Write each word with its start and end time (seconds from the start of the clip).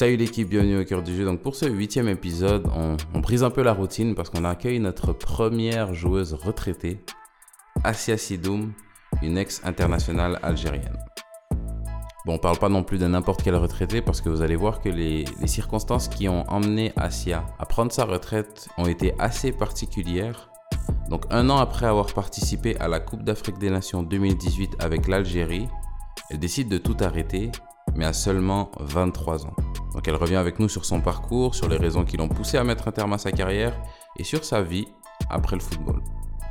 Salut 0.00 0.16
l'équipe, 0.16 0.48
bienvenue 0.48 0.80
au 0.80 0.84
cœur 0.86 1.02
du 1.02 1.14
jeu. 1.14 1.26
Donc 1.26 1.42
pour 1.42 1.54
ce 1.54 1.66
huitième 1.66 2.08
épisode, 2.08 2.66
on, 2.74 2.96
on 3.12 3.20
brise 3.20 3.44
un 3.44 3.50
peu 3.50 3.62
la 3.62 3.74
routine 3.74 4.14
parce 4.14 4.30
qu'on 4.30 4.46
accueille 4.46 4.80
notre 4.80 5.12
première 5.12 5.92
joueuse 5.92 6.32
retraitée, 6.32 7.04
Asia 7.84 8.16
Sidoum, 8.16 8.72
une 9.20 9.36
ex-internationale 9.36 10.38
algérienne. 10.42 10.96
Bon, 12.24 12.36
on 12.36 12.38
parle 12.38 12.56
pas 12.56 12.70
non 12.70 12.82
plus 12.82 12.96
de 12.96 13.06
n'importe 13.06 13.42
quelle 13.42 13.56
retraitée 13.56 14.00
parce 14.00 14.22
que 14.22 14.30
vous 14.30 14.40
allez 14.40 14.56
voir 14.56 14.80
que 14.80 14.88
les, 14.88 15.26
les 15.38 15.46
circonstances 15.46 16.08
qui 16.08 16.30
ont 16.30 16.48
emmené 16.48 16.94
Asia 16.96 17.44
à 17.58 17.66
prendre 17.66 17.92
sa 17.92 18.06
retraite 18.06 18.70
ont 18.78 18.86
été 18.86 19.12
assez 19.18 19.52
particulières. 19.52 20.50
Donc 21.10 21.26
un 21.28 21.50
an 21.50 21.58
après 21.58 21.84
avoir 21.84 22.06
participé 22.14 22.74
à 22.78 22.88
la 22.88 23.00
Coupe 23.00 23.22
d'Afrique 23.22 23.58
des 23.58 23.68
Nations 23.68 24.02
2018 24.02 24.76
avec 24.78 25.08
l'Algérie, 25.08 25.68
elle 26.30 26.38
décide 26.38 26.70
de 26.70 26.78
tout 26.78 26.96
arrêter, 27.00 27.52
mais 27.96 28.06
à 28.06 28.14
seulement 28.14 28.70
23 28.80 29.44
ans. 29.44 29.54
Donc 29.94 30.06
elle 30.06 30.16
revient 30.16 30.36
avec 30.36 30.58
nous 30.58 30.68
sur 30.68 30.84
son 30.84 31.00
parcours, 31.00 31.54
sur 31.54 31.68
les 31.68 31.76
raisons 31.76 32.04
qui 32.04 32.16
l'ont 32.16 32.28
poussé 32.28 32.56
à 32.56 32.64
mettre 32.64 32.88
un 32.88 32.92
terme 32.92 33.12
à 33.12 33.18
sa 33.18 33.32
carrière 33.32 33.74
et 34.16 34.24
sur 34.24 34.44
sa 34.44 34.62
vie 34.62 34.86
après 35.28 35.56
le 35.56 35.62
football. 35.62 36.02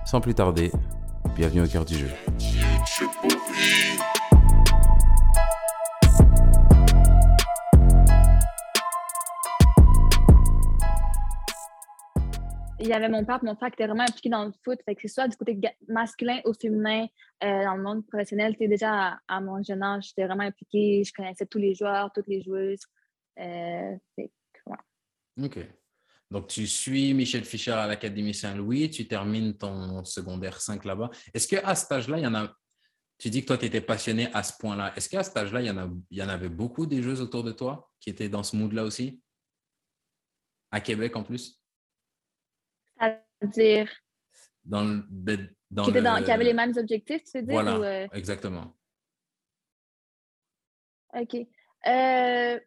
Sans 0.06 0.22
plus 0.22 0.34
tarder, 0.34 0.72
bienvenue 1.36 1.64
au 1.64 1.68
cœur 1.68 1.86
du 1.86 1.96
jeu. 1.96 2.10
il 12.90 12.94
y 12.94 12.94
avait 12.94 13.10
mon 13.10 13.24
père, 13.24 13.40
mon 13.44 13.56
frère 13.56 13.70
qui 13.70 13.76
était 13.76 13.86
vraiment 13.86 14.04
impliqué 14.04 14.30
dans 14.30 14.46
le 14.46 14.52
foot. 14.64 14.80
Que 14.86 14.94
c'est 15.00 15.08
soit 15.08 15.28
du 15.28 15.38
côté 15.38 15.60
masculin 15.88 16.40
ou 16.46 16.54
féminin 16.54 17.06
euh, 17.44 17.64
dans 17.64 17.76
le 17.76 17.84
monde 17.84 18.06
professionnel. 18.08 18.56
Déjà 18.60 19.20
à, 19.28 19.42
mon 19.42 19.62
jeune 19.62 19.84
âge, 19.84 20.08
j'étais 20.08 20.26
vraiment 20.26 20.44
impliquée. 20.44 21.04
Je 21.04 21.14
connaissais 21.14 21.46
tous 21.46 21.60
les 21.60 21.76
joueurs, 21.76 22.12
toutes 22.14 22.28
les 22.28 22.42
joueuses. 22.42 22.80
Euh, 23.40 23.96
OK. 25.42 25.60
Donc, 26.32 26.48
tu 26.48 26.68
suis 26.68 27.14
Michel 27.14 27.44
Fischer 27.44 27.72
à 27.72 27.88
l'Académie 27.88 28.34
Saint-Louis, 28.34 28.90
tu 28.90 29.08
termines 29.08 29.58
ton 29.58 30.04
secondaire 30.06 30.62
5 30.62 30.86
là-bas. 30.86 31.10
Est-ce 31.34 31.48
qu'à 31.48 31.74
cet 31.74 31.92
âge-là, 31.92 32.18
il 32.20 32.24
y 32.24 32.28
en 32.28 32.36
a. 32.36 32.54
Tu 33.18 33.30
dis 33.30 33.42
que 33.42 33.48
toi, 33.48 33.58
tu 33.58 33.66
étais 33.66 33.82
passionné 33.82 34.32
à 34.34 34.44
ce 34.44 34.54
point-là. 34.58 34.94
Est-ce 34.96 35.10
qu'à 35.10 35.24
cet 35.24 35.36
âge-là, 35.36 35.62
il 35.62 35.68
y, 35.68 35.72
en 35.72 35.78
a... 35.78 35.90
il 36.12 36.18
y 36.18 36.24
en 36.24 36.30
avait 36.30 36.50
beaucoup 36.50 36.86
des 36.86 37.02
joueuses 37.02 37.22
autour 37.22 37.44
de 37.44 37.52
toi 37.52 37.90
qui 38.00 38.10
étaient 38.10 38.30
dans 38.30 38.44
ce 38.44 38.56
mood-là 38.56 38.84
aussi? 38.84 39.22
À 40.72 40.80
Québec 40.80 41.16
en 41.16 41.24
plus? 41.24 41.60
C'est-à-dire? 43.00 43.92
Dans 44.64 44.84
le, 44.84 45.04
dans 45.72 45.86
qui, 45.86 45.92
dans, 45.94 46.24
qui, 46.24 46.32
avait 46.32 46.44
les 46.44 46.54
mêmes 46.54 46.74
objectifs, 46.78 47.24
tu 47.24 47.40
veux 47.40 47.44
dire? 47.44 47.54
Voilà, 47.54 47.76
euh? 47.78 48.08
exactement. 48.14 48.76
OK. 51.14 51.36
Euh, 51.88 52.60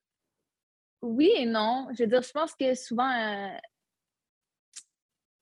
oui 1.02 1.32
et 1.36 1.46
non. 1.46 1.88
Je 1.92 2.04
veux 2.04 2.08
dire, 2.08 2.22
je 2.22 2.30
pense 2.30 2.54
que 2.54 2.74
souvent. 2.74 3.10
Euh... 3.10 3.48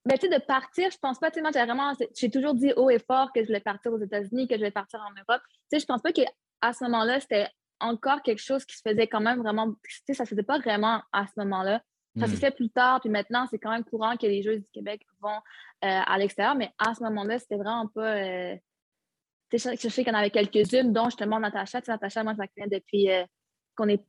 Ben, 0.06 0.16
tu 0.18 0.28
sais, 0.28 0.38
de 0.38 0.42
partir, 0.42 0.90
je 0.90 0.96
pense 0.96 1.18
pas, 1.18 1.30
tu 1.30 1.36
sais, 1.36 1.40
moi, 1.42 1.50
j'ai 1.52 1.62
vraiment. 1.62 1.92
J'ai 2.14 2.30
toujours 2.30 2.54
dit 2.54 2.72
haut 2.76 2.90
et 2.90 2.98
fort 2.98 3.32
que 3.32 3.42
je 3.42 3.46
voulais 3.46 3.60
partir 3.60 3.92
aux 3.92 4.00
États-Unis, 4.00 4.48
que 4.48 4.54
je 4.54 4.60
voulais 4.60 4.70
partir 4.70 5.00
en 5.00 5.10
Europe. 5.10 5.42
Tu 5.48 5.56
sais, 5.70 5.80
je 5.80 5.86
pense 5.86 6.00
pas 6.00 6.12
qu'à 6.12 6.72
ce 6.72 6.84
moment-là, 6.84 7.20
c'était 7.20 7.48
encore 7.78 8.22
quelque 8.22 8.42
chose 8.42 8.64
qui 8.64 8.76
se 8.76 8.82
faisait 8.82 9.06
quand 9.06 9.20
même 9.20 9.40
vraiment. 9.40 9.72
Tu 9.88 10.00
sais, 10.06 10.14
ça 10.14 10.24
se 10.24 10.30
faisait 10.30 10.42
pas 10.42 10.58
vraiment 10.58 11.02
à 11.12 11.26
ce 11.26 11.32
moment-là. 11.36 11.82
Ça 12.18 12.26
s'est 12.26 12.32
hmm. 12.34 12.38
fait 12.38 12.50
plus 12.50 12.70
tard, 12.70 13.00
puis 13.00 13.08
maintenant, 13.08 13.46
c'est 13.50 13.58
quand 13.58 13.70
même 13.70 13.84
courant 13.84 14.16
que 14.16 14.26
les 14.26 14.42
Jeux 14.42 14.58
du 14.58 14.68
Québec 14.72 15.06
vont 15.20 15.28
euh, 15.30 15.38
à 15.82 16.18
l'extérieur, 16.18 16.56
mais 16.56 16.72
à 16.78 16.92
ce 16.94 17.04
moment-là, 17.04 17.38
c'était 17.38 17.56
vraiment 17.56 17.86
pas. 17.86 18.16
Euh... 18.16 18.56
Je 19.52 19.58
sais 19.58 19.76
qu'il 19.76 20.06
y 20.08 20.10
en 20.10 20.18
avait 20.18 20.30
quelques-unes, 20.30 20.92
dont 20.92 21.04
justement 21.04 21.38
Natacha. 21.38 21.80
Natacha, 21.86 22.24
moi, 22.24 22.34
je 22.34 22.38
la 22.38 22.48
connais 22.48 22.68
depuis 22.68 23.08
qu'on 23.76 23.88
est 23.88 24.02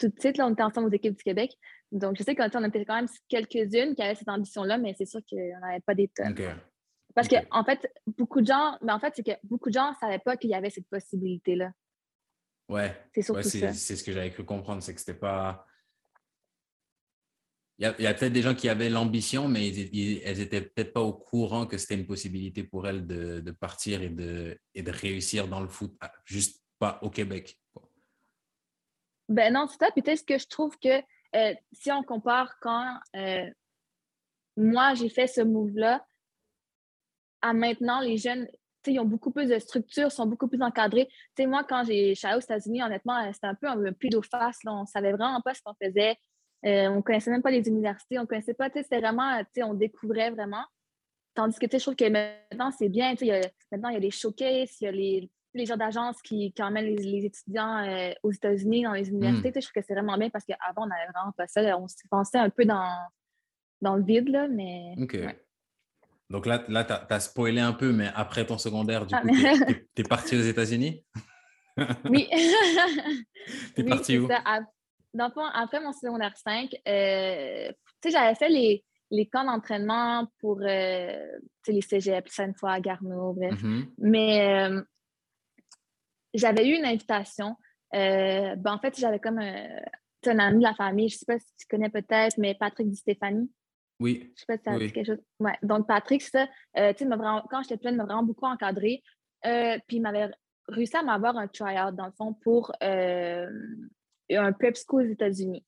tout 0.00 0.08
de 0.08 0.20
suite, 0.20 0.38
là, 0.38 0.46
on 0.46 0.52
était 0.52 0.62
ensemble 0.62 0.88
aux 0.88 0.92
équipes 0.92 1.16
du 1.16 1.22
Québec. 1.22 1.52
Donc, 1.92 2.16
je 2.18 2.22
sais 2.22 2.34
qu'on 2.34 2.46
était 2.46 2.84
quand 2.84 2.96
même 2.96 3.08
quelques-unes 3.28 3.94
qui 3.94 4.02
avaient 4.02 4.14
cette 4.14 4.28
ambition-là, 4.28 4.78
mais 4.78 4.94
c'est 4.96 5.06
sûr 5.06 5.20
qu'on 5.28 5.60
n'avait 5.60 5.80
pas 5.80 5.94
des 5.94 6.08
tonnes. 6.08 6.34
Parce 7.14 7.28
qu'en 7.28 7.42
en 7.50 7.64
fait, 7.64 7.92
beaucoup 8.06 8.40
de 8.40 8.46
gens, 8.46 8.78
mais 8.82 8.92
en 8.92 9.00
fait, 9.00 9.12
c'est 9.16 9.24
que 9.24 9.32
beaucoup 9.42 9.68
de 9.68 9.74
gens 9.74 9.90
ne 9.90 9.96
savaient 9.96 10.20
pas 10.20 10.36
qu'il 10.36 10.50
y 10.50 10.54
avait 10.54 10.70
cette 10.70 10.88
possibilité-là. 10.88 11.72
Ouais. 12.68 12.96
C'est 13.12 13.22
surtout 13.22 13.42
C'est 13.42 13.72
ce 13.72 14.04
que 14.04 14.12
j'avais 14.12 14.30
cru 14.30 14.44
comprendre, 14.44 14.82
c'est 14.82 14.94
que 14.94 15.00
c'était 15.00 15.18
pas 15.18 15.66
il 17.80 17.84
y 17.98 18.06
a, 18.06 18.12
peut-être 18.12 18.34
des 18.34 18.42
gens 18.42 18.54
qui 18.54 18.68
avaient 18.68 18.90
l'ambition, 18.90 19.48
mais 19.48 19.68
elles 20.22 20.36
n'étaient 20.36 20.60
peut-être 20.60 20.92
pas 20.92 21.00
au 21.00 21.14
courant 21.14 21.66
que 21.66 21.78
c'était 21.78 21.94
une 21.94 22.06
possibilité 22.06 22.62
pour 22.62 22.86
elles 22.86 23.06
de, 23.06 23.50
partir 23.52 24.02
et 24.02 24.10
de, 24.10 24.58
et 24.74 24.82
de 24.82 24.90
réussir 24.90 25.48
dans 25.48 25.60
le 25.60 25.68
foot, 25.68 25.94
juste 26.26 26.62
pas 26.78 26.98
au 27.00 27.08
Québec. 27.08 27.58
Ben 29.30 29.54
non, 29.54 29.66
c'est 29.68 29.78
ça. 29.78 29.90
Puis 29.92 30.16
ce 30.16 30.24
que 30.24 30.38
je 30.38 30.46
trouve 30.46 30.76
que 30.78 31.00
euh, 31.36 31.54
si 31.72 31.90
on 31.92 32.02
compare 32.02 32.58
quand 32.60 32.98
euh, 33.16 33.48
moi 34.56 34.94
j'ai 34.94 35.08
fait 35.08 35.28
ce 35.28 35.40
move-là, 35.40 36.04
à 37.40 37.54
maintenant, 37.54 38.00
les 38.00 38.18
jeunes, 38.18 38.46
ils 38.86 38.98
ont 39.00 39.04
beaucoup 39.04 39.30
plus 39.30 39.46
de 39.46 39.58
structure, 39.58 40.12
sont 40.12 40.26
beaucoup 40.26 40.48
plus 40.48 40.60
encadrés. 40.60 41.08
sais, 41.36 41.46
moi, 41.46 41.64
quand 41.64 41.84
j'ai 41.84 42.12
aux 42.12 42.40
États-Unis, 42.40 42.82
honnêtement, 42.82 43.32
c'était 43.32 43.46
un 43.46 43.54
peu 43.54 43.66
un 43.66 43.92
plus 43.92 44.10
d'eau 44.10 44.20
face. 44.20 44.58
On 44.66 44.82
ne 44.82 44.86
savait 44.86 45.12
vraiment 45.12 45.40
pas 45.40 45.54
ce 45.54 45.62
qu'on 45.62 45.74
faisait. 45.82 46.16
Euh, 46.66 46.88
on 46.88 46.96
ne 46.96 47.00
connaissait 47.00 47.30
même 47.30 47.40
pas 47.40 47.50
les 47.50 47.66
universités, 47.68 48.18
on 48.18 48.22
ne 48.22 48.26
connaissait 48.26 48.52
pas, 48.52 48.68
c'était 48.68 49.00
vraiment, 49.00 49.42
on 49.62 49.74
découvrait 49.74 50.30
vraiment. 50.30 50.64
Tandis 51.34 51.58
que, 51.58 51.66
je 51.70 51.78
trouve 51.78 51.96
que 51.96 52.08
maintenant, 52.08 52.70
c'est 52.70 52.90
bien, 52.90 53.14
maintenant, 53.72 53.88
il 53.88 53.94
y 53.94 53.96
a 53.96 54.00
les 54.00 54.10
showcases, 54.10 54.76
il 54.80 54.84
y 54.84 54.88
a 54.88 54.92
les, 54.92 55.30
les 55.54 55.66
gens 55.66 55.76
d'agences 55.76 56.20
qui, 56.22 56.52
emmènent 56.60 56.86
les, 56.86 57.24
étudiants 57.24 57.78
euh, 57.78 58.12
aux 58.22 58.30
États-Unis, 58.30 58.84
dans 58.84 58.92
les 58.92 59.08
universités. 59.08 59.50
Hmm. 59.50 59.60
Je 59.60 59.60
trouve 59.60 59.82
que 59.82 59.86
c'est 59.86 59.94
vraiment 59.94 60.16
bien 60.16 60.30
parce 60.30 60.44
qu'avant, 60.44 60.84
on 60.84 60.86
n'avait 60.86 61.10
vraiment 61.12 61.32
pas 61.32 61.46
ça. 61.46 61.60
On 61.78 61.88
s'y 61.88 62.06
pensait 62.08 62.38
un 62.38 62.50
peu 62.50 62.64
dans, 62.64 62.96
dans 63.80 63.96
le 63.96 64.02
vide, 64.02 64.28
là, 64.28 64.48
mais... 64.48 64.94
OK. 65.00 65.18
Donc 66.30 66.46
là, 66.46 66.64
là 66.68 66.84
tu 66.84 66.92
as, 66.92 67.20
spoilé 67.20 67.60
un 67.60 67.72
peu, 67.72 67.92
mais 67.92 68.08
après 68.14 68.46
ton 68.46 68.56
secondaire, 68.56 69.04
du 69.04 69.14
ah, 69.14 69.20
coup, 69.20 69.28
tu 69.28 70.02
es, 70.02 70.04
parti 70.08 70.36
aux 70.36 70.42
États-Unis? 70.42 71.04
oui. 72.08 72.28
tu 73.74 73.80
es 73.80 73.84
parti 73.84 74.18
où? 74.18 74.28
dans 75.12 75.26
le 75.26 75.32
fond, 75.32 75.44
après 75.44 75.80
mon 75.80 75.92
secondaire 75.92 76.36
5, 76.36 76.72
euh, 76.86 77.72
j'avais 78.06 78.34
fait 78.36 78.48
les, 78.48 78.84
les 79.10 79.26
camps 79.26 79.44
d'entraînement 79.44 80.28
pour 80.38 80.60
euh, 80.62 81.26
les 81.66 81.80
cégep, 81.80 82.28
Sainte-Foy, 82.28 82.80
Garneau, 82.80 83.32
bref. 83.32 83.60
Mm-hmm. 83.62 83.86
Mais 83.98 84.68
euh, 84.70 84.82
j'avais 86.34 86.68
eu 86.68 86.76
une 86.76 86.84
invitation. 86.84 87.56
Euh, 87.94 88.56
ben, 88.56 88.72
en 88.72 88.78
fait, 88.78 88.98
j'avais 88.98 89.18
comme 89.18 89.38
un, 89.38 90.38
ami 90.38 90.58
de 90.58 90.62
la 90.62 90.74
famille, 90.74 91.08
je 91.08 91.16
ne 91.16 91.18
sais 91.18 91.26
pas 91.26 91.38
si 91.38 91.56
tu 91.58 91.66
connais 91.66 91.90
peut-être, 91.90 92.38
mais 92.38 92.54
Patrick 92.54 92.88
Di 92.88 92.96
Stéphanie. 92.96 93.50
Oui. 93.98 94.32
Je 94.34 94.40
sais 94.40 94.46
pas 94.46 94.56
si 94.56 94.64
ça 94.64 94.78
dit 94.78 94.92
quelque 94.92 95.06
chose. 95.06 95.22
Ouais. 95.40 95.56
Donc, 95.62 95.86
Patrick, 95.86 96.22
ça, 96.22 96.46
vraiment, 96.74 97.44
quand 97.50 97.62
j'étais 97.62 97.76
pleine, 97.76 97.94
il 97.94 97.98
m'a 97.98 98.04
vraiment 98.04 98.22
beaucoup 98.22 98.46
encadré. 98.46 99.02
puis, 99.42 99.96
il 99.96 100.00
m'avait 100.02 100.30
réussi 100.68 100.96
à 100.96 101.02
m'avoir 101.02 101.36
un 101.36 101.48
try-out, 101.48 101.94
dans 101.94 102.06
le 102.06 102.12
fond, 102.12 102.32
pour 102.32 102.72
un 102.80 104.52
prep 104.52 104.76
school 104.76 105.02
aux 105.02 105.12
États-Unis. 105.12 105.64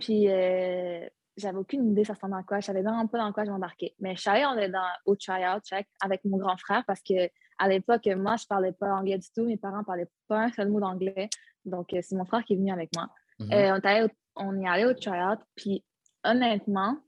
Puis, 0.00 0.28
euh, 0.28 1.06
j'avais 1.36 1.58
aucune 1.58 1.90
idée 1.90 2.04
ça 2.04 2.14
ressemblait 2.14 2.38
à 2.38 2.42
quoi. 2.42 2.60
Je 2.60 2.66
savais 2.66 2.82
vraiment 2.82 3.06
pas 3.06 3.18
dans 3.18 3.32
quoi 3.32 3.44
je 3.44 3.50
m'embarquais. 3.50 3.94
Mais 4.00 4.14
je 4.16 4.20
suis 4.20 4.30
allée 4.30 4.68
dans, 4.68 4.88
au 5.06 5.16
tryout 5.16 5.60
check 5.60 5.88
avec 6.00 6.24
mon 6.24 6.36
grand 6.36 6.56
frère 6.56 6.84
parce 6.86 7.00
que 7.00 7.28
à 7.58 7.68
l'époque, 7.68 8.06
moi, 8.16 8.36
je 8.36 8.46
parlais 8.46 8.72
pas 8.72 8.92
anglais 8.94 9.18
du 9.18 9.28
tout. 9.34 9.44
Mes 9.44 9.56
parents 9.56 9.78
ne 9.78 9.84
parlaient 9.84 10.10
pas 10.28 10.44
un 10.44 10.52
seul 10.52 10.68
mot 10.68 10.80
d'anglais. 10.80 11.28
Donc, 11.64 11.92
euh, 11.92 12.00
c'est 12.02 12.16
mon 12.16 12.24
frère 12.24 12.44
qui 12.44 12.54
est 12.54 12.56
venu 12.56 12.72
avec 12.72 12.90
moi. 12.94 13.08
Mm-hmm. 13.40 13.54
Euh, 13.54 13.80
on, 13.82 13.88
est 13.88 14.14
on, 14.36 14.60
est 14.60 14.68
allé 14.68 14.84
au 14.84 14.94
tryout. 14.94 15.38
Puis, 15.54 15.84
honnêtement, 16.24 16.98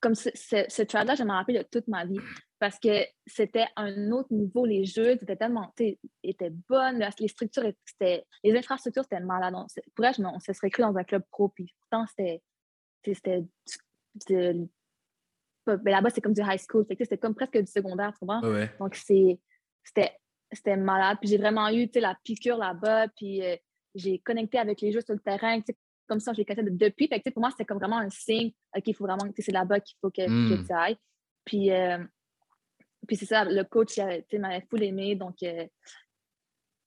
comme 0.00 0.14
ce, 0.14 0.30
ce, 0.34 0.64
ce 0.68 0.82
tryout-là, 0.82 1.14
je 1.14 1.24
me 1.24 1.32
rappelle 1.32 1.58
de 1.58 1.62
toute 1.62 1.88
ma 1.88 2.04
vie 2.04 2.20
parce 2.58 2.78
que 2.78 3.04
c'était 3.26 3.66
un 3.76 4.10
autre 4.10 4.32
niveau. 4.32 4.64
Les 4.64 4.84
jeux 4.84 5.10
étaient 5.10 5.36
tellement, 5.36 5.72
étaient 6.22 6.50
bonnes, 6.68 7.04
les 7.18 7.28
structures, 7.28 7.64
étaient, 7.64 8.24
les 8.42 8.56
infrastructures, 8.56 9.02
c'était 9.02 9.20
malade. 9.20 9.54
pour 9.94 10.04
elle, 10.04 10.14
on 10.26 10.40
se 10.40 10.52
serait 10.52 10.70
cru 10.70 10.82
dans 10.82 10.96
un 10.96 11.04
club 11.04 11.22
pro, 11.30 11.48
puis 11.48 11.74
pourtant, 11.80 12.06
c'était, 12.08 12.42
c'était, 13.04 13.44
ben, 15.66 15.80
là-bas, 15.84 16.10
c'est 16.10 16.20
comme 16.20 16.32
du 16.32 16.42
high 16.42 16.60
school, 16.60 16.86
c'était 16.88 17.18
comme 17.18 17.34
presque 17.34 17.58
du 17.58 17.66
secondaire, 17.66 18.12
tu 18.18 18.24
vois. 18.24 18.40
Donc, 18.78 18.94
c'était, 18.94 19.38
c'était 19.86 20.76
malade. 20.76 21.18
Puis 21.20 21.30
j'ai 21.30 21.38
vraiment 21.38 21.68
eu, 21.70 21.88
la 21.94 22.16
piqûre 22.24 22.58
là-bas, 22.58 23.08
puis 23.16 23.42
euh, 23.42 23.56
j'ai 23.94 24.18
connecté 24.18 24.58
avec 24.58 24.80
les 24.80 24.92
jeux 24.92 25.00
sur 25.00 25.14
le 25.14 25.20
terrain, 25.20 25.60
comme 26.06 26.20
ça, 26.20 26.32
je 26.32 26.38
les 26.38 26.44
connaissais 26.44 26.70
depuis. 26.70 27.08
Fait 27.08 27.22
pour 27.30 27.40
moi, 27.40 27.50
c'était 27.50 27.64
comme 27.64 27.78
vraiment 27.78 27.98
un 27.98 28.10
signe, 28.10 28.52
OK, 28.76 28.82
il 28.86 28.94
faut 28.94 29.04
vraiment, 29.04 29.30
que 29.32 29.42
c'est 29.42 29.52
là-bas 29.52 29.80
qu'il 29.80 29.96
faut 30.00 30.10
que, 30.10 30.24
que, 30.24 30.60
hmm. 30.60 30.66
tu 30.66 30.72
ailles. 30.72 30.96
Puis, 31.44 31.72
euh, 31.72 31.98
puis 33.06 33.16
c'est 33.16 33.26
ça, 33.26 33.44
le 33.44 33.64
coach 33.64 33.98
m'avait 33.98 34.64
full 34.68 34.82
aimé. 34.82 35.14
Donc, 35.14 35.42
euh, 35.42 35.66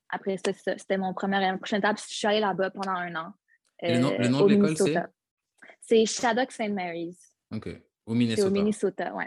après 0.10 0.38
ça, 0.38 0.54
c'était 0.54 0.98
mon 0.98 1.14
premier 1.14 1.48
et 1.48 1.58
prochaine 1.58 1.80
étape. 1.80 1.98
Je 2.00 2.14
suis 2.14 2.28
allée 2.28 2.40
là-bas 2.40 2.72
pendant 2.72 2.92
un 2.92 3.16
an. 3.16 3.34
le 3.82 4.00
nom, 4.00 4.18
le 4.18 4.28
nom 4.28 4.46
de 4.46 4.54
l'école, 4.54 4.78
c'est? 4.78 4.96
C'est 5.82 6.06
Shaddock 6.06 6.52
St. 6.52 6.72
Mary's. 6.72 7.36
OK. 7.52 7.70
Au 8.06 8.14
Minnesota. 8.14 8.48
au 8.48 8.52
Minnesota, 8.52 9.16
oui. 9.16 9.26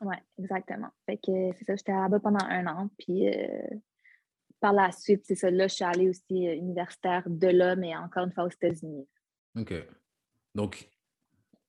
Oui, 0.00 0.16
exactement. 0.38 0.90
Fait 1.06 1.16
que 1.16 1.52
c'est 1.56 1.64
ça, 1.64 1.76
j'étais 1.76 1.92
là-bas 1.92 2.20
pendant 2.20 2.44
un 2.44 2.66
an. 2.66 2.90
Puis, 2.98 3.28
euh, 3.28 3.68
par 4.60 4.72
la 4.72 4.92
suite, 4.92 5.24
c'est 5.26 5.34
ça. 5.34 5.50
Là, 5.50 5.68
je 5.68 5.74
suis 5.74 5.84
allée 5.84 6.08
aussi 6.08 6.48
euh, 6.48 6.54
universitaire 6.54 7.22
de 7.26 7.48
là, 7.48 7.76
mais 7.76 7.94
encore 7.96 8.24
une 8.24 8.32
fois 8.32 8.44
aux 8.44 8.50
États-Unis. 8.50 9.06
OK. 9.56 9.74
Donc, 10.54 10.88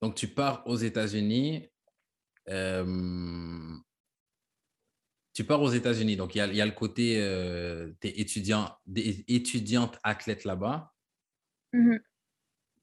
donc, 0.02 0.16
tu 0.16 0.28
pars 0.28 0.66
aux 0.66 0.78
États-Unis. 0.78 1.70
tu 5.34 5.44
pars 5.46 5.62
aux 5.62 5.72
États-Unis. 5.72 6.16
Donc, 6.16 6.36
il 6.36 6.40
y 6.40 6.42
a, 6.42 6.48
y 6.48 6.62
a, 6.62 6.66
le 6.66 6.72
côté, 6.72 7.16
tu 8.02 8.08
es 8.08 8.20
étudiant, 8.20 8.70
étudiante 8.96 10.00
athlète 10.04 10.46
là-bas. 10.46 10.94
Mmh 11.74 11.98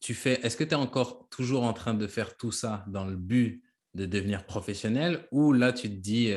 tu 0.00 0.14
fais, 0.14 0.40
est-ce 0.42 0.56
que 0.56 0.64
tu 0.64 0.70
es 0.70 0.74
encore 0.74 1.28
toujours 1.28 1.64
en 1.64 1.72
train 1.72 1.94
de 1.94 2.06
faire 2.06 2.36
tout 2.36 2.52
ça 2.52 2.84
dans 2.88 3.04
le 3.04 3.16
but 3.16 3.62
de 3.98 4.06
devenir 4.06 4.46
professionnel 4.46 5.26
ou 5.32 5.52
là, 5.52 5.72
tu 5.72 5.88
te 5.88 5.94
dis, 5.94 6.32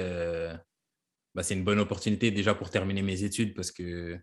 bah, 1.33 1.43
c'est 1.43 1.53
une 1.53 1.63
bonne 1.63 1.79
opportunité 1.79 2.31
déjà 2.31 2.53
pour 2.53 2.69
terminer 2.69 3.01
mes 3.01 3.23
études 3.23 3.53
parce 3.53 3.71
que... 3.71 4.19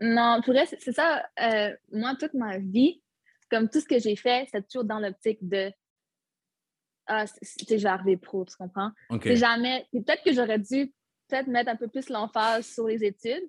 Non, 0.00 0.40
pour 0.44 0.54
c'est 0.66 0.92
ça. 0.92 1.26
Euh, 1.40 1.74
moi, 1.92 2.14
toute 2.18 2.34
ma 2.34 2.58
vie, 2.58 3.02
comme 3.50 3.68
tout 3.68 3.80
ce 3.80 3.86
que 3.86 3.98
j'ai 3.98 4.16
fait, 4.16 4.48
c'est 4.50 4.66
toujours 4.68 4.84
dans 4.84 5.00
l'optique 5.00 5.46
de 5.46 5.72
ah, 7.10 7.24
c'est 7.26 7.86
arrivé 7.86 8.18
pro, 8.18 8.44
tu 8.44 8.54
comprends? 8.56 8.90
C'est 9.22 9.36
jamais. 9.36 9.86
Peut-être 9.92 10.22
que 10.22 10.32
j'aurais 10.32 10.58
dû 10.58 10.92
peut-être 11.26 11.46
mettre 11.46 11.70
un 11.70 11.76
peu 11.76 11.88
plus 11.88 12.10
l'emphase 12.10 12.66
sur 12.66 12.86
les 12.86 13.02
études. 13.02 13.48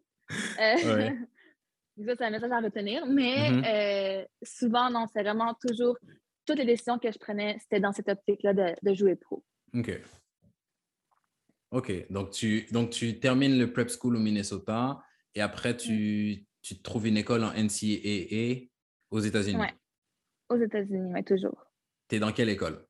Euh, 0.59 0.75
ça, 2.05 2.15
c'est 2.17 2.21
un 2.21 2.29
message 2.29 2.51
à 2.51 2.61
retenir. 2.61 3.05
Mais 3.05 3.51
mm-hmm. 3.51 4.21
euh, 4.21 4.25
souvent, 4.43 4.89
non, 4.89 5.05
c'est 5.13 5.23
vraiment 5.23 5.53
toujours. 5.55 5.97
Toutes 6.49 6.57
les 6.57 6.65
décisions 6.65 6.97
que 6.97 7.11
je 7.11 7.19
prenais, 7.19 7.57
c'était 7.59 7.79
dans 7.79 7.91
cette 7.91 8.09
optique-là 8.09 8.53
de, 8.55 8.75
de, 8.81 8.93
jouer 8.95 9.15
pro. 9.15 9.43
OK. 9.75 10.01
OK. 11.69 12.11
Donc 12.11 12.31
tu, 12.31 12.65
donc, 12.71 12.89
tu 12.89 13.19
termines 13.19 13.59
le 13.59 13.71
prep 13.71 13.87
school 13.87 14.15
au 14.15 14.19
Minnesota 14.19 14.99
et 15.35 15.41
après, 15.41 15.77
tu, 15.77 16.43
tu 16.63 16.81
trouves 16.81 17.05
une 17.05 17.17
école 17.17 17.43
en 17.43 17.51
NCAA 17.51 18.65
aux 19.11 19.19
États-Unis. 19.19 19.59
Oui. 19.59 19.67
Aux 20.49 20.57
États-Unis, 20.57 21.11
oui, 21.13 21.23
toujours. 21.23 21.67
Tu 22.07 22.15
es 22.15 22.19
dans 22.19 22.31
quelle 22.31 22.49
école? 22.49 22.83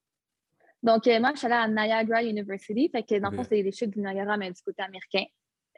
Donc, 0.81 1.05
euh, 1.07 1.19
moi, 1.19 1.31
je 1.33 1.39
suis 1.39 1.47
allée 1.47 1.55
à 1.55 1.67
Niagara 1.67 2.23
University. 2.23 2.87
Fait 2.89 3.03
que, 3.03 3.19
dans 3.19 3.29
le 3.29 3.35
fond, 3.35 3.43
c'est 3.43 3.61
les 3.61 3.73
chutes 3.73 3.89
du 3.89 3.99
Niagara, 3.99 4.37
mais 4.37 4.53
du 4.53 4.61
côté 4.61 4.81
américain. 4.83 5.25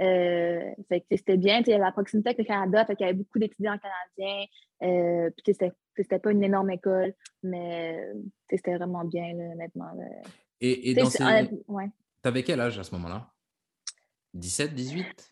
Euh, 0.02 0.72
fait 0.88 1.02
que 1.02 1.18
c'était 1.18 1.38
bien. 1.38 1.62
Il 1.62 1.70
y 1.70 1.74
avait 1.74 1.84
la 1.84 1.92
proximité 1.92 2.30
avec 2.30 2.38
le 2.38 2.44
Canada. 2.44 2.86
Fait 2.86 2.96
qu'il 2.96 3.08
y 3.08 3.10
avait 3.10 3.18
beaucoup 3.18 3.40
d'étudiants 3.40 3.80
canadiens. 3.80 4.46
Euh, 4.84 5.32
puis, 5.32 5.54
c'était 5.54 5.72
pas 6.20 6.32
une 6.32 6.44
énorme 6.44 6.72
école, 6.72 7.14
mais 7.44 8.08
c'était 8.50 8.76
vraiment 8.76 9.06
bien, 9.06 9.34
honnêtement. 9.52 9.92
Et, 10.60 10.92
et 10.92 10.94
dans 10.94 11.10
ces... 11.10 11.24
ouais. 11.68 11.90
Tu 12.24 12.28
avais 12.28 12.44
quel 12.44 12.62
âge 12.62 12.78
à 12.78 12.84
ce 12.84 12.94
moment-là? 12.96 13.32
17, 14.34 14.74
18 14.74 15.32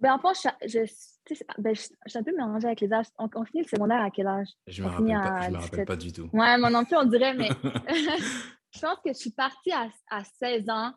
ben, 0.00 0.14
en 0.14 0.18
fait, 0.18 0.48
je, 0.64 0.68
je, 0.78 1.42
ben, 1.58 1.74
je, 1.74 1.80
suis 1.82 2.18
un 2.18 2.22
peu 2.22 2.30
mélangée 2.30 2.66
avec 2.66 2.80
les 2.80 2.90
âges. 2.90 3.06
On, 3.18 3.44
finit 3.44 3.64
le 3.64 3.68
secondaire 3.68 4.00
à 4.00 4.10
quel 4.10 4.26
âge? 4.26 4.48
Je 4.66 4.82
ne 4.82 4.88
me, 4.88 4.92
rappelle, 4.92 5.52
me 5.52 5.58
rappelle 5.58 5.84
pas 5.84 5.96
du 5.96 6.10
tout. 6.10 6.30
Ouais, 6.32 6.56
moi 6.56 6.70
non 6.70 6.86
plus, 6.86 6.96
on 6.96 7.04
dirait, 7.04 7.34
mais 7.34 7.48
je 8.72 8.80
pense 8.80 8.98
que 9.04 9.12
je 9.12 9.18
suis 9.18 9.30
partie 9.30 9.72
à, 9.72 9.88
à 10.10 10.24
16 10.24 10.70
ans. 10.70 10.94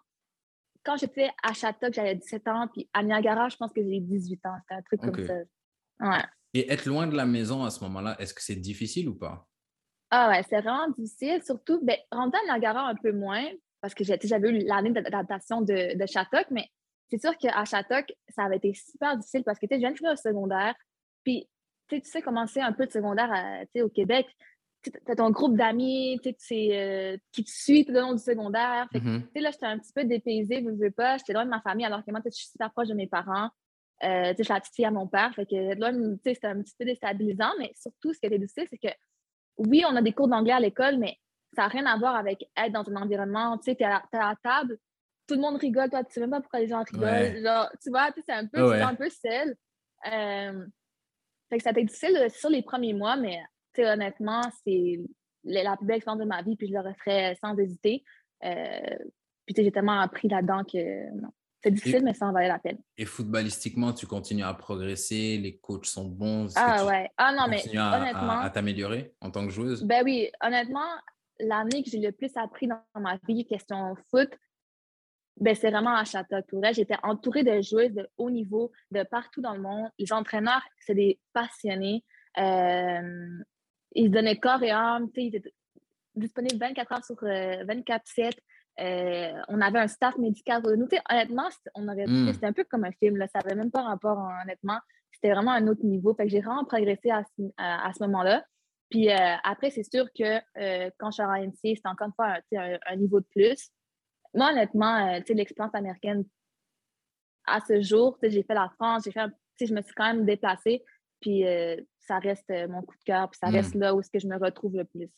Quand 0.86 0.96
j'étais 0.96 1.30
à 1.44 1.54
Château, 1.54 1.88
j'avais 1.92 2.16
17 2.16 2.48
ans, 2.48 2.68
puis 2.72 2.90
à 2.94 3.04
Niagara, 3.04 3.50
je 3.50 3.58
pense 3.58 3.74
que 3.74 3.84
j'ai 3.84 4.00
18 4.00 4.46
ans. 4.46 4.56
C'était 4.62 4.76
un 4.76 4.82
truc 4.82 5.02
comme 5.02 5.28
ça. 5.28 5.34
Ouais. 6.00 6.24
Et 6.54 6.72
être 6.72 6.86
loin 6.86 7.08
de 7.08 7.16
la 7.16 7.26
maison 7.26 7.64
à 7.64 7.72
ce 7.72 7.84
moment-là, 7.84 8.16
est-ce 8.20 8.34
que 8.34 8.42
c'est 8.42 8.56
difficile 8.56 9.10
ou 9.10 9.16
pas? 9.16 9.48
Ah 10.12 10.30
ouais, 10.30 10.44
c'est 10.48 10.62
vraiment 10.62 10.88
difficile. 10.90 11.42
Surtout, 11.44 11.84
ben, 11.84 11.98
rentrer 12.12 12.40
à 12.48 12.54
Niagara 12.54 12.88
un 12.88 12.96
peu 12.96 13.12
moins, 13.12 13.44
parce 13.82 13.96
que 13.96 14.04
j'avais 14.04 14.50
eu 14.50 14.60
l'année 14.66 14.92
d'adaptation 14.92 15.62
de, 15.62 15.98
de 15.98 16.54
mais 16.54 16.70
c'est 17.10 17.20
sûr 17.20 17.36
qu'à 17.38 17.66
Châteauque, 17.66 18.14
ça 18.30 18.44
avait 18.44 18.58
été 18.58 18.74
super 18.74 19.18
difficile 19.18 19.44
parce 19.44 19.60
que 19.60 19.68
je 19.70 19.76
viens 19.78 19.92
de 19.92 19.98
finir 19.98 20.14
au 20.14 20.16
secondaire, 20.16 20.76
puis 21.24 21.48
tu 21.88 22.02
sais 22.04 22.22
comment 22.22 22.48
c'est 22.48 22.62
un 22.62 22.74
peu 22.74 22.86
de 22.86 22.92
secondaire 22.92 23.66
au 23.76 23.90
Québec. 23.90 24.28
Tu 24.84 24.92
as 25.08 25.16
ton 25.16 25.30
groupe 25.30 25.56
d'amis 25.56 26.16
euh, 26.18 27.18
qui 27.32 27.44
te 27.44 27.50
suit 27.50 27.86
tout 27.86 27.94
le 27.94 28.02
long 28.02 28.14
du 28.14 28.22
secondaire. 28.22 28.88
Fait 28.92 29.00
mm-hmm. 29.00 29.42
Là, 29.42 29.52
j'étais 29.52 29.66
un 29.66 29.80
petit 29.80 29.94
peu 29.94 30.04
dépaysée, 30.04 30.62
je 30.62 30.70
ne 30.70 30.78
veux 30.78 30.92
pas. 30.92 31.18
J'étais 31.18 31.32
loin 31.32 31.46
de 31.46 31.50
ma 31.50 31.62
famille 31.62 31.86
alors 31.86 32.04
que 32.04 32.12
moi, 32.12 32.20
je 32.26 32.32
suis 32.32 32.48
super 32.48 32.72
proche 32.74 32.90
de 32.90 32.94
mes 32.94 33.08
parents. 33.08 33.50
Euh, 34.04 34.34
je 34.38 34.50
la 34.50 34.60
petite 34.60 34.76
fille 34.76 34.86
à 34.86 34.92
mon 34.92 35.08
père. 35.08 35.34
Fait 35.34 35.46
que 35.46 35.76
c'était 36.26 36.48
un 36.48 36.62
petit 36.62 36.74
peu 36.78 36.86
déstabilisant, 36.86 37.52
mais 37.60 37.72
surtout, 37.76 38.14
ce 38.14 38.20
qui 38.20 38.26
était 38.26 38.40
difficile, 38.40 38.68
c'est 38.70 38.78
que 38.78 38.94
oui, 39.58 39.84
on 39.88 39.96
a 39.96 40.02
des 40.02 40.12
cours 40.12 40.28
d'anglais 40.28 40.54
à 40.54 40.60
l'école, 40.60 40.98
mais 40.98 41.18
ça 41.56 41.64
n'a 41.64 41.68
rien 41.68 41.86
à 41.86 41.98
voir 41.98 42.16
avec 42.16 42.50
être 42.58 42.72
dans 42.72 42.90
un 42.90 42.96
environnement. 42.96 43.58
Tu 43.58 43.66
sais, 43.66 43.76
tu 43.76 43.84
es, 43.84 43.86
à 43.86 44.02
la 44.12 44.36
table, 44.44 44.78
tout 45.28 45.36
le 45.36 45.42
monde 45.42 45.58
rigole, 45.58 45.90
toi, 45.90 46.04
tu 46.04 46.14
sais 46.14 46.20
même 46.20 46.32
pas 46.32 46.42
pourquoi 46.42 46.60
les 46.60 46.68
gens 46.68 46.84
rigolent. 46.84 47.42
Genre, 47.42 47.70
tu 47.82 47.90
vois, 47.92 48.10
c'est 48.26 48.34
un 48.34 48.48
peu, 48.48 48.70
ouais. 48.70 48.82
un 48.82 48.96
peu 48.96 49.10
seul. 49.10 49.56
Euh, 50.12 50.66
fait 51.50 51.58
que 51.58 51.64
ça 51.64 51.70
a 51.70 51.72
été 51.72 51.84
difficile 51.84 52.28
sur 52.30 52.50
les 52.50 52.62
premiers 52.62 52.94
mois, 52.94 53.16
mais 53.16 53.40
honnêtement, 53.78 54.42
c'est 54.66 55.00
la 55.44 55.78
plus 55.78 55.86
belle 55.86 55.98
expérience 55.98 56.22
de 56.22 56.28
ma 56.28 56.42
vie, 56.42 56.56
puis 56.56 56.68
je 56.68 56.74
le 56.74 56.82
referais 56.82 57.36
sans 57.42 57.56
hésiter. 57.58 58.04
Euh, 58.44 58.98
puis 59.46 59.56
j'ai 59.56 59.72
tellement 59.72 60.00
appris 60.00 60.28
là-dedans 60.28 60.64
que 60.64 61.12
non. 61.22 61.30
C'est 61.64 61.72
difficile, 61.72 62.04
mais 62.04 62.14
ça 62.14 62.28
en 62.28 62.34
valait 62.34 62.50
la 62.50 62.60
peine. 62.60 62.78
Et 62.98 63.06
footballistiquement, 63.06 63.94
tu 63.94 64.06
continues 64.06 64.44
à 64.44 64.54
progresser, 64.54 65.38
les 65.38 65.58
coachs 65.58 65.86
sont 65.86 66.06
bons. 66.06 66.52
Ah 66.56 66.86
ouais. 66.86 67.10
Ah 67.18 67.34
non, 67.34 67.48
mais 67.48 67.64
honnêtement. 67.70 68.40
À, 68.40 68.50
t'améliorer 68.50 69.14
en 69.22 69.32
tant 69.32 69.46
que 69.46 69.52
joueuse? 69.52 69.84
Ben 69.84 70.04
oui, 70.04 70.30
honnêtement, 70.42 70.90
l'année 71.40 71.84
que 71.84 71.90
j'ai 71.90 72.00
le 72.00 72.12
plus 72.12 72.32
appris 72.36 72.68
dans 72.68 72.82
ma 72.96 73.18
vie, 73.28 73.46
question 73.46 73.96
foot, 74.12 74.30
ben, 75.38 75.56
c'est 75.56 75.72
vraiment 75.72 75.96
à 75.96 76.04
Château. 76.04 76.62
J'étais 76.74 76.98
entourée 77.02 77.44
de 77.44 77.62
joueuses 77.62 77.94
de 77.94 78.08
haut 78.18 78.30
niveau 78.30 78.72
de 78.92 79.04
partout 79.04 79.42
dans 79.42 79.54
le 79.54 79.62
monde. 79.62 79.90
Les 79.98 80.12
entraîneurs, 80.12 80.64
c'est 80.80 80.96
des 80.96 81.20
passionnés. 81.34 82.04
Euh, 82.38 83.40
ils 83.96 84.08
se 84.08 84.12
donnaient 84.12 84.38
corps 84.38 84.62
et 84.64 84.72
âme. 84.72 85.10
Ils 85.16 85.36
étaient 85.36 85.54
disponibles 86.16 86.60
24 86.60 86.92
heures 86.92 87.06
sur 87.06 87.16
24-7. 87.16 88.34
Euh, 88.80 88.84
euh, 88.84 89.42
on 89.50 89.62
avait 89.62 89.80
un 89.80 89.88
staff 89.88 90.18
médical. 90.18 90.62
Nous, 90.78 90.88
honnêtement, 91.10 91.50
on 91.76 91.88
aurait, 91.88 92.06
hmm. 92.08 92.34
c'était 92.34 92.48
un 92.48 92.54
peu 92.54 92.64
comme 92.64 92.84
un 92.84 92.92
film. 92.92 93.18
Là. 93.18 93.28
Ça 93.28 93.40
n'avait 93.40 93.56
même 93.56 93.72
pas 93.72 93.84
rapport, 93.84 94.18
honnêtement. 94.44 94.80
C'était 95.12 95.32
vraiment 95.32 95.52
un 95.52 95.68
autre 95.68 95.84
niveau. 95.84 96.14
Fait 96.16 96.26
que 96.26 96.30
j'ai 96.30 96.42
vraiment 96.42 96.66
progressé 96.66 97.10
à, 97.12 97.24
ce 97.94 98.04
moment-là. 98.04 98.44
Puis 98.90 99.10
après, 99.10 99.70
c'est 99.70 99.84
sûr 99.84 100.06
que 100.18 100.40
quand 100.98 101.12
je 101.12 101.14
suis 101.14 101.24
à 101.24 101.32
ANC, 101.32 101.58
c'était 101.62 101.88
encore 101.88 102.08
une 102.08 102.14
fois 102.14 102.40
un, 102.52 102.96
niveau 102.96 103.20
de 103.20 103.26
plus. 103.32 103.72
Moi, 104.34 104.52
honnêtement, 104.52 105.14
euh, 105.16 105.20
l'expérience 105.30 105.76
américaine, 105.76 106.26
à 107.46 107.60
ce 107.60 107.82
jour, 107.82 108.18
j'ai 108.22 108.44
fait 108.44 108.54
la 108.54 108.72
France, 108.76 109.04
j'ai 109.06 109.12
fait, 109.12 109.30
je 109.62 109.74
me 109.74 109.82
suis 109.82 109.94
quand 109.94 110.06
même 110.06 110.26
déplacée, 110.26 110.84
puis 111.20 111.46
euh, 111.46 111.76
ça 112.00 112.20
reste 112.20 112.50
euh, 112.50 112.68
mon 112.68 112.82
coup 112.82 112.96
de 112.98 113.04
cœur, 113.04 113.30
puis 113.30 113.38
ça 113.38 113.50
hmm. 113.50 113.54
reste 113.54 113.76
là 113.76 113.94
où 113.94 114.02
ce 114.02 114.10
que 114.10 114.20
je 114.20 114.28
me 114.28 114.38
retrouve 114.38 114.76
le 114.76 114.86
plus. 114.86 115.10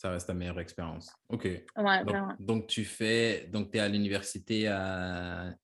Ça 0.00 0.10
reste 0.10 0.28
ta 0.28 0.32
meilleure 0.32 0.58
expérience. 0.58 1.14
OK. 1.28 1.44
Ouais, 1.44 2.04
donc, 2.38 2.66
tu 2.68 2.86
fais, 2.86 3.46
donc 3.48 3.70
tu 3.70 3.76
es 3.76 3.80
à 3.82 3.88
l'université 3.88 4.66
à, 4.66 5.54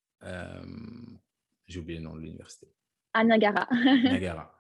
j'ai 1.65 1.81
oublié 1.81 1.99
le 1.99 2.05
nom 2.05 2.15
de 2.17 2.21
l'université. 2.21 2.71
À 3.15 3.25
Niagara. 3.25 3.67
Niagara. 3.73 4.55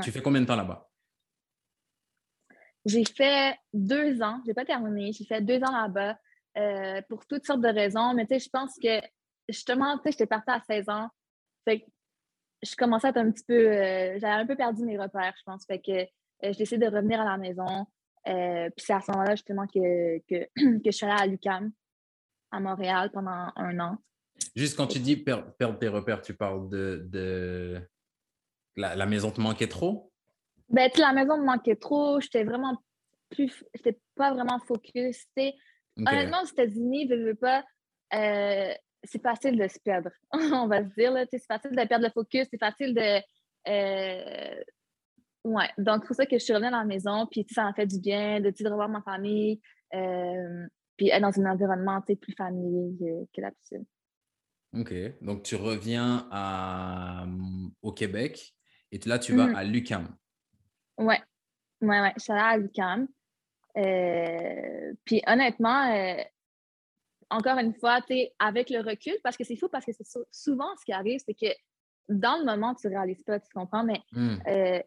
Tu 0.00 0.12
fais 0.12 0.22
combien 0.22 0.40
de 0.40 0.46
temps 0.46 0.54
là-bas? 0.54 0.88
J'ai 2.84 3.04
fait 3.04 3.56
deux 3.72 4.22
ans. 4.22 4.40
Je 4.44 4.50
n'ai 4.50 4.54
pas 4.54 4.64
terminé. 4.64 5.12
J'ai 5.12 5.24
fait 5.24 5.40
deux 5.40 5.58
ans 5.64 5.72
là-bas. 5.72 6.16
Euh, 6.56 7.02
pour 7.08 7.26
toutes 7.26 7.44
sortes 7.44 7.62
de 7.62 7.68
raisons. 7.68 8.14
Mais 8.14 8.26
tu 8.26 8.34
sais, 8.34 8.44
je 8.44 8.48
pense 8.48 8.78
que 8.80 9.00
justement, 9.48 9.96
tu 9.96 10.04
sais, 10.04 10.12
j'étais 10.12 10.26
partie 10.26 10.52
à 10.52 10.60
16 10.60 10.88
ans. 10.88 11.08
Fait 11.64 11.80
que 11.80 11.86
je 12.62 12.76
commençais 12.76 13.08
à 13.08 13.10
être 13.10 13.16
un 13.16 13.32
petit 13.32 13.42
peu. 13.42 13.54
Euh, 13.54 14.20
j'avais 14.20 14.42
un 14.42 14.46
peu 14.46 14.54
perdu 14.54 14.84
mes 14.84 14.96
repères, 14.96 15.34
je 15.36 15.42
pense. 15.44 15.66
Fait 15.66 15.80
que 15.80 15.90
euh, 15.90 16.06
j'ai 16.42 16.52
décidé 16.52 16.86
de 16.86 16.94
revenir 16.94 17.20
à 17.20 17.24
la 17.24 17.38
maison. 17.38 17.86
Puis 18.24 18.84
c'est 18.84 18.92
à 18.92 19.00
ce 19.00 19.10
moment-là, 19.12 19.34
justement, 19.34 19.66
que, 19.66 20.18
que, 20.28 20.44
que, 20.78 20.90
je 20.90 20.90
suis 20.90 21.06
allée 21.06 21.22
à 21.22 21.26
l'UCAM, 21.26 21.72
à 22.50 22.60
Montréal, 22.60 23.10
pendant 23.12 23.52
un 23.56 23.80
an. 23.80 23.98
Juste 24.54 24.76
quand 24.76 24.86
tu 24.86 24.98
dis 24.98 25.16
perdre 25.16 25.78
tes 25.78 25.88
repères, 25.88 26.22
tu 26.22 26.34
parles 26.34 26.68
de. 26.68 27.06
de... 27.10 27.80
La, 28.76 28.96
la, 28.96 29.06
maison 29.06 29.30
te 29.30 29.40
manquait 29.40 29.68
trop? 29.68 30.10
Ben, 30.68 30.90
la 30.96 31.12
maison 31.12 31.36
me 31.36 31.44
manquait 31.44 31.76
trop. 31.76 32.20
J'étais 32.20 32.44
vraiment 32.44 32.76
plus. 33.30 33.64
J'étais 33.74 33.98
pas 34.14 34.32
vraiment 34.32 34.58
focus. 34.60 35.26
Honnêtement, 35.96 36.42
aux 36.42 36.46
États-Unis, 36.46 37.06
je 37.10 37.14
veux 37.14 37.34
pas, 37.34 37.64
euh, 38.14 38.72
c'est 39.04 39.22
facile 39.22 39.58
de 39.58 39.68
se 39.68 39.78
perdre, 39.80 40.10
on 40.32 40.66
va 40.66 40.84
se 40.84 40.94
dire. 40.94 41.14
C'est 41.30 41.44
facile 41.46 41.72
de 41.72 41.86
perdre 41.86 42.06
le 42.06 42.10
focus, 42.10 42.46
c'est 42.50 42.58
facile 42.58 42.94
de. 42.94 43.20
Euh, 43.68 44.62
ouais, 45.44 45.68
donc 45.78 46.02
c'est 46.02 46.06
pour 46.08 46.16
ça 46.16 46.26
que 46.26 46.38
je 46.38 46.44
suis 46.44 46.52
revenue 46.52 46.70
dans 46.70 46.78
la 46.78 46.84
maison, 46.84 47.26
puis 47.30 47.46
ça 47.50 47.64
m'a 47.64 47.72
fait 47.72 47.86
du 47.86 48.00
bien 48.00 48.40
de, 48.40 48.50
de 48.50 48.68
revoir 48.68 48.88
ma 48.88 49.02
famille, 49.02 49.60
euh, 49.94 50.66
puis 50.96 51.08
être 51.08 51.22
dans 51.22 51.40
un 51.40 51.52
environnement 51.52 52.00
plus 52.00 52.34
familier 52.36 53.26
que 53.34 53.40
l'habitude. 53.40 53.84
OK. 54.74 54.94
Donc, 55.20 55.42
tu 55.42 55.56
reviens 55.56 56.26
à, 56.30 57.26
au 57.82 57.92
Québec 57.92 58.54
et 58.90 58.98
là, 59.06 59.18
tu 59.18 59.34
vas 59.34 59.48
mmh. 59.48 59.56
à 59.56 59.64
l'UCAM. 59.64 60.16
Ouais. 60.98 61.20
Ouais, 61.80 62.00
ouais. 62.00 62.12
Je 62.16 62.22
suis 62.22 62.32
allée 62.32 62.42
à 62.42 62.56
l'UCAM. 62.56 63.08
Euh, 63.76 64.92
puis 65.04 65.22
honnêtement, 65.26 65.90
euh, 65.92 66.22
encore 67.30 67.58
une 67.58 67.74
fois, 67.74 68.00
avec 68.38 68.70
le 68.70 68.80
recul, 68.80 69.14
parce 69.22 69.36
que 69.36 69.44
c'est 69.44 69.56
fou, 69.56 69.68
parce 69.68 69.84
que 69.84 69.92
c'est 69.92 70.06
souvent 70.30 70.76
ce 70.78 70.84
qui 70.84 70.92
arrive, 70.92 71.20
c'est 71.24 71.34
que 71.34 71.52
dans 72.08 72.38
le 72.38 72.44
moment, 72.44 72.74
tu 72.74 72.86
ne 72.88 72.92
réalises 72.92 73.22
pas, 73.22 73.40
tu 73.40 73.50
comprends, 73.54 73.84
mais 73.84 74.00
euh, 74.46 74.82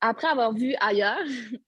après 0.00 0.28
avoir 0.28 0.52
vu 0.52 0.74
ailleurs, 0.80 1.18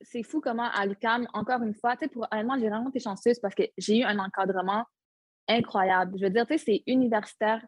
c'est 0.00 0.22
fou 0.22 0.40
comment 0.40 0.70
à 0.70 0.86
l'UQAM, 0.86 1.26
encore 1.32 1.62
une 1.62 1.74
fois, 1.74 1.96
tu 1.96 2.04
sais, 2.04 2.08
pour 2.08 2.26
honnêtement, 2.30 2.58
j'ai 2.58 2.68
vraiment 2.68 2.90
été 2.90 3.00
chanceuse 3.00 3.38
parce 3.40 3.54
que 3.54 3.62
j'ai 3.78 3.98
eu 3.98 4.02
un 4.04 4.18
encadrement 4.18 4.84
incroyable. 5.48 6.18
Je 6.18 6.24
veux 6.24 6.30
dire, 6.30 6.46
tu 6.46 6.58
sais, 6.58 6.64
c'est 6.64 6.82
universitaire 6.86 7.64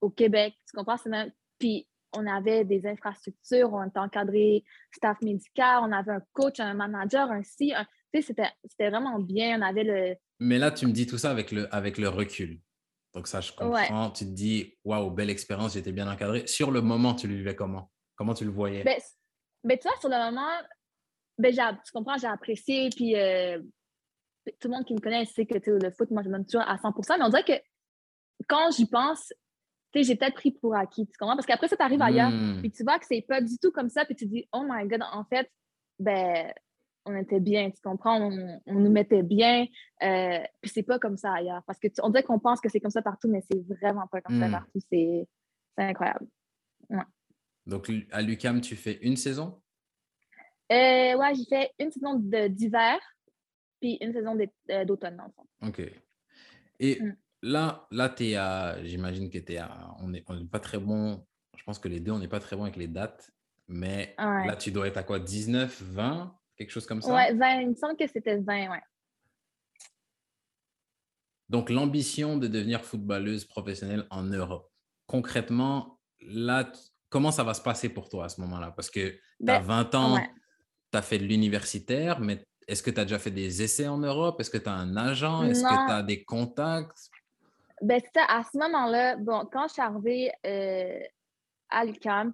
au 0.00 0.10
Québec, 0.10 0.54
tu 0.68 0.76
comprends? 0.76 0.96
même- 1.06 1.32
Puis 1.58 1.88
on 2.14 2.26
avait 2.26 2.64
des 2.64 2.86
infrastructures, 2.86 3.72
on 3.72 3.84
était 3.84 3.98
encadré, 3.98 4.64
staff 4.94 5.20
médical, 5.22 5.80
on 5.82 5.92
avait 5.92 6.12
un 6.12 6.22
coach, 6.32 6.60
un 6.60 6.74
manager, 6.74 7.30
un 7.30 7.42
si, 7.42 7.72
un- 7.72 7.86
tu 8.12 8.20
sais, 8.22 8.34
c'était 8.64 8.90
vraiment 8.90 9.18
bien. 9.18 9.58
On 9.58 9.62
avait 9.62 9.84
le. 9.84 10.16
Mais 10.40 10.58
là, 10.58 10.70
tu 10.70 10.86
me 10.86 10.92
dis 10.92 11.06
tout 11.06 11.16
ça 11.18 11.30
avec 11.30 11.52
le, 11.52 11.72
avec 11.74 11.96
le 11.98 12.08
recul. 12.08 12.60
Donc 13.14 13.28
ça, 13.28 13.40
je 13.40 13.52
Ouais. 13.52 13.86
comprends. 13.86 14.10
Tu 14.10 14.24
te 14.24 14.30
dis, 14.30 14.74
waouh, 14.84 15.10
belle 15.10 15.30
expérience, 15.30 15.74
j'étais 15.74 15.92
bien 15.92 16.10
encadré. 16.10 16.46
Sur 16.46 16.70
le 16.70 16.80
moment, 16.82 17.14
tu 17.14 17.28
le 17.28 17.34
vivais 17.34 17.54
comment? 17.54 17.90
Comment 18.16 18.34
tu 18.34 18.44
le 18.44 18.50
voyais? 18.50 18.84
Ben, 18.84 18.98
ben, 19.64 19.78
tu 19.78 19.88
vois, 19.88 19.96
sur 20.00 20.08
le 20.08 20.16
moment, 20.16 20.50
ben, 21.38 21.52
tu 21.54 21.92
comprends, 21.92 22.16
j'ai 22.18 22.26
apprécié, 22.26 22.88
puis 22.90 23.16
euh, 23.16 23.60
tout 24.60 24.68
le 24.68 24.70
monde 24.70 24.84
qui 24.84 24.94
me 24.94 25.00
connaît 25.00 25.24
sait 25.24 25.46
que 25.46 25.54
le 25.70 25.90
foot, 25.90 26.10
moi, 26.10 26.22
je 26.22 26.28
me 26.28 26.34
donne 26.34 26.46
toujours 26.46 26.62
à 26.68 26.76
100% 26.76 27.18
mais 27.18 27.24
on 27.24 27.28
dirait 27.28 27.44
que 27.44 27.52
quand 28.48 28.70
j'y 28.72 28.86
pense, 28.88 29.32
j'ai 29.94 30.16
peut-être 30.16 30.34
pris 30.34 30.50
pour 30.52 30.74
acquis, 30.74 31.06
tu 31.06 31.16
comprends? 31.18 31.36
Parce 31.36 31.46
qu'après 31.46 31.68
ça, 31.68 31.76
tu 31.76 31.82
arrives 31.82 32.02
ailleurs, 32.02 32.30
Hmm. 32.30 32.60
puis 32.60 32.70
tu 32.72 32.82
vois 32.82 32.98
que 32.98 33.06
c'est 33.06 33.22
pas 33.22 33.40
du 33.40 33.58
tout 33.58 33.70
comme 33.70 33.88
ça, 33.90 34.04
puis 34.04 34.16
tu 34.16 34.24
te 34.26 34.30
dis, 34.30 34.48
oh 34.52 34.64
my 34.68 34.86
God, 34.88 35.02
en 35.12 35.24
fait, 35.24 35.50
ben, 35.98 36.52
on 37.04 37.14
était 37.16 37.40
bien, 37.40 37.70
tu 37.70 37.80
comprends? 37.82 38.20
On, 38.20 38.60
on 38.66 38.74
nous 38.74 38.90
mettait 38.90 39.22
bien, 39.22 39.66
euh, 40.02 40.38
puis 40.60 40.70
c'est 40.70 40.82
pas 40.84 40.98
comme 40.98 41.16
ça 41.16 41.34
ailleurs. 41.34 41.62
Parce 41.66 41.78
que 41.78 41.88
tu- 41.88 42.00
on 42.02 42.10
dirait 42.10 42.22
qu'on 42.22 42.38
pense 42.38 42.60
que 42.60 42.68
c'est 42.68 42.78
comme 42.80 42.90
ça 42.92 43.02
partout, 43.02 43.28
mais 43.28 43.42
c'est 43.50 43.60
vraiment 43.80 44.06
pas 44.06 44.20
comme 44.20 44.38
ça 44.40 44.48
Mm. 44.48 44.52
partout. 44.52 44.78
C'est 44.90 45.26
incroyable. 45.76 46.26
Donc 47.66 47.90
à 48.10 48.22
l'UCAM, 48.22 48.60
tu 48.60 48.76
fais 48.76 48.98
une 49.02 49.16
saison? 49.16 49.62
Euh, 50.70 51.16
ouais, 51.16 51.34
j'ai 51.34 51.44
fait 51.44 51.70
une 51.78 51.90
saison 51.90 52.14
d'hiver, 52.14 52.98
puis 53.80 53.98
une 54.00 54.12
saison 54.12 54.36
euh, 54.70 54.84
d'automne, 54.84 55.16
dans 55.16 55.26
le 55.26 55.32
fond. 55.32 55.46
OK. 55.66 55.82
Et 56.80 57.00
Mm. 57.00 57.16
là, 57.42 57.86
là 57.90 58.08
tu 58.08 58.28
es 58.28 58.36
à, 58.36 58.82
j'imagine 58.84 59.28
que 59.30 59.38
tu 59.38 59.52
es 59.52 59.58
à, 59.58 59.94
on 60.00 60.08
n'est 60.08 60.24
on 60.26 60.38
est 60.40 60.48
pas 60.50 60.60
très 60.60 60.78
bon, 60.78 61.26
je 61.56 61.62
pense 61.64 61.78
que 61.78 61.88
les 61.88 62.00
deux, 62.00 62.12
on 62.12 62.18
n'est 62.18 62.28
pas 62.28 62.40
très 62.40 62.56
bon 62.56 62.62
avec 62.62 62.76
les 62.76 62.88
dates, 62.88 63.30
mais 63.68 64.14
Ouais. 64.18 64.46
là, 64.46 64.56
tu 64.56 64.72
dois 64.72 64.88
être 64.88 64.96
à 64.96 65.02
quoi, 65.02 65.20
19, 65.20 65.82
20, 65.82 66.36
quelque 66.56 66.70
chose 66.70 66.86
comme 66.86 67.02
ça? 67.02 67.14
Ouais, 67.14 67.34
20, 67.34 67.60
il 67.60 67.68
me 67.70 67.74
semble 67.74 67.96
que 67.96 68.06
c'était 68.06 68.38
20, 68.38 68.70
ouais. 68.70 68.80
Donc, 71.48 71.68
l'ambition 71.68 72.38
de 72.38 72.48
devenir 72.48 72.82
footballeuse 72.82 73.44
professionnelle 73.44 74.06
en 74.10 74.22
Europe, 74.22 74.72
concrètement, 75.06 76.00
là, 76.20 76.72
comment 77.12 77.30
ça 77.30 77.44
va 77.44 77.54
se 77.54 77.60
passer 77.60 77.90
pour 77.90 78.08
toi 78.08 78.24
à 78.24 78.28
ce 78.28 78.40
moment-là? 78.40 78.72
Parce 78.74 78.90
que 78.90 79.10
tu 79.10 79.20
as 79.46 79.60
Ben, 79.60 79.62
20 79.62 79.94
ans, 79.94 80.14
ouais. 80.14 80.30
tu 80.90 80.98
as 80.98 81.02
fait 81.02 81.18
de 81.18 81.24
l'universitaire, 81.24 82.18
mais 82.20 82.44
est-ce 82.66 82.82
que 82.82 82.90
tu 82.90 82.98
as 82.98 83.04
déjà 83.04 83.18
fait 83.18 83.30
des 83.30 83.62
essais 83.62 83.86
en 83.86 83.98
Europe? 83.98 84.40
Est-ce 84.40 84.50
que 84.50 84.58
tu 84.58 84.68
as 84.68 84.74
un 84.74 84.96
agent? 84.96 85.44
Est-ce 85.44 85.62
que 85.62 85.86
tu 85.86 85.92
as 85.92 86.02
des 86.02 86.24
contacts? 86.24 87.10
Ben, 87.82 88.00
c'est 88.00 88.20
ça, 88.20 88.24
à 88.28 88.42
ce 88.44 88.56
moment-là, 88.58 89.16
bon, 89.16 89.46
quand 89.52 89.68
je 89.68 89.74
suis 89.74 89.82
arrivée 89.82 90.32
euh, 90.46 91.00
à 91.68 91.84
l'UQAM, 91.84 92.32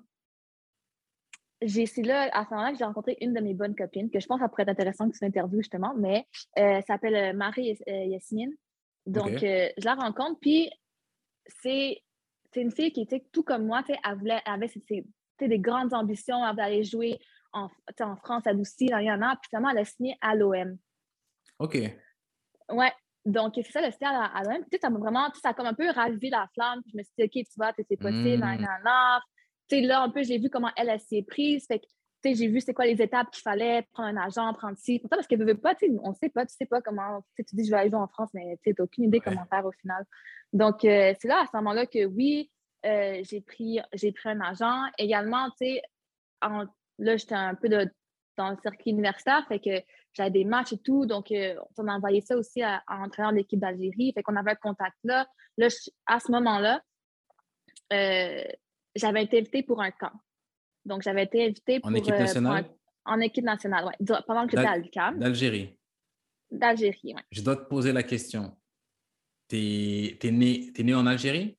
j'ai, 1.63 1.87
c'est 1.87 2.03
là, 2.03 2.29
à 2.33 2.45
ce 2.45 2.51
moment-là, 2.51 2.73
que 2.73 2.79
j'ai 2.79 2.85
rencontré 2.85 3.17
une 3.21 3.35
de 3.35 3.41
mes 3.41 3.55
bonnes 3.55 3.75
copines, 3.75 4.11
que 4.11 4.21
je 4.21 4.27
pense 4.27 4.39
que 4.39 4.45
ça 4.45 4.49
pourrait 4.49 4.63
être 4.63 4.69
intéressant 4.69 5.11
que 5.11 5.17
tu 5.17 5.25
l'interviewes 5.25 5.63
justement, 5.63 5.95
mais 5.97 6.27
euh, 6.59 6.79
elle 6.79 6.85
s'appelle 6.85 7.37
Marie 7.37 7.79
euh, 7.89 8.05
Yasmine. 8.05 8.53
Donc, 9.07 9.43
euh, 9.43 9.69
je 9.77 9.85
la 9.85 9.95
rencontre, 9.95 10.39
puis 10.41 10.71
c'est, 11.63 11.99
c'est 12.59 12.63
une 12.65 12.73
fille 12.73 12.93
qui 12.93 13.03
était 13.03 13.25
tout 13.33 13.45
comme 13.45 13.67
moi, 13.67 13.83
elle, 13.89 14.19
voulait, 14.19 14.41
elle 14.45 14.53
avait 14.55 14.69
ses- 14.69 15.07
des 15.41 15.59
grandes 15.61 15.95
ambitions, 15.95 16.45
elle 16.45 16.51
voulait 16.51 16.63
aller 16.65 16.85
jouer 16.85 17.19
en, 17.53 17.69
en 18.01 18.17
France, 18.17 18.47
à 18.47 18.53
Doucy, 18.55 18.87
dans 18.87 18.99
y 18.99 19.11
en 19.11 19.23
a, 19.23 19.37
puis 19.37 19.49
finalement, 19.49 19.71
elle 19.71 19.79
a 19.79 19.85
signé 19.85 20.17
à 20.21 20.35
l'OM. 20.35 20.77
OK. 21.61 21.75
Ouais, 22.71 22.93
donc 23.25 23.53
c'est 23.55 23.71
ça 23.71 23.81
le 23.81 23.91
style 23.93 24.07
à, 24.09 24.25
à 24.25 24.43
l'OM. 24.43 24.61
Puis, 24.63 24.71
tu 24.71 24.77
sais, 24.77 24.81
ça 24.81 24.91
m'a 24.91 24.99
vraiment, 24.99 25.31
ça 25.41 25.51
a 25.51 25.55
comme 25.55 25.67
un 25.67 25.75
peu 25.75 25.89
ravivé 25.91 26.31
la 26.31 26.49
flamme. 26.55 26.83
Puis 26.83 26.91
je 26.93 26.99
me 26.99 27.03
suis 27.05 27.13
dit, 27.19 27.25
OK, 27.25 27.31
tu 27.33 27.53
vois, 27.57 27.73
tu 27.73 27.83
sais, 27.83 27.87
c'est 27.91 27.97
possible, 27.97 28.39
nan, 28.41 28.59
Mm. 28.59 28.63
nan, 28.63 28.83
nan. 28.85 29.21
Tu 29.69 29.77
sais, 29.77 29.81
là, 29.83 30.03
un 30.03 30.11
peu, 30.11 30.23
j'ai 30.25 30.39
vu 30.39 30.51
comment 30.51 30.71
elle, 30.77 30.89
elle 30.89 31.01
s'y 31.01 31.19
est 31.19 31.23
prise. 31.23 31.67
Fait 31.67 31.79
que, 31.79 31.87
j'ai 32.25 32.49
vu 32.49 32.61
c'est 32.61 32.75
quoi 32.75 32.87
les 32.87 33.01
étapes 33.01 33.31
qu'il 33.31 33.43
fallait, 33.43 33.83
prendre 33.93 34.09
un 34.09 34.17
agent, 34.17 34.53
prendre 34.55 34.77
ci. 34.77 34.99
Pour 34.99 35.09
ça, 35.09 35.17
parce 35.17 35.27
qu'elle 35.27 35.39
ne 35.39 35.45
veut 35.45 35.57
pas, 35.57 35.75
tu 35.75 35.87
sais, 35.87 35.93
on 36.03 36.11
ne 36.11 36.15
sait 36.15 36.29
pas, 36.29 36.45
tu 36.47 36.55
sais 36.55 36.67
pas 36.67 36.81
comment, 36.81 37.23
tu 37.37 37.45
dis, 37.53 37.65
je 37.65 37.71
vais 37.71 37.77
aller 37.79 37.91
jouer 37.91 37.99
en 38.01 38.09
France, 38.09 38.31
mais 38.35 38.59
tu 38.63 38.71
n'as 38.71 38.85
aucune 38.85 39.05
idée 39.05 39.19
Ouais. 39.19 39.25
comment 39.25 39.47
faire 39.47 39.65
au 39.65 39.73
final. 39.73 40.05
Donc, 40.53 40.85
euh, 40.85 41.15
c'est 41.21 41.29
là, 41.29 41.43
à 41.43 41.47
ce 41.47 41.57
moment-là, 41.57 41.87
que 41.87 42.05
oui, 42.07 42.51
euh, 42.87 43.21
j'ai 43.23 43.41
pris, 43.41 43.81
pris 43.93 44.29
un 44.29 44.41
agent. 44.41 44.83
Également, 44.99 45.49
tu 45.51 45.67
sais, 45.67 45.83
là, 46.43 47.17
j'étais 47.17 47.35
un 47.35 47.55
peu 47.55 47.69
de- 47.69 47.91
dans 48.37 48.51
le 48.51 48.57
circuit 48.63 48.91
universitaire, 48.93 49.45
fait 49.49 49.59
que 49.59 49.83
j'avais 50.13 50.31
des 50.31 50.45
matchs 50.45 50.73
et 50.73 50.79
tout. 50.79 51.07
Donc, 51.07 51.31
euh, 51.33 51.57
on 51.77 51.89
a 51.89 51.93
envoyé 51.93 52.21
ça 52.21 52.37
aussi 52.37 52.63
à, 52.63 52.83
à 52.87 52.99
l'entraîneur 52.99 53.33
de 53.33 53.37
l'équipe 53.39 53.59
d'Algérie. 53.59 54.13
Fait 54.15 54.23
qu'on 54.23 54.37
avait 54.37 54.53
un 54.53 54.57
contact 54.57 54.97
là. 55.05 55.27
Là, 55.57 55.69
je- 55.69 55.91
à 56.07 56.21
ce 56.21 56.31
moment-là, 56.33 56.81
euh, 57.93 58.45
j'avais 58.95 59.25
été 59.25 59.39
invitée 59.39 59.63
pour 59.63 59.83
un 59.83 59.91
camp. 59.91 60.13
Donc, 60.89 61.03
j'avais 61.03 61.25
été 61.25 61.45
invitée 61.45 61.81
pour. 61.81 61.91
En 61.91 61.95
équipe 61.95 62.13
euh, 62.15 62.17
pour 62.17 62.27
nationale? 62.27 62.65
un- 62.65 63.15
en 63.15 63.21
équipe 63.21 63.45
nationale, 63.45 63.87
oui. 63.87 64.07
Pendant 64.27 64.45
que 64.47 64.51
j'étais 64.51 64.67
à 64.69 64.77
l'UQAM, 64.77 65.19
d'Algérie. 65.19 65.79
d'Algérie, 66.51 67.15
oui. 67.17 67.23
Je 67.31 67.41
dois 67.43 67.57
te 67.57 67.69
poser 67.69 67.93
la 67.93 68.03
question. 68.03 68.55
Tu 69.49 69.57
es, 69.57 70.31
né, 70.31 70.71
t'es 70.75 70.83
né 70.83 70.95
en 70.95 71.07
Algérie? 71.07 71.57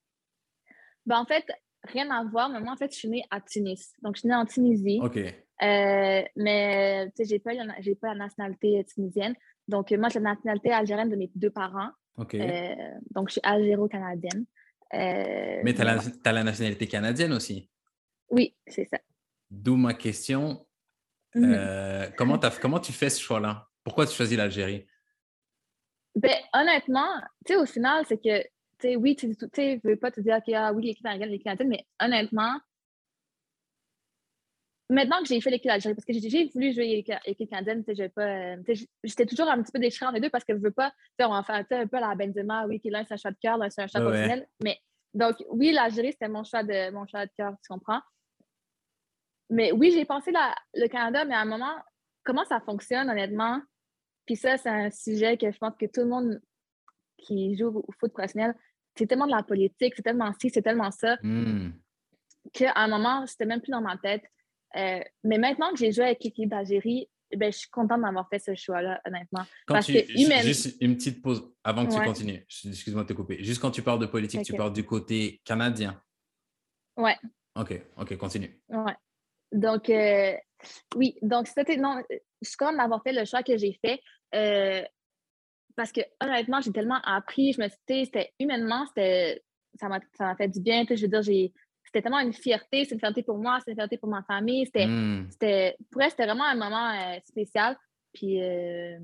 Ben, 1.07 1.17
en 1.17 1.25
fait, 1.25 1.45
rien 1.83 2.09
à 2.11 2.23
voir, 2.25 2.49
mais 2.49 2.59
moi, 2.59 2.73
en 2.73 2.77
fait, 2.77 2.91
je 2.93 2.97
suis 2.99 3.09
née 3.09 3.23
à 3.31 3.41
Tunis. 3.41 3.93
Donc, 4.03 4.15
je 4.15 4.19
suis 4.19 4.29
née 4.29 4.35
en 4.35 4.45
Tunisie. 4.45 4.99
OK. 5.01 5.17
Euh, 5.17 6.23
mais 6.35 7.09
tu 7.15 7.23
sais, 7.23 7.25
j'ai 7.25 7.39
pas, 7.39 7.51
pas 7.99 8.07
la 8.09 8.15
nationalité 8.15 8.85
tunisienne. 8.85 9.35
Donc, 9.67 9.91
euh, 9.91 9.97
moi, 9.97 10.09
j'ai 10.09 10.19
la 10.19 10.33
nationalité 10.35 10.71
algérienne 10.71 11.09
de 11.09 11.15
mes 11.15 11.31
deux 11.33 11.49
parents. 11.49 11.89
OK. 12.17 12.35
Euh, 12.35 12.75
donc, 13.11 13.29
je 13.29 13.33
suis 13.33 13.41
algéro-canadienne. 13.43 14.45
Euh, 14.93 15.61
mais 15.63 15.73
tu 15.73 15.81
as, 15.81 16.31
la 16.31 16.43
nationalité 16.43 16.87
canadienne 16.87 17.33
aussi? 17.33 17.69
Oui, 18.29 18.55
c'est 18.67 18.85
ça. 18.85 18.99
D'où 19.49 19.75
ma 19.75 19.93
question. 19.93 20.65
Mhm. 21.35 21.53
Euh, 21.55 22.09
comment, 22.17 22.79
tu 22.79 22.91
fais 22.91 23.09
ce 23.09 23.21
choix-là? 23.21 23.67
Pourquoi 23.83 24.05
tu 24.05 24.13
choisis 24.13 24.37
l'Algérie? 24.37 24.85
Ben, 26.15 26.35
honnêtement, 26.53 27.13
tu 27.45 27.53
sais, 27.53 27.59
au 27.59 27.65
final, 27.65 28.03
c'est 28.07 28.17
que, 28.17 28.41
tu 28.41 28.49
sais, 28.81 28.95
oui, 28.95 29.15
tu 29.15 29.27
ne 29.27 29.87
veux 29.87 29.95
pas 29.95 30.11
te 30.11 30.21
dire, 30.21 30.37
OK, 30.37 30.53
ah 30.53 30.73
oui, 30.73 30.85
l'équipe 30.85 31.05
algérienne, 31.05 31.31
l'équipe 31.31 31.45
canadienne, 31.45 31.69
mais 31.69 31.85
honnêtement, 32.01 32.59
maintenant 34.89 35.21
que 35.21 35.27
j'ai 35.27 35.39
fait 35.39 35.51
l'équipe 35.51 35.69
d'Algérie, 35.69 35.93
parce 35.93 36.05
que 36.05 36.13
j'ai 36.13 36.49
voulu 36.53 36.73
jouer 36.73 37.05
l'équipe 37.25 37.49
canadienne, 37.49 37.83
euh, 37.87 38.75
j'étais 39.03 39.25
toujours 39.25 39.49
un 39.49 39.61
petit 39.61 39.71
peu 39.71 39.79
déchirée 39.79 40.07
entre 40.07 40.15
les 40.15 40.21
deux 40.21 40.29
parce 40.29 40.43
que 40.43 40.55
je 40.55 40.59
veux 40.59 40.71
pas, 40.71 40.89
tu 40.89 40.95
sais, 41.19 41.25
on 41.25 41.31
va 41.31 41.43
faire 41.43 41.55
un 41.55 41.87
peu 41.87 41.97
à 41.97 41.99
la 42.01 42.15
Benzema, 42.15 42.65
oui, 42.65 42.79
qui 42.79 42.89
l'un 42.89 43.05
c'est 43.05 43.13
un 43.13 43.17
choix 43.17 43.31
de 43.31 43.37
cœur, 43.39 43.57
l'un 43.57 43.69
c'est 43.69 43.83
un 43.83 43.87
choix 43.87 44.01
ouais. 44.01 44.07
professionnel, 44.07 44.47
mais 44.63 44.79
donc, 45.13 45.35
oui, 45.49 45.71
l'Algérie, 45.71 46.11
c'était 46.11 46.27
mon 46.27 46.43
choix 46.43 46.63
de 46.63 46.91
mon 46.91 47.05
choix 47.07 47.25
de 47.25 47.31
cœur, 47.35 47.53
tu 47.63 47.67
comprends? 47.69 48.01
Mais 49.49 49.71
oui, 49.71 49.91
j'ai 49.91 50.05
pensé 50.05 50.31
la- 50.31 50.55
le 50.75 50.87
Canada, 50.87 51.25
mais 51.25 51.33
à 51.35 51.39
un 51.39 51.45
moment, 51.45 51.75
comment 52.23 52.45
ça 52.45 52.59
fonctionne, 52.59 53.09
honnêtement? 53.09 53.61
Puis 54.25 54.35
ça, 54.35 54.57
c'est 54.57 54.69
un 54.69 54.91
sujet 54.91 55.37
que 55.37 55.51
je 55.51 55.57
pense 55.57 55.73
que 55.79 55.85
tout 55.87 56.01
le 56.01 56.07
monde 56.07 56.41
qui 57.17 57.57
joue 57.57 57.67
au 57.67 57.91
foot 57.99 58.13
professionnel, 58.13 58.55
c'est 58.95 59.07
tellement 59.07 59.25
de 59.25 59.31
la 59.31 59.43
politique, 59.43 59.93
c'est 59.95 60.03
tellement 60.03 60.31
ci, 60.39 60.49
c'est 60.49 60.61
tellement 60.61 60.91
ça, 60.91 61.17
Hmm. 61.23 61.71
qu'à 62.53 62.73
un 62.75 62.87
moment, 62.87 63.25
c'était 63.25 63.45
même 63.45 63.61
plus 63.61 63.71
dans 63.71 63.81
ma 63.81 63.97
tête. 63.97 64.23
Euh, 64.75 64.99
mais 65.23 65.37
maintenant 65.39 65.71
que 65.71 65.77
j'ai 65.77 65.91
joué 65.91 66.05
avec 66.05 66.23
l'équipe 66.23 66.47
d'Algérie, 66.49 67.09
ben, 67.35 67.51
je 67.51 67.57
suis 67.59 67.69
contente 67.69 68.01
d'avoir 68.01 68.27
fait 68.29 68.39
ce 68.39 68.53
choix-là, 68.55 69.01
honnêtement. 69.05 69.43
Quand 69.67 69.75
Parce 69.75 69.85
tu, 69.87 69.93
que 69.93 69.99
ju- 70.05 70.25
humaine- 70.25 70.43
Juste 70.43 70.77
une 70.81 70.95
petite 70.95 71.21
pause 71.21 71.51
avant 71.63 71.85
que 71.87 71.93
tu 71.93 71.99
continues. 72.01 72.45
Excuse-moi 72.65 73.03
de 73.03 73.07
te 73.07 73.13
couper. 73.13 73.43
Juste 73.43 73.61
quand 73.61 73.71
tu 73.71 73.81
parles 73.81 73.99
de 73.99 74.05
politique, 74.05 74.43
tu 74.43 74.53
parles 74.53 74.73
du 74.73 74.83
côté 74.85 75.41
canadien. 75.43 75.99
Ouais. 76.97 77.15
OK, 77.55 77.81
OK, 77.97 78.17
continue. 78.17 78.61
Ouais. 78.69 78.95
Donc, 79.51 79.89
euh, 79.89 80.33
oui, 80.95 81.15
donc 81.21 81.47
c'était. 81.47 81.77
Non, 81.77 82.01
je 82.09 82.47
suis 82.47 82.57
contente 82.57 82.77
d'avoir 82.77 83.01
fait 83.03 83.13
le 83.13 83.25
choix 83.25 83.43
que 83.43 83.57
j'ai 83.57 83.77
fait. 83.83 84.01
euh, 84.35 84.83
parce 85.75 85.91
que 85.91 86.01
honnêtement, 86.21 86.59
j'ai 86.61 86.71
tellement 86.71 86.99
appris. 87.03 87.53
Je 87.53 87.61
me 87.61 87.67
suis 87.69 87.77
dit, 87.87 88.05
c'était 88.05 88.33
humainement, 88.39 88.85
c'était. 88.87 89.43
Ça 89.79 89.87
m'a 89.87 89.99
ça 90.17 90.25
m'a 90.25 90.35
fait 90.35 90.47
du 90.47 90.59
bien. 90.59 90.81
tu 90.81 90.89
sais, 90.89 90.97
Je 90.97 91.01
veux 91.03 91.09
dire, 91.09 91.21
j'ai. 91.21 91.53
C'était 91.85 92.01
tellement 92.03 92.19
une 92.19 92.33
fierté. 92.33 92.85
C'est 92.85 92.93
une 92.93 92.99
fierté 92.99 93.23
pour 93.23 93.37
moi, 93.37 93.59
c'est 93.63 93.71
une 93.71 93.77
fierté 93.77 93.97
pour 93.97 94.09
ma 94.09 94.23
famille. 94.23 94.65
C'était. 94.65 94.85
Hmm. 94.87 95.27
c'était 95.31 95.77
pour 95.91 96.01
elle, 96.01 96.11
c'était 96.11 96.25
vraiment 96.25 96.45
un 96.45 96.55
moment 96.55 96.91
euh, 96.91 97.19
spécial. 97.25 97.77
Puis, 98.13 98.39
tu 98.39 99.01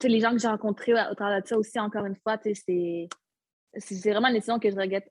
sais, 0.00 0.08
les 0.08 0.20
gens 0.20 0.32
que 0.32 0.38
j'ai 0.38 0.48
rencontrés 0.48 0.94
au 0.94 0.96
au 0.96 1.14
travers 1.14 1.42
de 1.42 1.46
ça 1.46 1.58
aussi, 1.58 1.78
encore 1.78 2.04
une 2.06 2.16
fois, 2.16 2.38
c'est 2.42 3.08
c'est 3.76 4.10
vraiment 4.10 4.28
une 4.28 4.34
décision 4.34 4.58
que 4.58 4.70
je 4.70 4.76
regrette 4.76 5.10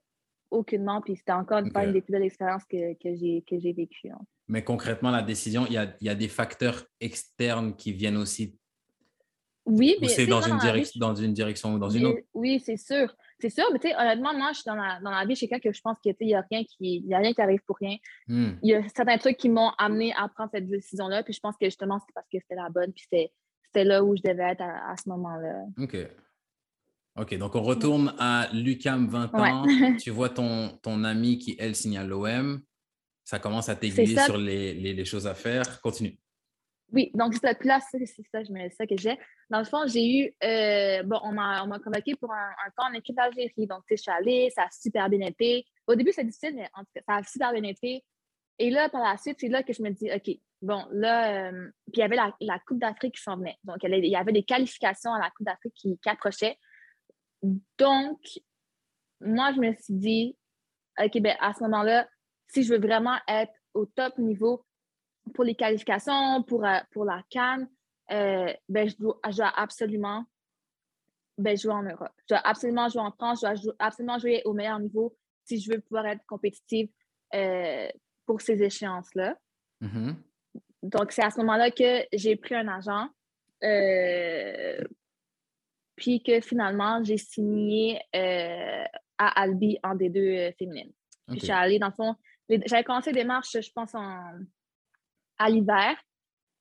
aucunement. 0.50 1.00
Puis, 1.00 1.16
c'était 1.16 1.32
encore 1.32 1.58
une 1.58 1.70
fois 1.70 1.84
une 1.84 1.92
des 1.92 2.00
plus 2.00 2.12
belles 2.12 2.22
expériences 2.22 2.64
que, 2.64 2.94
que 2.94 3.14
j'ai 3.14 3.72
vécues. 3.72 4.10
hein. 4.10 4.20
Mais 4.48 4.62
concrètement, 4.62 5.10
la 5.10 5.22
décision, 5.22 5.66
il 5.66 5.72
y 5.72 5.78
a, 5.78 5.94
y 6.00 6.08
a 6.08 6.14
des 6.14 6.28
facteurs 6.28 6.84
externes 7.00 7.74
qui 7.76 7.92
viennent 7.92 8.16
aussi 8.16 8.58
Oui, 9.64 9.96
mais 10.00 10.08
pousser 10.08 10.26
dans 10.26 10.42
une, 10.42 10.58
vie, 10.58 10.90
dans 10.96 11.14
une 11.14 11.32
direction 11.32 11.74
ou 11.74 11.78
dans 11.78 11.88
une 11.88 12.06
autre. 12.06 12.20
Oui, 12.34 12.60
c'est 12.64 12.76
sûr. 12.76 13.14
c'est 13.38 13.48
sûr, 13.48 13.64
mais 13.72 13.78
tu 13.78 13.88
sais, 13.88 13.96
honnêtement, 13.96 14.34
moi, 14.34 14.50
je 14.52 14.58
suis 14.58 14.64
dans 14.66 14.74
la, 14.74 15.00
dans 15.00 15.10
la 15.10 15.24
vie, 15.24 15.34
suis 15.34 15.48
quelqu'un 15.48 15.70
que 15.70 15.74
je 15.74 15.80
pense 15.80 15.98
qu'il 16.00 16.14
n'y 16.20 16.34
a, 16.34 16.44
rien 16.50 16.62
qui, 16.64 17.02
y 17.06 17.14
a 17.14 17.18
rien 17.18 17.32
qui 17.32 17.40
arrive 17.40 17.60
pour 17.66 17.78
rien. 17.78 17.96
Hmm. 18.28 18.52
Il 18.62 18.68
y 18.68 18.74
a 18.74 18.82
certains 18.94 19.16
trucs 19.16 19.38
qui 19.38 19.48
m'ont 19.48 19.70
amené 19.78 20.12
à 20.14 20.28
prendre 20.28 20.50
cette 20.52 20.68
décision-là, 20.68 21.22
puis 21.22 21.32
je 21.32 21.40
pense 21.40 21.56
que 21.56 21.66
justement, 21.66 21.98
c'est 22.00 22.12
parce 22.14 22.28
que 22.30 22.38
c'était 22.38 22.56
la 22.56 22.68
bonne, 22.68 22.92
puis 22.92 23.06
c'était 23.10 23.84
là 23.84 24.04
où 24.04 24.14
je 24.14 24.22
devais 24.22 24.50
être 24.50 24.62
à, 24.62 24.94
ce 25.02 25.08
moment-là. 25.08 25.64
OK. 25.78 25.96
OK, 27.16 27.36
donc 27.38 27.54
on 27.54 27.62
retourne 27.62 28.14
à 28.18 28.48
Lucam, 28.52 29.06
20 29.06 29.34
ans. 29.34 29.64
Tu 30.00 30.10
vois 30.10 30.30
ton, 30.30 30.76
ton 30.82 31.04
ami 31.04 31.38
qui, 31.38 31.56
elle, 31.58 31.76
signe 31.76 31.98
à 31.98 32.04
l'OM. 32.04 32.60
Ça 33.24 33.38
commence 33.38 33.68
à 33.68 33.76
t'aiguiller 33.76 34.18
sur 34.18 34.36
les, 34.36 34.74
les, 34.74 34.92
les 34.92 35.04
choses 35.04 35.26
à 35.26 35.34
faire. 35.34 35.80
Continue. 35.80 36.18
Oui, 36.92 37.10
donc 37.14 37.34
c'est 37.34 37.64
là, 37.64 37.80
c'est 37.90 38.06
ça, 38.06 38.44
je 38.44 38.52
me 38.52 38.68
ça 38.70 38.86
que 38.86 38.96
j'ai. 38.96 39.18
Dans 39.50 39.58
le 39.58 39.64
fond, 39.64 39.86
j'ai 39.86 40.06
eu, 40.06 40.34
euh, 40.44 41.02
bon, 41.02 41.18
on 41.22 41.32
m'a 41.32 41.78
convoqué 41.84 42.14
pour 42.14 42.32
un, 42.32 42.50
un 42.66 42.70
camp 42.76 42.90
en 42.90 42.92
équipe 42.92 43.16
d'Algérie. 43.16 43.66
Donc, 43.66 43.82
tu 43.88 43.96
sais, 43.96 43.96
je 43.96 44.02
suis 44.02 44.10
allée, 44.10 44.50
ça 44.54 44.62
a 44.62 44.68
super 44.70 45.08
bien 45.08 45.26
été. 45.26 45.64
Au 45.86 45.94
début, 45.94 46.12
c'est 46.12 46.24
difficile, 46.24 46.54
mais 46.54 46.68
en 46.74 46.82
tout 46.82 46.90
cas, 46.94 47.00
ça 47.06 47.14
a 47.16 47.22
super 47.22 47.52
bien 47.52 47.64
été. 47.64 48.04
Et 48.58 48.70
là, 48.70 48.88
par 48.88 49.02
la 49.02 49.16
suite, 49.18 49.38
c'est 49.40 49.48
là 49.48 49.62
que 49.62 49.72
je 49.72 49.82
me 49.82 49.90
dis, 49.90 50.10
OK, 50.12 50.36
bon, 50.62 50.84
là, 50.92 51.48
euh, 51.48 51.68
puis 51.86 51.94
il 51.94 52.00
y 52.00 52.02
avait 52.02 52.16
la, 52.16 52.34
la 52.40 52.58
Coupe 52.60 52.78
d'Afrique 52.78 53.16
qui 53.16 53.22
s'en 53.22 53.36
venait. 53.36 53.56
Donc, 53.64 53.78
il 53.82 54.06
y 54.06 54.16
avait 54.16 54.32
des 54.32 54.44
qualifications 54.44 55.12
à 55.12 55.18
la 55.18 55.30
Coupe 55.30 55.46
d'Afrique 55.46 55.74
qui, 55.74 55.98
qui 55.98 56.08
approchaient. 56.08 56.56
Donc, 57.78 58.20
moi, 59.20 59.52
je 59.52 59.60
me 59.60 59.72
suis 59.74 59.94
dit, 59.94 60.36
OK, 60.98 61.20
ben 61.20 61.36
à 61.40 61.52
ce 61.52 61.62
moment-là, 61.64 62.08
si 62.48 62.62
je 62.62 62.72
veux 62.72 62.80
vraiment 62.80 63.16
être 63.28 63.52
au 63.74 63.86
top 63.86 64.16
niveau, 64.18 64.64
pour 65.34 65.44
les 65.44 65.54
qualifications, 65.54 66.42
pour, 66.42 66.64
euh, 66.64 66.78
pour 66.90 67.04
la 67.04 67.22
Cannes, 67.30 67.68
euh, 68.12 68.52
ben, 68.68 68.88
je, 68.88 68.96
dois, 68.96 69.52
absolument 69.56 70.24
ben, 71.38 71.56
jouer 71.56 71.72
en 71.72 71.82
Europe. 71.82 72.12
Je 72.28 72.34
dois 72.34 72.46
absolument 72.46 72.88
jouer 72.88 73.02
en 73.02 73.12
France, 73.12 73.40
je 73.42 73.62
dois 73.62 73.74
absolument 73.78 74.18
jouer 74.18 74.42
au 74.44 74.52
meilleur 74.52 74.78
niveau 74.78 75.16
si 75.44 75.60
je 75.60 75.72
veux 75.72 75.80
pouvoir 75.80 76.06
être 76.06 76.24
compétitive 76.26 76.88
euh, 77.34 77.88
pour 78.26 78.40
ces 78.40 78.62
échéances-là. 78.62 79.36
Mm-hmm. 79.82 80.14
Donc, 80.82 81.12
c'est 81.12 81.22
à 81.22 81.30
ce 81.30 81.38
moment-là 81.38 81.70
que 81.70 82.06
j'ai 82.12 82.36
pris 82.36 82.54
un 82.54 82.68
agent, 82.68 83.08
puis 85.96 86.22
que 86.22 86.40
finalement, 86.40 87.02
j'ai 87.04 87.18
signé 87.18 88.00
à 88.12 89.42
Albi 89.42 89.78
en 89.82 89.94
D2 89.94 90.54
féminine. 90.56 90.92
Puis 91.28 91.40
je 91.40 91.44
suis 91.44 91.52
allée, 91.52 91.78
dans 91.78 91.88
le 91.88 91.92
fond, 91.92 92.14
j'avais 92.66 92.84
commencé 92.84 93.12
des 93.12 93.24
marches, 93.24 93.56
je 93.60 93.70
pense, 93.74 93.94
en, 93.94 94.20
à 95.38 95.50
l'hiver. 95.50 95.96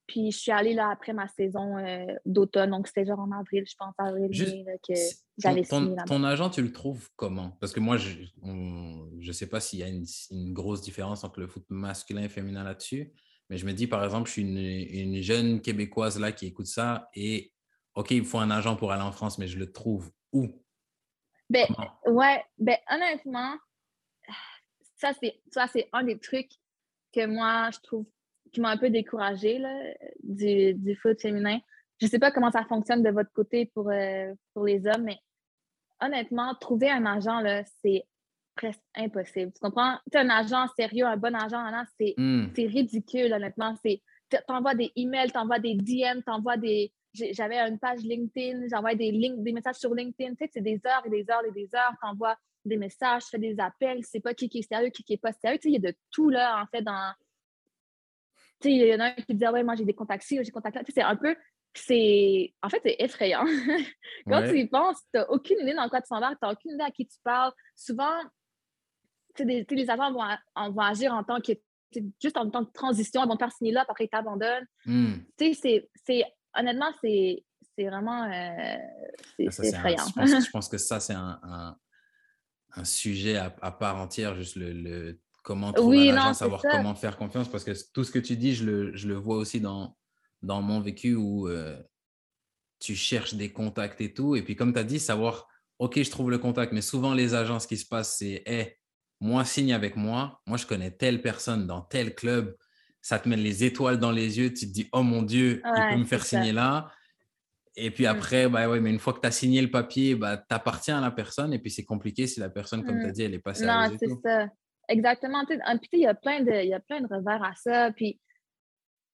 Puis 0.07 0.31
je 0.31 0.37
suis 0.37 0.51
allée 0.51 0.73
là 0.73 0.89
après 0.91 1.13
ma 1.13 1.29
saison 1.29 1.77
euh, 1.77 2.05
d'automne, 2.25 2.71
donc 2.71 2.87
c'était 2.87 3.05
genre 3.05 3.19
en 3.19 3.31
avril, 3.31 3.63
je 3.65 3.75
pense, 3.77 3.93
avril, 3.97 4.29
mai, 4.65 4.77
que 4.85 4.93
j'avais 5.37 5.63
signé 5.63 5.95
ton, 5.95 6.05
ton 6.05 6.23
agent, 6.25 6.49
tu 6.49 6.61
le 6.61 6.73
trouves 6.73 7.09
comment? 7.15 7.51
Parce 7.61 7.71
que 7.71 7.79
moi, 7.79 7.95
je 7.95 8.17
ne 8.43 9.31
sais 9.31 9.47
pas 9.47 9.61
s'il 9.61 9.79
y 9.79 9.83
a 9.83 9.87
une, 9.87 10.53
grosse 10.53 10.81
différence 10.81 11.23
entre 11.23 11.39
le 11.39 11.47
foot 11.47 11.63
masculin 11.69 12.23
et 12.23 12.29
féminin 12.29 12.63
là-dessus, 12.63 13.13
mais 13.49 13.57
je 13.57 13.65
me 13.65 13.71
dis, 13.71 13.87
par 13.87 14.03
exemple, 14.03 14.27
je 14.27 14.33
suis 14.33 14.41
une, 14.41 14.57
une, 14.57 15.21
jeune 15.21 15.61
Québécoise 15.61 16.19
là 16.19 16.33
qui 16.33 16.47
écoute 16.47 16.67
ça 16.67 17.09
et 17.13 17.52
OK, 17.95 18.11
il 18.11 18.25
faut 18.25 18.39
un 18.39 18.51
agent 18.51 18.75
pour 18.75 18.91
aller 18.91 19.03
en 19.03 19.11
France, 19.11 19.37
mais 19.37 19.47
je 19.47 19.57
le 19.57 19.71
trouve 19.71 20.11
où? 20.31 20.47
Ben, 21.49 21.67
ouais, 22.07 22.43
ben, 22.57 22.77
honnêtement, 22.89 23.55
ça, 24.95 25.13
c'est 25.21 25.89
un 25.91 26.03
des 26.03 26.17
trucs 26.17 26.51
que 27.13 27.25
moi, 27.25 27.69
je 27.71 27.79
trouve 27.79 28.05
qui 28.51 28.61
m'a 28.61 28.69
un 28.69 28.77
peu 28.77 28.89
découragée 28.89 29.61
du, 30.23 30.73
du, 30.75 30.95
foot 30.95 31.19
féminin. 31.19 31.59
Je 31.99 32.05
ne 32.05 32.09
sais 32.09 32.19
pas 32.19 32.31
comment 32.31 32.51
ça 32.51 32.65
fonctionne 32.65 33.03
de 33.03 33.09
votre 33.09 33.31
côté 33.33 33.65
pour, 33.73 33.89
euh, 33.89 34.33
pour 34.53 34.65
les 34.65 34.85
hommes, 34.87 35.03
mais 35.03 35.17
honnêtement, 35.99 36.53
trouver 36.55 36.89
un 36.89 37.05
agent, 37.05 37.41
c'est 37.81 38.05
presque 38.55 38.81
impossible. 38.95 39.51
Tu 39.53 39.59
comprends? 39.59 39.97
Tu 40.11 40.17
un 40.17 40.29
agent 40.29 40.67
sérieux, 40.75 41.05
un 41.05 41.17
bon 41.17 41.35
agent, 41.35 41.63
hmm. 42.17 42.47
c'est 42.55 42.65
ridicule, 42.67 43.33
honnêtement. 43.33 43.75
Tu 43.83 43.99
envoies 44.47 44.75
des 44.75 44.91
emails, 44.95 45.31
tu 45.31 45.37
envoies 45.37 45.59
des 45.59 45.75
DM, 45.75 46.21
tu 46.25 46.31
envoies 46.31 46.57
des. 46.57 46.91
J'avais 47.13 47.57
une 47.59 47.77
page 47.77 47.99
LinkedIn, 48.01 48.67
j'envoie 48.71 48.95
des, 48.95 49.11
des 49.11 49.51
messages 49.51 49.75
sur 49.75 49.93
LinkedIn. 49.93 50.31
Tu 50.31 50.37
sais, 50.45 50.49
c'est 50.53 50.61
des 50.61 50.81
heures 50.85 51.03
et 51.05 51.09
des 51.09 51.29
heures 51.29 51.45
et 51.45 51.51
des 51.51 51.69
heures. 51.75 51.93
Tu 52.01 52.07
envoies 52.07 52.35
des 52.65 52.77
messages, 52.77 53.25
tu 53.25 53.29
fais 53.31 53.39
des 53.39 53.59
appels, 53.59 53.97
tu 53.97 54.09
sais 54.09 54.19
pas 54.19 54.33
qui, 54.33 54.49
qui 54.49 54.59
est 54.59 54.67
sérieux, 54.67 54.89
qui, 54.89 55.03
qui 55.03 55.13
est 55.13 55.17
pas 55.17 55.33
sérieux. 55.33 55.59
Tu 55.59 55.69
sais, 55.69 55.69
il 55.69 55.83
y 55.83 55.87
a 55.87 55.91
de 55.91 55.97
tout 56.11 56.29
là, 56.29 56.61
en 56.61 56.65
fait, 56.67 56.81
dans, 56.81 57.13
il 58.69 58.87
y 58.87 58.95
en 58.95 58.99
a 58.99 59.05
un 59.05 59.11
qui 59.11 59.33
dit, 59.33 59.45
ah 59.45 59.51
ouais, 59.51 59.63
moi 59.63 59.75
j'ai 59.75 59.85
des 59.85 59.93
contacts 59.93 60.23
ici, 60.23 60.37
j'ai 60.37 60.43
des 60.43 60.51
contacts 60.51 60.75
là. 60.75 60.83
C'est 60.87 61.01
un 61.01 61.15
peu, 61.15 61.35
c'est, 61.73 62.53
en 62.61 62.69
fait, 62.69 62.81
c'est 62.83 62.95
effrayant. 62.99 63.45
Quand 64.27 64.43
tu 64.43 64.59
y 64.59 64.67
penses, 64.67 64.99
tu 65.13 65.19
n'as 65.19 65.25
aucune 65.25 65.59
idée 65.59 65.73
dans 65.73 65.89
quoi 65.89 66.01
tu 66.01 66.07
s'embarques, 66.07 66.39
tu 66.39 66.45
n'as 66.45 66.53
aucune 66.53 66.71
idée 66.73 66.83
à 66.83 66.91
qui 66.91 67.05
tu 67.05 67.17
parles. 67.23 67.51
Souvent, 67.75 68.21
des, 69.39 69.65
les 69.69 69.89
agents 69.89 70.11
vont, 70.11 70.71
vont, 70.71 70.81
agir 70.81 71.13
en 71.13 71.23
tant 71.23 71.41
que, 71.41 71.53
juste 72.21 72.37
en 72.37 72.49
temps 72.49 72.61
de 72.61 72.71
transition, 72.71 73.23
ils 73.23 73.27
vont 73.27 73.35
te 73.35 73.43
faire 73.43 73.51
signer 73.51 73.71
là, 73.71 73.85
après 73.87 74.05
ils 74.05 74.09
t'abandonnent. 74.09 74.67
Tu 75.37 75.53
sais, 75.53 75.89
c'est, 75.95 76.23
honnêtement, 76.55 76.91
c'est, 77.01 77.43
vraiment, 77.77 78.23
euh, 78.23 78.77
c'est, 79.49 79.67
effrayant. 79.67 80.05
je, 80.17 80.49
pense, 80.51 80.69
que 80.69 80.77
ça, 80.77 80.99
c'est 80.99 81.13
un, 81.13 81.39
un, 82.75 82.83
sujet 82.85 83.37
à, 83.37 83.71
part 83.71 83.97
entière, 83.97 84.35
juste 84.35 84.55
le 84.55 85.19
comment 85.43 85.73
trouver 85.73 86.09
un 86.09 86.17
agent, 86.17 86.33
savoir 86.33 86.61
comment 86.61 86.95
faire 86.95 87.17
confiance, 87.17 87.49
parce 87.49 87.63
que 87.63 87.71
tout 87.93 88.03
ce 88.03 88.11
que 88.11 88.19
tu 88.19 88.35
dis, 88.35 88.55
je 88.55 88.65
le, 88.65 88.95
je 88.95 89.07
le 89.07 89.15
vois 89.15 89.35
aussi 89.35 89.59
dans, 89.59 89.95
dans 90.41 90.61
mon 90.61 90.79
vécu 90.79 91.15
où 91.15 91.47
euh, 91.47 91.77
tu 92.79 92.95
cherches 92.95 93.35
des 93.35 93.51
contacts 93.51 94.01
et 94.01 94.13
tout. 94.13 94.35
Et 94.35 94.41
puis, 94.41 94.55
comme 94.55 94.73
tu 94.73 94.79
as 94.79 94.83
dit, 94.83 94.99
savoir, 94.99 95.47
OK, 95.79 96.01
je 96.01 96.09
trouve 96.09 96.31
le 96.31 96.39
contact, 96.39 96.71
mais 96.73 96.81
souvent, 96.81 97.13
les 97.13 97.35
agents, 97.35 97.59
ce 97.59 97.67
qui 97.67 97.77
se 97.77 97.85
passe, 97.85 98.17
c'est, 98.17 98.41
hé, 98.45 98.77
moi, 99.19 99.45
signe 99.45 99.73
avec 99.73 99.95
moi. 99.95 100.41
Moi, 100.47 100.57
je 100.57 100.65
connais 100.65 100.91
telle 100.91 101.21
personne 101.21 101.67
dans 101.67 101.81
tel 101.81 102.15
club. 102.15 102.55
Ça 103.03 103.19
te 103.19 103.29
met 103.29 103.37
les 103.37 103.63
étoiles 103.63 103.99
dans 103.99 104.11
les 104.11 104.39
yeux. 104.39 104.51
Tu 104.51 104.65
te 104.65 104.73
dis, 104.73 104.89
oh 104.93 105.03
mon 105.03 105.21
Dieu, 105.21 105.61
il 105.63 105.89
peut 105.91 105.99
me 105.99 106.05
faire 106.05 106.25
signer 106.25 106.53
là. 106.53 106.89
Et 107.75 107.91
puis 107.91 108.05
mmh. 108.05 108.07
après, 108.07 108.49
bah 108.49 108.69
ouais, 108.69 108.79
mais 108.79 108.91
une 108.91 108.99
fois 108.99 109.13
que 109.13 109.19
tu 109.19 109.27
as 109.27 109.31
signé 109.31 109.61
le 109.61 109.69
papier, 109.69 110.15
bah, 110.15 110.37
tu 110.37 110.55
appartiens 110.55 110.99
à 110.99 111.01
la 111.01 111.11
personne. 111.11 111.53
Et 111.53 111.59
puis 111.59 111.69
c'est 111.69 111.83
compliqué 111.83 112.25
si 112.27 112.39
la 112.39 112.49
personne, 112.49 112.83
comme 112.83 112.99
tu 112.99 113.05
as 113.05 113.11
dit, 113.11 113.23
elle 113.23 113.33
est 113.33 113.39
pas 113.39 113.53
sérieuse. 113.53 113.91
Non, 113.91 113.97
c'est 113.99 114.29
ça. 114.29 114.47
Exactement. 114.87 115.45
Puis 115.45 115.59
il 115.93 115.99
y 115.99 116.07
a 116.07 116.13
plein 116.13 116.41
de, 116.41 116.51
il 116.51 116.69
y 116.69 116.73
a 116.73 116.79
plein 116.79 117.01
de 117.01 117.07
revers 117.07 117.43
à 117.43 117.53
ça. 117.55 117.91
Puis 117.91 118.19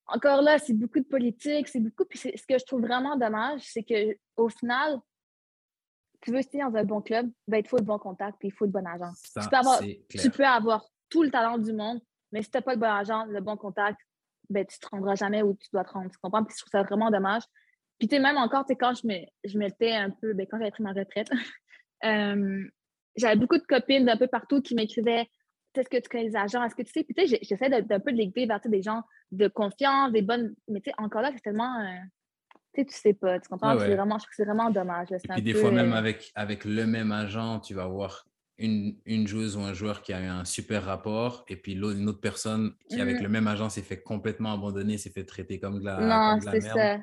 encore 0.07 0.41
là, 0.41 0.59
c'est 0.59 0.73
beaucoup 0.73 0.99
de 0.99 1.05
politique, 1.05 1.67
c'est 1.67 1.79
beaucoup. 1.79 2.05
Puis 2.05 2.19
ce 2.19 2.45
que 2.47 2.57
je 2.57 2.65
trouve 2.65 2.81
vraiment 2.81 3.15
dommage, 3.15 3.61
c'est 3.63 3.83
qu'au 3.83 4.49
final, 4.49 4.99
tu 6.21 6.31
veux 6.31 6.41
signer 6.41 6.63
dans 6.63 6.75
un 6.75 6.83
bon 6.83 7.01
club, 7.01 7.29
ben, 7.47 7.59
il 7.63 7.67
faut 7.67 7.79
de 7.79 7.85
bons 7.85 7.99
contacts 7.99 8.37
puis 8.39 8.49
il 8.49 8.51
faut 8.51 8.65
de 8.65 8.71
bon 8.71 8.85
agent. 8.85 9.11
tu, 9.41 9.49
peux 9.49 9.55
avoir, 9.55 9.79
tu 10.09 10.29
peux 10.29 10.45
avoir 10.45 10.85
tout 11.09 11.23
le 11.23 11.31
talent 11.31 11.57
du 11.57 11.73
monde, 11.73 12.01
mais 12.31 12.41
si 12.41 12.51
tu 12.51 12.57
n'as 12.57 12.61
pas 12.61 12.73
le 12.73 12.79
bon 12.79 12.91
agent, 12.91 13.25
le 13.25 13.41
bon 13.41 13.57
contact, 13.57 13.99
ben, 14.49 14.65
tu 14.65 14.77
ne 14.81 14.87
te 14.87 14.95
rendras 14.95 15.15
jamais 15.15 15.43
où 15.43 15.53
tu 15.53 15.69
dois 15.71 15.83
te 15.83 15.91
rendre. 15.91 16.09
Tu 16.09 16.17
comprends? 16.21 16.43
Puis 16.43 16.55
je 16.57 16.61
trouve 16.63 16.71
ça 16.71 16.83
vraiment 16.83 17.11
dommage. 17.11 17.43
Puis 17.99 18.07
tu 18.07 18.15
sais, 18.15 18.21
même 18.21 18.37
encore, 18.37 18.65
tu 18.65 18.73
sais, 18.73 18.77
quand 18.77 18.93
je 18.93 19.05
me, 19.07 19.25
je 19.43 19.57
mettais 19.57 19.91
un 19.91 20.09
peu, 20.09 20.33
ben, 20.33 20.47
quand 20.49 20.57
j'avais 20.57 20.71
pris 20.71 20.83
ma 20.83 20.93
retraite, 20.93 21.29
euh, 22.05 22.63
j'avais 23.15 23.35
beaucoup 23.35 23.57
de 23.57 23.65
copines 23.65 24.05
d'un 24.05 24.17
peu 24.17 24.27
partout 24.27 24.61
qui 24.61 24.75
m'écrivaient 24.75 25.27
est-ce 25.79 25.89
que 25.89 25.97
tu 25.97 26.09
connais 26.09 26.25
les 26.25 26.35
agents? 26.35 26.63
Est-ce 26.63 26.75
que 26.75 26.81
tu 26.81 26.91
sais? 26.91 27.03
Puis, 27.03 27.13
tu 27.13 27.27
sais, 27.27 27.39
j'essaie 27.41 27.69
d'un 27.69 27.99
peu 27.99 28.11
de 28.11 28.17
les 28.17 28.45
vers 28.45 28.59
des 28.65 28.81
gens 28.81 29.03
de 29.31 29.47
confiance, 29.47 30.11
des 30.11 30.21
bonnes. 30.21 30.55
Mais, 30.67 30.81
tu 30.81 30.89
sais, 30.89 30.95
encore 30.97 31.21
là, 31.21 31.31
c'est 31.33 31.41
tellement. 31.41 31.79
Euh, 31.79 31.95
tu 32.73 32.81
sais, 32.81 32.85
tu 32.85 32.93
sais 32.93 33.13
pas. 33.13 33.39
Tu 33.39 33.47
comprends? 33.49 33.75
Vraiment, 33.75 34.17
je 34.17 34.25
trouve 34.25 34.29
que 34.29 34.35
c'est 34.35 34.45
vraiment 34.45 34.69
dommage. 34.69 35.11
Et 35.11 35.17
puis, 35.17 35.41
des 35.41 35.53
fois, 35.53 35.71
même 35.71 35.93
euh, 35.93 35.97
avec, 35.97 36.31
avec 36.35 36.65
le 36.65 36.85
même 36.85 37.11
agent, 37.11 37.59
tu 37.59 37.73
vas 37.73 37.83
avoir 37.83 38.25
une, 38.59 38.97
une, 39.05 39.27
joueuse 39.27 39.57
ou 39.57 39.61
un 39.61 39.73
joueur 39.73 40.01
qui 40.01 40.13
a 40.13 40.21
eu 40.21 40.27
un 40.27 40.45
super 40.45 40.83
rapport, 40.83 41.45
et 41.47 41.55
puis 41.55 41.73
une 41.73 42.09
autre 42.09 42.21
personne 42.21 42.73
qui, 42.89 42.99
avec 42.99 43.17
mm-hmm. 43.17 43.23
le 43.23 43.29
même 43.29 43.47
agent, 43.47 43.69
s'est 43.69 43.81
fait 43.81 44.01
complètement 44.01 44.53
abandonner, 44.53 44.97
s'est 44.97 45.09
fait 45.09 45.25
traiter 45.25 45.59
comme 45.59 45.79
de 45.79 45.85
la, 45.85 45.99
non, 45.99 46.39
c'est 46.41 46.61
Ça. 46.61 46.97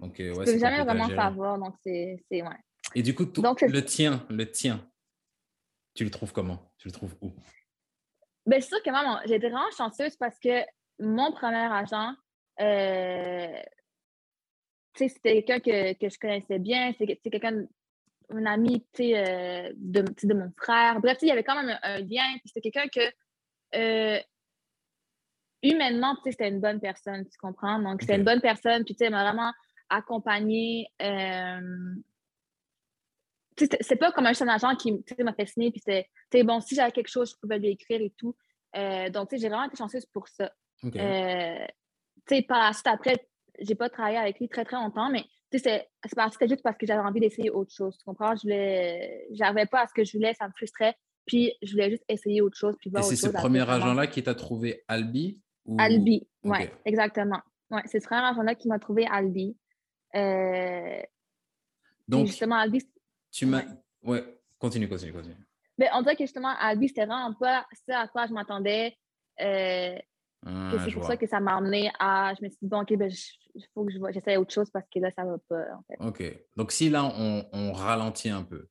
Donc, 0.00 0.18
euh, 0.18 0.34
ouais, 0.34 0.44
tu 0.44 0.54
peux 0.54 0.58
jamais 0.58 0.82
vraiment 0.82 1.08
savoir. 1.08 1.58
Donc, 1.58 1.74
c'est. 1.84 2.18
Ouais. 2.30 2.42
Et 2.94 3.02
du 3.02 3.14
coup, 3.14 3.24
le 3.24 3.80
tien, 3.80 4.26
le 4.28 4.50
tien, 4.50 4.84
tu 5.94 6.04
le 6.04 6.10
trouves 6.10 6.32
comment? 6.32 6.72
Tu 6.78 6.88
le 6.88 6.92
trouves 6.92 7.14
où? 7.20 7.32
Bien, 8.44 8.60
c'est 8.60 8.68
sûr 8.68 8.82
que 8.82 8.90
moi, 8.90 9.20
j'ai 9.26 9.36
été 9.36 9.48
vraiment 9.48 9.70
chanceuse 9.76 10.16
parce 10.16 10.38
que 10.40 10.64
mon 10.98 11.32
premier 11.32 11.72
agent, 11.72 12.14
euh, 12.60 13.62
c'était 14.94 15.42
quelqu'un 15.42 15.60
que, 15.60 15.92
que, 15.94 16.08
je 16.08 16.18
connaissais 16.18 16.58
bien, 16.58 16.92
c'est 16.98 17.06
quelqu'un, 17.06 17.64
un 18.30 18.46
ami 18.46 18.84
euh, 19.00 19.72
de, 19.76 20.04
de 20.22 20.34
mon 20.34 20.52
frère. 20.56 21.00
Bref, 21.00 21.18
il 21.22 21.28
y 21.28 21.30
avait 21.30 21.44
quand 21.44 21.60
même 21.60 21.78
un, 21.82 21.98
lien. 22.00 22.24
C'était 22.44 22.70
quelqu'un 22.70 22.88
que, 22.88 23.00
euh, 23.76 24.20
humainement, 25.62 26.16
c'était 26.24 26.48
une 26.48 26.60
bonne 26.60 26.80
personne, 26.80 27.24
tu 27.28 27.38
comprends? 27.38 27.78
Donc, 27.78 28.02
c'était 28.02 28.16
une 28.16 28.24
bonne 28.24 28.40
personne, 28.40 28.84
puis 28.84 28.94
tu 28.94 29.04
sais, 29.04 29.10
m'a 29.10 29.22
vraiment 29.22 29.52
accompagnée. 29.88 30.86
Euh, 31.00 31.94
c'est 33.56 33.96
pas 33.96 34.12
comme 34.12 34.26
un 34.26 34.32
jeune 34.32 34.48
agent 34.48 34.74
qui 34.76 35.04
m'a 35.18 35.34
fait 35.34 35.46
signer, 35.46 35.70
puis 35.70 35.80
c'était 35.80 36.44
bon, 36.44 36.60
si 36.60 36.74
j'avais 36.74 36.92
quelque 36.92 37.08
chose, 37.08 37.30
je 37.30 37.36
pouvais 37.36 37.58
lui 37.58 37.68
écrire 37.68 38.00
et 38.00 38.12
tout. 38.16 38.34
Euh, 38.76 39.10
donc, 39.10 39.28
j'ai 39.32 39.48
vraiment 39.48 39.64
été 39.64 39.76
chanceuse 39.76 40.06
pour 40.06 40.28
ça. 40.28 40.50
Euh, 40.84 41.66
par 42.48 42.58
la 42.58 42.72
suite, 42.72 42.86
après, 42.86 43.28
j'ai 43.60 43.74
pas 43.74 43.90
travaillé 43.90 44.16
avec 44.16 44.38
lui 44.40 44.48
très, 44.48 44.64
très 44.64 44.76
longtemps, 44.76 45.10
mais 45.10 45.24
c'était 45.58 46.48
juste 46.48 46.62
parce 46.62 46.76
que 46.76 46.86
j'avais 46.86 47.00
envie 47.00 47.20
d'essayer 47.20 47.50
autre 47.50 47.72
chose. 47.72 47.96
Tu 47.98 48.04
comprends? 48.04 48.34
Je 48.36 49.38
n'arrivais 49.38 49.66
pas 49.66 49.82
à 49.82 49.86
ce 49.86 49.92
que 49.92 50.04
je 50.04 50.16
voulais, 50.16 50.34
ça 50.34 50.46
me 50.46 50.52
frustrait. 50.52 50.94
Puis 51.26 51.52
je 51.62 51.72
voulais 51.72 51.90
juste 51.90 52.04
essayer 52.08 52.40
autre 52.40 52.56
chose. 52.56 52.74
Puis 52.80 52.90
Et 52.96 53.02
c'est 53.02 53.16
ce 53.16 53.28
premier 53.28 53.68
agent-là 53.68 54.06
qui 54.06 54.22
t'a 54.22 54.34
trouvé 54.34 54.84
Albi? 54.88 55.40
Albi, 55.78 56.26
oui, 56.44 56.58
exactement. 56.84 57.40
Ouais, 57.70 57.82
c'est 57.86 58.00
ce 58.00 58.06
premier 58.06 58.22
agent-là 58.22 58.54
qui 58.54 58.68
m'a 58.68 58.78
trouvé 58.78 59.06
Albi. 59.06 59.56
Euh, 60.14 61.00
Donc, 62.08 62.26
justement, 62.26 62.56
Albi. 62.56 62.82
Tu 63.30 63.46
m'as. 63.46 63.62
Ouais. 64.02 64.22
continue, 64.58 64.88
continue, 64.88 65.12
continue. 65.12 65.36
Mais 65.78 65.88
on 65.94 66.02
dirait 66.02 66.16
que 66.16 66.24
justement, 66.24 66.54
Albi, 66.60 66.88
c'était 66.88 67.06
vraiment 67.06 67.32
pas 67.34 67.66
ça 67.86 68.00
à 68.00 68.08
quoi 68.08 68.26
je 68.26 68.32
m'attendais. 68.32 68.96
Euh, 69.40 69.96
ah, 70.44 70.72
c'est 70.84 70.92
pour 70.92 71.04
ça 71.04 71.16
que 71.16 71.26
ça 71.26 71.40
m'a 71.40 71.56
amené 71.56 71.90
à. 71.98 72.34
Je 72.38 72.44
me 72.44 72.48
suis 72.48 72.58
dit, 72.62 72.68
bon, 72.68 72.82
OK, 72.82 72.94
ben, 72.96 73.10
il 73.54 73.64
faut 73.74 73.84
que 73.84 73.92
j'essaie 74.12 74.36
autre 74.36 74.52
chose 74.52 74.70
parce 74.70 74.86
que 74.92 74.98
là, 74.98 75.10
ça 75.16 75.24
va 75.24 75.38
pas. 75.48 75.64
En 75.76 75.82
fait. 75.82 75.96
OK. 76.00 76.38
Donc, 76.56 76.72
si 76.72 76.90
là, 76.90 77.04
on, 77.04 77.46
on 77.52 77.72
ralentit 77.72 78.30
un 78.30 78.42
peu, 78.42 78.68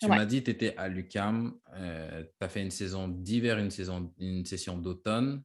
tu 0.00 0.08
m'as 0.08 0.24
dit 0.24 0.42
tu 0.42 0.50
étais 0.50 0.74
à 0.76 0.88
l'UCAM, 0.88 1.54
euh, 1.74 2.22
tu 2.22 2.44
as 2.44 2.48
fait 2.48 2.62
une 2.62 2.70
saison 2.70 3.06
d'hiver, 3.06 3.58
une, 3.58 3.70
saison, 3.70 4.12
une 4.18 4.46
session 4.46 4.78
d'automne. 4.78 5.42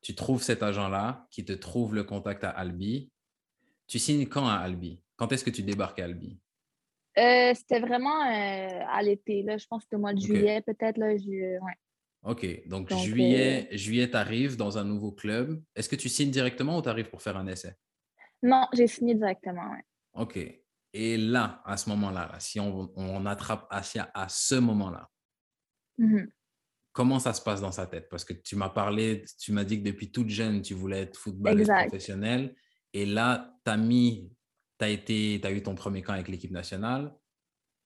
Tu 0.00 0.16
trouves 0.16 0.42
cet 0.42 0.64
agent-là 0.64 1.28
qui 1.30 1.44
te 1.44 1.52
trouve 1.52 1.94
le 1.94 2.02
contact 2.02 2.42
à 2.42 2.50
Albi. 2.50 3.12
Tu 3.86 4.00
signes 4.00 4.26
quand 4.26 4.48
à 4.48 4.54
Albi? 4.54 5.00
Quand 5.16 5.30
est-ce 5.30 5.44
que 5.44 5.50
tu 5.50 5.62
débarques 5.62 6.00
à 6.00 6.04
Albi? 6.04 6.40
Euh, 7.18 7.52
c'était 7.54 7.78
vraiment 7.78 8.22
euh, 8.22 8.84
à 8.88 9.00
l'été. 9.02 9.44
Je 9.46 9.66
pense 9.68 9.80
que 9.80 9.84
c'était 9.84 9.96
au 9.96 10.00
mois 10.00 10.14
de 10.14 10.20
juillet, 10.20 10.60
peut-être. 10.62 10.98
Ouais. 10.98 11.60
OK. 12.24 12.68
Donc, 12.68 12.92
juillet, 12.92 13.68
juillet 13.72 14.10
tu 14.10 14.16
arrives 14.16 14.56
dans 14.56 14.78
un 14.78 14.84
nouveau 14.84 15.12
club. 15.12 15.60
Est-ce 15.74 15.88
que 15.88 15.96
tu 15.96 16.08
signes 16.08 16.30
directement 16.30 16.78
ou 16.78 16.82
tu 16.82 16.88
arrives 16.88 17.10
pour 17.10 17.22
faire 17.22 17.36
un 17.36 17.46
essai? 17.46 17.74
Non, 18.42 18.66
j'ai 18.72 18.86
signé 18.86 19.14
directement. 19.14 19.70
OK. 20.14 20.38
Et 20.94 21.16
là, 21.16 21.62
à 21.64 21.76
ce 21.76 21.88
moment-là, 21.90 22.32
si 22.38 22.60
on, 22.60 23.26
attrape 23.26 23.66
Asia 23.70 24.10
à 24.14 24.28
ce 24.28 24.56
moment-là, 24.56 25.08
mmh 25.98 26.24
comment 26.92 27.18
ça 27.18 27.32
se 27.32 27.40
passe 27.40 27.60
dans 27.60 27.72
sa 27.72 27.86
tête? 27.86 28.08
Parce 28.10 28.24
que 28.24 28.34
tu 28.34 28.54
m'as 28.54 28.68
parlé, 28.68 29.24
tu 29.40 29.52
m'as 29.52 29.64
dit 29.64 29.78
que 29.82 29.88
depuis 29.88 30.12
toute 30.12 30.28
jeune, 30.28 30.62
tu 30.62 30.74
voulais 30.74 31.00
être 31.00 31.16
footballeuse 31.16 31.68
professionnelle. 31.68 32.54
Et 32.92 33.06
là, 33.06 33.56
tu 33.64 33.70
as 33.70 33.76
mis, 33.76 34.30
tu 34.78 34.84
as, 34.84 34.90
été, 34.90 35.40
as 35.42 35.52
eu 35.52 35.62
ton 35.62 35.74
premier 35.74 36.02
camp 36.02 36.12
avec 36.12 36.28
l'équipe 36.28 36.50
nationale. 36.50 37.14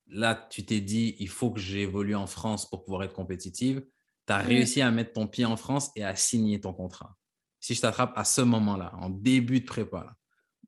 Là, 0.09 0.35
tu 0.51 0.65
t'es 0.65 0.81
dit, 0.81 1.17
il 1.19 1.29
faut 1.29 1.53
que 1.53 1.61
j'évolue 1.61 2.15
en 2.15 2.27
France 2.27 2.69
pour 2.69 2.85
pouvoir 2.85 3.05
être 3.05 3.13
compétitive. 3.13 3.85
Tu 4.27 4.33
as 4.33 4.39
réussi 4.39 4.83
à 4.83 4.91
mettre 4.91 5.13
ton 5.13 5.27
pied 5.27 5.45
en 5.45 5.57
France 5.57 5.91
et 5.95 6.05
à 6.05 6.15
signer 6.15 6.61
ton 6.61 6.73
contrat. 6.73 7.15
Si 7.61 7.75
je 7.75 7.81
t'attrape 7.81 8.13
à 8.17 8.25
ce 8.25 8.41
moment-là, 8.43 8.93
en 8.97 9.09
début 9.09 9.61
de 9.61 9.67
prépa, 9.67 10.15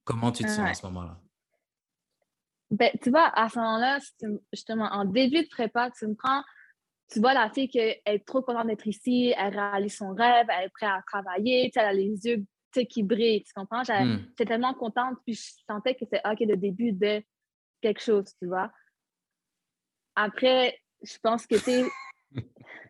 comment 0.05 0.33
tu 0.33 0.45
te 0.45 0.49
sens 0.49 0.71
à 0.71 0.75
ce 0.75 0.87
moment-là? 0.87 1.21
Ben, 2.71 2.91
tu 3.03 3.11
vois, 3.11 3.27
à 3.35 3.49
ce 3.49 3.59
moment-là, 3.59 3.99
justement, 4.53 4.87
en 4.87 5.05
début 5.05 5.43
de 5.43 5.49
prépa, 5.49 5.91
tu 5.91 6.07
me 6.07 6.15
prends, 6.15 6.43
tu 7.11 7.21
vois 7.21 7.35
la 7.35 7.51
fille 7.51 7.69
qui 7.69 7.79
est 7.79 8.27
trop 8.27 8.43
contente 8.43 8.67
d'être 8.67 8.87
ici, 8.87 9.35
elle 9.37 9.59
réalise 9.59 9.97
son 9.97 10.15
rêve, 10.15 10.47
elle 10.51 10.67
est 10.67 10.71
prête 10.71 10.91
à 10.91 11.03
travailler, 11.07 11.71
elle 11.75 11.85
a 11.85 11.93
les 11.93 12.27
yeux 12.27 12.45
qui 12.85 13.03
brillent, 13.03 13.43
tu 13.43 13.53
comprends? 13.55 13.83
Hmm. 13.83 14.19
J'étais 14.29 14.47
tellement 14.47 14.75
contente, 14.75 15.17
puis 15.25 15.35
je 15.35 15.51
sentais 15.67 15.95
que 15.95 16.01
c'était 16.01 16.21
OK 16.25 16.41
le 16.41 16.57
début 16.57 16.93
de 16.93 17.23
quelque 17.81 18.03
chose, 18.03 18.27
tu 18.41 18.47
vois? 18.47 18.71
Après, 20.15 20.79
je 21.03 21.17
pense 21.23 21.47
que 21.47 21.59
c'est. 21.59 21.85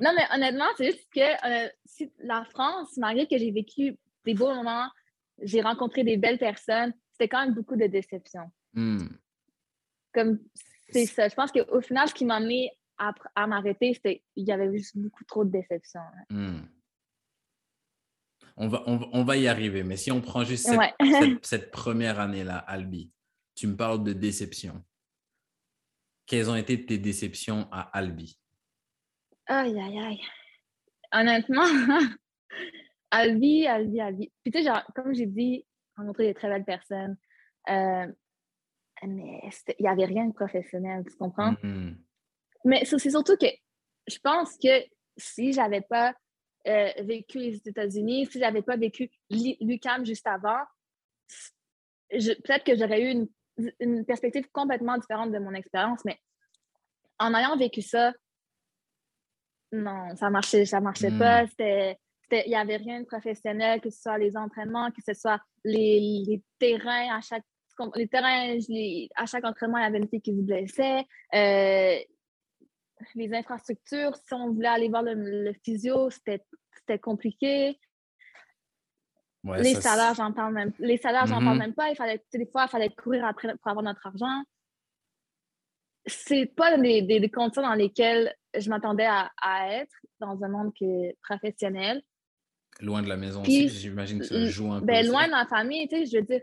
non, 0.00 0.12
mais 0.16 0.24
honnêtement, 0.34 0.66
c'est 0.76 0.86
juste 0.92 1.08
que 1.12 1.20
euh, 1.20 1.68
si 1.84 2.12
la 2.18 2.44
France, 2.44 2.96
malgré 2.96 3.26
que 3.26 3.38
j'ai 3.38 3.50
vécu 3.50 3.96
des 4.24 4.34
beaux 4.34 4.54
moments, 4.54 4.88
j'ai 5.42 5.60
rencontré 5.60 6.04
des 6.04 6.16
belles 6.16 6.38
personnes, 6.38 6.92
c'était 7.12 7.28
quand 7.28 7.44
même 7.44 7.54
beaucoup 7.54 7.76
de 7.76 7.86
déception. 7.86 8.50
Hmm. 8.74 9.06
Comme 10.12 10.38
c'est 10.90 11.06
ça. 11.06 11.28
Je 11.28 11.34
pense 11.34 11.52
qu'au 11.52 11.80
final, 11.80 12.08
ce 12.08 12.14
qui 12.14 12.24
m'a 12.24 12.36
amené 12.36 12.70
à, 12.98 13.12
à 13.34 13.46
m'arrêter, 13.46 13.94
c'était 13.94 14.22
il 14.36 14.46
y 14.46 14.52
avait 14.52 14.72
juste 14.72 14.96
beaucoup 14.96 15.24
trop 15.24 15.44
de 15.44 15.50
déception. 15.50 16.00
Hmm. 16.30 16.60
On, 18.58 18.68
va, 18.68 18.82
on, 18.86 19.22
va 19.22 19.36
y 19.36 19.48
arriver, 19.48 19.82
mais 19.82 19.98
si 19.98 20.10
on 20.10 20.22
prend 20.22 20.42
juste 20.42 20.70
cette, 21.42 21.70
première 21.70 22.18
année-là, 22.18 22.56
Albi, 22.56 23.10
tu 23.54 23.66
me 23.66 23.76
parles 23.76 24.02
de 24.02 24.14
déception. 24.14 24.82
Quelles 26.24 26.48
ont 26.48 26.56
été 26.56 26.86
tes 26.86 26.96
déceptions 26.96 27.68
à 27.70 27.82
Albi? 27.82 28.38
Aïe, 29.46 29.78
aïe, 29.78 29.98
aïe. 29.98 30.20
Honnêtement, 31.12 31.62
Albi, 33.10 33.66
Albi, 33.66 34.00
Albi. 34.00 34.32
Puis 34.42 34.52
tu 34.52 34.62
sais, 34.62 34.70
comme 34.94 35.14
j'ai 35.14 35.26
dit, 35.26 35.64
rencontrer 35.96 36.26
des 36.26 36.34
très 36.34 36.48
belles 36.48 36.64
personnes. 36.64 37.16
Euh, 37.68 38.06
mais 39.02 39.40
il 39.78 39.82
n'y 39.82 39.88
avait 39.88 40.06
rien 40.06 40.26
de 40.26 40.32
professionnel, 40.32 41.04
tu 41.08 41.16
comprends? 41.16 41.52
Mm-hmm. 41.52 41.96
Mais 42.64 42.84
c'est 42.84 43.10
surtout 43.10 43.36
que 43.36 43.46
je 44.06 44.18
pense 44.18 44.56
que 44.56 44.84
si 45.16 45.52
j'avais 45.52 45.82
pas 45.82 46.14
euh, 46.66 46.90
vécu 47.00 47.38
les 47.38 47.56
États-Unis, 47.64 48.26
si 48.26 48.38
j'avais 48.38 48.62
pas 48.62 48.76
vécu 48.76 49.10
l'UCAM 49.30 50.04
juste 50.04 50.26
avant, 50.26 50.60
peut-être 52.10 52.64
que 52.64 52.76
j'aurais 52.76 53.02
eu 53.02 53.10
une, 53.10 53.28
une, 53.80 54.04
perspective 54.04 54.48
complètement 54.50 54.98
différente 54.98 55.32
de 55.32 55.38
mon 55.38 55.52
expérience, 55.52 56.04
mais 56.04 56.18
en 57.18 57.34
ayant 57.34 57.56
vécu 57.56 57.82
ça, 57.82 58.12
non, 59.72 60.14
ça 60.16 60.30
marchait, 60.30 60.64
ça 60.64 60.80
marchait 60.80 61.10
mm. 61.10 61.18
pas. 61.18 61.46
C'était 61.46 61.98
il 62.30 62.48
n'y 62.48 62.56
avait 62.56 62.76
rien 62.76 63.00
de 63.00 63.06
professionnel, 63.06 63.80
que 63.80 63.90
ce 63.90 64.02
soit 64.02 64.18
les 64.18 64.36
entraînements, 64.36 64.90
que 64.90 65.00
ce 65.00 65.14
soit 65.14 65.40
les, 65.64 66.24
les 66.26 66.42
terrains 66.58 67.16
à 67.16 67.20
chaque 67.20 67.44
les 67.94 68.08
terrains, 68.08 68.56
à 69.16 69.26
chaque 69.26 69.44
entraînement, 69.44 69.78
il 69.78 69.82
y 69.82 69.86
avait 69.86 69.98
une 69.98 70.08
fille 70.08 70.22
qui 70.22 70.34
se 70.34 70.42
blessait. 70.42 71.04
Euh, 71.34 71.98
les 73.14 73.34
infrastructures, 73.34 74.16
si 74.16 74.32
on 74.32 74.52
voulait 74.52 74.68
aller 74.68 74.88
voir 74.88 75.02
le, 75.04 75.52
physio, 75.64 76.08
c'était 76.10 76.98
compliqué. 76.98 77.78
les, 79.44 79.74
salaires, 79.74 80.14
j'en 80.14 80.32
parle 80.32 80.54
même, 80.54 80.72
les 80.78 80.96
salaires, 80.96 81.26
j'en 81.26 81.40
parle 81.40 81.56
mm-hmm. 81.56 81.58
même 81.58 81.74
pas. 81.74 81.90
Il 81.90 81.96
fallait, 81.96 82.24
des 82.32 82.46
fois, 82.46 82.64
il 82.64 82.70
fallait 82.70 82.90
courir 82.90 83.26
après 83.26 83.54
pour 83.56 83.68
avoir 83.70 83.84
notre 83.84 84.06
argent. 84.06 84.42
C'est 86.06 86.46
pas 86.46 86.76
des, 86.78 87.02
des, 87.02 87.28
conditions 87.30 87.62
dans 87.62 87.74
lesquelles 87.74 88.34
je 88.56 88.68
m'attendais 88.70 89.06
à, 89.06 89.30
être 89.72 89.94
dans 90.20 90.42
un 90.44 90.48
monde 90.48 90.72
qui 90.74 91.12
professionnel. 91.22 92.02
Loin 92.80 93.02
de 93.02 93.08
la 93.08 93.16
maison 93.16 93.42
aussi, 93.42 93.68
j'imagine 93.68 94.20
que 94.20 94.26
ça 94.26 94.44
joue 94.46 94.70
un 94.72 94.80
ben, 94.80 95.02
peu. 95.02 95.10
Loin 95.10 95.26
de 95.26 95.32
la 95.32 95.46
famille, 95.46 95.88
tu 95.88 95.96
sais, 95.96 96.06
je 96.06 96.18
veux 96.18 96.22
dire, 96.22 96.42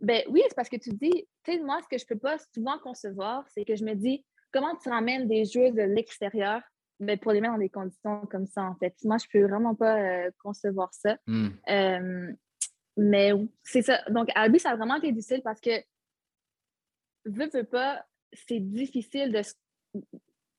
ben 0.00 0.22
oui, 0.28 0.42
c'est 0.48 0.54
parce 0.54 0.68
que 0.68 0.76
tu 0.76 0.90
dis, 0.90 1.26
tu 1.44 1.52
sais, 1.52 1.58
moi, 1.58 1.80
ce 1.82 1.88
que 1.88 1.98
je 1.98 2.06
peux 2.06 2.18
pas 2.18 2.36
souvent 2.54 2.78
concevoir, 2.78 3.44
c'est 3.48 3.64
que 3.64 3.74
je 3.74 3.84
me 3.84 3.94
dis, 3.94 4.24
comment 4.52 4.76
tu 4.76 4.88
ramènes 4.88 5.28
des 5.28 5.44
joueurs 5.44 5.72
de 5.72 5.82
l'extérieur 5.82 6.62
ben, 7.00 7.18
pour 7.18 7.32
les 7.32 7.40
mettre 7.40 7.54
dans 7.54 7.60
des 7.60 7.68
conditions 7.68 8.26
comme 8.26 8.46
ça, 8.46 8.62
en 8.62 8.74
fait. 8.76 8.94
Moi, 9.04 9.16
je 9.18 9.26
peux 9.32 9.46
vraiment 9.46 9.74
pas 9.74 10.00
euh, 10.00 10.30
concevoir 10.42 10.92
ça. 10.92 11.16
Hmm. 11.26 11.48
Euh, 11.68 12.32
mais 12.96 13.32
c'est 13.62 13.82
ça. 13.82 14.02
Donc, 14.10 14.28
à 14.34 14.48
lui, 14.48 14.58
ça 14.58 14.70
a 14.70 14.76
vraiment 14.76 14.96
été 14.96 15.12
difficile 15.12 15.42
parce 15.42 15.60
que, 15.60 15.70
veux, 17.24 17.48
veux 17.52 17.64
pas, 17.64 18.04
c'est 18.32 18.60
difficile 18.60 19.32
de. 19.32 19.42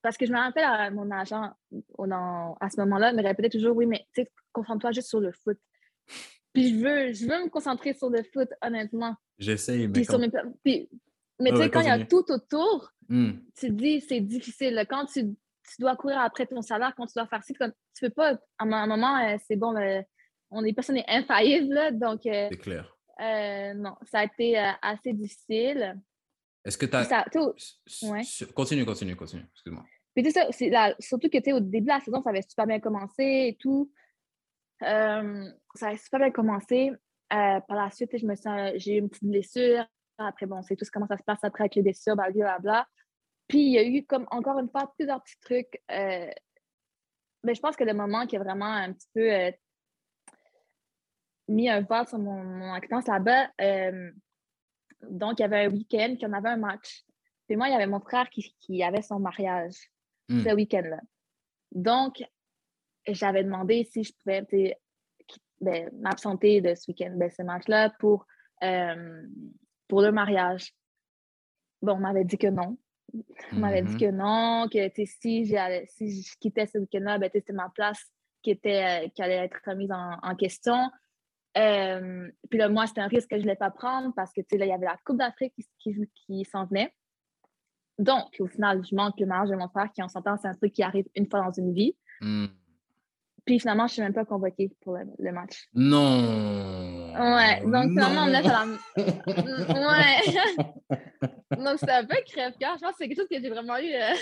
Parce 0.02 0.18
que 0.18 0.26
je 0.26 0.32
me 0.32 0.38
rappelle 0.38 0.64
à 0.64 0.90
mon 0.92 1.12
agent 1.12 1.44
à 1.44 2.70
ce 2.70 2.80
moment-là, 2.82 3.14
me 3.14 3.22
répétait 3.22 3.50
toujours, 3.50 3.76
oui, 3.76 3.86
mais 3.86 4.06
tu 4.14 4.24
sais, 4.24 4.32
concentre-toi 4.54 4.92
juste 4.92 5.10
sur 5.10 5.20
le 5.20 5.32
foot. 5.32 5.58
Puis 6.54 6.70
je 6.70 6.76
veux, 6.76 7.14
je 7.14 7.28
veux 7.28 7.44
me 7.44 7.50
concentrer 7.50 7.94
sur 7.94 8.10
le 8.10 8.24
foot, 8.24 8.50
honnêtement. 8.62 9.16
J'essaye, 9.38 9.88
mais. 9.88 10.04
mais 11.40 11.52
tu 11.52 11.58
sais, 11.58 11.70
quand 11.70 11.82
il 11.82 11.88
y 11.88 11.90
a 11.90 12.06
tout 12.06 12.26
autour, 12.32 12.92
hmm. 13.08 13.32
tu 13.58 13.68
te 13.68 13.72
dis, 13.72 14.02
c'est 14.02 14.22
difficile. 14.22 14.86
Quand 14.90 15.06
tu, 15.06 15.26
tu, 15.26 15.76
dois 15.80 15.96
courir 15.96 16.20
après 16.20 16.46
ton 16.46 16.62
salaire, 16.62 16.94
quand 16.98 17.06
tu 17.06 17.14
dois 17.16 17.28
faire 17.28 17.44
ça, 17.44 17.54
tu 17.94 18.02
peux 18.02 18.10
pas. 18.10 18.34
À 18.58 18.64
un 18.64 18.88
moment, 18.88 19.18
euh, 19.18 19.38
c'est 19.48 19.56
bon, 19.56 19.76
euh, 19.76 20.02
on 20.50 20.64
est 20.66 20.74
personne 20.74 20.96
n'est 20.96 21.06
infaillible, 21.08 21.74
là, 21.74 21.92
donc. 21.92 22.26
Euh, 22.26 22.48
c'est 22.52 22.58
clair. 22.58 22.96
non, 23.76 23.96
ça 24.12 24.20
a 24.20 24.26
été 24.26 24.58
assez 24.82 25.14
difficile. 25.14 26.00
Est-ce 26.66 26.78
que 26.78 26.86
tu 26.86 26.96
as. 26.96 27.26
Ouais. 28.04 28.22
Continue, 28.54 28.86
continue, 28.86 29.16
continue. 29.16 29.46
Excuse-moi. 29.54 29.86
Puis 30.14 30.24
tu 30.24 30.32
sais, 30.32 30.72
ça, 30.72 30.96
surtout 31.00 31.30
que 31.30 31.38
tu 31.38 31.54
au 31.54 31.60
début 31.60 31.86
de 31.86 31.88
la 31.88 32.00
saison, 32.00 32.22
ça 32.22 32.32
avait 32.32 32.42
super 32.42 32.68
bien 32.68 32.80
commencé 32.80 33.24
et 33.24 33.58
tout. 33.60 33.92
ça 34.82 35.22
a 35.82 35.98
super 35.98 36.20
bien 36.20 36.32
commencé. 36.32 36.92
Euh, 37.32 37.60
par 37.62 37.78
la 37.78 37.92
suite, 37.92 38.18
je 38.18 38.26
me 38.26 38.36
sens, 38.36 38.72
j'ai 38.76 38.96
eu 38.96 39.00
une 39.00 39.10
petite 39.10 39.30
blessure. 39.30 39.86
Après, 40.18 40.46
bon, 40.46 40.62
c'est 40.64 40.76
tout 40.76 40.86
comment 40.92 41.08
ça 41.08 41.18
se 41.18 41.24
passe 41.24 41.44
après 41.44 41.64
avec 41.64 41.76
les 41.76 41.84
blessures, 41.84 42.16
blablabla. 42.16 42.88
Puis, 43.48 43.60
il 43.60 43.72
y 43.72 43.78
a 43.78 43.84
eu, 43.84 44.04
comme 44.06 44.28
encore 44.32 44.60
une 44.60 44.70
fois, 44.70 44.92
plusieurs 44.98 45.22
petits 45.24 45.40
trucs. 45.40 45.82
Euh, 45.92 46.30
mais 47.44 47.56
je 47.56 47.62
pense 47.62 47.76
que 47.76 47.84
le 47.84 47.94
moment 47.94 48.26
qui 48.26 48.36
a 48.36 48.40
vraiment 48.40 48.66
un 48.66 48.94
petit 48.94 49.08
peu 49.14 49.32
euh, 49.32 49.52
mis 51.48 51.70
un 51.70 51.84
pas 51.84 52.06
sur 52.06 52.20
mon, 52.20 52.44
mon 52.44 52.74
là-bas, 52.74 53.50
donc, 55.02 55.40
il 55.40 55.44
y 55.44 55.46
avait 55.46 55.66
un 55.66 55.70
week-end, 55.70 56.16
qu'on 56.20 56.34
avait 56.34 56.50
un 56.50 56.58
match. 56.58 57.04
Puis 57.48 57.56
moi, 57.56 57.68
il 57.68 57.72
y 57.72 57.76
avait 57.76 57.88
mon 57.88 58.00
frère 58.00 58.30
qui, 58.30 58.56
qui 58.60 58.84
avait 58.84 59.02
son 59.02 59.20
mariage 59.20 59.76
hmm. 60.30 60.44
ce 60.44 60.54
week-end-là. 60.54 61.00
Donc, 61.72 62.24
j'avais 63.08 63.44
demandé 63.44 63.84
si 63.84 64.04
je 64.04 64.14
pouvais 64.14 64.46
ben, 65.62 65.90
m'absenter 66.00 66.62
de 66.62 66.76
ce 66.76 66.90
week-end, 66.90 67.16
de 67.16 67.30
ce 67.30 67.44
match-là, 67.44 67.92
pour 68.00 68.26
euh, 68.64 69.24
pour 69.88 70.02
le 70.02 70.12
mariage. 70.12 70.74
Bon, 71.82 71.94
on 71.94 72.00
m'avait 72.00 72.26
dit 72.26 72.38
que 72.38 72.48
non. 72.48 72.78
On 73.54 73.56
m'avait 73.56 73.82
dit 73.82 73.94
Mhm. 73.94 74.00
que 74.00 74.12
non, 74.12 74.68
que 74.72 74.90
si, 74.94 75.08
si 75.08 76.22
je 76.22 76.38
quittais 76.40 76.68
ce 76.68 76.78
week-end-là, 76.78 77.18
ben, 77.18 77.30
c'était 77.34 77.54
ma 77.54 77.70
place 77.70 78.06
qui, 78.44 78.52
était, 78.52 79.06
euh, 79.06 79.08
qui 79.10 79.22
allait 79.22 79.46
être 79.46 79.60
remise 79.66 79.92
en, 79.92 80.18
en 80.22 80.36
question. 80.36 80.92
Euh, 81.58 82.30
puis 82.50 82.60
là, 82.60 82.70
moi, 82.70 82.88
c'était 82.88 83.02
un 83.02 83.08
risque 83.08 83.30
que 83.30 83.36
je 83.36 83.42
ne 83.42 83.44
voulais 83.44 83.56
pas 83.56 83.72
prendre 83.72 84.14
parce 84.16 84.32
que 84.32 84.42
là, 84.56 84.66
il 84.66 84.70
y 84.70 84.72
avait 84.72 84.86
la 84.86 84.98
Coupe 85.06 85.18
d'Afrique 85.18 85.54
qui, 85.56 85.66
qui, 85.80 86.10
qui 86.16 86.46
s'en 86.46 86.66
venait. 86.66 86.94
Donc, 87.98 88.36
au 88.40 88.48
final, 88.48 88.84
je 88.90 88.96
manque 88.96 89.20
le 89.20 89.26
mariage 89.26 89.50
de 89.50 89.56
mon 89.56 89.68
frère 89.68 89.92
qui, 89.94 90.02
en 90.02 90.08
s'entend, 90.08 90.38
c'est 90.38 90.48
un 90.48 90.54
truc 90.54 90.74
qui 90.74 90.84
arrive 90.84 91.06
une 91.16 91.30
fois 91.30 91.42
dans 91.42 91.52
une 91.52 91.74
vie. 91.74 91.96
Hmm. 92.22 92.48
Puis 93.46 93.60
finalement, 93.60 93.88
je 93.88 93.92
ne 93.92 93.94
suis 93.94 94.02
même 94.04 94.14
pas 94.14 94.26
convoquée 94.26 94.72
pour 94.82 94.94
le, 94.94 95.06
le 95.18 95.32
match. 95.32 95.68
Non. 95.74 97.12
Ouais, 97.14 97.62
donc 97.66 97.90
finalement, 97.90 98.24
on 98.24 98.28
laisse 98.28 98.46
à 98.46 98.66
la. 98.66 99.04
Ouais. 99.90 101.58
donc, 101.58 101.80
c'est 101.80 101.92
un 101.92 102.06
peu 102.06 102.16
crève-cœur. 102.28 102.76
Je 102.78 102.82
pense 102.82 102.92
que 102.92 102.98
c'est 103.00 103.08
quelque 103.08 103.18
chose 103.18 103.28
que 103.30 103.42
j'ai 103.42 103.50
vraiment 103.50 103.78
eu 103.78 103.92
euh, 103.92 104.14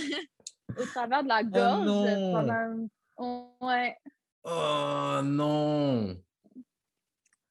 au 0.82 0.86
travers 0.86 1.24
de 1.24 1.28
la 1.28 1.44
gorge. 1.44 1.86
non. 1.86 2.90
pendant... 3.20 3.58
Ouais. 3.62 3.98
Oh 4.44 5.22
non. 5.24 6.16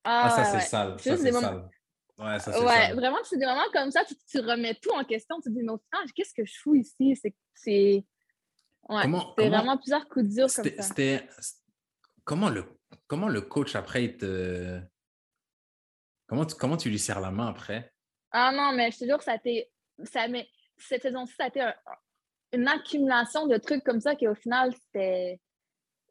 Ah, 0.08 0.22
Ah, 0.26 0.30
ça, 0.30 0.44
c'est 0.44 0.56
ouais. 0.58 0.62
sale. 0.62 1.00
Ça, 1.00 1.16
c'est 1.16 1.32
moments- 1.32 1.40
sale. 1.40 1.68
Ouais, 2.18 2.38
ça, 2.38 2.50
Ouais, 2.64 2.66
sale. 2.86 2.94
vraiment, 2.96 3.18
c'est 3.24 3.36
des 3.38 3.44
moments 3.44 3.68
comme 3.72 3.90
ça, 3.90 4.04
tu, 4.04 4.14
tu 4.30 4.38
remets 4.38 4.74
tout 4.80 4.90
en 4.92 5.04
question. 5.04 5.36
Tu 5.40 5.50
te 5.50 5.54
dis, 5.58 5.62
mais 5.64 5.72
au 5.72 5.78
final, 5.90 6.10
qu'est-ce 6.14 6.32
que 6.32 6.44
je 6.44 6.54
fous 6.62 6.74
ici? 6.76 7.16
C'est. 7.20 7.34
c'est- 7.54 8.04
Ouais, 8.88 9.02
Comment- 9.02 9.34
vraiment 9.36 9.76
plusieurs 9.76 10.08
coups 10.08 10.28
durs 10.28 10.46
comme 10.54 10.64
ça. 10.64 10.82
c'était- 10.82 11.28
comment 12.24 12.48
le, 12.50 12.64
comment 13.08 13.26
le 13.28 13.40
coach 13.40 13.74
après 13.74 14.04
il 14.04 14.16
te, 14.16 14.80
comment 16.28 16.46
tu, 16.46 16.54
comment 16.54 16.76
tu 16.76 16.88
lui 16.88 16.98
serres 17.00 17.20
la 17.20 17.32
main 17.32 17.48
après? 17.48 17.92
Ah 18.30 18.52
non, 18.52 18.72
mais 18.76 18.92
je 18.92 18.98
te 19.00 19.04
jure, 19.04 19.20
ça 19.22 19.32
a 19.32 19.36
été. 19.36 19.70
Ça, 20.04 20.28
mais, 20.28 20.48
cette 20.78 21.02
saison-ci, 21.02 21.34
ça 21.34 21.44
a 21.44 21.48
été 21.48 21.60
un- 21.62 21.74
une 22.52 22.68
accumulation 22.68 23.46
de 23.48 23.56
trucs 23.56 23.82
comme 23.82 24.00
ça 24.00 24.14
qu'au 24.14 24.34
final, 24.36 24.72
c'était. 24.74 25.40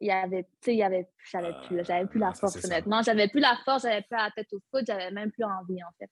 Il 0.00 0.08
y 0.08 0.10
avait, 0.10 0.44
tu 0.44 0.50
sais, 0.60 0.74
il 0.74 0.78
y 0.78 0.82
avait, 0.82 1.08
j'avais 1.30 1.54
plus, 1.66 1.82
j'avais 1.84 2.06
plus 2.06 2.18
la 2.18 2.34
ça, 2.34 2.40
force, 2.40 2.62
honnêtement. 2.64 3.02
J'avais 3.02 3.28
plus 3.28 3.40
la 3.40 3.56
force, 3.64 3.84
j'avais 3.84 4.02
plus 4.02 4.16
la 4.16 4.30
tête 4.30 4.52
au 4.52 4.60
foot, 4.70 4.84
j'avais 4.86 5.10
même 5.10 5.32
plus 5.32 5.44
envie, 5.44 5.82
en 5.82 5.90
fait. 5.98 6.10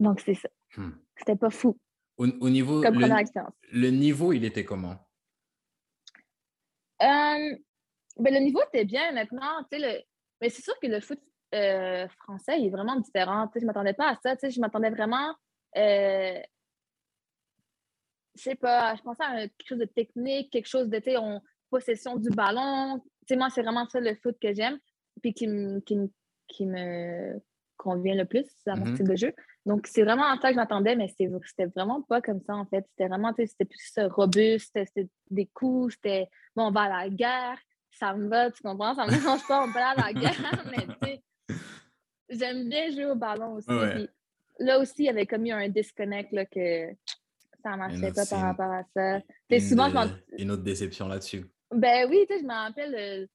Donc, 0.00 0.20
c'est 0.20 0.34
ça. 0.34 0.48
Hmm. 0.76 0.90
C'était 1.16 1.36
pas 1.36 1.50
fou 1.50 1.78
Au, 2.16 2.26
au 2.26 2.50
niveau, 2.50 2.82
comme 2.82 2.98
le, 2.98 3.08
le 3.72 3.90
niveau, 3.90 4.32
il 4.32 4.44
était 4.44 4.64
comment? 4.64 4.96
Euh, 7.00 7.56
ben, 8.16 8.34
le 8.34 8.40
niveau 8.40 8.60
était 8.62 8.84
bien, 8.84 9.10
honnêtement. 9.10 9.62
Tu 9.70 9.78
sais, 9.78 9.86
le... 9.86 10.02
Mais 10.40 10.50
c'est 10.50 10.62
sûr 10.62 10.74
que 10.80 10.88
le 10.88 11.00
foot 11.00 11.20
euh, 11.54 12.06
français 12.22 12.60
il 12.60 12.66
est 12.66 12.70
vraiment 12.70 12.96
différent. 12.96 13.46
Tu 13.46 13.54
sais, 13.54 13.60
je 13.60 13.64
ne 13.64 13.68
m'attendais 13.68 13.94
pas 13.94 14.10
à 14.10 14.16
ça. 14.16 14.36
Tu 14.36 14.40
sais, 14.40 14.50
je 14.50 14.60
m'attendais 14.60 14.90
vraiment. 14.90 15.34
Euh... 15.76 16.40
Je 18.34 18.42
sais 18.42 18.54
pas, 18.54 18.94
je 18.94 19.02
pensais 19.02 19.24
à 19.24 19.48
quelque 19.48 19.66
chose 19.68 19.78
de 19.78 19.84
technique, 19.84 20.52
quelque 20.52 20.68
chose 20.68 20.88
de, 20.88 20.98
tu 20.98 21.10
sais, 21.10 21.16
on... 21.16 21.40
possession 21.70 22.16
du 22.16 22.30
ballon. 22.30 23.00
Tu 23.26 23.34
sais, 23.34 23.36
moi, 23.36 23.48
c'est 23.50 23.62
vraiment 23.62 23.86
ça 23.88 24.00
le 24.00 24.14
foot 24.16 24.36
que 24.40 24.52
j'aime, 24.54 24.78
puis 25.22 25.32
qui, 25.34 25.46
me- 25.46 25.80
qui, 25.80 25.96
me- 25.96 26.10
qui 26.48 26.66
me 26.66 27.40
convient 27.76 28.14
le 28.16 28.24
plus, 28.24 28.44
c'est 28.64 28.70
à 28.70 28.76
mon 28.76 28.86
Mhm. 28.86 28.94
style 28.94 29.06
de 29.08 29.16
jeu. 29.16 29.32
Donc, 29.66 29.86
c'est 29.86 30.02
vraiment 30.02 30.24
à 30.24 30.36
ça 30.40 30.48
que 30.48 30.54
je 30.54 30.56
m'attendais, 30.56 30.96
mais 30.96 31.08
c'était 31.08 31.66
vraiment 31.66 32.02
pas 32.02 32.20
comme 32.22 32.40
ça, 32.42 32.54
en 32.56 32.64
fait. 32.66 32.84
C'était 32.90 33.06
vraiment, 33.08 33.32
tu 33.34 33.42
sais, 33.42 33.46
c'était 33.46 33.64
plus 33.66 34.06
robuste, 34.14 34.72
c'était- 34.74 35.08
des 35.30 35.46
coups, 35.46 35.94
c'était, 35.94 36.28
bon, 36.56 36.68
on 36.68 36.70
va 36.72 36.82
à 36.82 37.04
la 37.04 37.10
guerre, 37.10 37.58
ça 37.90 38.14
me 38.14 38.28
va, 38.28 38.50
tu 38.50 38.62
comprends? 38.62 38.94
Ça 38.94 39.04
me 39.06 39.10
dérange 39.38 39.46
pas, 39.46 39.62
on 39.64 39.70
va 39.70 39.90
à 39.90 39.94
la 39.94 40.12
guerre, 40.12 40.32
mais 40.72 40.86
tu 40.86 41.06
sais, 41.06 41.22
j'aime 42.30 42.68
bien 42.68 42.90
jouer 42.90 43.06
au 43.06 43.14
ballon 43.14 43.54
aussi. 43.54 43.68
Ouais. 43.70 43.94
puis 43.94 44.08
là 44.60 44.78
aussi, 44.80 44.94
il 45.00 45.04
y 45.04 45.08
avait 45.08 45.26
comme 45.26 45.46
eu 45.46 45.50
un 45.52 45.68
disconnect, 45.68 46.32
là, 46.32 46.46
que 46.46 46.88
ça 47.62 47.76
marchait 47.76 48.06
autre- 48.06 48.14
pas 48.16 48.26
par 48.26 48.40
rapport 48.40 48.72
à 48.72 48.82
ça. 48.94 49.20
Tu 49.20 49.26
sais, 49.50 49.56
Une, 49.62 49.68
souvent, 49.68 50.06
une 50.38 50.50
autre 50.50 50.62
déception 50.62 51.08
là-dessus. 51.08 51.44
Ben 51.74 52.08
oui, 52.10 52.24
tu 52.28 52.34
sais, 52.34 52.40
je 52.40 52.46
me 52.46 52.52
rappelle 52.52 52.94
euh, 52.94 53.26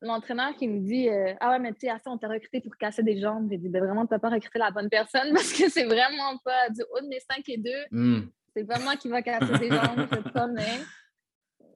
l'entraîneur 0.00 0.54
qui 0.56 0.68
me 0.68 0.80
dit 0.80 1.08
euh, 1.08 1.34
Ah 1.40 1.50
ouais, 1.50 1.58
mais 1.58 1.72
tu 1.72 1.80
sais, 1.80 1.88
ça, 1.88 2.10
on 2.10 2.18
t'a 2.18 2.28
recruté 2.28 2.60
pour 2.60 2.76
casser 2.76 3.02
des 3.02 3.20
jambes. 3.20 3.48
J'ai 3.50 3.58
dit 3.58 3.68
Ben 3.68 3.82
vraiment, 3.84 4.06
tu 4.06 4.14
n'as 4.14 4.18
pas 4.18 4.30
recruté 4.30 4.58
la 4.58 4.70
bonne 4.70 4.88
personne 4.88 5.30
parce 5.34 5.52
que 5.52 5.68
c'est 5.68 5.84
vraiment 5.84 6.38
pas 6.44 6.70
du 6.70 6.82
haut 6.92 7.00
de 7.00 7.08
mes 7.08 7.20
5 7.20 7.42
et 7.48 7.58
2. 7.58 7.70
Hmm. 7.90 8.20
C'est 8.56 8.64
pas 8.64 8.78
moi 8.80 8.96
qui 8.96 9.08
va 9.08 9.22
casser 9.22 9.58
des 9.58 9.68
jambes, 9.70 10.06
je 10.10 10.16
te 10.16 10.28
promets. 10.34 10.80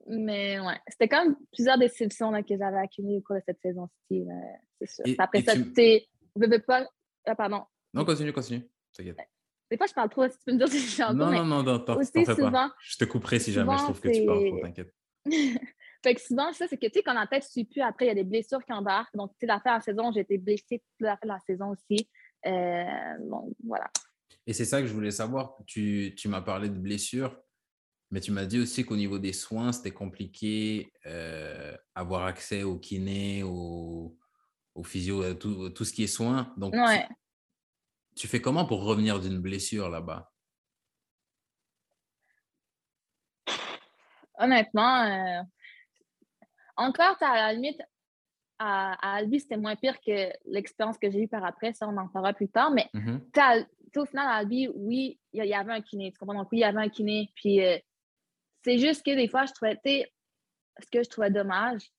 Mais 0.08 0.58
ouais, 0.58 0.80
c'était 0.88 1.08
quand 1.08 1.24
même 1.24 1.36
plusieurs 1.52 1.78
déceptions 1.78 2.30
là, 2.30 2.42
que 2.42 2.56
j'avais 2.56 2.78
accumulées 2.78 3.18
au 3.18 3.20
cours 3.20 3.36
de 3.36 3.42
cette 3.46 3.60
saison-ci. 3.60 4.24
c'est 4.80 4.90
sûr. 4.90 5.04
Et- 5.06 5.14
après 5.18 5.40
et 5.40 5.42
ça, 5.44 5.54
tu- 5.54 5.72
sais, 5.74 6.06
veux 6.34 6.58
pas. 6.58 6.88
Ah, 7.24 7.36
pardon. 7.36 7.62
Non, 7.94 8.04
continue, 8.04 8.32
continue. 8.32 8.68
T'inquiète. 8.96 9.16
Des 9.70 9.76
fois, 9.76 9.86
je 9.86 9.94
parle 9.94 10.10
trop, 10.10 10.28
si 10.28 10.36
tu 10.38 10.44
peux 10.44 10.52
me 10.52 10.58
dire 10.58 10.68
si 10.68 10.80
je 10.80 11.02
trop, 11.02 11.12
Non, 11.14 11.30
non, 11.30 11.44
non, 11.44 11.62
non, 11.62 11.78
t'en 11.78 11.98
fais 12.02 12.24
pas. 12.50 12.74
Je 12.80 12.96
te 12.98 13.04
couperai 13.04 13.38
si 13.38 13.52
jamais 13.52 13.72
je 13.78 13.82
trouve 13.84 14.00
que 14.00 14.08
tu 14.08 14.26
parles 14.26 14.46
trop, 14.48 14.60
t'inquiète. 14.60 14.92
fait 16.02 16.14
que 16.14 16.20
souvent, 16.20 16.52
ça, 16.52 16.66
c'est 16.68 16.76
que, 16.76 16.86
tu 16.86 16.94
sais, 16.94 17.02
quand 17.02 17.14
la 17.14 17.26
tête 17.26 17.44
ne 17.44 17.48
suit 17.48 17.64
plus, 17.64 17.80
après, 17.80 18.06
il 18.06 18.08
y 18.08 18.12
a 18.12 18.14
des 18.14 18.24
blessures 18.24 18.64
qui 18.64 18.72
embarquent. 18.72 19.14
Donc, 19.14 19.30
tu 19.32 19.38
sais, 19.40 19.46
la 19.46 19.60
fin 19.60 19.72
de 19.72 19.76
la 19.76 19.80
saison, 19.80 20.12
j'ai 20.12 20.20
été 20.20 20.38
blessée 20.38 20.78
toute 20.78 21.00
la 21.00 21.16
fin 21.16 21.26
de 21.26 21.32
la 21.32 21.40
saison 21.46 21.70
aussi. 21.70 22.08
Euh, 22.46 23.18
bon, 23.20 23.52
voilà. 23.64 23.90
Et 24.46 24.52
c'est 24.52 24.64
ça 24.64 24.80
que 24.80 24.86
je 24.86 24.92
voulais 24.92 25.10
savoir. 25.10 25.56
Tu, 25.66 26.14
tu 26.16 26.28
m'as 26.28 26.40
parlé 26.40 26.68
de 26.68 26.78
blessures, 26.78 27.38
mais 28.10 28.20
tu 28.20 28.32
m'as 28.32 28.46
dit 28.46 28.58
aussi 28.58 28.84
qu'au 28.84 28.96
niveau 28.96 29.18
des 29.18 29.32
soins, 29.32 29.72
c'était 29.72 29.92
compliqué 29.92 30.92
euh, 31.06 31.76
avoir 31.94 32.24
accès 32.24 32.62
au 32.64 32.78
kiné, 32.78 33.42
au, 33.44 34.16
au 34.74 34.82
physio, 34.82 35.22
à 35.22 35.34
tout, 35.34 35.70
tout 35.70 35.84
ce 35.84 35.92
qui 35.92 36.04
est 36.04 36.08
soins. 36.08 36.52
Donc, 36.56 36.74
tu, 38.16 38.26
fais 38.26 38.40
comment 38.40 38.66
pour 38.66 38.82
revenir 38.82 39.20
d'une 39.20 39.38
blessure 39.38 39.88
là-bas? 39.88 40.31
Honnêtement, 44.42 45.02
euh, 45.04 45.42
encore, 46.76 47.16
à 47.20 47.34
la 47.36 47.52
limite, 47.52 47.80
à, 48.58 48.94
à 49.00 49.16
Albi, 49.16 49.40
c'était 49.40 49.56
moins 49.56 49.76
pire 49.76 50.00
que 50.00 50.30
l'expérience 50.46 50.98
que 50.98 51.10
j'ai 51.10 51.22
eue 51.22 51.28
par 51.28 51.44
après. 51.44 51.72
Ça, 51.72 51.88
on 51.88 51.96
en 51.96 52.08
parlera 52.08 52.32
plus 52.32 52.48
tard. 52.48 52.70
Mais 52.70 52.88
tu 52.92 53.00
sais, 53.34 53.98
au 54.00 54.04
final, 54.06 54.26
à 54.28 54.36
Albi, 54.36 54.68
oui, 54.74 55.18
il 55.32 55.44
y, 55.44 55.54
avait 55.54 55.72
un 55.72 55.80
kiné. 55.80 56.12
Tu 56.12 56.18
comprends? 56.18 56.34
Donc, 56.34 56.50
oui, 56.52 56.58
il 56.58 56.62
y 56.62 56.64
avait 56.64 56.80
un 56.80 56.88
kiné. 56.88 57.30
Puis, 57.34 57.64
euh, 57.64 57.78
c'est 58.64 58.78
juste 58.78 59.04
que 59.04 59.14
des 59.14 59.28
fois, 59.28 59.44
je 59.46 59.52
trouvais, 59.52 59.76
tu 59.76 59.90
sais, 59.90 60.12
ce 60.80 60.86
que 60.90 61.02
je 61.02 61.08
trouvais 61.10 61.30
dommage, 61.30 61.92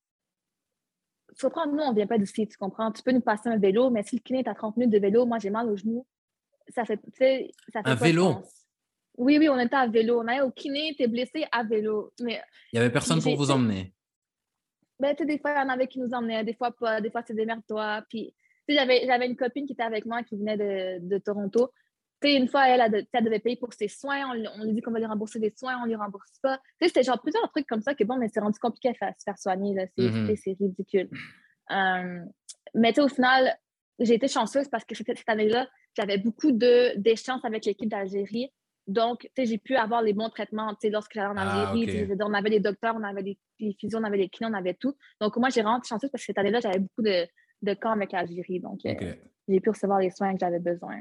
tu 1.37 1.45
comprends, 1.45 1.67
nous, 1.67 1.79
on 1.81 1.91
ne 1.91 1.95
vient 1.95 2.07
pas 2.07 2.17
d'ici, 2.17 2.47
tu 2.47 2.57
comprends? 2.57 2.91
Tu 2.91 3.01
peux 3.03 3.11
nous 3.11 3.21
passer 3.21 3.49
un 3.49 3.57
vélo, 3.57 3.89
mais 3.89 4.03
si 4.03 4.17
le 4.17 4.21
kiné 4.21 4.39
est 4.39 4.47
à 4.47 4.53
30 4.53 4.77
minutes 4.77 4.93
de 4.93 4.99
vélo, 4.99 5.25
moi, 5.25 5.39
j'ai 5.39 5.49
mal 5.49 5.69
au 5.69 5.75
genou, 5.75 6.05
ça 6.69 6.85
fait, 6.85 6.99
ça 7.17 7.19
fait 7.19 7.77
Un 7.79 7.81
pas 7.83 7.95
de 7.95 7.99
vélo? 7.99 8.33
sens. 8.33 8.62
Oui, 9.17 9.37
oui, 9.37 9.47
on 9.49 9.59
était 9.59 9.75
à 9.75 9.87
vélo. 9.87 10.21
On 10.21 10.27
allait 10.27 10.41
au 10.41 10.51
kiné, 10.51 10.95
t'es 10.97 11.07
blessé 11.07 11.45
à 11.51 11.63
vélo. 11.63 12.11
Mais 12.21 12.41
Il 12.71 12.79
n'y 12.79 12.79
avait 12.79 12.91
personne 12.91 13.21
pour 13.21 13.35
vous 13.35 13.51
emmener. 13.51 13.93
ben, 14.99 15.15
tu 15.15 15.25
des 15.25 15.37
fois, 15.39 15.51
il 15.53 15.57
y 15.59 15.61
en 15.61 15.69
avait 15.69 15.87
qui 15.87 15.99
nous 15.99 16.13
emmenaient, 16.13 16.43
des 16.43 16.53
fois 16.53 16.71
pas, 16.71 17.01
des 17.01 17.11
fois 17.11 17.21
c'est 17.25 17.33
démerde-toi. 17.35 18.03
Puis, 18.09 18.33
tu 18.67 18.73
sais, 18.73 18.79
j'avais, 18.79 19.05
j'avais 19.05 19.27
une 19.27 19.35
copine 19.35 19.65
qui 19.65 19.73
était 19.73 19.83
avec 19.83 20.05
moi 20.05 20.23
qui 20.23 20.35
venait 20.37 20.57
de, 20.57 21.07
de 21.07 21.17
Toronto. 21.17 21.71
Tu 22.21 22.29
sais, 22.29 22.35
une 22.37 22.47
fois, 22.47 22.69
elle, 22.69 23.05
elle, 23.11 23.23
devait 23.25 23.39
payer 23.39 23.57
pour 23.57 23.73
ses 23.73 23.89
soins. 23.89 24.29
On, 24.29 24.33
lui- 24.33 24.47
on 24.57 24.63
lui 24.63 24.73
dit 24.73 24.81
qu'on 24.81 24.91
va 24.91 24.99
lui 24.99 25.05
rembourser 25.05 25.39
des 25.39 25.53
soins, 25.55 25.77
on 25.83 25.85
lui 25.85 25.95
rembourse 25.95 26.39
pas. 26.41 26.59
C'était 26.81 27.03
genre 27.03 27.21
plusieurs 27.21 27.49
trucs 27.51 27.67
comme 27.67 27.81
ça 27.81 27.93
que 27.93 28.03
bon, 28.05 28.15
mais 28.17 28.29
c'est 28.33 28.39
rendu 28.39 28.57
compliqué 28.59 28.89
à 28.89 28.93
faire, 28.93 29.13
se 29.19 29.23
faire 29.25 29.37
soigner. 29.37 29.73
Là. 29.75 29.85
C'est, 29.97 30.07
sais, 30.27 30.35
c'est 30.37 30.57
ridicule. 30.59 31.09
Euh, 31.71 32.19
mais 32.73 32.97
au 32.99 33.07
final, 33.09 33.57
j'ai 33.99 34.13
été 34.15 34.27
chanceuse 34.27 34.69
parce 34.69 34.85
que 34.85 34.95
cette, 34.95 35.15
cette 35.17 35.29
année-là, 35.29 35.67
j'avais 35.97 36.17
beaucoup 36.17 36.51
de, 36.51 36.95
d'échanges 36.97 37.41
avec 37.43 37.65
l'équipe 37.65 37.89
d'Algérie. 37.89 38.51
Donc, 38.85 39.21
tu 39.21 39.29
sais, 39.37 39.45
j'ai 39.45 39.57
pu 39.57 39.75
avoir 39.75 40.01
les 40.01 40.13
bons 40.13 40.29
traitements, 40.29 40.69
tu 40.75 40.79
sais, 40.81 40.89
lorsque 40.89 41.13
j'allais 41.13 41.27
en 41.27 41.37
Ah, 41.37 41.69
Algérie. 41.71 42.11
on 42.21 42.33
avait 42.33 42.49
des 42.49 42.59
docteurs, 42.59 42.95
on 42.97 43.03
avait 43.03 43.23
des, 43.23 43.39
des 43.59 43.75
physios, 43.79 43.97
on 43.99 44.03
avait 44.03 44.17
des 44.17 44.29
kinés, 44.29 44.49
on 44.51 44.53
avait 44.53 44.73
tout. 44.73 44.95
Donc, 45.21 45.37
moi, 45.37 45.49
j'ai 45.49 45.61
vraiment 45.61 45.77
été 45.79 45.87
chanceuse 45.87 46.09
parce 46.11 46.21
que 46.21 46.25
cette 46.25 46.37
année-là, 46.37 46.59
j'avais 46.59 46.79
beaucoup 46.79 47.01
de, 47.01 47.25
de 47.61 47.73
camps 47.75 47.91
avec 47.93 48.11
l'Algérie. 48.11 48.59
Donc, 48.59 48.85
euh, 48.85 49.15
j'ai 49.47 49.59
pu 49.61 49.69
recevoir 49.69 49.99
les 49.99 50.09
soins 50.09 50.33
que 50.33 50.39
j'avais 50.39 50.59
besoin. 50.59 50.97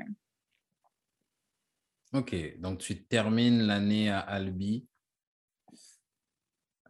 Ok, 2.12 2.36
donc 2.58 2.78
tu 2.78 3.04
termines 3.04 3.62
l'année 3.62 4.10
à 4.10 4.20
Albi. 4.20 4.86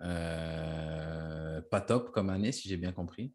Euh, 0.01 1.63
pas 1.71 1.81
top 1.81 2.11
comme 2.11 2.29
année, 2.29 2.53
si 2.53 2.69
j'ai 2.69 2.77
bien 2.77 2.93
compris. 2.93 3.33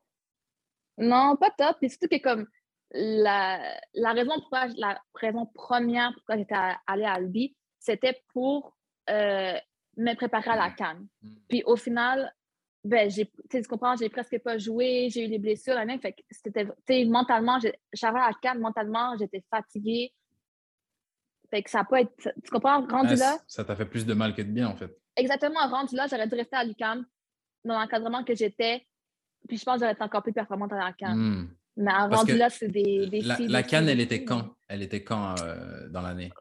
Non, 0.98 1.36
pas 1.38 1.50
top. 1.58 1.78
Puis 1.80 1.90
surtout 1.90 2.08
que 2.10 2.22
comme 2.22 2.48
la, 2.92 3.60
la 3.94 4.12
raison 4.14 4.34
pourquoi 4.40 4.68
la 4.78 5.02
raison 5.14 5.46
première 5.46 6.14
pourquoi 6.14 6.38
j'étais 6.38 6.56
allée 6.86 7.06
à 7.06 7.14
Albi, 7.14 7.56
c'était 7.80 8.22
pour 8.34 8.78
euh, 9.10 9.58
me 9.98 10.14
préparer 10.14 10.52
à 10.52 10.56
la 10.56 10.72
Cannes. 10.72 11.08
Puis 11.50 11.64
au 11.66 11.76
final, 11.76 12.34
ben, 12.84 13.10
j'ai, 13.10 13.30
tu 13.50 13.62
comprends, 13.64 13.96
j'ai 13.96 14.10
presque 14.10 14.40
pas 14.40 14.58
joué, 14.58 15.10
j'ai 15.12 15.26
eu 15.26 15.30
des 15.30 15.40
blessures, 15.40 15.76
même, 15.76 16.00
fait 16.00 16.14
que 16.14 16.22
c'était, 16.30 17.06
mentalement, 17.06 17.60
j'avais 17.94 18.20
à 18.20 18.28
la 18.28 18.34
Cannes, 18.42 18.60
mentalement, 18.60 19.18
j'étais 19.18 19.44
fatiguée. 19.50 20.14
Fait 21.50 21.64
que 21.64 21.70
ça 21.70 21.84
peut 21.84 21.98
être, 21.98 22.12
tu 22.18 22.50
comprends, 22.52 22.86
rendu 22.86 23.14
Ah, 23.14 23.16
là, 23.16 23.38
ça 23.48 23.64
t'a 23.64 23.76
fait 23.76 23.86
plus 23.86 24.06
de 24.06 24.14
mal 24.14 24.34
que 24.36 24.42
de 24.42 24.52
bien, 24.52 24.68
en 24.68 24.76
fait. 24.76 24.96
exactement, 25.16 25.60
rendu 25.68 25.96
là, 25.96 26.08
j'aurais 26.10 26.28
dû 26.28 26.36
rester 26.36 26.56
à 26.56 26.64
l'UQAM 26.64 27.06
dans 27.66 27.80
l'encadrement 27.80 28.24
que 28.24 28.36
j'étais, 28.36 28.86
puis 29.48 29.58
je 29.58 29.64
pense 29.66 29.76
que 29.76 29.80
j'aurais 29.82 29.94
été 29.94 30.04
encore 30.04 30.24
plus 30.24 30.34
performante 30.34 30.74
à 30.74 30.78
la 30.78 30.94
Cannes. 30.94 31.18
Hmm. 31.18 31.50
Mais 31.78 31.92
avant 31.92 32.24
là, 32.24 32.50
c'est 32.50 32.68
des, 32.68 33.08
des 33.08 33.22
La, 33.22 33.38
la 33.40 33.64
canne, 33.64 33.88
elle 33.88 34.02
était 34.02 34.24
quand? 34.24 34.56
Elle 34.68 34.82
était 34.82 35.04
quand 35.04 35.36
euh, 35.42 35.88
dans 35.90 36.02
l'année? 36.02 36.32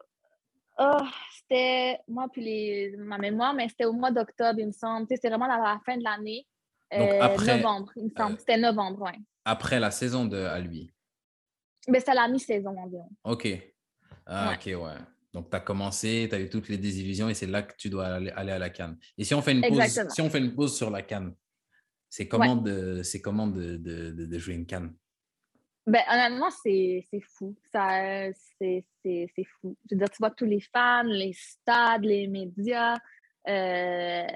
Oh, 0.79 0.97
c'était 1.31 1.99
moi 2.07 2.27
puis 2.31 2.43
les, 2.43 2.95
ma 2.97 3.17
mémoire, 3.17 3.53
mais 3.53 3.69
c'était 3.69 3.85
au 3.85 3.93
mois 3.93 4.11
d'octobre, 4.11 4.59
il 4.59 4.67
me 4.67 4.71
semble. 4.71 5.07
C'était 5.09 5.29
vraiment 5.29 5.45
à 5.45 5.73
la 5.73 5.79
fin 5.85 5.97
de 5.97 6.03
l'année. 6.03 6.45
Euh, 6.93 7.21
après, 7.21 7.57
novembre, 7.57 7.91
il 7.95 8.05
me 8.05 8.09
semble. 8.15 8.33
Euh, 8.33 8.37
c'était 8.39 8.57
novembre, 8.57 9.03
oui. 9.05 9.23
Après 9.45 9.79
la 9.79 9.91
saison 9.91 10.25
de 10.25 10.37
à 10.37 10.59
lui? 10.59 10.91
Mais 11.87 11.99
c'était 11.99 12.15
la 12.15 12.27
mi-saison 12.27 12.75
environ. 12.77 13.09
OK. 13.23 13.47
Ah, 14.25 14.53
OK, 14.55 14.65
ouais. 14.65 14.97
Donc, 15.33 15.49
tu 15.49 15.55
as 15.55 15.59
commencé, 15.59 16.27
tu 16.29 16.35
as 16.35 16.39
eu 16.39 16.49
toutes 16.49 16.67
les 16.67 16.77
divisions 16.77 17.29
et 17.29 17.33
c'est 17.33 17.47
là 17.47 17.61
que 17.61 17.75
tu 17.77 17.89
dois 17.89 18.07
aller, 18.07 18.31
à 18.31 18.59
la 18.59 18.69
canne. 18.69 18.97
Et 19.17 19.23
si 19.23 19.33
on 19.33 19.41
fait 19.41 19.53
une 19.53 19.61
pause, 19.61 20.03
si 20.09 20.21
on 20.21 20.29
fait 20.29 20.39
une 20.39 20.53
pause 20.53 20.75
sur 20.75 20.89
la 20.89 21.01
canne, 21.01 21.33
c'est 22.09 22.27
comment, 22.27 22.55
de, 22.55 23.01
comment 23.21 23.47
de, 23.47 23.77
de, 23.77 24.11
de, 24.11 24.39
jouer 24.39 24.55
une 24.55 24.65
canne? 24.65 24.93
Ben, 25.87 26.01
honnêtement, 26.11 26.49
c'est 26.49 27.07
fou. 27.37 27.55
C'est 27.71 28.43
fou. 29.61 29.77
Je 29.89 29.95
veux 29.95 29.99
dire, 29.99 30.09
tu 30.09 30.17
vois 30.19 30.31
tous 30.31 30.45
les 30.45 30.59
fans, 30.59 31.03
les 31.03 31.31
stades, 31.31 32.03
les 32.03 32.27
médias. 32.27 32.97
Euh, 33.47 34.27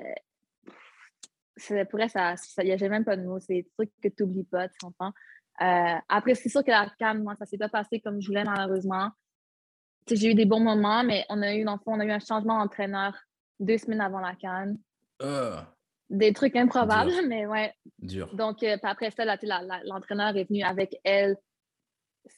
pour 1.89 1.99
ça, 2.09 2.35
il 2.59 2.63
n'y 2.63 2.71
a 2.71 2.89
même 2.89 3.03
pas 3.03 3.17
de 3.17 3.23
mots. 3.23 3.41
C'est 3.41 3.55
des 3.55 3.67
trucs 3.77 3.91
que 4.01 4.07
tu 4.07 4.23
n'oublies 4.23 4.45
pas, 4.45 4.69
tu 4.69 4.77
comprends? 4.81 5.11
Euh, 5.61 5.99
après, 6.07 6.35
c'est 6.35 6.47
sûr 6.47 6.63
que 6.63 6.71
la 6.71 6.89
canne, 6.97 7.21
moi, 7.21 7.35
ça 7.35 7.45
s'est 7.45 7.57
pas 7.57 7.67
passé 7.67 7.99
comme 7.99 8.21
je 8.21 8.27
voulais, 8.27 8.45
malheureusement. 8.45 9.09
J'ai 10.09 10.31
eu 10.31 10.35
des 10.35 10.45
bons 10.45 10.61
moments, 10.61 11.03
mais 11.03 11.25
on 11.27 11.41
a 11.41 11.53
eu, 11.53 11.65
dans 11.65 11.77
on 11.85 11.99
a 11.99 12.05
eu 12.05 12.11
un 12.11 12.19
changement 12.19 12.59
d'entraîneur 12.59 13.13
deux 13.59 13.77
semaines 13.77 14.01
avant 14.01 14.21
la 14.21 14.35
canne. 14.35 14.79
Ah! 15.21 15.67
Des 16.11 16.33
trucs 16.33 16.57
improbables, 16.57 17.13
mais 17.27 17.45
ouais. 17.45 17.73
Dur. 17.99 18.35
Donc, 18.35 18.63
euh, 18.63 18.75
après 18.83 19.11
ça, 19.11 19.23
l'entraîneur 19.25 20.35
est 20.35 20.43
venu 20.43 20.61
avec 20.61 20.99
elle, 21.05 21.37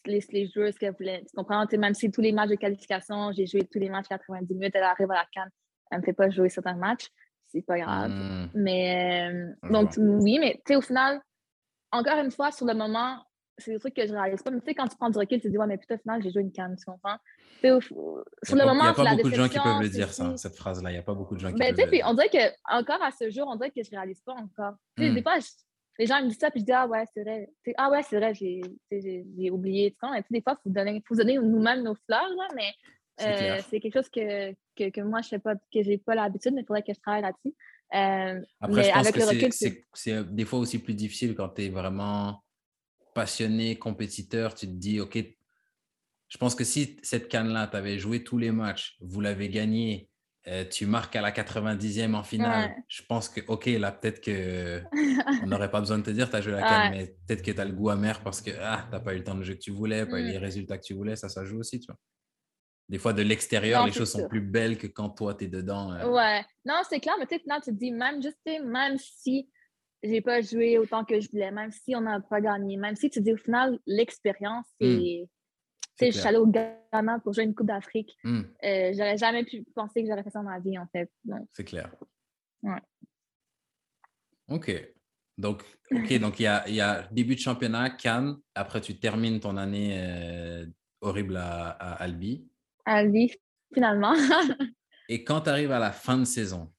les, 0.05 0.23
les 0.31 0.47
joueuses 0.47 0.77
qu'elle 0.77 0.93
voulait. 0.93 1.23
Tu 1.27 1.35
comprends? 1.35 1.65
même 1.77 1.95
si 1.95 2.11
tous 2.11 2.21
les 2.21 2.31
matchs 2.31 2.51
de 2.51 2.55
qualification, 2.55 3.31
j'ai 3.31 3.47
joué 3.47 3.67
tous 3.71 3.79
les 3.79 3.89
matchs 3.89 4.07
90 4.09 4.53
minutes, 4.53 4.75
elle 4.75 4.83
arrive 4.83 5.09
à 5.09 5.15
la 5.15 5.25
canne, 5.33 5.49
elle 5.89 5.97
ne 5.97 6.01
me 6.01 6.05
fait 6.05 6.13
pas 6.13 6.29
jouer 6.29 6.49
certains 6.49 6.75
matchs. 6.75 7.07
C'est 7.47 7.63
pas 7.63 7.79
grave. 7.79 8.11
Hmm. 8.11 8.49
Mais, 8.53 9.31
euh, 9.31 9.69
donc, 9.71 9.93
oui, 9.97 10.37
mais 10.39 10.61
tu 10.65 10.73
sais, 10.73 10.75
au 10.75 10.81
final, 10.81 11.19
encore 11.91 12.19
une 12.19 12.31
fois, 12.31 12.51
sur 12.51 12.67
le 12.67 12.75
moment, 12.75 13.23
c'est 13.57 13.71
des 13.71 13.79
trucs 13.79 13.93
que 13.93 14.05
je 14.05 14.13
réalise 14.13 14.41
pas. 14.41 14.51
Mais 14.51 14.59
tu 14.59 14.65
sais, 14.67 14.75
quand 14.75 14.87
tu 14.87 14.95
prends 14.97 15.09
du 15.09 15.17
recul, 15.17 15.39
tu 15.39 15.43
te 15.43 15.47
dis, 15.47 15.57
ouais, 15.57 15.67
mais 15.67 15.77
putain, 15.77 15.95
au 15.95 15.99
final, 15.99 16.21
j'ai 16.23 16.31
joué 16.31 16.41
une 16.41 16.51
canne, 16.51 16.75
tu 16.75 16.85
comprends? 16.85 17.17
Au, 17.65 17.79
sur 17.81 18.55
le 18.55 18.65
moment, 18.65 18.83
il 18.83 18.83
n'y 18.83 18.89
a 18.89 18.93
pas 18.93 19.15
beaucoup 19.15 19.29
de 19.29 19.35
gens 19.35 19.49
qui 19.49 19.59
peuvent 19.59 19.81
le 19.81 19.89
dire, 19.89 20.13
ça, 20.13 20.35
cette 20.37 20.55
phrase-là. 20.55 20.89
Il 20.89 20.93
n'y 20.93 20.99
a 20.99 21.03
pas 21.03 21.13
beaucoup 21.13 21.35
de 21.35 21.39
gens 21.39 21.51
qui 21.51 21.59
ben, 21.59 21.73
peuvent 21.73 21.85
le 21.85 21.91
dire. 21.91 22.05
On 22.07 22.13
dirait 22.13 22.29
que, 22.29 22.53
encore 22.69 23.01
à 23.01 23.11
ce 23.11 23.29
jour, 23.29 23.47
on 23.47 23.55
dirait 23.55 23.71
que 23.71 23.83
je 23.83 23.89
ne 23.91 23.97
réalise 23.97 24.21
pas 24.21 24.33
encore. 24.33 24.75
Tu 24.97 25.03
sais, 25.03 25.09
hmm. 25.09 25.15
Des 25.15 25.21
fois, 25.21 25.37
les 25.99 26.05
gens 26.05 26.21
me 26.21 26.27
disent 26.27 26.39
ça, 26.39 26.51
puis 26.51 26.61
je 26.61 26.65
dis, 26.65 26.71
ah 26.71 26.87
ouais, 26.87 27.05
c'est 27.13 27.21
vrai. 27.21 27.49
ah 27.77 27.89
ouais, 27.89 28.03
c'est 28.03 28.17
vrai, 28.17 28.33
j'ai 28.33 29.51
oublié. 29.51 29.91
Tu 29.91 29.97
sais, 30.07 30.23
des 30.29 30.41
fois, 30.41 30.57
il 30.59 30.63
faut 30.63 30.73
donner, 30.73 31.03
faut 31.07 31.15
donner 31.15 31.37
nous-mêmes 31.37 31.83
nos 31.83 31.95
fleurs, 31.95 32.29
là, 32.29 32.47
mais 32.55 32.71
euh, 33.21 33.61
c'est 33.69 33.79
quelque 33.79 33.93
chose 33.93 34.09
que, 34.09 34.51
que, 34.75 34.89
que 34.89 35.01
moi, 35.01 35.21
je 35.21 35.29
fais 35.29 35.39
pas, 35.39 35.55
que 35.55 35.83
j'ai 35.83 35.97
pas 35.97 36.15
l'habitude, 36.15 36.53
mais 36.53 36.61
il 36.61 36.65
faudrait 36.65 36.81
que 36.81 36.93
je 36.93 36.99
travaille 36.99 37.21
là-dessus. 37.21 37.55
Euh, 37.93 38.41
Après, 38.59 38.83
je 38.83 38.91
pense 38.91 39.11
que 39.11 39.75
c'est 39.93 40.33
des 40.33 40.45
fois 40.45 40.59
aussi 40.59 40.79
plus 40.79 40.95
difficile 40.95 41.35
quand 41.35 41.49
tu 41.49 41.65
es 41.65 41.69
vraiment 41.69 42.43
passionné, 43.13 43.77
compétiteur. 43.77 44.53
Tu 44.55 44.67
te 44.67 44.71
dis, 44.71 44.99
OK, 44.99 45.17
je 46.27 46.37
pense 46.37 46.55
que 46.55 46.63
si 46.63 46.97
cette 47.03 47.27
canne-là, 47.27 47.67
tu 47.67 47.77
avais 47.77 47.99
joué 47.99 48.23
tous 48.23 48.37
les 48.37 48.51
matchs, 48.51 48.97
vous 49.01 49.21
l'avez 49.21 49.49
gagné, 49.49 50.09
euh, 50.47 50.65
tu 50.65 50.85
marques 50.85 51.15
à 51.15 51.21
la 51.21 51.31
90e 51.31 52.15
en 52.15 52.23
finale, 52.23 52.75
je 52.87 53.01
pense 53.07 53.29
que, 53.29 53.39
OK, 53.47 53.65
là, 53.67 53.91
peut-être 53.91 54.19
que 54.19 54.81
on 55.43 55.47
n'aurait 55.47 55.71
pas 55.71 55.79
besoin 55.79 55.99
de 55.99 56.03
te 56.03 56.09
dire 56.09 56.29
tu 56.29 56.35
as 56.35 56.41
joué 56.41 56.53
la 56.53 56.61
canne, 56.61 56.91
mais 56.91 57.15
peut-être 57.27 57.43
que 57.43 57.51
tu 57.51 57.61
as 57.61 57.65
le 57.65 57.71
goût 57.71 57.89
amer 57.89 58.21
parce 58.23 58.41
que 58.41 58.51
ah, 58.59 58.85
tu 58.89 58.91
n'as 58.91 58.99
pas 58.99 59.13
eu 59.13 59.19
le 59.19 59.23
temps 59.23 59.35
de 59.35 59.43
jeu 59.43 59.53
que 59.53 59.59
tu 59.59 59.71
voulais, 59.71 60.05
pas 60.05 60.19
eu 60.19 60.23
mm. 60.23 60.27
les 60.27 60.37
résultats 60.37 60.77
que 60.77 60.83
tu 60.83 60.93
voulais, 60.93 61.15
ça, 61.15 61.29
ça 61.29 61.45
joue 61.45 61.59
aussi, 61.59 61.79
tu 61.79 61.87
vois. 61.87 61.99
Des 62.89 62.97
fois, 62.99 63.13
de 63.13 63.21
l'extérieur, 63.21 63.85
les 63.85 63.93
choses 63.93 64.11
sont 64.11 64.27
plus 64.27 64.41
belles 64.41 64.77
que 64.77 64.87
quand 64.87 65.09
toi, 65.09 65.33
tu 65.33 65.45
es 65.45 65.47
dedans. 65.47 65.93
Euh. 65.93 66.09
Ouais. 66.09 66.43
Non, 66.65 66.81
c'est 66.89 66.99
clair, 66.99 67.15
mais 67.17 67.25
tu 67.25 67.35
sais, 67.35 67.41
tu 67.63 67.71
te 67.71 67.79
dis, 67.79 67.91
même, 67.91 68.21
juste, 68.21 68.37
même 68.45 68.97
si 68.97 69.49
j'ai 70.03 70.21
pas 70.21 70.41
joué 70.41 70.77
autant 70.77 71.05
que 71.05 71.19
je 71.19 71.29
voulais, 71.31 71.51
même 71.51 71.71
si 71.71 71.95
on 71.95 72.01
n'a 72.01 72.19
pas 72.19 72.41
gagné, 72.41 72.77
même 72.77 72.95
si 72.95 73.09
tu 73.09 73.21
dis, 73.21 73.33
au 73.33 73.37
final, 73.37 73.79
l'expérience, 73.85 74.65
c'est. 74.79 74.87
Hmm. 74.87 75.27
Tu 75.95 76.05
sais, 76.05 76.11
je 76.11 76.17
suis 76.17 76.27
allée 76.27 76.39
au 76.39 76.47
Ghana 76.47 77.19
pour 77.23 77.33
jouer 77.33 77.43
une 77.43 77.53
Coupe 77.53 77.67
d'Afrique. 77.67 78.17
Hmm. 78.23 78.41
Euh, 78.63 78.93
j'aurais 78.93 79.17
jamais 79.17 79.43
pu 79.43 79.63
penser 79.75 80.01
que 80.01 80.09
j'aurais 80.09 80.23
fait 80.23 80.31
ça 80.31 80.39
dans 80.39 80.49
ma 80.49 80.59
vie, 80.59 80.77
en 80.77 80.87
fait. 80.87 81.11
C'est 81.51 81.63
clair. 81.63 81.93
Ouais. 82.63 82.81
OK. 84.47 84.71
Donc, 85.37 85.63
OK, 85.91 86.19
donc 86.19 86.39
il 86.39 86.43
y 86.43 86.47
a, 86.47 86.67
y 86.67 86.81
a, 86.81 87.07
début 87.11 87.35
de 87.35 87.39
championnat, 87.39 87.91
Cannes. 87.91 88.37
Après, 88.55 88.81
tu 88.81 88.97
termines 88.97 89.39
ton 89.39 89.55
année 89.55 89.99
euh, 89.99 90.65
horrible 91.01 91.37
à 91.37 91.69
Albi 91.69 92.47
à 92.85 93.03
lui, 93.03 93.31
finalement. 93.73 94.13
Et 95.09 95.23
quand 95.23 95.41
tu 95.41 95.49
arrives 95.49 95.71
à 95.71 95.79
la 95.79 95.91
fin 95.91 96.17
de 96.17 96.25
saison, 96.25 96.71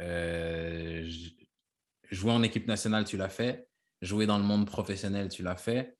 euh, 0.00 1.08
jouer 2.08 2.32
en 2.32 2.42
équipe 2.42 2.66
nationale, 2.66 3.04
tu 3.04 3.16
l'as 3.16 3.28
fait. 3.28 3.68
Jouer 4.00 4.26
dans 4.26 4.38
le 4.38 4.44
monde 4.44 4.66
professionnel, 4.66 5.28
tu 5.28 5.42
l'as 5.42 5.56
fait. 5.56 5.96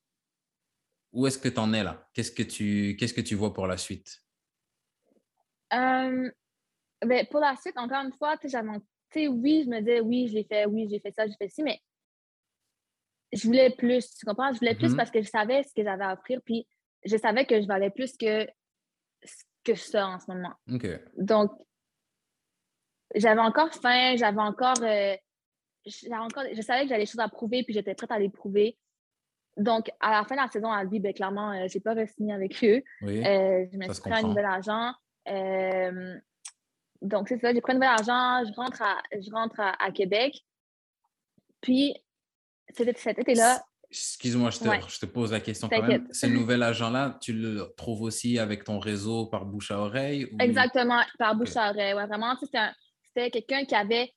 Où 1.12 1.26
est-ce 1.26 1.38
que 1.38 1.48
tu 1.48 1.58
en 1.58 1.72
es 1.72 1.82
là? 1.82 2.08
Qu'est-ce 2.12 2.30
que 2.30 2.42
tu 2.42 2.96
qu'est-ce 2.96 3.14
que 3.14 3.20
tu 3.20 3.34
vois 3.34 3.52
pour 3.52 3.66
la 3.66 3.76
suite? 3.76 4.22
Euh, 5.72 6.30
ben, 7.04 7.26
pour 7.30 7.40
la 7.40 7.56
suite, 7.56 7.76
encore 7.76 8.04
une 8.04 8.12
fois, 8.12 8.36
tu 8.36 8.48
sais, 8.48 9.28
oui, 9.28 9.62
je 9.64 9.70
me 9.70 9.80
disais, 9.80 10.00
oui, 10.00 10.28
j'ai 10.28 10.44
fait, 10.44 10.66
oui, 10.66 10.86
j'ai 10.90 11.00
fait 11.00 11.12
ça, 11.12 11.26
j'ai 11.26 11.34
fait 11.34 11.48
ci, 11.48 11.62
mais 11.62 11.80
je 13.32 13.46
voulais 13.46 13.70
plus, 13.70 14.14
tu 14.14 14.24
comprends? 14.24 14.52
Je 14.52 14.58
voulais 14.58 14.74
plus 14.74 14.92
mm-hmm. 14.92 14.96
parce 14.96 15.10
que 15.10 15.22
je 15.22 15.28
savais 15.28 15.62
ce 15.62 15.74
que 15.74 15.82
j'avais 15.82 16.04
à 16.04 16.14
offrir, 16.14 16.40
puis 16.44 16.66
je 17.04 17.16
savais 17.16 17.46
que 17.46 17.60
je 17.60 17.66
valais 17.66 17.90
plus 17.90 18.16
que 18.16 18.46
que 19.64 19.74
ça 19.74 20.06
en 20.06 20.18
ce 20.18 20.30
moment. 20.30 20.54
Donc, 21.16 21.52
j'avais 23.14 23.40
encore 23.40 23.72
faim, 23.74 24.16
j'avais 24.16 24.40
encore, 24.40 24.82
euh, 24.82 25.16
encore. 26.12 26.44
Je 26.52 26.62
savais 26.62 26.82
que 26.82 26.88
j'avais 26.88 27.02
des 27.02 27.06
choses 27.06 27.20
à 27.20 27.28
prouver, 27.28 27.62
puis 27.62 27.74
j'étais 27.74 27.94
prête 27.94 28.10
à 28.10 28.18
les 28.18 28.28
prouver. 28.28 28.76
Donc, 29.56 29.90
à 30.00 30.12
la 30.12 30.24
fin 30.24 30.36
de 30.36 30.40
la 30.40 30.48
saison 30.48 30.70
à 30.70 30.84
vie, 30.84 31.00
ben, 31.00 31.12
clairement, 31.12 31.52
je 31.52 31.64
euh, 31.64 31.68
j'ai 31.68 31.80
pas 31.80 31.94
re-signé 31.94 32.32
avec 32.32 32.62
eux. 32.62 32.82
Euh, 33.02 33.66
je 33.72 33.76
me 33.76 33.92
suis 33.92 34.00
pris 34.02 34.12
un 34.12 34.22
nouvel 34.22 34.44
argent. 34.44 34.92
donc, 37.02 37.28
c'est 37.28 37.38
ça, 37.38 37.52
j'ai 37.52 37.60
pris 37.60 37.72
un 37.72 37.74
nouvel 37.74 37.88
argent, 37.88 38.44
je 38.46 38.54
rentre 38.54 38.82
à, 38.82 39.02
je 39.12 39.30
rentre 39.30 39.60
à 39.60 39.90
Québec. 39.90 40.34
Puis, 41.60 41.94
c'était 42.72 42.94
cet 42.96 43.18
été-là, 43.18 43.60
Excuse-moi, 43.90 44.50
je, 44.50 44.98
te, 44.98 45.06
pose 45.06 45.32
la 45.32 45.40
question 45.40 45.68
quand 45.68 45.82
même. 45.82 46.06
Ce 46.12 46.26
nouvel 46.26 46.62
agent-là, 46.62 47.18
tu 47.22 47.32
le 47.32 47.72
trouves 47.74 48.02
aussi 48.02 48.38
avec 48.38 48.64
ton 48.64 48.78
réseau 48.78 49.26
par 49.26 49.46
bouche 49.46 49.70
à 49.70 49.78
oreille? 49.78 50.28
Exactement, 50.40 51.00
par 51.18 51.34
bouche 51.34 51.56
à 51.56 51.70
oreille. 51.70 51.94
Ouais, 51.94 52.06
vraiment, 52.06 52.36
c'était 52.36 53.30
quelqu'un 53.30 53.64
qui 53.64 53.74
avait 53.74 54.12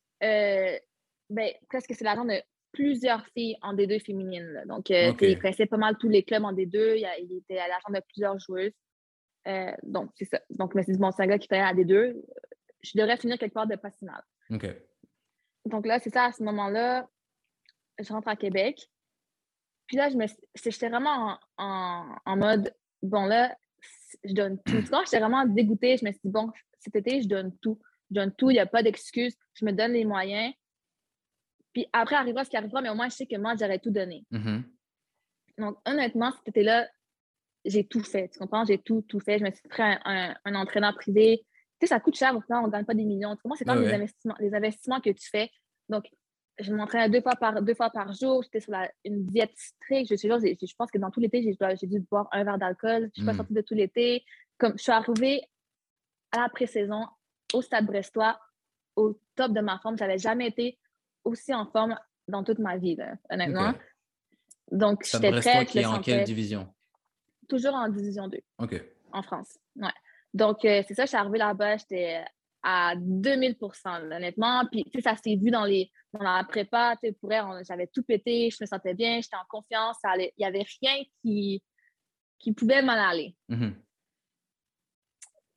euh, 1.32 1.34
ben, 1.34 1.52
presque 1.70 1.94
c'est 1.94 2.04
l'agent 2.04 2.26
de 2.26 2.42
plusieurs 2.72 3.26
filles 3.28 3.58
en 3.62 3.74
D2 3.74 4.04
féminines. 4.04 4.64
Donc, 4.68 4.92
euh, 4.92 5.14
il 5.22 5.38
pressait 5.38 5.66
pas 5.66 5.78
mal 5.78 5.98
tous 5.98 6.10
les 6.10 6.24
clubs 6.24 6.44
en 6.44 6.54
D2. 6.54 6.98
Il, 7.20 7.38
était 7.38 7.58
à 7.58 7.68
l'agent 7.68 7.90
de 7.94 8.02
plusieurs 8.08 8.40
joueuses. 8.40 8.72
Euh, 9.48 9.72
donc, 9.84 10.12
c'est 10.16 10.26
ça. 10.26 10.40
Donc, 10.52 10.72
je 10.74 10.78
me 10.78 10.84
suis 10.84 10.94
dit, 10.94 11.00
bon, 11.00 11.12
c'est 11.12 11.24
un 11.24 11.28
gars 11.28 11.38
qui 11.38 11.48
fait 11.48 11.60
à 11.60 11.74
D2. 11.74 12.16
Je 12.82 12.92
devrais 12.96 13.18
finir 13.18 13.38
quelque 13.38 13.54
part 13.54 13.68
de 13.68 13.76
pas 13.76 13.92
si 13.92 14.06
mal. 14.06 14.24
Donc 15.66 15.86
là, 15.86 16.00
c'est 16.00 16.10
ça, 16.10 16.26
à 16.26 16.32
ce 16.32 16.44
moment-là, 16.44 17.08
je 18.00 18.12
rentre 18.12 18.28
à 18.28 18.36
Québec. 18.36 18.90
Puis 19.88 19.98
là, 19.98 20.10
j'étais 20.56 20.90
vraiment 20.90 21.38
en, 21.58 22.16
en, 22.26 22.38
mode, 22.38 22.74
bon 23.04 23.26
là, 23.26 23.56
je 24.24 24.34
donne 24.34 24.62
tout. 24.64 24.82
j'étais 25.06 25.20
vraiment 25.20 25.46
dégoûtée. 25.46 25.98
Je 25.98 26.06
me 26.06 26.12
suis 26.12 26.22
dit, 26.24 26.32
bon, 26.32 26.50
cet 26.80 26.96
été, 26.96 27.22
je 27.22 27.28
donne 27.28 27.56
tout. 27.58 27.80
Je 28.10 28.16
donne 28.16 28.34
tout, 28.34 28.50
il 28.50 28.54
n'y 28.54 28.60
a 28.60 28.66
pas 28.66 28.84
d'excuses. 28.84 29.38
Je 29.54 29.66
me 29.66 29.72
donne 29.72 29.94
les 29.94 30.06
moyens. 30.06 30.54
Puis 31.74 31.88
après, 31.94 32.16
arrivera 32.16 32.44
ce 32.44 32.50
qui 32.50 32.58
arrivera, 32.58 32.82
mais 32.82 32.90
au 32.90 32.96
moins, 32.96 33.10
je 33.10 33.16
sais 33.16 33.26
que 33.26 33.38
moi, 33.38 33.54
j'aurais 33.60 33.80
tout 33.80 33.92
donné. 33.92 34.26
Mm-hmm. 34.32 34.64
Donc, 35.58 35.78
honnêtement, 35.86 36.32
cet 36.32 36.50
été-là, 36.50 36.88
j'ai 37.66 37.86
tout 37.86 38.04
fait. 38.04 38.30
Tu 38.30 38.40
comprends? 38.40 38.66
J'ai 38.66 38.78
tout, 38.78 39.04
tout 39.08 39.20
fait. 39.20 39.40
Je 39.40 39.44
me 39.44 39.52
suis 39.52 39.68
pris 39.70 39.84
un, 39.84 40.36
un, 40.44 40.56
entraîneur 40.56 40.96
privé. 40.96 41.46
Tu 41.80 41.88
sais, 41.88 41.88
ça 41.88 42.00
coûte 42.00 42.16
cher, 42.16 42.34
on 42.50 42.68
ne 42.68 42.72
gagne 42.72 42.86
pas 42.86 42.94
des 42.94 43.06
millions. 43.06 43.36
Tu 43.36 43.42
comprends? 43.44 43.56
C'est 43.56 43.66
pas 43.66 43.78
des, 43.78 43.94
investissements, 43.94 44.36
des 44.40 44.54
investissements 44.54 45.02
que 45.02 45.12
tu 45.12 45.30
fais. 45.30 45.50
Donc, 45.90 46.06
je 46.60 46.74
m'entraînais 46.74 47.10
deux 47.10 47.22
fois 47.22 47.36
par, 47.36 47.62
deux 47.62 47.74
fois 47.74 47.90
par 47.90 48.14
jour. 48.14 48.44
J'étais 48.44 48.60
sur 48.60 48.74
une 49.06 49.26
diète 49.26 49.54
stricte. 49.56 50.10
Je, 50.10 50.16
je, 50.16 50.68
je, 50.68 50.76
pense 50.76 50.92
que 50.92 50.98
dans 50.98 51.12
tout 51.12 51.20
l'été, 51.20 51.42
j'ai 51.42 51.88
dû 51.88 52.00
boire 52.02 52.28
un 52.32 52.44
verre 52.44 52.58
d'alcool. 52.58 53.02
Je 53.02 53.06
ne 53.06 53.12
suis 53.14 53.26
pas 53.26 53.34
hmm. 53.34 53.38
sortie 53.38 53.54
de 53.54 53.62
tout 53.62 53.76
l'été. 53.76 54.24
Comme 54.58 54.78
je 54.78 54.84
suis 54.84 54.92
arrivée 54.92 55.42
à 56.32 56.42
la 56.42 56.50
pré-saison 56.50 57.06
au 57.54 57.62
Stade 57.62 57.86
Brestois, 57.86 58.40
au 58.96 59.20
top 59.36 59.54
de 59.54 59.62
ma 59.62 59.80
forme. 59.80 59.98
Je 59.98 60.04
n'avais 60.04 60.18
jamais 60.18 60.48
été 60.48 60.78
aussi 61.24 61.54
en 61.54 61.66
forme 61.66 61.98
dans 62.28 62.44
toute 62.44 62.60
ma 62.60 62.78
vie, 62.78 62.98
honnêtement. 63.30 63.74
Donc, 64.72 65.04
j'étais 65.04 65.32
prête. 65.32 65.68
qui 65.68 65.80
est 65.80 65.86
en 65.86 66.00
quelle 66.00 66.24
division? 66.24 66.74
Toujours 67.50 67.74
en 67.74 67.90
division 67.90 68.28
2. 68.28 68.40
OK. 68.60 68.82
En 69.12 69.22
France. 69.22 69.60
Ouais. 69.76 69.90
Donc, 70.34 70.64
euh, 70.64 70.82
c'est 70.88 70.94
ça, 70.94 71.04
je 71.04 71.10
suis 71.10 71.18
arrivée 71.18 71.40
là-bas, 71.40 71.78
j'étais 71.78 72.24
à 72.64 72.96
2000% 72.96 74.14
honnêtement. 74.14 74.66
Puis, 74.72 74.86
tu 74.86 74.92
sais, 74.94 75.02
ça 75.02 75.16
s'est 75.18 75.36
vu 75.36 75.52
dans, 75.52 75.66
les, 75.66 75.92
dans 76.14 76.24
la 76.24 76.44
prépa. 76.44 76.96
Tu 77.02 77.10
sais, 77.10 77.14
pour 77.14 77.32
elle, 77.34 77.44
j'avais 77.68 77.88
tout 77.88 78.04
pété, 78.04 78.50
je 78.50 78.58
me 78.62 78.66
sentais 78.66 78.94
bien, 78.94 79.20
j'étais 79.22 79.36
en 79.36 79.46
confiance. 79.50 79.98
Il 80.18 80.32
n'y 80.40 80.46
avait 80.46 80.66
rien 80.82 81.04
qui, 81.22 81.62
qui 82.40 82.54
pouvait 82.54 82.82
m'en 82.82 82.94
aller. 82.94 83.36
Mhm. 83.50 83.76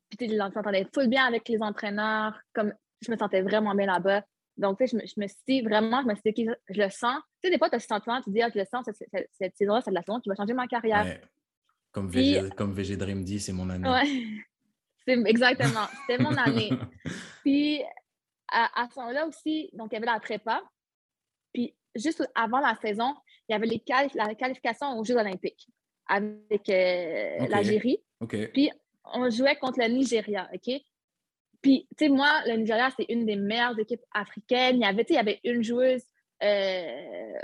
Puis, 0.09 0.19
tu 0.19 0.29
sais, 0.29 0.37
je 0.37 0.85
full 0.93 1.09
bien 1.09 1.27
avec 1.27 1.49
les 1.49 1.63
entraîneurs. 1.63 2.41
Comme, 2.53 2.73
je 3.01 3.13
me 3.13 3.17
sentais 3.17 3.43
vraiment 3.43 3.75
bien 3.75 3.87
là-bas. 3.87 4.25
Donc, 4.57 4.79
tu 4.79 4.87
sais, 4.87 4.97
je 4.97 5.03
me, 5.03 5.07
je 5.07 5.21
me 5.21 5.27
suis 5.27 5.39
dit, 5.49 5.61
vraiment, 5.63 6.03
je 6.03 6.07
me 6.07 6.15
suis 6.15 6.33
dit, 6.33 6.49
je 6.69 6.81
le 6.81 6.91
sens. 6.91 7.17
Tu 7.43 7.49
sais, 7.49 7.51
des 7.51 7.59
fois, 7.59 7.69
tu 7.69 7.77
as 7.77 7.81
ce 7.81 7.87
sentiment, 7.89 8.19
tu 8.21 8.25
te 8.27 8.31
dis, 8.31 8.43
ah, 8.43 8.49
je 8.55 8.59
le 8.59 8.65
sens, 8.65 8.87
cette, 8.87 9.57
saison-là, 9.57 9.81
c'est 9.85 9.91
de 9.91 9.95
la 9.95 10.03
saison 10.03 10.21
qui 10.21 10.29
va 10.29 10.35
changer 10.37 10.53
ma 10.55 10.67
carrière. 10.67 11.05
Ouais. 11.05 11.21
Comme, 11.91 12.09
VG, 12.09 12.51
comme 12.57 12.73
VG 12.73 12.97
Dream 12.97 13.25
dit, 13.25 13.41
c'est 13.41 13.53
mon 13.53 13.69
année. 13.71 13.89
Ouais, 13.89 14.05
c'est 15.07 15.19
exactement. 15.27 15.87
C'était 16.07 16.23
mon 16.23 16.37
année. 16.37 16.71
Puis, 17.43 17.83
à, 18.49 18.83
à 18.83 18.89
ce 18.91 18.99
moment-là 19.01 19.27
aussi, 19.27 19.71
donc, 19.73 19.89
il 19.93 19.95
y 19.95 19.97
avait 19.97 20.07
la 20.07 20.21
prépa. 20.21 20.63
Puis, 21.53 21.75
juste 21.95 22.29
avant 22.35 22.61
la 22.61 22.77
saison, 22.81 23.15
il 23.49 23.53
y 23.53 23.55
avait 23.57 23.67
les 23.67 23.79
quali- 23.81 24.15
la 24.15 24.35
qualification 24.35 24.99
aux 24.99 25.05
Jeux 25.05 25.17
olympiques 25.17 25.69
avec 26.07 26.69
euh, 26.69 27.47
l'Algérie. 27.49 27.99
Puis, 28.53 28.71
on 29.05 29.29
jouait 29.31 29.57
contre 29.57 29.81
le 29.81 29.89
Nigeria, 29.89 30.49
OK? 30.55 30.81
Puis, 31.65 31.87
tu 31.97 32.05
sais, 32.05 32.09
moi, 32.11 32.43
le 32.47 32.57
Nigeria, 32.57 32.91
c'est 32.95 33.07
une 33.09 33.25
des 33.25 33.37
meilleures 33.37 33.79
équipes 33.79 34.05
africaines. 34.13 34.77
Il 34.77 34.83
y 34.83 34.85
avait, 34.85 35.03
tu 35.05 35.09
sais, 35.09 35.15
il 35.15 35.17
y 35.17 35.21
avait 35.21 35.41
une 35.45 35.63
joueuse 35.63 36.03
euh, 36.43 37.39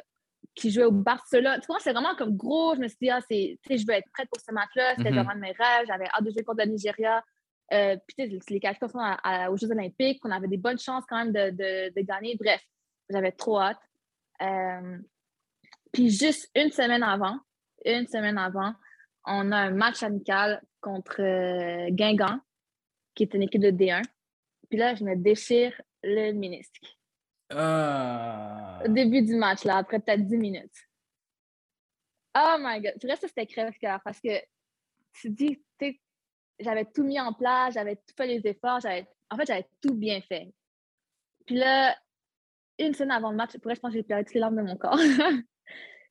qui 0.54 0.70
jouait 0.70 0.84
au 0.84 0.92
Barcelone. 0.92 1.58
Tu 1.60 1.66
vois, 1.68 1.78
c'est 1.80 1.92
vraiment 1.92 2.14
comme 2.16 2.36
gros. 2.36 2.74
Je 2.74 2.80
me 2.80 2.88
suis 2.88 2.98
dit, 3.00 3.08
ah, 3.08 3.20
c'est, 3.30 3.58
tu 3.62 3.68
sais, 3.72 3.78
je 3.78 3.86
veux 3.86 3.94
être 3.94 4.10
prête 4.12 4.28
pour 4.28 4.38
ce 4.46 4.52
match-là. 4.52 4.94
C'était 4.98 5.08
Mhm. 5.10 5.16
vraiment 5.16 5.34
de 5.36 5.40
mes 5.40 5.52
rêves. 5.52 5.86
J'avais 5.86 6.04
hâte 6.04 6.22
de 6.24 6.30
jouer 6.32 6.44
contre 6.44 6.62
le 6.66 6.70
Nigeria. 6.72 7.24
Euh, 7.72 7.96
puis, 8.06 8.14
tu 8.28 8.30
sais, 8.38 8.44
les 8.50 8.60
qualifications 8.60 8.98
à- 9.00 9.18
à- 9.22 9.50
aux 9.50 9.56
Jeux 9.56 9.70
Olympiques, 9.70 10.20
on 10.24 10.30
avait 10.30 10.48
des 10.48 10.58
bonnes 10.58 10.78
chances 10.78 11.04
quand 11.08 11.16
même 11.16 11.32
de, 11.32 11.50
de- 11.56 11.94
de 11.98 12.00
gagner. 12.02 12.36
Bref, 12.38 12.60
j'avais 13.08 13.32
trop 13.32 13.58
hâte. 13.58 13.80
Euh, 14.42 14.98
puis, 15.92 16.10
juste 16.10 16.50
une 16.54 16.70
semaine 16.72 17.02
avant, 17.02 17.38
une 17.86 18.06
semaine 18.06 18.36
avant, 18.36 18.74
on 19.24 19.50
a 19.50 19.56
un 19.56 19.70
match 19.70 20.02
amical 20.02 20.60
contre 20.82 21.22
Guingamp, 21.90 22.38
qui 23.20 23.24
est 23.24 23.34
une 23.34 23.42
équipe 23.42 23.60
de 23.60 23.70
D1. 23.70 24.02
Puis 24.70 24.78
là, 24.78 24.94
je 24.94 25.04
me 25.04 25.14
déchire 25.14 25.78
le 26.02 26.32
ménisque. 26.32 26.80
Ah. 27.50 28.80
Au 28.82 28.88
début 28.88 29.20
du 29.20 29.34
match, 29.36 29.64
là, 29.64 29.76
après 29.76 30.00
peut-être 30.00 30.26
10 30.26 30.38
minutes. 30.38 30.88
Oh 32.34 32.56
my 32.58 32.80
God. 32.80 32.92
Pour 32.92 33.10
vrai, 33.10 33.16
ça, 33.16 33.28
c'était 33.28 33.44
crève-cœur 33.44 34.00
parce 34.02 34.20
que 34.20 34.38
tu 35.12 35.28
te 35.28 35.34
dis, 35.34 35.56
tu 35.78 35.86
sais, 35.86 36.00
j'avais 36.60 36.86
tout 36.86 37.02
mis 37.02 37.20
en 37.20 37.34
place, 37.34 37.74
j'avais 37.74 37.96
tout 37.96 38.14
fait 38.16 38.26
les 38.26 38.40
efforts, 38.46 38.80
j'avais, 38.80 39.06
en 39.28 39.36
fait, 39.36 39.46
j'avais 39.46 39.68
tout 39.82 39.94
bien 39.94 40.22
fait. 40.22 40.54
Puis 41.44 41.56
là, 41.56 41.94
une 42.78 42.94
semaine 42.94 43.10
avant 43.10 43.32
le 43.32 43.36
match, 43.36 43.52
pour 43.52 43.64
vrai, 43.64 43.74
je 43.74 43.80
pense 43.80 43.90
que 43.90 43.98
j'ai 43.98 44.02
pleuré 44.02 44.24
toutes 44.24 44.34
les 44.34 44.40
larmes 44.40 44.56
de 44.56 44.62
mon 44.62 44.76
corps. 44.76 44.96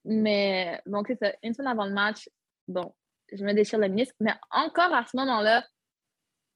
Mais 0.06 0.80
donc, 0.86 1.08
c'est 1.08 1.18
ça. 1.18 1.34
Une 1.42 1.56
semaine 1.56 1.72
avant 1.72 1.86
le 1.86 1.94
match, 1.94 2.30
bon, 2.68 2.94
je 3.32 3.44
me 3.44 3.54
déchire 3.54 3.80
le 3.80 3.90
ménisque. 3.90 4.16
Mais 4.20 4.34
encore 4.52 4.94
à 4.94 5.04
ce 5.08 5.18
moment-là, 5.18 5.66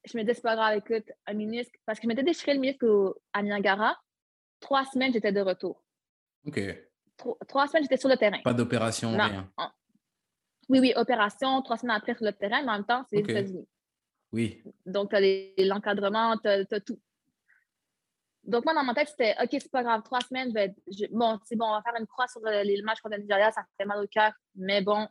je 0.06 0.18
me 0.18 0.24
dis, 0.24 0.34
c'est 0.34 0.41
pas 0.41 0.56
grave, 0.56 0.78
écoute, 0.78 1.10
un 1.26 1.34
ménisque, 1.34 1.74
parce 1.86 1.99
que 1.99 2.04
je 2.04 2.08
m'étais 2.08 2.24
déchiré 2.24 2.54
le 2.54 2.60
ménisque 2.60 2.84
au- 2.84 3.16
à 3.32 3.41
Niagara. 3.41 3.97
Trois 4.60 4.86
semaines, 4.86 5.14
j'étais 5.14 5.32
de 5.32 5.41
retour. 5.41 5.84
OK. 6.45 6.60
Tro- 7.18 7.38
trois 7.47 7.68
semaines, 7.68 7.84
j'étais 7.84 7.97
sur 7.97 8.10
le 8.10 8.18
terrain. 8.18 8.39
Pas 8.43 8.54
d'opération, 8.54 9.12
rien. 9.12 9.49
Oui, 10.70 10.80
oui, 10.80 10.93
opération, 10.95 11.62
trois 11.62 11.78
semaines 11.78 11.95
après 11.97 12.16
sur 12.16 12.26
le 12.26 12.32
terrain, 12.34 12.62
mais 12.64 12.70
en 12.70 12.74
même 12.74 12.86
temps, 12.86 13.04
c'est 13.10 13.18
Ok. 13.20 13.28
les 13.28 13.34
États-Unis. 13.34 13.68
Oui. 14.32 14.64
Donc, 14.86 15.10
tu 15.12 15.16
as 15.16 15.64
l'encadrement, 15.66 16.38
tu 16.38 16.47
as, 16.47 16.66
tout. 16.82 16.99
Donc, 18.43 18.66
moi, 18.66 18.74
dans 18.74 18.84
ma 18.84 18.93
tête, 18.93 19.08
c'était 19.10 19.36
OK, 19.41 19.49
c'est 19.51 19.72
pas 19.72 19.84
grave, 19.84 20.01
trois 20.04 20.20
semaines, 20.22 20.49
je 20.49 20.54
vais 20.54 20.66
être- 20.66 20.82
je- 20.88 21.06
bon, 21.12 21.39
c'est 21.45 21.56
bon, 21.56 21.66
on 21.66 21.72
va 21.76 21.82
faire 21.82 21.93
une 21.99 22.08
croix 22.08 22.28
sur 22.28 22.41
le, 22.43 22.64
les 22.64 22.82
matchs 22.82 22.99
contre 22.99 23.16
le 23.16 23.22
Nigeria, 23.24 23.51
ça 23.51 23.64
fait 23.78 23.86
mal 23.86 24.04
au 24.04 24.08
cœur, 24.08 24.34
mais 24.56 24.82
bon, 24.82 25.06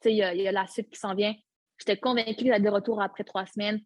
tu 0.00 0.08
sais, 0.08 0.12
il 0.12 0.16
y, 0.16 0.42
y 0.42 0.48
a 0.48 0.52
la 0.52 0.66
suite 0.66 0.90
qui 0.90 0.98
s'en 0.98 1.14
vient. 1.14 1.34
J'étais 1.78 1.96
convaincue 1.98 2.46
j'allais 2.46 2.60
de 2.60 2.68
retour 2.68 3.00
après 3.00 3.24
trois 3.24 3.46
semaines, 3.46 3.80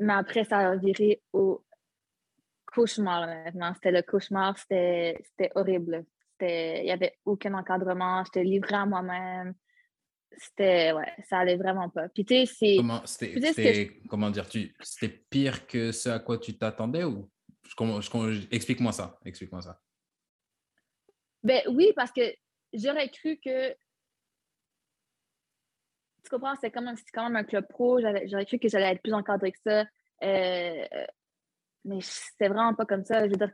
mais 0.00 0.12
après, 0.12 0.44
ça 0.44 0.58
a 0.58 0.76
viré 0.76 1.22
au 1.32 1.64
cauchemar, 2.66 3.22
honnêtement. 3.22 3.72
C'était 3.74 3.90
le 3.90 4.02
cauchemar, 4.02 4.58
c'était 4.58 5.24
horrible. 5.54 6.04
Il 6.40 6.84
n'y 6.84 6.90
avait 6.90 7.18
aucun 7.24 7.54
encadrement, 7.54 8.22
j'étais 8.24 8.44
livrée 8.44 8.76
à 8.76 8.86
moi-même. 8.86 9.54
C'était, 10.36 10.92
ouais, 10.92 11.12
ça 11.28 11.38
allait 11.38 11.56
vraiment 11.56 11.88
pas. 11.88 12.08
Puis, 12.10 12.24
tu 12.24 12.46
sais, 12.46 12.76
c'est. 13.34 14.00
Comment, 14.08 14.30
dire, 14.30 14.48
tu, 14.48 14.72
c'était 14.80 15.08
pire 15.30 15.66
que 15.66 15.90
ce 15.90 16.10
à 16.10 16.18
quoi 16.20 16.38
tu 16.38 16.56
t'attendais 16.56 17.02
ou 17.02 17.28
explique-moi 18.50 18.92
ça, 18.92 19.18
explique-moi 19.24 19.62
ça. 19.62 19.80
Ben 21.42 21.62
oui, 21.68 21.92
parce 21.96 22.12
que 22.12 22.22
j'aurais 22.72 23.08
cru 23.10 23.38
que. 23.44 23.74
Tu 26.28 26.34
comprends, 26.34 26.54
c'est 26.60 26.70
quand, 26.70 26.84
quand 27.14 27.24
même 27.24 27.36
un 27.36 27.44
club 27.44 27.66
pro. 27.68 28.00
J'aurais 28.00 28.44
cru 28.44 28.58
que 28.58 28.68
j'allais 28.68 28.92
être 28.92 29.02
plus 29.02 29.14
encadré 29.14 29.50
que 29.50 29.58
ça. 29.66 29.86
Euh, 30.22 30.84
mais 31.86 32.00
c'était 32.02 32.48
vraiment 32.48 32.74
pas 32.74 32.84
comme 32.84 33.02
ça. 33.04 33.24
Je 33.24 33.30
veux 33.30 33.36
dire, 33.36 33.50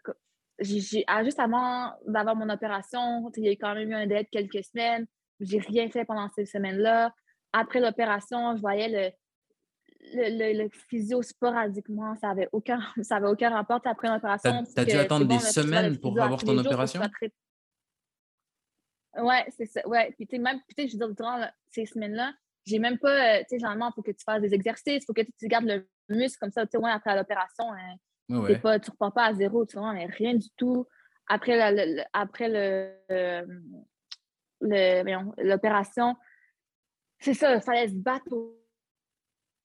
j'ai- 0.58 1.04
juste 1.22 1.38
avant 1.38 1.92
d'avoir 2.06 2.34
mon 2.34 2.48
opération, 2.48 3.30
tu 3.32 3.40
il 3.40 3.46
y 3.46 3.48
a 3.48 3.52
eu 3.52 3.56
quand 3.56 3.74
même 3.74 3.90
eu 3.90 3.94
un 3.94 4.06
délai 4.08 4.24
de 4.24 4.28
quelques 4.28 4.64
semaines. 4.64 5.06
J'ai 5.38 5.58
rien 5.60 5.88
fait 5.88 6.04
pendant 6.04 6.28
ces 6.30 6.46
semaines-là. 6.46 7.14
Après 7.52 7.78
l'opération, 7.78 8.56
je 8.56 8.60
voyais 8.60 8.88
le, 8.88 9.10
le, 10.14 10.52
le- 10.52 10.64
le 10.64 10.68
physio 10.88 11.22
sporadiquement. 11.22 12.16
Ça 12.16 12.28
n'avait 12.28 12.48
aucun, 12.50 12.80
ça 13.02 13.16
avait 13.16 13.28
aucun 13.28 13.50
rapport. 13.50 13.80
Tu 13.80 13.88
Après 13.88 14.08
l'opération, 14.08 14.64
c'est 14.64 14.74
t'as 14.74 14.84
dû 14.84 14.96
attendre 14.96 15.26
bon, 15.26 15.36
des 15.36 15.44
tu 15.44 15.52
semaines 15.52 15.96
pour 16.00 16.20
avoir 16.20 16.42
ton 16.42 16.54
tu 16.54 16.66
opération? 16.66 17.00
très 17.20 17.30
Ouais, 19.16 19.44
c'est 19.56 19.66
ça. 19.66 19.86
Ouais. 19.86 20.12
Puis, 20.16 20.26
tu 20.26 20.40
même, 20.40 20.60
tu 20.76 20.88
je 20.88 20.92
veux 20.94 21.06
dire, 21.06 21.14
durant 21.14 21.40
ces 21.70 21.86
semaines-là, 21.86 22.32
j'ai 22.66 22.78
même 22.78 22.98
pas, 22.98 23.36
euh, 23.36 23.38
tu 23.40 23.44
sais, 23.50 23.58
généralement, 23.58 23.90
il 23.90 23.94
faut 23.94 24.02
que 24.02 24.10
tu 24.10 24.24
fasses 24.24 24.42
des 24.42 24.54
exercices, 24.54 25.02
il 25.02 25.04
faut 25.06 25.12
que 25.12 25.22
tu, 25.22 25.48
gardes 25.48 25.66
le 25.66 25.86
muscle 26.08 26.38
comme 26.38 26.50
ça, 26.50 26.64
tu 26.66 26.72
sais, 26.72 26.78
ouais, 26.78 26.90
après 26.90 27.14
l'opération, 27.16 27.72
hein, 27.72 27.96
Ouais, 28.28 28.58
pas, 28.58 28.80
tu 28.80 28.90
repars 28.90 29.12
pas 29.12 29.26
à 29.26 29.34
zéro, 29.34 29.66
tu 29.66 29.76
vois, 29.76 29.92
mais 29.92 30.06
rien 30.06 30.34
du 30.34 30.48
tout. 30.56 30.86
Après 31.28 31.56
la- 31.56 32.06
après 32.12 32.48
le, 32.48 32.94
l'opération, 35.38 36.16
c'est 37.18 37.34
ça, 37.34 37.54
il 37.54 37.60
fallait 37.60 37.88
se 37.88 37.94
battre. 37.94 38.34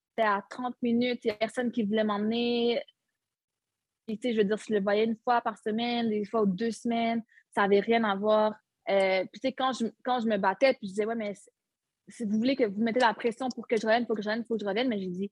C'était 0.10 0.28
à 0.28 0.44
30 0.50 0.76
minutes, 0.82 1.24
il 1.24 1.28
n'y 1.28 1.32
a 1.32 1.36
personne 1.36 1.72
qui 1.72 1.84
voulait 1.84 2.04
m'emmener. 2.04 2.82
Tu 4.08 4.18
sais, 4.22 4.34
je 4.34 4.38
veux 4.38 4.44
dire, 4.44 4.58
je 4.58 4.74
le 4.74 4.82
voyais 4.82 5.06
une 5.06 5.18
fois 5.18 5.40
par 5.42 5.58
semaine, 5.58 6.10
des 6.10 6.26
fois 6.26 6.42
ou 6.42 6.48
deux 6.48 6.72
semaines, 6.72 7.24
ça 7.52 7.62
n'avait 7.62 7.80
rien 7.80 8.04
à 8.04 8.16
voir. 8.16 8.56
Euh, 8.90 9.24
puis, 9.32 9.40
tu 9.40 9.48
sais, 9.48 9.54
quand 9.54 9.72
je, 9.72 9.86
quand 10.04 10.20
je 10.20 10.28
me 10.28 10.38
battais, 10.38 10.74
puis 10.74 10.88
je 10.88 10.94
disais, 10.94 11.06
ouais, 11.06 11.16
mais 11.16 11.34
si- 12.10 12.26
vous 12.26 12.38
voulez 12.38 12.56
que 12.56 12.64
vous 12.66 12.82
mettez 12.82 13.00
la 13.00 13.14
pression 13.14 13.50
pour 13.50 13.68
que 13.68 13.78
je 13.78 13.86
revienne, 13.86 14.06
pour 14.06 14.16
que 14.16 14.22
je 14.22 14.28
revienne, 14.30 14.46
pour 14.46 14.58
que 14.58 14.64
je 14.64 14.68
revienne, 14.68 14.88
mais 14.90 15.00
j'ai 15.00 15.08
dit, 15.08 15.32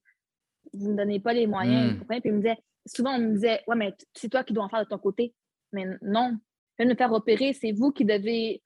vous 0.73 0.87
ne 0.87 0.91
me 0.93 0.97
donnez 0.97 1.19
pas 1.19 1.33
les 1.33 1.47
moyens, 1.47 1.85
Mm. 1.85 1.93
vous 1.93 1.99
comprenez? 1.99 2.21
Puis, 2.21 2.29
il 2.29 2.33
me 2.35 2.41
disait, 2.41 2.57
souvent, 2.85 3.15
on 3.15 3.19
me 3.19 3.33
disait, 3.33 3.61
ouais, 3.67 3.75
mais 3.75 3.93
c'est 4.13 4.29
toi 4.29 4.43
qui 4.43 4.53
dois 4.53 4.63
en 4.65 4.69
faire 4.69 4.83
de 4.83 4.89
ton 4.89 4.97
côté. 4.97 5.33
Mais 5.73 5.85
non, 6.01 6.31
je 6.31 6.83
viens 6.83 6.85
de 6.85 6.91
me 6.91 6.95
faire 6.97 7.11
opérer, 7.11 7.53
c'est 7.53 7.71
vous 7.71 7.91
qui 7.91 8.05
devez 8.05 8.61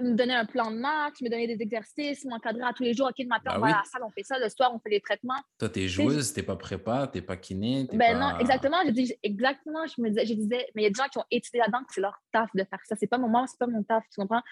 me 0.00 0.14
donner 0.14 0.32
un 0.34 0.46
plan 0.46 0.70
de 0.70 0.78
match, 0.78 1.20
me 1.20 1.28
donner 1.28 1.46
des 1.46 1.62
exercices, 1.62 2.24
m'encadrer 2.24 2.62
à 2.62 2.72
tous 2.72 2.82
les 2.82 2.94
jours. 2.94 3.06
OK, 3.08 3.16
le 3.18 3.26
matin, 3.28 3.50
Bah 3.50 3.54
on 3.56 3.60
va 3.60 3.66
oui. 3.66 3.72
à 3.72 3.76
la 3.76 3.84
salle, 3.84 4.02
on 4.02 4.10
fait 4.10 4.22
ça. 4.22 4.38
Le 4.38 4.48
soir, 4.48 4.72
on 4.74 4.78
fait 4.80 4.88
les 4.88 5.00
traitements. 5.00 5.34
Toi, 5.58 5.68
t'es 5.68 5.88
joueuse, 5.88 6.32
t'es 6.32 6.42
pas 6.42 6.56
prépa, 6.56 7.06
t'es 7.12 7.20
pas 7.20 7.36
kiné, 7.36 7.86
Ben 7.92 7.98
pas... 7.98 8.14
non, 8.32 8.38
exactement. 8.38 8.78
Je 8.86 8.90
dis 8.92 9.14
exactement. 9.22 9.86
Je 9.86 10.00
me 10.00 10.08
disais, 10.08 10.24
je 10.26 10.34
disais, 10.34 10.66
mais 10.74 10.82
il 10.82 10.84
y 10.84 10.86
a 10.86 10.90
des 10.90 10.94
gens 10.94 11.08
qui 11.12 11.18
ont 11.18 11.24
étudié 11.30 11.60
là-dedans, 11.60 11.80
que 11.86 11.92
c'est 11.92 12.00
leur 12.00 12.16
taf 12.32 12.48
de 12.54 12.64
faire 12.64 12.80
ça. 12.84 12.96
C'est 12.98 13.06
pas 13.06 13.18
mon 13.18 13.28
moi, 13.28 13.44
c'est 13.46 13.58
pas 13.58 13.66
mon 13.66 13.82
taf, 13.82 14.02
tu 14.10 14.18
comprends? 14.20 14.42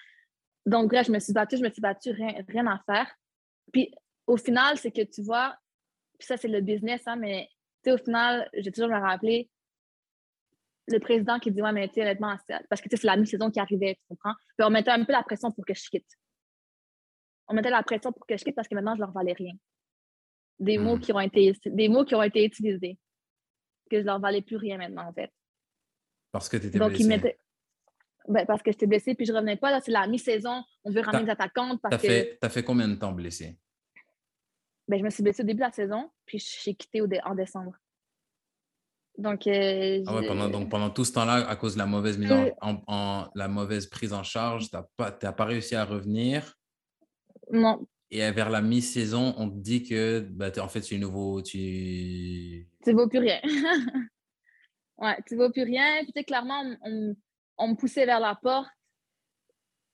Donc, 0.65 0.89
bref, 0.91 1.07
je 1.07 1.11
me 1.11 1.19
suis 1.19 1.33
battue, 1.33 1.57
je 1.57 1.63
me 1.63 1.69
suis 1.69 1.81
battue, 1.81 2.11
rien, 2.11 2.33
rien 2.47 2.67
à 2.67 2.79
faire. 2.85 3.11
Puis, 3.71 3.93
au 4.27 4.37
final, 4.37 4.77
c'est 4.77 4.91
que 4.91 5.01
tu 5.01 5.21
vois, 5.21 5.55
puis 6.17 6.25
ça, 6.27 6.37
c'est 6.37 6.47
le 6.47 6.61
business, 6.61 7.01
hein, 7.05 7.15
mais 7.17 7.49
tu 7.83 7.89
sais, 7.89 7.91
au 7.91 7.97
final, 7.97 8.49
j'ai 8.53 8.71
toujours 8.71 8.89
me 8.89 8.99
rappeler 8.99 9.49
le 10.87 10.99
président 10.99 11.39
qui 11.39 11.51
dit, 11.51 11.61
ouais, 11.61 11.71
mais 11.71 11.87
tu 11.87 11.95
sais, 11.95 12.01
honnêtement, 12.01 12.35
parce 12.69 12.81
que 12.81 12.89
tu 12.89 12.95
sais, 12.95 13.01
c'est 13.01 13.07
la 13.07 13.17
mi-saison 13.17 13.49
qui 13.51 13.59
arrivait, 13.59 13.95
tu 13.95 14.01
comprends? 14.09 14.33
Puis, 14.57 14.65
on 14.65 14.69
mettait 14.69 14.91
un 14.91 15.03
peu 15.03 15.11
la 15.11 15.23
pression 15.23 15.51
pour 15.51 15.65
que 15.65 15.73
je 15.73 15.89
quitte. 15.89 16.07
On 17.47 17.53
mettait 17.53 17.69
la 17.69 17.83
pression 17.83 18.11
pour 18.13 18.25
que 18.25 18.37
je 18.37 18.43
quitte 18.43 18.55
parce 18.55 18.67
que 18.67 18.75
maintenant, 18.75 18.95
je 18.95 19.01
leur 19.01 19.11
valais 19.11 19.33
rien. 19.33 19.53
Des 20.59 20.77
mots 20.77 20.95
Hmm. 20.95 20.99
qui 21.01 21.11
ont 21.11 21.19
été, 21.19 21.53
des 21.65 21.89
mots 21.89 22.05
qui 22.05 22.15
ont 22.15 22.23
été 22.23 22.45
utilisés 22.45 22.97
que 23.89 23.99
je 23.99 24.05
leur 24.05 24.19
valais 24.19 24.41
plus 24.41 24.55
rien 24.55 24.77
maintenant, 24.77 25.07
en 25.07 25.13
fait. 25.13 25.29
Parce 26.31 26.47
que 26.47 26.57
t'étais 26.57 26.79
Donc, 26.79 26.97
ils 26.99 27.07
mettaient. 27.07 27.37
Ben, 28.27 28.45
parce 28.45 28.61
que 28.63 28.71
j'étais 28.71 28.87
blessée 28.87 29.15
puis 29.15 29.25
je 29.25 29.33
revenais 29.33 29.57
pas. 29.57 29.71
Là, 29.71 29.81
c'est 29.81 29.91
la 29.91 30.07
mi-saison. 30.07 30.63
On 30.83 30.91
veut 30.91 31.01
ramener 31.01 31.25
des 31.25 31.29
attaquantes 31.31 31.81
parce 31.81 31.95
T'as 31.95 32.01
que 32.01 32.07
fait, 32.07 32.37
t'as 32.39 32.49
fait 32.49 32.63
combien 32.63 32.87
de 32.87 32.95
temps 32.95 33.11
blessé? 33.11 33.57
ben, 34.87 34.99
je 34.99 35.03
me 35.03 35.09
suis 35.09 35.23
blessée 35.23 35.43
au 35.43 35.45
début 35.45 35.59
de 35.59 35.65
la 35.65 35.71
saison, 35.71 36.09
puis 36.25 36.39
j'ai 36.39 36.75
quitté 36.75 37.01
au 37.01 37.07
dé- 37.07 37.21
en 37.23 37.35
décembre. 37.35 37.73
Donc, 39.17 39.47
euh, 39.47 40.03
Ah 40.05 40.15
ouais, 40.15 40.27
pendant, 40.27 40.49
donc 40.49 40.69
pendant 40.69 40.89
tout 40.89 41.05
ce 41.05 41.13
temps-là, 41.13 41.47
à 41.47 41.55
cause 41.55 41.73
de 41.75 41.79
la 41.79 41.85
mauvaise 41.85 42.17
mise 42.17 42.31
en, 42.31 42.45
Euh. 42.45 42.51
en- 42.61 42.81
en- 42.87 43.27
la 43.35 43.47
mauvaise 43.47 43.87
prise 43.87 44.11
en 44.11 44.23
charge, 44.23 44.69
t'as 44.71 44.85
pas, 44.97 45.11
t'as 45.11 45.31
pas 45.31 45.45
réussi 45.45 45.75
à 45.75 45.85
revenir? 45.85 46.55
non, 47.51 47.85
Et 48.09 48.29
vers 48.31 48.49
la 48.49 48.61
mi-saison, 48.61 49.33
on 49.37 49.49
te 49.49 49.55
dit 49.57 49.83
que 49.83 50.19
bah, 50.19 50.49
en 50.59 50.67
fait, 50.67 50.81
tu 50.81 50.95
es 50.95 50.97
nouveau, 50.97 51.41
tu 51.41 52.67
tu 52.83 52.91
vaux 52.93 53.07
plus 53.07 53.19
rien. 53.19 53.39
ouais, 54.97 55.17
tu 55.27 55.35
vaux 55.35 55.49
plus 55.51 55.63
rien. 55.63 56.03
Puis, 56.13 56.25
clairement, 56.25 56.61
on, 56.61 56.77
on, 56.91 57.15
me 57.59 57.75
poussait 57.75 58.05
vers 58.05 58.19
la 58.19 58.35
porte. 58.35 58.69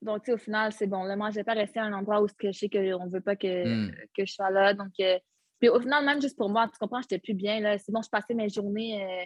Donc, 0.01 0.27
au 0.29 0.37
final, 0.37 0.71
c'est 0.71 0.87
bon. 0.87 1.03
Là, 1.03 1.15
moi, 1.15 1.29
je 1.29 1.41
pas 1.41 1.53
rester 1.53 1.79
à 1.79 1.83
un 1.83 1.93
endroit 1.93 2.21
où 2.21 2.27
je 2.27 2.51
sais 2.51 2.69
qu'on 2.69 3.05
ne 3.05 3.11
veut 3.11 3.21
pas 3.21 3.35
que, 3.35 3.87
hmm. 3.87 3.91
que, 4.15 4.25
je 4.25 4.33
sois 4.33 4.49
là. 4.49 4.73
Donc, 4.73 4.93
euh, 5.01 5.19
puis 5.59 5.67
au 5.67 5.79
final, 5.79 6.05
même 6.05 6.21
juste 6.21 6.37
pour 6.37 6.49
moi, 6.49 6.67
tu 6.67 6.77
comprends, 6.79 7.01
j'étais 7.01 7.19
plus 7.19 7.33
bien. 7.33 7.59
Là. 7.59 7.77
C'est 7.77 7.91
bon, 7.91 8.01
je 8.01 8.09
passais 8.09 8.33
mes 8.33 8.47
journées 8.47 9.03
euh, 9.03 9.25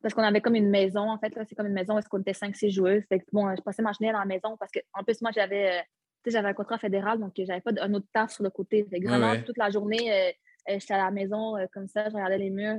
parce 0.00 0.14
qu'on 0.14 0.22
avait 0.22 0.40
comme 0.40 0.54
une 0.54 0.70
maison, 0.70 1.10
en 1.10 1.18
fait. 1.18 1.32
C'est 1.48 1.56
comme 1.56 1.66
une 1.66 1.72
maison 1.72 1.94
où 1.94 1.98
est-ce 1.98 2.08
qu'on 2.08 2.20
était 2.20 2.32
5-6 2.32 2.70
joueuses. 2.70 3.02
Fait 3.08 3.18
que, 3.18 3.24
bon, 3.32 3.52
je 3.56 3.62
passais 3.62 3.82
ma 3.82 3.92
journée 3.92 4.12
dans 4.12 4.20
la 4.20 4.26
maison 4.26 4.56
parce 4.56 4.70
qu'en 4.70 5.02
plus, 5.02 5.20
moi, 5.22 5.32
j'avais 5.34 5.82
j'avais 6.30 6.48
un 6.48 6.54
contrat 6.54 6.78
fédéral, 6.78 7.18
donc 7.18 7.32
j'avais 7.36 7.60
pas 7.60 7.72
un 7.80 7.94
autre 7.94 8.06
taf 8.12 8.32
sur 8.32 8.44
le 8.44 8.50
côté. 8.50 8.86
vraiment, 9.02 9.40
toute 9.42 9.58
la 9.58 9.70
journée, 9.70 10.12
euh, 10.12 10.30
euh, 10.70 10.78
j'étais 10.78 10.94
à 10.94 11.04
la 11.04 11.10
maison 11.10 11.56
euh, 11.56 11.66
comme 11.72 11.88
ça, 11.88 12.08
je 12.08 12.14
regardais 12.14 12.38
les 12.38 12.50
murs 12.50 12.78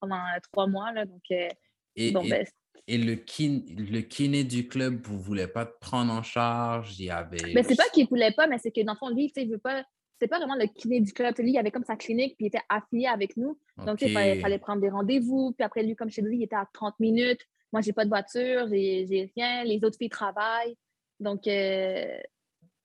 pendant 0.00 0.20
trois 0.52 0.66
mois. 0.66 0.92
Là, 0.92 1.04
donc, 1.04 1.22
et, 1.30 2.12
ben, 2.12 2.44
et, 2.86 2.98
le, 2.98 3.14
kin, 3.16 3.60
le 3.68 4.00
kiné 4.00 4.44
du 4.44 4.68
club, 4.68 5.06
vous 5.06 5.14
ne 5.14 5.20
voulez 5.20 5.46
pas 5.46 5.66
te 5.66 5.78
prendre 5.80 6.12
en 6.12 6.22
charge? 6.22 6.98
Il 6.98 7.06
y 7.06 7.10
avait... 7.10 7.38
Mais 7.46 7.54
ben, 7.54 7.64
c'est 7.64 7.76
pas 7.76 7.88
qu'il 7.92 8.04
ne 8.04 8.08
voulait 8.08 8.32
pas, 8.32 8.46
mais 8.46 8.58
c'est 8.58 8.70
que 8.70 8.82
dans 8.82 8.92
le 8.92 8.98
fond, 8.98 9.08
lui, 9.08 9.32
il 9.34 9.50
veut 9.50 9.58
pas. 9.58 9.84
C'est 10.18 10.28
pas 10.28 10.38
vraiment 10.38 10.54
le 10.54 10.66
kiné 10.66 11.00
du 11.00 11.12
club. 11.12 11.34
Lui, 11.38 11.50
il 11.50 11.58
avait 11.58 11.70
comme 11.70 11.84
sa 11.84 11.96
clinique, 11.96 12.36
puis 12.36 12.46
il 12.46 12.48
était 12.48 12.62
affilié 12.70 13.06
avec 13.06 13.36
nous. 13.36 13.58
Donc, 13.84 14.00
il 14.00 14.12
fallait, 14.12 14.58
prendre 14.58 14.80
des 14.80 14.88
rendez-vous. 14.88 15.52
Puis 15.52 15.64
après, 15.64 15.82
lui, 15.82 15.94
comme 15.94 16.10
chez 16.10 16.22
lui, 16.22 16.38
il 16.38 16.42
était 16.44 16.56
à 16.56 16.66
30 16.72 16.98
minutes. 17.00 17.40
Moi, 17.72 17.82
j'ai 17.82 17.92
pas 17.92 18.04
de 18.04 18.08
voiture, 18.08 18.66
j'ai 18.68 19.30
rien. 19.36 19.64
Les 19.64 19.84
autres 19.84 19.98
filles 19.98 20.08
travaillent. 20.08 20.76
Donc, 21.20 21.46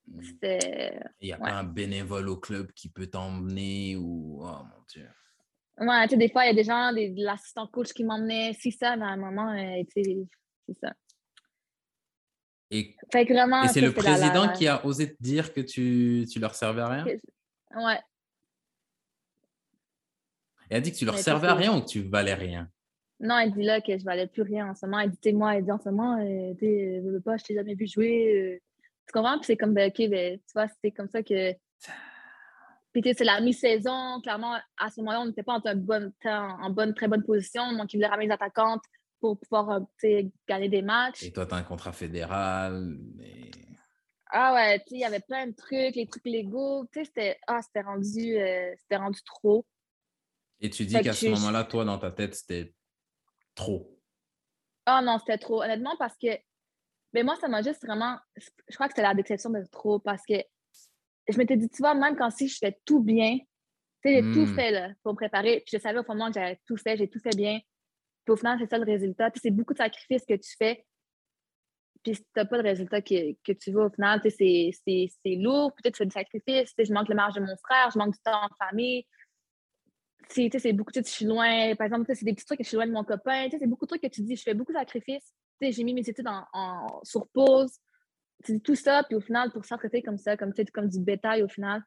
Mm. 0.08 0.20
Il 1.20 1.26
n'y 1.26 1.32
a 1.32 1.38
pas 1.38 1.52
un 1.52 1.64
bénévole 1.64 2.28
au 2.28 2.36
club 2.36 2.72
qui 2.72 2.88
peut 2.88 3.06
t'emmener 3.06 3.96
ou. 3.96 4.40
Oh 4.42 4.46
mon 4.46 4.84
Dieu. 4.88 5.08
Ouais, 5.78 6.04
tu 6.04 6.10
sais, 6.10 6.16
des 6.16 6.28
fois, 6.28 6.44
il 6.44 6.48
y 6.48 6.50
a 6.50 6.54
des 6.54 6.64
gens, 6.64 6.92
des, 6.92 7.12
l'assistant 7.16 7.66
coach 7.66 7.92
qui 7.92 8.04
m'emmenait, 8.04 8.52
si 8.54 8.70
ça, 8.72 8.96
mais 8.96 9.04
à 9.04 9.08
un 9.08 9.16
moment, 9.16 9.52
euh, 9.52 9.82
tu 9.94 10.02
sais, 10.02 10.18
c'est 10.68 10.78
ça. 10.78 10.92
Et, 12.70 12.96
et 13.14 13.68
c'est 13.68 13.80
le 13.82 13.92
président 13.92 14.50
qui 14.52 14.66
a 14.66 14.84
osé 14.86 15.14
te 15.14 15.22
dire 15.22 15.52
que 15.52 15.60
tu, 15.60 16.26
tu 16.30 16.38
leur 16.40 16.54
servais 16.54 16.80
à 16.80 16.88
rien? 16.88 17.04
Ouais. 17.04 18.00
Il 20.70 20.76
a 20.76 20.80
dit 20.80 20.90
que 20.90 20.96
tu 20.96 21.04
leur 21.04 21.18
servais 21.18 21.48
à 21.48 21.54
rien 21.54 21.76
ou 21.76 21.82
que 21.82 21.86
tu 21.86 22.02
valais 22.02 22.32
rien? 22.32 22.70
Non, 23.20 23.38
il 23.40 23.52
dit 23.52 23.62
là 23.62 23.82
que 23.82 23.96
je 23.96 24.04
valais 24.04 24.26
plus 24.26 24.42
rien 24.42 24.70
en 24.70 24.74
ce 24.74 24.86
moment. 24.86 25.00
Il 25.00 25.10
dit, 25.10 25.18
tu 25.18 25.32
moi, 25.34 25.54
il 25.56 25.64
dit 25.64 25.70
en 25.70 25.78
ce 25.78 25.90
moment, 25.90 26.18
euh, 26.18 26.54
tu 26.58 27.00
veux 27.00 27.20
pas, 27.20 27.36
je 27.36 27.44
t'ai 27.44 27.54
jamais 27.54 27.74
vu 27.74 27.86
jouer. 27.86 28.54
Euh, 28.54 28.58
tu 29.06 29.12
comprends? 29.12 29.36
Puis 29.36 29.46
c'est 29.46 29.56
comme, 29.56 29.74
ben, 29.74 29.90
OK, 29.90 30.08
ben, 30.08 30.38
tu 30.38 30.52
vois, 30.54 30.66
c'est 30.82 30.90
comme 30.90 31.08
ça 31.08 31.22
que. 31.22 31.52
Puis 32.92 33.02
c'est 33.16 33.24
la 33.24 33.40
mi-saison. 33.40 34.20
Clairement, 34.22 34.58
à 34.76 34.90
ce 34.90 35.00
moment-là, 35.00 35.20
on 35.20 35.26
n'était 35.26 35.42
pas 35.42 35.54
en, 35.54 35.76
bonne, 35.76 36.12
en 36.24 36.70
bonne, 36.70 36.94
très 36.94 37.08
bonne 37.08 37.22
position. 37.22 37.72
Donc, 37.72 37.92
il 37.92 37.96
voulait 37.96 38.08
ramener 38.08 38.26
les 38.26 38.32
attaquantes 38.32 38.82
pour 39.20 39.38
pouvoir 39.38 39.80
euh, 40.04 40.22
gagner 40.46 40.68
des 40.68 40.82
matchs. 40.82 41.22
Et 41.22 41.32
toi, 41.32 41.46
tu 41.46 41.54
as 41.54 41.58
un 41.58 41.62
contrat 41.62 41.92
fédéral. 41.92 42.98
Ah 44.30 44.54
ouais, 44.54 44.78
tu 44.80 44.90
sais, 44.90 44.94
il 44.96 45.00
y 45.00 45.04
avait 45.04 45.20
plein 45.20 45.46
de 45.46 45.54
trucs, 45.54 45.94
les 45.94 46.06
trucs 46.06 46.24
légaux. 46.24 46.86
Tu 46.92 47.00
sais, 47.00 47.04
c'était 47.04 47.38
ah, 47.46 47.60
rendu, 47.84 48.36
euh, 48.38 48.74
rendu 48.90 49.20
trop. 49.22 49.66
Et 50.60 50.70
tu 50.70 50.84
dis 50.84 51.00
qu'à 51.00 51.12
ce 51.12 51.26
moment-là, 51.28 51.64
toi, 51.64 51.84
dans 51.84 51.98
ta 51.98 52.10
tête, 52.10 52.34
c'était 52.34 52.74
trop. 53.54 53.98
Ah 54.86 55.00
non, 55.02 55.18
c'était 55.18 55.38
trop. 55.38 55.62
Honnêtement, 55.62 55.96
parce 55.98 56.16
que 56.18 56.28
mais 57.12 57.22
moi, 57.22 57.36
ça 57.36 57.48
m'a 57.48 57.62
juste 57.62 57.84
vraiment. 57.84 58.18
Je 58.36 58.74
crois 58.74 58.88
que 58.88 58.94
c'était 58.94 59.06
la 59.06 59.14
déception 59.14 59.50
de 59.50 59.64
trop 59.70 59.98
parce 59.98 60.22
que 60.26 60.34
je 61.28 61.38
m'étais 61.38 61.56
dit, 61.56 61.68
tu 61.68 61.78
vois, 61.78 61.94
même 61.94 62.16
quand 62.16 62.30
si 62.30 62.48
je 62.48 62.58
fais 62.58 62.76
tout 62.84 63.00
bien, 63.00 63.38
tu 63.38 64.08
sais, 64.08 64.14
j'ai 64.14 64.32
tout 64.32 64.50
hmm. 64.50 64.54
fait 64.54 64.70
là, 64.70 64.90
pour 65.02 65.12
me 65.12 65.16
préparer, 65.16 65.62
puis 65.64 65.76
je 65.76 65.78
savais 65.78 65.98
au 65.98 66.04
fond 66.04 66.14
de 66.14 66.18
moi 66.18 66.28
que 66.28 66.34
j'avais 66.34 66.58
tout 66.66 66.76
fait, 66.76 66.96
j'ai 66.96 67.08
tout 67.08 67.20
fait 67.20 67.36
bien. 67.36 67.60
Puis 68.24 68.32
au 68.32 68.36
final, 68.36 68.58
c'est 68.60 68.68
ça 68.68 68.78
le 68.78 68.84
résultat. 68.84 69.30
c'est 69.34 69.50
beaucoup 69.50 69.72
de 69.72 69.78
sacrifices 69.78 70.24
que 70.24 70.34
tu 70.34 70.54
fais. 70.56 70.84
Puis 72.02 72.16
si 72.16 72.22
tu 72.22 72.28
n'as 72.36 72.44
pas 72.44 72.58
de 72.58 72.62
résultat 72.62 73.00
que, 73.00 73.32
que 73.44 73.52
tu 73.52 73.70
veux 73.70 73.84
au 73.84 73.90
final, 73.90 74.20
c'est 74.24 74.72
lourd. 75.24 75.72
Peut-être 75.74 75.98
que 75.98 75.98
tu 75.98 75.98
fais 75.98 76.06
des 76.06 76.10
sacrifices. 76.10 76.74
Je 76.76 76.92
manque 76.92 77.08
le 77.08 77.14
marge 77.14 77.34
de 77.34 77.40
mon 77.40 77.56
frère, 77.64 77.90
je 77.92 77.98
manque 77.98 78.12
du 78.12 78.20
temps 78.20 78.42
en 78.44 78.66
famille. 78.66 79.06
C'est 80.28 80.72
beaucoup, 80.72 80.92
de 80.92 81.04
je 81.04 81.10
suis 81.10 81.24
loin. 81.24 81.74
Par 81.76 81.86
exemple, 81.86 82.10
c'est 82.14 82.24
des 82.24 82.32
petits 82.32 82.44
trucs 82.44 82.58
que 82.58 82.64
je 82.64 82.68
suis 82.68 82.76
loin 82.76 82.86
de 82.86 82.92
mon 82.92 83.04
copain. 83.04 83.48
C'est 83.50 83.66
beaucoup 83.66 83.84
de 83.84 83.88
trucs 83.88 84.02
que 84.02 84.08
tu 84.08 84.22
dis, 84.22 84.36
je 84.36 84.42
fais 84.42 84.54
beaucoup 84.54 84.72
de 84.72 84.78
sacrifices 84.78 85.32
j'ai 85.70 85.84
mis 85.84 85.94
mes 85.94 86.08
études 86.08 86.26
en, 86.26 87.00
sur 87.04 87.28
pause. 87.28 87.78
Tout 88.64 88.74
ça, 88.74 89.04
puis 89.04 89.16
au 89.16 89.20
final, 89.20 89.50
pour 89.52 89.64
s'arrêter 89.64 90.02
comme 90.02 90.18
ça, 90.18 90.36
comme, 90.36 90.52
comme 90.72 90.88
du 90.88 91.00
bétail, 91.00 91.42
au 91.42 91.48
final, 91.48 91.82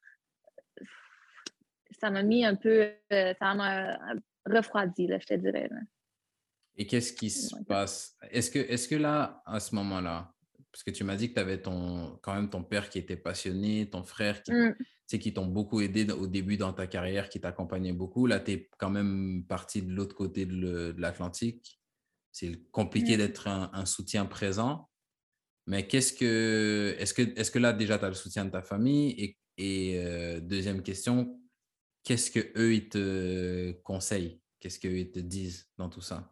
ça 2.00 2.10
m'a 2.10 2.24
mis 2.24 2.46
un 2.46 2.56
peu, 2.56 2.92
euh, 3.14 3.34
ça 3.40 3.54
m'a 3.54 3.98
refroidi, 4.46 5.08
là, 5.08 5.20
je 5.20 5.26
te 5.26 5.34
dirais. 5.34 5.70
Et 6.78 6.86
qu'est-ce 6.86 7.14
qui 7.14 7.30
se 7.30 7.56
passe? 7.64 8.18
Est-ce 8.32 8.52
que, 8.52 8.60
est 8.60 8.90
que 8.90 8.96
là, 8.96 9.42
à 9.46 9.60
ce 9.60 9.74
moment-là, 9.76 10.34
parce 10.72 10.84
que 10.84 10.92
tu 10.92 11.06
m'as 11.06 11.16
dit 11.16 11.30
que 11.30 11.36
tu 11.36 11.40
avais 11.40 11.62
ton, 11.62 12.20
quand 12.22 12.34
même 12.34 12.50
ton 12.50 12.62
père 12.62 12.90
qui 12.90 13.00
était 13.00 13.16
passionné, 13.16 13.90
ton 13.90 14.04
frère 14.04 14.44
qui, 14.44 14.52
mmh. 14.52 14.76
qui 15.08 15.34
t'ont 15.34 15.46
beaucoup 15.46 15.80
aidé 15.80 16.12
au 16.12 16.28
début 16.28 16.58
dans 16.58 16.74
ta 16.74 16.86
carrière, 16.86 17.30
qui 17.30 17.40
t'accompagnait 17.40 17.94
beaucoup. 17.94 18.28
Là, 18.28 18.42
tu 18.42 18.52
es 18.52 18.70
quand 18.78 18.90
même 18.90 19.46
parti 19.48 19.82
de 19.82 19.94
l'autre 19.94 20.16
côté 20.16 20.46
de 20.46 20.94
l'Atlantique. 20.98 21.80
C'est 22.34 22.70
compliqué 22.72 23.16
mmh. 23.16 23.20
d'être 23.20 23.48
un, 23.48 23.86
soutien 23.86 24.26
présent. 24.26 24.90
Mais 25.68 25.88
qu'est-ce 25.88 26.14
que, 26.14 26.96
est-ce 27.00 27.14
que, 27.14 27.22
est-ce 27.40 27.50
que 27.50 27.60
là 27.60 27.74
déjà 27.74 27.98
tu 27.98 28.06
as 28.06 28.10
le 28.10 28.14
soutien 28.14 28.46
de 28.46 28.52
ta 28.52 28.62
famille? 28.62 29.16
Et, 29.18 29.38
et 29.58 30.00
euh, 30.00 30.40
deuxième 30.40 30.84
question, 30.84 31.40
qu'est-ce 32.04 32.30
que 32.30 32.40
eux 32.58 32.74
ils 32.74 32.90
te 32.90 33.72
conseillent, 33.84 34.42
qu'est-ce 34.60 34.80
qu'eux 34.80 34.98
ils 34.98 35.12
te 35.12 35.20
disent 35.20 35.68
dans 35.78 35.90
tout 35.90 36.02
ça? 36.02 36.32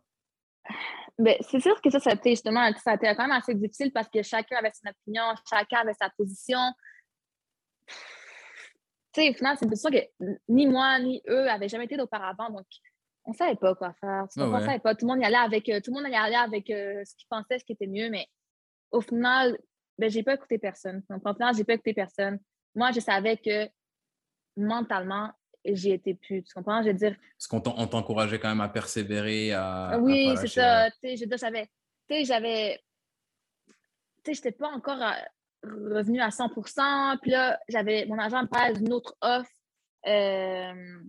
Ben, 1.18 1.36
c'est 1.42 1.60
sûr 1.60 1.80
que 1.82 1.90
ça, 1.90 2.00
ça 2.00 2.12
a 2.12 2.14
été 2.14 2.32
justement, 2.32 2.72
ça 2.84 2.92
a 2.92 2.96
été 2.96 3.08
quand 3.16 3.28
même 3.28 3.32
assez 3.32 3.54
difficile 3.54 3.92
parce 3.92 4.10
que 4.10 4.24
chacun 4.24 4.58
avait 4.58 4.72
son 4.74 4.90
opinion, 4.90 5.24
chacun 5.50 5.80
avait 5.80 5.94
sa 5.94 6.10
position. 6.10 6.60
Tu 9.14 9.22
sais, 9.22 9.30
au 9.30 9.34
final, 9.34 9.58
c'est 9.60 9.76
sûr 9.76 9.92
que 9.92 10.26
ni 10.50 10.66
moi 10.66 11.00
ni 11.00 11.22
eux 11.28 11.50
avaient 11.50 11.70
jamais 11.70 11.86
été 11.86 11.98
d'auparavant, 11.98 12.50
donc 12.50 12.66
on 13.26 13.34
savait 13.34 13.56
pas 13.56 13.76
quoi 13.76 13.94
faire. 13.94 14.26
Ah 14.26 14.48
on 14.48 14.60
savait 14.60 14.80
pas. 14.80 14.96
Tout 14.96 15.06
le 15.06 15.14
monde 15.14 15.22
y 15.22 15.26
allait 15.26 15.38
avec, 15.38 15.70
euh, 15.70 15.80
tout 15.82 15.92
le 15.94 16.02
monde 16.02 16.12
y 16.12 16.16
allait 16.16 16.36
avec 16.36 16.70
euh, 16.70 17.04
ce 17.06 17.16
qu'il 17.16 17.28
pensait, 17.30 17.60
ce 17.60 17.66
qui 17.66 17.74
était 17.74 17.88
mieux, 17.88 18.10
mais 18.10 18.28
au 18.94 19.02
final, 19.02 19.58
ben, 19.98 20.10
j'ai 20.10 20.24
pas 20.24 20.36
écouté 20.36 20.58
personne. 20.58 21.04
Au 21.10 21.34
final, 21.34 21.56
j'ai 21.56 21.64
pas 21.64 21.74
écouté 21.74 21.94
personne. 21.94 22.40
Moi, 22.76 22.92
je 22.92 23.00
savais 23.00 23.38
que 23.38 23.68
mentalement, 24.56 25.32
j'y 25.66 25.92
étais 25.92 26.14
plus. 26.14 26.44
Tu 26.44 26.54
comprends? 26.54 26.82
Je 26.82 26.88
veux 26.90 26.94
dire. 26.94 27.16
Parce 27.38 27.48
qu'on 27.48 27.60
t'encourageait 27.60 28.40
quand 28.40 28.50
même 28.50 28.62
à 28.62 28.70
persévérer, 28.70 29.52
à. 29.54 29.98
Oui, 30.00 30.36
c'est 30.38 30.48
ça. 30.48 30.90
Tu 31.04 31.18
sais, 31.18 31.38
j'avais. 31.38 31.66
Tu 32.08 32.16
sais, 32.16 32.26
j'avais. 32.26 32.80
Tu 33.68 33.74
sais, 34.26 34.34
j'étais 34.36 34.52
pas 34.52 34.70
encore 34.70 35.00
revenu 35.64 36.22
à 36.22 36.30
100% 36.30 37.20
Puis 37.22 37.32
là, 37.32 37.60
j'avais. 37.68 38.06
Mon 38.06 38.18
agent 38.18 38.42
me 38.42 38.48
passe 38.48 38.80
une 38.80 38.94
autre 38.94 39.16
offre. 39.22 39.50
Euh, 40.06 41.00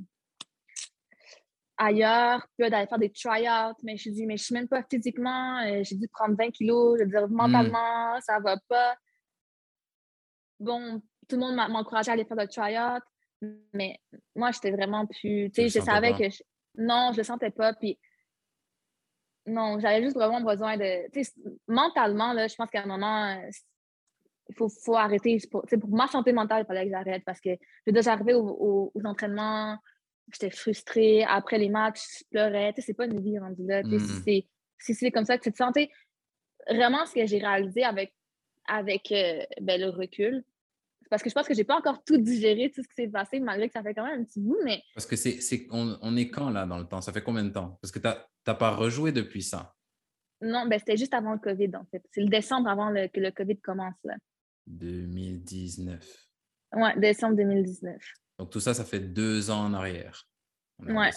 ailleurs, 1.76 2.46
puis 2.56 2.70
d'aller 2.70 2.86
faire 2.86 2.98
des 2.98 3.10
try-outs. 3.10 3.76
Mais 3.82 3.96
je 3.96 4.10
dis, 4.10 4.26
mais 4.26 4.36
je 4.36 4.44
suis 4.44 4.54
même 4.54 4.68
pas 4.68 4.82
physiquement, 4.90 5.60
euh, 5.60 5.82
j'ai 5.82 5.96
dû 5.96 6.08
prendre 6.08 6.36
20 6.36 6.50
kilos. 6.50 6.98
Je 6.98 7.04
veux 7.04 7.10
dire, 7.10 7.28
mentalement, 7.28 8.20
ça 8.20 8.38
va 8.40 8.56
pas. 8.68 8.96
Bon, 10.60 11.00
tout 11.28 11.36
le 11.36 11.40
monde 11.40 11.56
m'a 11.56 11.66
encouragé 11.66 12.10
à 12.10 12.14
aller 12.14 12.24
faire 12.24 12.36
des 12.36 12.48
try-out, 12.48 13.02
mais 13.72 13.98
moi, 14.34 14.50
j'étais 14.52 14.70
vraiment 14.70 15.06
plus. 15.06 15.50
Tu 15.50 15.68
sais, 15.68 15.80
je 15.80 15.84
savais 15.84 16.12
que. 16.12 16.24
Non, 16.76 17.10
je 17.12 17.18
le 17.18 17.22
sentais 17.22 17.50
pas. 17.50 17.72
Puis 17.74 17.98
non, 19.46 19.78
j'avais 19.78 20.02
juste 20.02 20.16
vraiment 20.16 20.40
besoin 20.40 20.76
de. 20.76 21.10
Tu 21.12 21.24
sais, 21.24 21.32
mentalement, 21.66 22.32
là, 22.32 22.48
je 22.48 22.54
pense 22.54 22.70
qu'à 22.70 22.82
un 22.82 22.86
moment, 22.86 23.40
il 24.48 24.54
faut, 24.54 24.68
faut 24.68 24.96
arrêter. 24.96 25.38
Pour, 25.50 25.62
pour 25.62 25.90
ma 25.90 26.06
santé 26.06 26.32
mentale, 26.32 26.64
il 26.64 26.66
fallait 26.66 26.84
que 26.84 26.90
j'arrête 26.90 27.24
parce 27.24 27.40
que 27.40 27.50
je 27.86 27.92
déjà 27.92 28.12
arrivé 28.12 28.34
aux 28.34 28.92
entraînements 29.04 29.78
j'étais 30.32 30.50
frustrée. 30.50 31.24
Après 31.24 31.58
les 31.58 31.68
matchs, 31.68 32.02
je 32.18 32.24
pleurais. 32.30 32.72
Tu 32.72 32.80
sais, 32.80 32.86
c'est 32.88 32.94
pas 32.94 33.06
une 33.06 33.20
vie 33.20 33.38
rendue 33.38 33.66
là. 33.66 33.82
Mm. 33.82 33.98
Si 34.78 34.94
c'est 34.94 35.10
comme 35.10 35.24
ça 35.24 35.38
que 35.38 35.44
tu 35.44 35.52
te 35.52 35.56
sentais. 35.56 35.90
Vraiment, 36.68 37.04
ce 37.06 37.14
que 37.14 37.26
j'ai 37.26 37.38
réalisé 37.38 37.84
avec, 37.84 38.14
avec 38.66 39.12
euh, 39.12 39.44
ben, 39.60 39.80
le 39.80 39.88
recul, 39.90 40.44
parce 41.10 41.22
que 41.22 41.28
je 41.28 41.34
pense 41.34 41.46
que 41.46 41.54
j'ai 41.54 41.64
pas 41.64 41.76
encore 41.76 42.02
tout 42.04 42.16
digéré, 42.16 42.70
tout 42.70 42.82
ce 42.82 42.88
qui 42.88 42.94
s'est 42.94 43.08
passé, 43.08 43.38
malgré 43.38 43.68
que 43.68 43.72
ça 43.72 43.82
fait 43.82 43.94
quand 43.94 44.04
même 44.04 44.20
un 44.20 44.24
petit 44.24 44.40
bout, 44.40 44.58
mais... 44.64 44.82
Parce 44.94 45.06
que 45.06 45.16
c'est... 45.16 45.38
On, 45.70 45.96
on, 46.00 46.16
est 46.16 46.28
quand, 46.28 46.50
là, 46.50 46.66
dans 46.66 46.78
le 46.78 46.86
temps? 46.86 47.00
Ça 47.00 47.12
fait 47.12 47.22
combien 47.22 47.44
de 47.44 47.50
temps? 47.50 47.78
Parce 47.80 47.92
que 47.92 47.98
tu 47.98 48.08
n'as 48.08 48.54
pas 48.54 48.70
rejoué 48.70 49.12
depuis 49.12 49.42
ça? 49.42 49.74
Non, 50.40 50.66
ben, 50.66 50.78
c'était 50.78 50.96
juste 50.96 51.14
avant 51.14 51.32
le 51.32 51.38
COVID, 51.38 51.70
en 51.76 51.84
fait. 51.90 52.02
C'est 52.10 52.20
le 52.20 52.28
décembre 52.28 52.68
avant 52.68 52.90
le, 52.90 53.08
que 53.08 53.20
le 53.20 53.30
COVID 53.30 53.60
commence, 53.60 53.94
là. 54.04 54.14
2019. 54.66 56.26
Ouais, 56.72 56.98
décembre 56.98 57.36
2019. 57.36 58.00
Donc 58.38 58.50
tout 58.50 58.60
ça, 58.60 58.74
ça 58.74 58.84
fait 58.84 59.00
deux 59.00 59.50
ans 59.50 59.66
en 59.66 59.74
arrière. 59.74 60.28
ouais. 60.80 61.10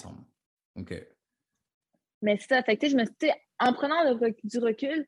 OK. 0.76 0.93
Mais 2.22 2.38
c'est 2.38 2.47
ça. 2.47 2.63
Fait 2.63 2.80
je 2.82 2.95
me 2.95 3.05
suis 3.05 3.32
en 3.59 3.74
prenant 3.74 4.13
du 4.43 4.59
recul, 4.59 5.07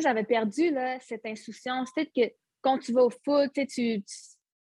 j'avais 0.00 0.24
perdu 0.24 0.70
là, 0.70 0.98
cette 1.00 1.24
insouciance. 1.26 1.90
Peut-être 1.92 2.12
que 2.14 2.34
quand 2.60 2.78
tu 2.78 2.92
vas 2.92 3.04
au 3.04 3.10
foot, 3.10 3.52
tu, 3.68 4.02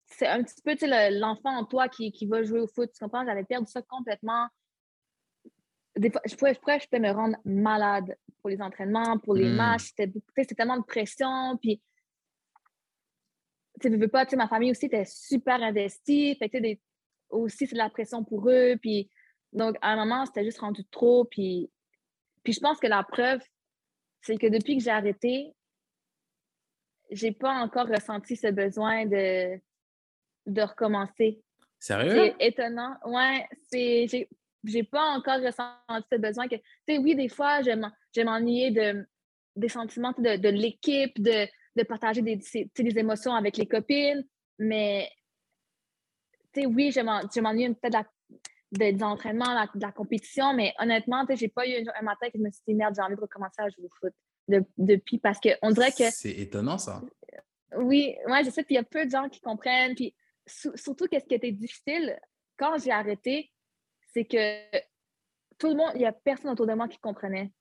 c'est 0.05 0.27
un 0.27 0.43
petit 0.43 0.61
peu 0.61 0.75
l'enfant 1.11 1.57
en 1.57 1.65
toi 1.65 1.89
qui, 1.89 2.11
qui, 2.11 2.25
va 2.27 2.43
jouer 2.43 2.59
au 2.59 2.67
foot. 2.67 2.91
Tu 2.93 3.03
comprends? 3.03 3.25
J'avais 3.25 3.43
perdu 3.43 3.69
ça 3.69 3.81
complètement. 3.81 4.47
des 5.97 6.11
fois, 6.11 6.21
je 6.25 6.35
pouvais, 6.35 6.53
je 6.53 6.59
pouvais, 6.59 6.79
je 6.79 6.87
pouvais 6.87 6.99
me 6.99 7.11
rendre 7.11 7.37
malade 7.45 8.15
pour 8.41 8.49
les 8.49 8.61
entraînements, 8.61 9.17
pour 9.19 9.33
les 9.33 9.49
Hmm. 9.49 9.55
matchs. 9.55 9.91
C'était 9.97 10.55
tellement 10.55 10.77
de 10.77 10.83
pression. 10.85 11.57
Puis, 11.57 11.81
tu 13.81 13.89
veux 13.89 14.07
pas, 14.07 14.25
tu 14.25 14.31
sais, 14.31 14.35
ma 14.35 14.47
famille 14.47 14.71
aussi 14.71 14.85
était 14.87 15.05
super 15.05 15.61
investie. 15.61 16.35
Fait 16.37 16.49
que, 16.49 16.57
tu 16.57 16.63
sais, 16.63 16.69
des- 16.75 16.81
aussi, 17.29 17.67
c'est 17.67 17.73
de 17.73 17.77
la 17.79 17.89
pression 17.89 18.23
pour 18.23 18.49
eux. 18.49 18.75
Puis, 18.81 19.09
donc, 19.51 19.75
à 19.81 19.91
un 19.91 19.95
moment, 19.95 20.25
c'était 20.25 20.43
juste 20.45 20.59
rendu 20.59 20.85
trop. 20.85 21.25
Puis, 21.25 21.69
puis 22.43 22.53
je 22.53 22.59
pense 22.59 22.79
que 22.79 22.87
la 22.87 23.03
preuve, 23.03 23.41
c'est 24.21 24.37
que 24.37 24.47
depuis 24.47 24.77
que 24.77 24.83
j'ai 24.83 24.91
arrêté, 24.91 25.53
j'ai 27.11 27.31
pas 27.31 27.53
encore 27.53 27.87
ressenti 27.87 28.35
ce 28.35 28.47
besoin 28.47 29.05
de, 29.05 29.59
de 30.47 30.61
recommencer. 30.61 31.41
Sérieux? 31.79 32.33
C'est 32.39 32.47
étonnant. 32.47 32.95
Ouais, 33.05 33.47
c'est. 33.69 34.07
J'ai, 34.07 34.29
j'ai 34.63 34.83
pas 34.83 35.03
encore 35.15 35.39
ressenti 35.41 36.07
ce 36.11 36.17
besoin 36.17 36.47
que. 36.47 36.55
Tu 36.55 36.61
sais, 36.87 36.97
oui, 36.97 37.15
des 37.15 37.29
fois, 37.29 37.61
je 37.61 37.71
m'en- 37.71 37.91
je 38.15 38.21
m'ennuyais 38.21 38.71
de, 38.71 39.05
des 39.55 39.69
sentiments 39.69 40.13
de, 40.17 40.37
de 40.37 40.49
l'équipe, 40.49 41.21
de, 41.21 41.47
de 41.75 41.83
partager 41.83 42.21
des, 42.21 42.39
émotions 42.97 43.33
avec 43.33 43.57
les 43.57 43.67
copines, 43.67 44.25
mais. 44.59 45.09
Tu 46.53 46.61
sais, 46.61 46.67
oui, 46.67 46.91
je, 46.91 47.01
m'en, 47.01 47.21
je 47.33 47.41
m'ennuie 47.41 47.73
peut-être 47.75 48.09
de 48.71 48.91
des 48.91 49.03
entraînements, 49.03 49.53
la- 49.53 49.69
de 49.73 49.81
la 49.81 49.91
compétition, 49.91 50.53
mais 50.53 50.73
honnêtement, 50.79 51.25
tu 51.25 51.33
sais, 51.33 51.39
j'ai 51.41 51.47
pas 51.49 51.67
eu 51.67 51.85
un 51.95 52.01
matin 52.01 52.27
que 52.27 52.37
je 52.37 52.43
me 52.43 52.49
suis 52.49 52.61
dit, 52.67 52.73
merde, 52.73 52.93
j'ai 52.95 53.01
envie 53.01 53.15
de 53.15 53.21
recommencer 53.21 53.61
à 53.61 53.69
jouer 53.69 53.85
au 53.85 53.89
foot 53.99 54.13
de- 54.47 54.65
depuis, 54.77 55.17
parce 55.17 55.39
qu'on 55.39 55.71
dirait 55.71 55.91
que. 55.91 56.09
C'est 56.11 56.31
étonnant, 56.31 56.77
ça. 56.77 57.01
Oui, 57.77 58.15
ouais, 58.27 58.43
je 58.43 58.49
sais, 58.49 58.63
puis 58.63 58.75
il 58.75 58.77
y 58.77 58.81
a 58.81 58.83
peu 58.83 59.05
de 59.05 59.11
gens 59.11 59.27
qui 59.27 59.41
comprennent. 59.41 59.95
Puis 59.95 60.15
surtout, 60.45 61.07
qu'est-ce 61.07 61.25
qui 61.25 61.35
était 61.35 61.51
difficile 61.51 62.17
quand 62.57 62.77
j'ai 62.81 62.91
arrêté, 62.91 63.51
c'est 64.13 64.25
que 64.25 64.77
tout 65.57 65.67
le 65.67 65.75
monde, 65.75 65.91
il 65.95 65.99
n'y 65.99 66.05
a 66.05 66.11
personne 66.13 66.51
autour 66.51 66.67
de 66.67 66.73
moi 66.73 66.87
qui 66.87 66.97
comprenait. 66.99 67.51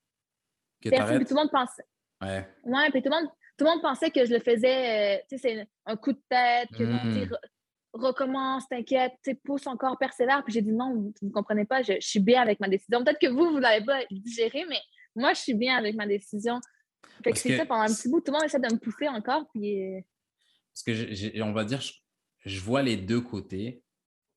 Que 0.81 0.89
Personne, 0.89 1.17
puis 1.17 1.25
tout 1.25 1.33
le 1.33 1.41
monde 1.41 1.51
pensait. 1.51 1.85
Ouais. 2.21 2.47
Ouais, 2.63 2.89
puis 2.91 3.01
tout 3.01 3.09
le 3.09 3.15
monde, 3.21 3.29
tout 3.57 3.65
le 3.65 3.71
monde 3.71 3.81
pensait 3.81 4.11
que 4.11 4.25
je 4.25 4.33
le 4.33 4.39
faisais, 4.39 5.17
euh, 5.17 5.21
tu 5.29 5.37
sais, 5.37 5.55
c'est 5.57 5.67
un 5.85 5.95
coup 5.97 6.13
de 6.13 6.21
tête, 6.29 6.69
que 6.77 6.83
non, 6.83 6.99
tu 7.05 7.13
sais, 7.13 7.25
Mm. 7.25 7.29
re- 7.29 7.39
recommence, 7.93 8.67
t'inquiète, 8.67 9.13
tu 9.23 9.31
sais, 9.31 9.35
pousse 9.43 9.67
encore, 9.67 9.97
persévère. 9.97 10.43
Puis 10.43 10.53
j'ai 10.53 10.61
dit 10.61 10.71
non, 10.73 10.93
vous 10.95 11.13
ne 11.21 11.31
comprenez 11.31 11.65
pas, 11.65 11.81
je, 11.81 11.93
je 11.93 12.07
suis 12.07 12.19
bien 12.19 12.41
avec 12.41 12.59
ma 12.59 12.67
décision. 12.67 13.03
Peut-être 13.03 13.19
que 13.19 13.27
vous, 13.27 13.45
vous 13.49 13.55
ne 13.55 13.61
l'avez 13.61 13.85
pas 13.85 14.01
digéré, 14.11 14.65
mais 14.67 14.79
moi, 15.15 15.33
je 15.33 15.39
suis 15.39 15.53
bien 15.53 15.77
avec 15.77 15.95
ma 15.95 16.05
décision. 16.05 16.59
Fait 17.23 17.31
que 17.31 17.37
c'est 17.39 17.55
ça, 17.57 17.65
pendant 17.65 17.83
un 17.83 17.93
petit 17.93 18.09
bout, 18.09 18.19
tout 18.19 18.31
le 18.31 18.37
monde 18.37 18.43
essaie 18.45 18.59
de 18.59 18.73
me 18.73 18.77
pousser 18.79 19.07
encore, 19.07 19.47
puis. 19.53 19.81
euh, 19.95 20.01
Parce 20.73 20.83
que 20.83 21.41
on 21.41 21.53
va 21.53 21.63
dire, 21.63 21.79
je, 21.79 21.93
je 22.45 22.59
vois 22.59 22.81
les 22.83 22.97
deux 22.97 23.21
côtés 23.21 23.81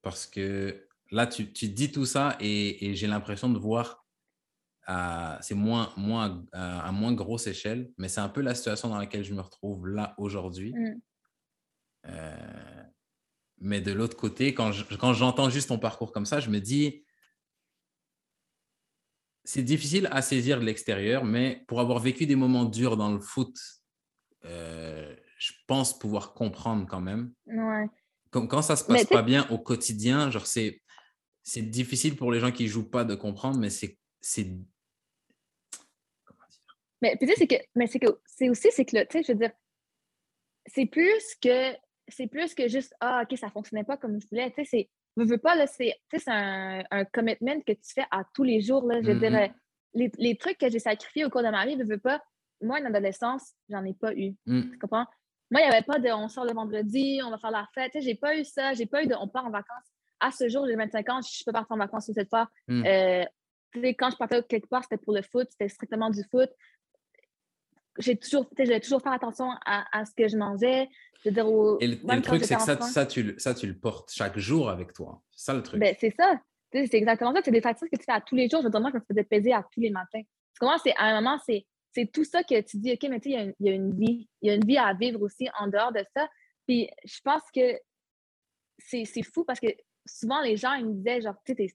parce 0.01 0.25
que 0.25 0.87
là, 1.11 1.27
tu, 1.27 1.51
tu 1.51 1.67
dis 1.67 1.91
tout 1.91 2.05
ça 2.05 2.37
et, 2.39 2.85
et 2.89 2.95
j'ai 2.95 3.07
l'impression 3.07 3.49
de 3.49 3.59
voir, 3.59 3.98
à- 4.91 5.37
c'est 5.41 5.53
moins, 5.55 5.93
moins, 5.97 6.43
à, 6.51 6.87
à 6.87 6.91
moins 6.91 7.13
grosse 7.13 7.45
échelle, 7.45 7.91
mais 7.97 8.09
c'est 8.09 8.21
un 8.21 8.29
peu 8.29 8.41
la 8.41 8.55
situation 8.55 8.89
dans 8.89 8.97
laquelle 8.97 9.23
je 9.23 9.33
me 9.35 9.41
retrouve 9.41 9.87
là 9.87 10.15
aujourd'hui. 10.17 10.73
Mm. 10.73 11.01
Euh, 12.07 12.83
mais 13.59 13.81
de 13.81 13.91
l'autre 13.91 14.17
côté, 14.17 14.53
quand 14.55 14.71
je- 14.71 14.95
quand 14.95 15.13
j'entends 15.13 15.49
juste 15.49 15.67
ton 15.69 15.77
parcours 15.77 16.11
comme 16.11 16.25
ça, 16.25 16.39
je 16.39 16.49
me 16.49 16.59
dis, 16.59 17.03
c'est 19.43 19.63
difficile 19.63 20.07
à 20.11 20.21
saisir 20.21 20.59
de 20.59 20.65
l'extérieur, 20.65 21.23
mais 21.23 21.63
pour 21.67 21.79
avoir 21.79 21.99
vécu 21.99 22.25
des 22.25 22.35
moments 22.35 22.65
durs 22.65 22.97
dans 22.97 23.11
le 23.11 23.19
foot, 23.19 23.55
euh, 24.45 25.15
je 25.37 25.53
pense 25.67 25.97
pouvoir 25.97 26.33
comprendre 26.33 26.87
quand 26.87 27.01
même. 27.01 27.31
Ouais. 27.45 27.85
Comme 28.31 28.47
quand 28.47 28.61
ça 28.61 28.75
se 28.75 28.83
passe 28.83 29.05
pas 29.05 29.21
bien 29.23 29.47
au 29.49 29.57
quotidien, 29.59 30.29
genre 30.31 30.45
c'est 30.47 30.81
c'est 31.41 31.63
difficile 31.63 32.15
pour 32.15 32.31
les 32.31 32.39
gens 32.39 32.51
qui 32.51 32.67
jouent 32.67 32.89
pas 32.89 33.03
de 33.03 33.15
comprendre, 33.15 33.57
mais 33.59 33.69
c'est 33.69 33.97
Mais 37.01 37.15
puis 37.17 37.27
tu 37.27 37.33
sais, 37.33 37.39
c'est 37.39 37.47
que, 37.47 37.55
mais 37.75 37.87
c'est 37.87 37.99
que, 37.99 38.19
c'est 38.25 38.49
aussi, 38.49 38.69
c'est 38.71 38.85
que, 38.85 39.03
tu 39.03 39.07
sais, 39.11 39.23
je 39.23 39.31
veux 39.31 39.37
dire, 39.39 39.51
c'est 40.65 40.85
plus 40.85 41.35
que, 41.41 41.73
c'est 42.07 42.27
plus 42.27 42.53
que 42.53 42.67
juste, 42.67 42.93
ah, 42.99 43.23
OK, 43.23 43.37
ça 43.37 43.49
fonctionnait 43.49 43.83
pas 43.83 43.97
comme 43.97 44.19
je 44.19 44.27
voulais. 44.29 44.49
Tu 44.51 44.63
sais, 44.63 44.65
c'est, 44.65 44.89
veux, 45.15 45.25
veux 45.25 45.37
pas, 45.37 45.55
là, 45.55 45.67
c'est, 45.67 45.95
tu 46.09 46.17
sais, 46.17 46.23
c'est 46.25 46.31
un, 46.31 46.83
un 46.91 47.05
commitment 47.05 47.59
que 47.61 47.73
tu 47.73 47.93
fais 47.93 48.05
à 48.11 48.23
tous 48.33 48.43
les 48.43 48.61
jours, 48.61 48.85
là. 48.87 49.01
Je 49.01 49.07
veux 49.07 49.13
Mhm. 49.15 49.19
dire, 49.19 49.35
euh, 49.35 49.47
les, 49.93 50.11
les 50.17 50.37
trucs 50.37 50.57
que 50.57 50.69
j'ai 50.69 50.79
sacrifiés 50.79 51.25
au 51.25 51.29
cours 51.29 51.43
de 51.43 51.49
ma 51.49 51.65
vie, 51.65 51.75
veux, 51.75 51.85
veux 51.85 51.97
pas, 51.99 52.21
moi, 52.61 52.79
en 52.81 52.85
adolescence, 52.85 53.53
j'en 53.69 53.83
ai 53.85 53.93
pas 53.93 54.13
eu. 54.13 54.35
Hmm. 54.45 54.69
Tu 54.71 54.77
comprends? 54.79 55.05
Moi, 55.51 55.61
il 55.61 55.69
n'y 55.69 55.73
avait 55.73 55.85
pas 55.85 55.97
de 55.97 56.09
on 56.09 56.27
sort 56.27 56.45
le 56.45 56.53
vendredi, 56.53 57.21
on 57.23 57.31
va 57.31 57.37
faire 57.39 57.51
la 57.51 57.67
fête. 57.73 57.91
Tu 57.93 57.99
sais, 57.99 58.05
j'ai 58.05 58.15
pas 58.15 58.37
eu 58.37 58.43
ça. 58.43 58.73
J'ai 58.73 58.85
pas 58.85 59.01
eu 59.01 59.07
de 59.07 59.15
on 59.15 59.27
part 59.27 59.45
en 59.45 59.49
vacances. 59.49 59.87
À 60.19 60.31
ce 60.31 60.49
jour, 60.49 60.67
j'ai 60.67 60.75
25 60.75 61.09
ans, 61.09 61.21
je 61.21 61.43
peux 61.45 61.51
partir 61.53 61.75
en 61.75 61.79
vacances 61.79 62.07
une 62.09 62.13
cette 62.13 62.29
fois. 62.29 62.49
Hmm. 62.67 62.83
Euh, 62.85 63.23
quand 63.97 64.09
je 64.11 64.17
partais 64.17 64.43
quelque 64.43 64.67
part, 64.67 64.83
c'était 64.83 64.97
pour 64.97 65.13
le 65.13 65.21
foot, 65.21 65.47
c'était 65.49 65.69
strictement 65.69 66.09
du 66.09 66.21
foot. 66.29 66.49
J'ai 67.97 68.15
toujours, 68.17 68.45
devais 68.57 68.79
toujours 68.79 69.01
faire 69.01 69.11
attention 69.11 69.49
à, 69.65 69.85
à 69.97 70.05
ce 70.05 70.11
que 70.15 70.27
je 70.27 70.37
mangeais. 70.37 70.87
Je 71.23 71.29
veux 71.29 71.35
dire, 71.35 71.47
au- 71.51 71.77
Et 71.79 71.87
le, 71.87 71.93
et 71.95 72.21
truc, 72.21 72.43
c'est 72.45 72.55
que 72.55 72.61
ça, 72.61 72.79
ça, 72.79 73.05
tu, 73.05 73.23
le- 73.23 73.39
ça, 73.39 73.53
tu 73.53 73.67
le 73.67 73.77
portes 73.77 74.11
chaque 74.11 74.37
jour 74.37 74.69
avec 74.69 74.93
toi. 74.93 75.21
C'est 75.31 75.45
ça 75.45 75.53
le 75.53 75.63
truc. 75.63 75.79
Ben, 75.79 75.95
c'est 75.99 76.11
ça. 76.15 76.39
C'est 76.71 76.93
exactement 76.93 77.33
ça. 77.33 77.41
C'est 77.43 77.51
des 77.51 77.61
factures 77.61 77.87
que 77.91 77.97
tu 77.97 78.03
fais 78.05 78.11
à 78.11 78.21
tous 78.21 78.35
les 78.35 78.47
jours. 78.47 78.61
Je 78.61 78.65
veux 78.65 78.71
dire, 78.71 78.79
moi, 78.79 78.91
je 78.93 78.99
me 78.99 79.03
faisais 79.05 79.23
peser 79.23 79.51
à 79.53 79.63
tous 79.73 79.81
les 79.81 79.89
matins. 79.89 80.21
Tu 80.21 80.59
comprends? 80.59 80.77
C'est, 80.77 80.93
à 80.95 81.05
un 81.05 81.15
moment, 81.21 81.39
c'est, 81.45 81.65
tout 82.13 82.23
ça 82.23 82.43
que 82.43 82.61
tu 82.61 82.77
dis, 82.77 82.93
OK, 82.93 83.07
mais 83.09 83.19
tu 83.19 83.31
sais, 83.31 83.35
il 83.35 83.35
y 83.35 83.37
a 83.37 83.41
une- 83.43 83.53
il 83.59 83.65
y, 83.65 83.69
a 83.69 83.73
une 83.73 83.99
vie. 83.99 84.29
Il 84.41 84.47
y 84.47 84.51
a 84.51 84.53
une 84.55 84.65
vie 84.65 84.77
à 84.77 84.93
vivre 84.93 85.21
aussi 85.21 85.49
en 85.59 85.67
dehors 85.67 85.91
de 85.91 86.03
ça. 86.15 86.29
Puis 86.67 86.87
je 87.03 87.19
pense 87.23 87.41
que 87.53 87.77
c'est, 88.77 89.05
fou 89.23 89.43
parce 89.43 89.59
que 89.59 89.67
souvent, 90.05 90.41
les 90.41 90.55
gens, 90.55 90.73
ils 90.73 90.85
me 90.85 90.93
disaient, 90.93 91.21
genre, 91.21 91.35
tu 91.45 91.53
sais, 91.55 91.67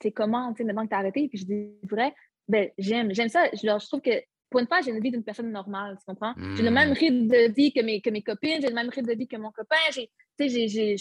c'est 0.00 0.12
comment, 0.12 0.52
tu 0.52 0.58
sais, 0.58 0.64
maintenant 0.64 0.84
que 0.84 0.90
tu 0.90 0.94
as 0.94 0.98
arrêté? 0.98 1.28
Puis 1.28 1.38
je 1.38 1.44
dis, 1.44 1.70
vrai, 1.82 2.14
ben, 2.48 2.70
j'aime, 2.78 3.12
j'aime 3.14 3.28
ça. 3.28 3.48
Je, 3.52 3.58
je 3.58 3.86
trouve 3.86 4.00
que 4.00 4.22
pour 4.50 4.60
une 4.60 4.66
fois, 4.66 4.80
j'ai 4.80 4.90
une 4.90 5.00
vie 5.00 5.10
d'une 5.10 5.22
personne 5.24 5.50
normale, 5.52 5.96
tu 5.98 6.04
comprends? 6.06 6.34
J'ai 6.56 6.62
le 6.64 6.70
Mm. 6.70 6.74
même 6.74 6.92
rythme 6.92 7.26
de 7.28 7.52
vie 7.52 7.72
que 7.72 7.80
mes, 7.80 8.00
que 8.00 8.10
mes 8.10 8.22
copines, 8.22 8.60
j'ai 8.60 8.68
le 8.68 8.74
même 8.74 8.88
rythme 8.90 9.06
de 9.08 9.14
vie 9.14 9.28
que 9.28 9.36
mon 9.36 9.52
copain, 9.52 9.76
j'ai, 9.92 10.10
tu 10.38 10.48
sais, 10.48 10.48
j'ai, 10.48 10.68
j'ai, 10.68 10.96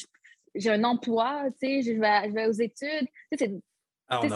j'ai 0.55 0.69
un 0.71 0.83
emploi, 0.83 1.45
tu 1.59 1.67
sais, 1.67 1.81
je 1.81 1.99
vais, 1.99 2.29
je 2.29 2.33
vais 2.33 2.47
aux 2.47 2.51
études. 2.51 3.07
Tu 3.31 3.37
sais, 3.37 3.45
c'est- 3.45 3.61
Ah, 4.11 4.19
c'est 4.23 4.27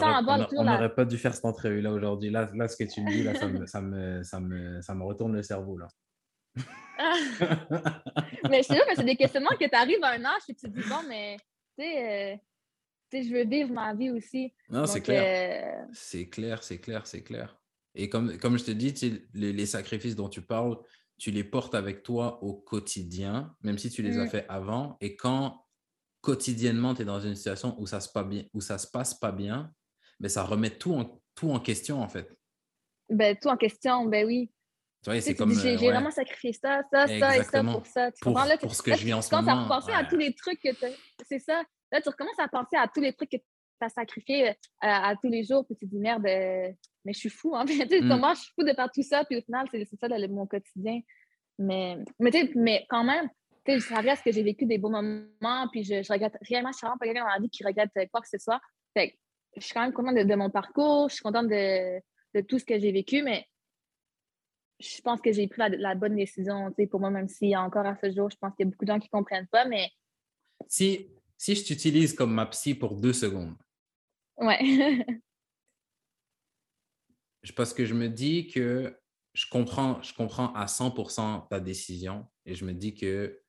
on 0.58 0.64
la- 0.64 0.72
n'aurait 0.72 0.94
pas 0.94 1.04
dû 1.04 1.18
faire 1.18 1.34
cette 1.34 1.44
entrevue 1.44 1.80
là 1.80 1.90
aujourd'hui. 1.92 2.30
Là, 2.30 2.48
là, 2.54 2.68
ce 2.68 2.76
que 2.76 2.84
tu 2.84 3.00
me 3.00 3.10
dis, 3.10 3.22
là, 3.24 3.34
ça, 3.34 3.48
me, 3.48 3.66
ça, 3.66 3.80
me, 3.80 4.22
ça, 4.22 4.38
me, 4.40 4.80
ça 4.82 4.94
me 4.94 5.02
retourne 5.04 5.34
le 5.34 5.42
cerveau. 5.42 5.78
Là. 5.78 5.88
mais 8.48 8.62
je 8.62 8.68
sais 8.68 8.76
pas, 8.78 8.94
c'est 8.94 9.04
des 9.04 9.16
questionnements 9.16 9.50
que 9.60 9.68
tu 9.68 9.74
arrives 9.74 10.02
à 10.02 10.10
un 10.12 10.24
âge 10.24 10.42
et 10.48 10.54
tu 10.54 10.62
te 10.62 10.66
dis, 10.68 10.82
bon, 10.88 11.02
mais 11.08 11.36
tu 11.78 11.84
sais, 11.84 12.32
euh, 12.34 12.36
tu 13.10 13.18
sais, 13.22 13.28
je 13.28 13.34
veux 13.34 13.44
vivre 13.44 13.72
ma 13.72 13.94
vie 13.94 14.10
aussi. 14.10 14.52
non, 14.68 14.86
c'est 14.86 15.00
clair. 15.00 15.24
euh, 15.26 15.86
C'est 15.92 16.28
clair, 16.28 16.62
c'est 16.62 16.78
clair, 16.78 17.06
c'est 17.06 17.22
clair. 17.22 17.56
Et 17.94 18.08
comme, 18.08 18.36
comme 18.38 18.58
je 18.58 18.64
te 18.64 18.70
dis, 18.70 18.92
tu 18.94 19.28
les, 19.34 19.52
les 19.52 19.66
sacrifices 19.66 20.16
dont 20.16 20.28
tu 20.28 20.42
parles, 20.42 20.76
tu 21.18 21.30
les 21.30 21.44
portes 21.44 21.74
avec 21.74 22.02
toi 22.02 22.42
au 22.42 22.54
quotidien, 22.54 23.54
même 23.62 23.78
si 23.78 23.88
tu 23.90 24.02
les 24.02 24.18
as 24.18 24.24
Mm. 24.24 24.28
fait 24.30 24.46
avant. 24.48 24.96
Et 25.00 25.14
quand 25.16 25.64
quotidiennement, 26.20 26.94
tu 26.94 27.02
es 27.02 27.04
dans 27.04 27.20
une 27.20 27.34
situation 27.36 27.74
où 27.78 27.86
ça 27.86 28.00
se, 28.00 28.10
pas 28.10 28.24
bien, 28.24 28.44
où 28.52 28.60
ça 28.60 28.78
se 28.78 28.86
passe 28.88 29.14
pas 29.14 29.30
bien, 29.32 29.72
mais 30.20 30.28
ça 30.28 30.42
remet 30.42 30.70
tout 30.70 30.94
en, 30.94 31.20
tout 31.34 31.50
en 31.50 31.60
question, 31.60 32.00
en 32.02 32.08
fait. 32.08 32.34
ben, 33.10 33.36
tout 33.40 33.48
en 33.48 33.56
question, 33.56 34.06
ben 34.06 34.26
oui. 34.26 34.50
Tu 35.02 35.10
vois, 35.10 35.16
Tu 35.16 35.22
c'est 35.22 35.32
tu 35.34 35.36
comme. 35.38 35.52
j'ai 35.52 35.76
euh, 35.76 35.78
ouais, 35.80 35.90
vraiment 35.90 36.10
sacrifié 36.10 36.52
ça, 36.54 36.82
ça, 36.90 37.06
ça 37.06 37.36
et 37.36 37.42
ça 37.44 37.62
pour 37.62 37.86
ça. 37.86 38.10
Tu 38.10 38.20
Pour-? 38.22 38.34
Là, 38.38 38.56
pour 38.56 38.70
tu- 38.70 38.76
ce 38.76 38.82
que 38.82 38.90
là, 38.90 38.96
je 38.96 39.02
vis 39.04 39.10
tu 39.10 39.14
en 39.14 39.22
ce 39.22 39.28
commences 39.30 39.48
à 39.48 39.62
repenser 39.64 39.92
à 39.92 40.04
tous 40.04 40.16
les 40.16 40.34
trucs 40.34 40.60
que 40.62 40.70
tu 40.70 40.96
C'est 41.28 41.38
ça. 41.40 41.62
Là, 41.92 42.00
tu 42.00 42.08
recommences 42.08 42.38
à 42.38 42.48
penser 42.48 42.76
à 42.76 42.88
tous 42.88 43.00
les 43.02 43.12
trucs 43.12 43.30
que 43.30 43.36
euh, 43.82 44.52
à, 44.80 45.08
à 45.08 45.16
tous 45.16 45.28
les 45.28 45.44
jours, 45.44 45.64
puis 45.66 45.76
tu 45.76 45.86
te 45.86 45.90
dis, 45.90 45.98
merde, 46.00 46.26
euh, 46.26 46.70
mais 47.04 47.12
je 47.12 47.18
suis 47.18 47.28
fou, 47.30 47.54
hein. 47.54 47.64
Tu 47.66 47.76
sais, 47.76 48.00
Mm. 48.00 48.08
Comment 48.08 48.34
je 48.34 48.40
suis 48.40 48.52
fou 48.54 48.62
de 48.64 48.72
faire 48.72 48.90
tout 48.92 49.02
ça, 49.02 49.24
puis 49.24 49.36
au 49.38 49.42
final, 49.42 49.66
c'est 49.70 49.84
ça 49.98 50.08
le- 50.08 50.28
mon 50.28 50.46
quotidien. 50.46 51.00
Mais, 51.58 51.98
mais, 52.18 52.30
tu 52.30 52.38
sais, 52.40 52.52
mais 52.56 52.86
quand 52.88 53.04
même, 53.04 53.28
tu 53.64 53.72
sais, 53.72 53.80
ça 53.80 54.00
reste 54.00 54.22
que 54.24 54.32
j'ai 54.32 54.42
vécu 54.42 54.66
des 54.66 54.78
beaux 54.78 54.90
moments, 54.90 55.68
puis 55.70 55.84
je, 55.84 56.02
je 56.02 56.12
regrette 56.12 56.36
réellement, 56.42 56.70
je 56.72 56.78
suis 56.78 56.84
vraiment 56.86 56.98
pas 56.98 57.06
quelqu'un 57.06 57.24
dans 57.24 57.30
la 57.32 57.38
vie 57.40 57.48
qui 57.50 57.64
regrette 57.64 57.90
quoi 58.10 58.20
que 58.20 58.28
ce 58.28 58.38
soit. 58.38 58.60
Fait 58.92 59.10
que 59.10 59.16
je 59.56 59.62
suis 59.62 59.72
quand 59.74 59.82
même 59.82 59.92
contente 59.92 60.16
de, 60.16 60.22
de 60.24 60.34
mon 60.34 60.50
parcours, 60.50 61.08
je 61.08 61.14
suis 61.14 61.22
contente 61.22 61.48
de, 61.48 62.00
de 62.34 62.40
tout 62.40 62.58
ce 62.58 62.64
que 62.64 62.78
j'ai 62.78 62.90
vécu, 62.92 63.22
mais 63.22 63.46
je 64.80 65.00
pense 65.02 65.20
que 65.20 65.32
j'ai 65.32 65.46
pris 65.46 65.60
la, 65.60 65.68
la 65.68 65.94
bonne 65.94 66.16
décision, 66.16 66.68
tu 66.70 66.82
sais, 66.82 66.86
pour 66.88 67.00
moi, 67.00 67.10
même 67.10 67.28
si 67.28 67.56
encore 67.56 67.86
à 67.86 67.96
ce 67.96 68.10
jour, 68.10 68.28
je 68.30 68.36
pense 68.36 68.54
qu'il 68.56 68.66
y 68.66 68.68
a 68.68 68.70
beaucoup 68.70 68.84
de 68.84 68.90
gens 68.92 68.98
qui 68.98 69.08
ne 69.12 69.16
comprennent 69.18 69.46
pas, 69.46 69.64
mais 69.66 69.88
Si, 70.68 71.08
si 71.44 71.54
je 71.56 71.64
t'utilise 71.64 72.14
comme 72.14 72.32
ma 72.32 72.46
psy 72.46 72.74
pour 72.74 72.96
deux 72.96 73.12
secondes, 73.12 73.56
ouais. 74.38 74.58
je- 77.42 77.52
parce 77.52 77.74
que 77.74 77.84
je 77.84 77.94
me 77.94 78.08
dis 78.08 78.48
que 78.48 78.96
je 79.34 79.46
comprends, 79.50 80.00
je 80.02 80.14
comprends 80.14 80.52
à 80.54 80.66
100% 80.66 81.42
ta 81.50 81.60
décision 81.60 82.26
et 82.46 82.54
je 82.54 82.64
me 82.64 82.72
dis 82.72 82.94
que 82.94 83.40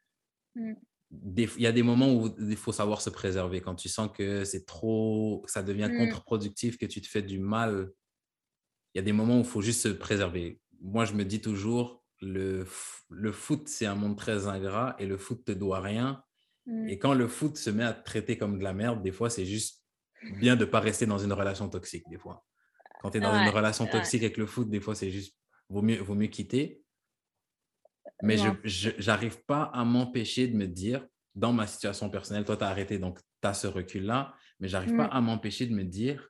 Mm. 0.56 0.74
des- 1.12 1.50
il 1.58 1.62
y 1.64 1.68
a 1.68 1.72
des 1.72 1.84
moments 1.84 2.14
où 2.14 2.34
il 2.40 2.58
faut 2.58 2.72
savoir 2.72 3.02
se 3.02 3.10
préserver. 3.10 3.62
Quand 3.62 3.76
tu 3.76 3.90
sens 3.90 4.10
que 4.12 4.44
c'est 4.46 4.66
trop, 4.66 5.42
que 5.46 5.52
ça 5.52 5.64
devient 5.64 5.90
Mm. 5.92 5.98
contre-productif, 5.98 6.78
que 6.78 6.86
tu 6.86 7.02
te 7.02 7.08
fais 7.08 7.22
du 7.22 7.40
mal, 7.40 7.92
il 8.94 9.00
y 9.00 9.02
a 9.02 9.04
des 9.04 9.14
moments 9.14 9.38
où 9.38 9.42
il 9.42 9.46
faut 9.46 9.62
juste 9.62 9.82
se 9.82 9.90
préserver. 9.90 10.62
Moi, 10.82 11.06
je 11.06 11.14
me 11.14 11.26
dis 11.26 11.42
toujours, 11.42 12.04
le, 12.22 12.66
le 13.10 13.32
foot, 13.32 13.68
c'est 13.68 13.86
un 13.86 13.96
monde 13.96 14.18
très 14.18 14.48
ingrat 14.48 14.96
et 15.00 15.06
le 15.06 15.18
foot 15.18 15.46
te 15.46 15.52
doit 15.52 15.82
rien. 15.82 16.24
Mm. 16.66 16.90
Et 16.90 17.00
quand 17.00 17.14
le 17.14 17.28
foot 17.28 17.58
se 17.58 17.70
met 17.70 17.84
à 17.84 17.94
te 17.94 18.04
traiter 18.04 18.38
comme 18.38 18.60
de 18.60 18.64
la 18.64 18.74
merde, 18.74 19.02
des 19.02 19.12
fois, 19.12 19.30
c'est 19.30 19.46
juste 19.46 19.84
bien 20.40 20.56
de 20.56 20.66
ne 20.66 20.70
pas 20.70 20.80
rester 20.80 21.06
dans 21.06 21.18
une 21.18 21.34
relation 21.34 21.70
toxique, 21.70 22.06
des 22.10 22.18
fois. 22.18 22.46
Quand 23.02 23.12
tu 23.12 23.18
es 23.18 23.22
dans 23.22 23.36
une 23.36 23.50
relation 23.50 23.86
toxique 23.86 24.24
avec 24.24 24.38
le 24.38 24.46
foot, 24.46 24.70
des 24.70 24.80
fois, 24.80 24.96
c'est 24.96 25.12
juste, 25.12 25.38
vaut 25.70 25.82
mieux, 25.82 26.02
vaut 26.02 26.16
mieux 26.16 26.28
quitter. 26.28 26.82
Mais 28.24 28.38
je 28.64 29.06
n'arrive 29.06 29.44
pas 29.46 29.64
à 29.64 29.84
m'empêcher 29.86 30.48
de 30.48 30.56
me 30.56 30.68
dire, 30.68 31.06
dans 31.36 31.54
ma 31.54 31.68
situation 31.68 32.10
personnelle, 32.10 32.46
toi, 32.46 32.58
tu 32.58 32.64
as 32.64 32.68
arrêté, 32.68 32.98
donc 32.98 33.20
tu 33.20 33.48
as 33.48 33.54
ce 33.54 33.68
recul-là, 33.68 34.34
mais 34.60 34.68
j'arrive 34.68 34.96
pas 34.96 35.08
mm. 35.08 35.12
à 35.12 35.22
m'empêcher 35.22 35.68
de 35.68 35.76
me 35.76 35.84
dire, 35.84 36.30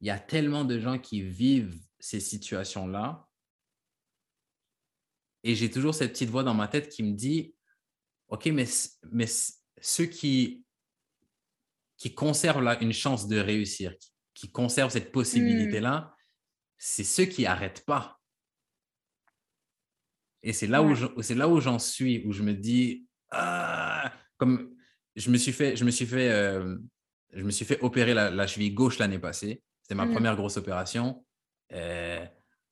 il 0.00 0.08
y 0.08 0.10
a 0.10 0.18
tellement 0.18 0.64
de 0.64 0.78
gens 0.78 0.98
qui 0.98 1.22
vivent 1.22 1.80
ces 1.98 2.20
situations-là. 2.20 3.26
Et 5.42 5.54
j'ai 5.54 5.70
toujours 5.70 5.94
cette 5.94 6.12
petite 6.12 6.28
voix 6.28 6.42
dans 6.42 6.54
ma 6.54 6.68
tête 6.68 6.88
qui 6.88 7.02
me 7.02 7.12
dit, 7.12 7.54
OK, 8.28 8.46
mais, 8.46 8.66
mais 9.12 9.26
ceux 9.80 10.06
qui, 10.06 10.64
qui 11.96 12.14
conservent 12.14 12.62
là 12.62 12.80
une 12.82 12.92
chance 12.92 13.28
de 13.28 13.38
réussir, 13.38 13.94
qui, 14.34 14.50
conservent 14.50 14.90
cette 14.90 15.12
possibilité-là, 15.12 16.00
mm. 16.00 16.14
c'est 16.78 17.04
ceux 17.04 17.24
qui 17.24 17.42
n'arrêtent 17.42 17.84
pas. 17.84 18.20
Et 20.42 20.52
c'est 20.52 20.66
là, 20.66 20.82
où 20.82 21.22
c'est 21.22 21.34
là 21.34 21.48
où 21.48 21.60
j'en 21.60 21.78
suis, 21.78 22.24
où 22.24 22.32
je 22.32 22.42
me 22.42 22.54
dis, 22.54 23.06
ah, 23.30 24.12
comme 24.36 24.76
je 25.16 25.30
me 25.30 25.38
suis 25.38 25.52
fait, 25.52 25.76
je 25.76 25.84
me 25.84 25.90
suis 25.90 26.06
fait, 26.06 26.30
euh, 26.30 26.76
je 27.32 27.42
me 27.42 27.50
suis 27.50 27.64
fait 27.64 27.80
opérer 27.80 28.14
la, 28.14 28.46
cheville 28.46 28.72
gauche 28.72 28.98
l'année 28.98 29.18
passée. 29.18 29.62
C'était 29.82 29.94
ma 29.94 30.06
mmh. 30.06 30.12
première 30.12 30.36
grosse 30.36 30.56
opération. 30.56 31.24
Euh, 31.72 32.24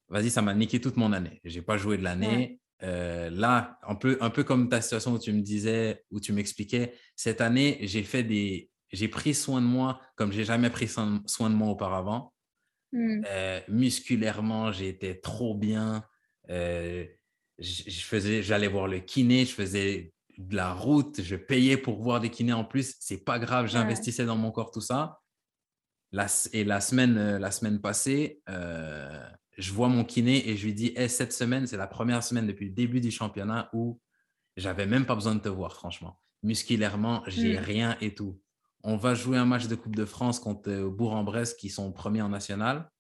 vas-y, 0.09 0.31
ça 0.31 0.43
m'a 0.43 0.55
niqué 0.55 0.81
toute 0.81 0.97
mon 0.97 1.13
année. 1.13 1.41
Je 1.45 1.59
n'ai 1.59 1.63
pas 1.63 1.77
joué 1.77 1.97
de 1.97 2.05
l'année. 2.05 2.61
Euh, 2.83 3.31
là, 3.31 3.79
un 3.87 3.95
peu, 3.95 4.19
un 4.21 4.31
peu 4.31 4.45
comme 4.45 4.69
ta 4.69 4.81
situation 4.81 5.13
où 5.13 5.19
tu 5.19 5.33
me 5.33 5.41
disais, 5.41 6.05
où 6.11 6.21
tu 6.21 6.33
m'expliquais, 6.33 6.95
cette 7.17 7.41
année, 7.41 7.79
j'ai 7.83 8.03
fait 8.03 8.23
des, 8.23 8.71
j'ai 8.93 9.09
pris 9.09 9.35
soin 9.35 9.61
de 9.61 9.67
moi 9.67 10.01
comme 10.17 10.33
j'ai 10.33 10.45
jamais 10.45 10.71
pris 10.71 10.89
soin, 10.89 11.23
de 11.51 11.55
moi 11.55 11.69
auparavant. 11.69 12.33
Mmh. 12.93 13.23
musculairement, 13.69 14.71
j'étais 14.71 15.17
trop 15.17 15.55
bien. 15.55 16.05
je, 16.49 17.07
faisais, 17.59 18.43
j'allais 18.43 18.69
voir 18.69 18.87
le 18.87 19.01
kiné, 19.01 19.45
je 19.45 19.53
faisais 19.53 20.15
de 20.39 20.57
la 20.57 20.73
route, 20.73 21.21
je 21.23 21.37
payais 21.37 21.77
pour 21.77 22.03
voir 22.03 22.21
des 22.21 22.31
kinés 22.31 22.53
en 22.53 22.65
plus, 22.65 22.97
c'est 23.01 23.25
pas 23.25 23.39
grave, 23.39 23.67
j'investissais 23.67 24.25
dans 24.25 24.37
mon 24.37 24.51
corps, 24.51 24.71
tout 24.71 24.81
ça. 24.81 25.21
et 26.53 26.65
la 26.65 26.81
semaine, 26.81 27.17
euh, 27.19 27.39
la 27.39 27.51
semaine 27.51 27.81
passée, 27.81 28.41
euh, 28.49 29.23
je 29.57 29.73
vois 29.73 29.89
mon 29.89 30.05
kiné 30.05 30.49
et 30.49 30.57
je 30.57 30.67
lui 30.67 30.75
dis 30.75 30.93
hey, 30.97 31.09
cette 31.09 31.33
semaine, 31.33 31.67
c'est 31.67 31.77
la 31.77 31.87
première 31.87 32.23
semaine 32.23 32.47
depuis 32.47 32.67
le 32.67 32.73
début 32.73 33.01
du 33.01 33.11
championnat 33.11 33.71
où 33.73 34.01
j'avais 34.57 34.87
même 34.87 35.07
pas 35.07 35.15
besoin 35.15 35.35
de 35.35 35.41
te 35.41 35.49
voir, 35.49 35.75
franchement. 35.75 36.21
Musculairement, 36.43 37.23
j'ai 37.27 37.59
hmm. 37.59 37.63
rien 37.63 37.97
et 38.01 38.15
tout. 38.15 38.41
On 38.83 38.97
va 38.97 39.15
jouer 39.15 39.39
un 39.39 39.47
match 39.47 39.67
de 39.67 39.75
Coupe 39.75 39.97
de 39.97 40.05
France 40.05 40.39
contre 40.39 40.71
euh, 40.71 40.91
Bourg-en-Bresse 40.91 41.55
qui 41.55 41.71
sont 41.71 41.91
premiers 41.93 42.23
en 42.23 42.29
national. 42.29 42.91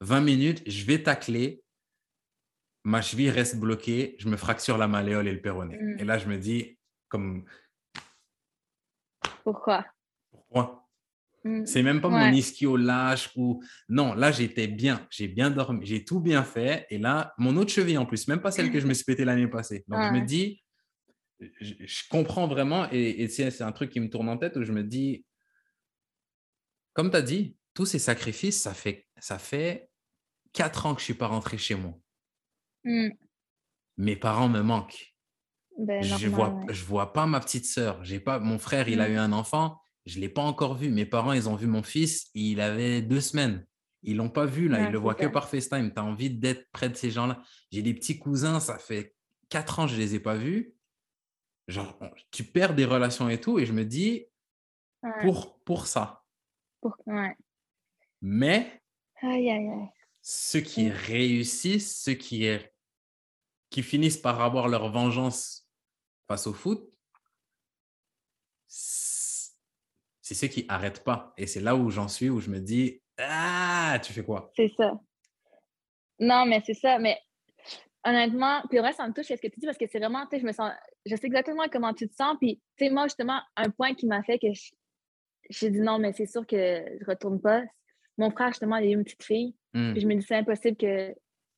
20 0.00 0.20
minutes, 0.20 0.62
je 0.66 0.84
vais 0.84 1.02
tacler, 1.02 1.62
ma 2.84 3.02
cheville 3.02 3.30
reste 3.30 3.56
bloquée, 3.58 4.16
je 4.18 4.28
me 4.28 4.36
fracture 4.36 4.78
la 4.78 4.88
malléole 4.88 5.28
et 5.28 5.32
le 5.32 5.40
péroné. 5.40 5.76
Mm. 5.76 5.98
Et 5.98 6.04
là, 6.04 6.18
je 6.18 6.28
me 6.28 6.38
dis, 6.38 6.78
comme. 7.08 7.44
Pourquoi? 9.42 9.84
Pourquoi? 10.30 10.79
Mm. 11.44 11.66
C'est 11.66 11.82
même 11.82 12.00
pas 12.00 12.08
mon 12.08 12.32
ischio 12.32 12.76
lâche 12.76 13.30
ou. 13.36 13.62
Non, 13.88 14.14
là, 14.14 14.32
j'étais 14.32 14.66
bien. 14.66 15.06
J'ai 15.10 15.28
bien 15.28 15.50
dormi. 15.50 15.86
J'ai 15.86 16.04
tout 16.04 16.20
bien 16.20 16.42
fait. 16.42 16.86
Et 16.90 16.98
là, 16.98 17.34
mon 17.38 17.56
autre 17.56 17.70
cheville 17.70 17.98
en 17.98 18.06
plus, 18.06 18.28
même 18.28 18.40
pas 18.40 18.50
celle 18.50 18.70
que 18.70 18.80
je 18.80 18.86
me 18.86 18.94
suis 18.94 19.04
pété 19.04 19.24
l'année 19.24 19.48
passée. 19.48 19.84
Donc, 19.88 20.02
je 20.02 20.12
me 20.12 20.24
dis, 20.24 20.62
je, 21.60 22.02
comprends 22.10 22.46
vraiment. 22.46 22.88
Et, 22.92 23.22
et 23.22 23.28
c'est 23.28 23.62
un 23.62 23.72
truc 23.72 23.90
qui 23.90 24.00
me 24.00 24.08
tourne 24.08 24.28
en 24.28 24.36
tête 24.36 24.56
où 24.56 24.64
je 24.64 24.72
me 24.72 24.82
dis, 24.82 25.24
comme 26.92 27.10
tu 27.10 27.16
as 27.16 27.22
dit, 27.22 27.56
tous 27.74 27.86
ces 27.86 27.98
sacrifices, 27.98 28.60
ça 28.60 28.74
fait, 28.74 29.06
ça 29.18 29.38
fait 29.38 29.90
quatre 30.52 30.86
ans 30.86 30.94
que 30.94 31.00
je 31.00 31.04
ne 31.04 31.06
suis 31.06 31.14
pas 31.14 31.28
rentré 31.28 31.58
chez 31.58 31.74
moi. 31.74 31.94
Mmh. 32.84 33.08
Mes 33.98 34.16
parents 34.16 34.48
me 34.48 34.62
manquent. 34.62 35.14
Ben, 35.78 36.02
je 36.02 36.26
ne 36.26 36.30
vois, 36.30 36.60
je 36.68 36.84
vois 36.84 37.12
pas 37.12 37.26
ma 37.26 37.40
petite 37.40 37.64
sœur. 37.64 38.02
J'ai 38.04 38.20
pas, 38.20 38.38
mon 38.38 38.58
frère, 38.58 38.88
il 38.88 39.00
a 39.00 39.08
mmh. 39.08 39.12
eu 39.12 39.16
un 39.18 39.32
enfant. 39.32 39.80
Je 40.10 40.16
ne 40.16 40.22
l'ai 40.22 40.28
pas 40.28 40.42
encore 40.42 40.74
vu. 40.74 40.90
Mes 40.90 41.06
parents, 41.06 41.32
ils 41.32 41.48
ont 41.48 41.54
vu 41.54 41.68
mon 41.68 41.84
fils. 41.84 42.30
Il 42.34 42.60
avait 42.60 43.00
deux 43.00 43.20
semaines. 43.20 43.64
Ils 44.02 44.16
l'ont 44.16 44.28
pas 44.28 44.44
vu 44.44 44.68
là. 44.68 44.82
ils 44.82 44.90
le 44.90 44.98
voient 44.98 45.14
que 45.14 45.26
par 45.26 45.48
FaceTime. 45.48 45.92
Tu 45.92 46.00
as 46.00 46.04
envie 46.04 46.30
d'être 46.30 46.68
près 46.72 46.88
de 46.88 46.96
ces 46.96 47.12
gens-là. 47.12 47.40
J'ai 47.70 47.82
des 47.82 47.94
petits 47.94 48.18
cousins. 48.18 48.58
Ça 48.58 48.76
fait 48.78 49.14
quatre 49.48 49.78
ans 49.78 49.86
que 49.86 49.92
je 49.92 49.98
les 49.98 50.16
ai 50.16 50.20
pas 50.20 50.34
vus. 50.34 50.74
Genre, 51.68 51.96
tu 52.32 52.42
perds 52.42 52.74
des 52.74 52.84
relations 52.84 53.28
et 53.28 53.40
tout. 53.40 53.60
Et 53.60 53.66
je 53.66 53.72
me 53.72 53.84
dis, 53.84 54.26
pour, 55.20 55.60
pour 55.60 55.86
ça. 55.86 56.24
Mais, 58.20 58.82
aïe, 59.22 59.48
aïe, 59.48 59.68
aïe 59.68 59.88
ceux 60.22 60.60
qui 60.60 60.90
réussissent, 60.90 62.02
ceux 62.02 62.14
qui, 62.14 62.48
qui 63.70 63.82
finissent 63.84 64.18
par 64.18 64.40
avoir 64.40 64.66
leur 64.66 64.90
vengeance 64.90 65.68
face 66.26 66.48
au 66.48 66.52
foot, 66.52 66.92
c'est 70.30 70.46
ceux 70.46 70.46
qui 70.46 70.64
n'arrêtent 70.64 71.02
pas. 71.02 71.34
Et 71.36 71.48
c'est 71.48 71.58
là 71.58 71.74
où 71.74 71.90
j'en 71.90 72.06
suis, 72.06 72.30
où 72.30 72.38
je 72.38 72.50
me 72.50 72.60
dis, 72.60 73.02
ah, 73.18 73.98
tu 74.00 74.12
fais 74.12 74.22
quoi? 74.22 74.52
C'est 74.54 74.72
ça. 74.76 74.92
Non, 76.20 76.46
mais 76.46 76.62
c'est 76.64 76.74
ça. 76.74 77.00
Mais 77.00 77.18
honnêtement, 78.04 78.62
puis 78.68 78.78
le 78.78 78.84
reste, 78.84 78.98
ça 78.98 79.08
me 79.08 79.12
touche 79.12 79.26
ce 79.26 79.34
que 79.34 79.48
tu 79.48 79.58
dis 79.58 79.66
parce 79.66 79.76
que 79.76 79.86
c'est 79.90 79.98
vraiment, 79.98 80.24
tu 80.26 80.36
sais, 80.36 80.40
je 80.40 80.46
me 80.46 80.52
sens, 80.52 80.70
je 81.04 81.16
sais 81.16 81.26
exactement 81.26 81.64
comment 81.68 81.92
tu 81.92 82.08
te 82.08 82.14
sens. 82.14 82.36
Puis, 82.40 82.60
tu 82.76 82.84
sais, 82.84 82.92
moi, 82.92 83.06
justement, 83.06 83.40
un 83.56 83.70
point 83.70 83.94
qui 83.94 84.06
m'a 84.06 84.22
fait 84.22 84.38
que 84.38 84.46
j'ai 85.48 85.70
dit 85.70 85.80
non, 85.80 85.98
mais 85.98 86.12
c'est 86.12 86.26
sûr 86.26 86.46
que 86.46 86.56
je 86.56 87.04
retourne 87.06 87.40
pas. 87.40 87.64
Mon 88.16 88.30
frère, 88.30 88.50
justement, 88.50 88.76
il 88.76 88.86
a 88.86 88.90
eu 88.90 88.94
une 88.94 89.02
petite 89.02 89.24
fille. 89.24 89.56
Mmh. 89.74 89.92
Puis 89.94 90.00
je 90.00 90.06
me 90.06 90.14
dis, 90.14 90.22
c'est 90.22 90.36
impossible 90.36 90.76
que 90.76 91.12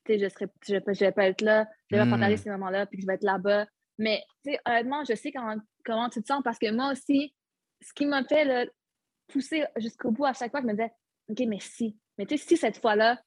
je 0.09 0.29
serais, 0.31 0.49
je, 0.67 0.77
je 0.79 1.01
vais 1.01 1.13
pas 1.13 1.29
être 1.29 1.43
là, 1.43 1.67
je 1.91 1.97
vais 1.97 2.05
pas 2.05 2.09
partager 2.09 2.37
mmh. 2.37 2.39
ces 2.39 2.51
moments-là, 2.51 2.87
puis 2.87 2.97
que 2.97 3.03
je 3.03 3.07
vais 3.07 3.15
être 3.17 3.23
là-bas. 3.23 3.67
Mais 3.99 4.25
honnêtement, 4.65 5.05
je 5.05 5.15
sais 5.15 5.31
comment, 5.31 5.57
comment 5.85 6.09
tu 6.09 6.23
te 6.23 6.27
sens 6.27 6.41
parce 6.43 6.59
que 6.59 6.71
moi 6.71 6.91
aussi, 6.91 7.35
ce 7.83 7.93
qui 7.93 8.07
m'a 8.07 8.25
fait 8.25 8.71
pousser 9.29 9.65
jusqu'au 9.77 10.11
bout 10.11 10.25
à 10.25 10.33
chaque 10.33 10.51
fois, 10.51 10.61
je 10.61 10.67
me 10.67 10.73
disais, 10.73 10.93
OK, 11.29 11.41
mais 11.49 11.61
si, 11.61 11.97
mais 12.19 12.27
tu 12.27 12.37
sais, 12.37 12.47
si 12.47 12.57
cette 12.57 12.79
fois-là, 12.79 13.21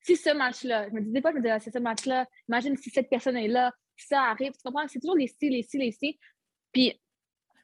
si 0.00 0.16
ce 0.16 0.30
match-là, 0.30 0.88
je 0.88 0.94
me 0.94 1.00
dis 1.00 1.10
des 1.10 1.20
fois, 1.20 1.32
je 1.32 1.36
me 1.36 1.42
disais, 1.42 1.52
ah, 1.52 1.60
c'est 1.60 1.72
ce 1.72 1.78
match-là, 1.78 2.26
imagine 2.48 2.76
si 2.76 2.90
cette 2.90 3.10
personne 3.10 3.36
est 3.36 3.48
là, 3.48 3.72
si 3.96 4.06
ça 4.06 4.22
arrive, 4.22 4.52
tu 4.52 4.58
comprends? 4.64 4.86
C'est 4.88 5.00
toujours 5.00 5.16
les 5.16 5.26
si, 5.26 5.50
les 5.50 5.62
si, 5.62 5.78
les 5.78 5.92
si. 5.92 6.18
Puis. 6.72 6.98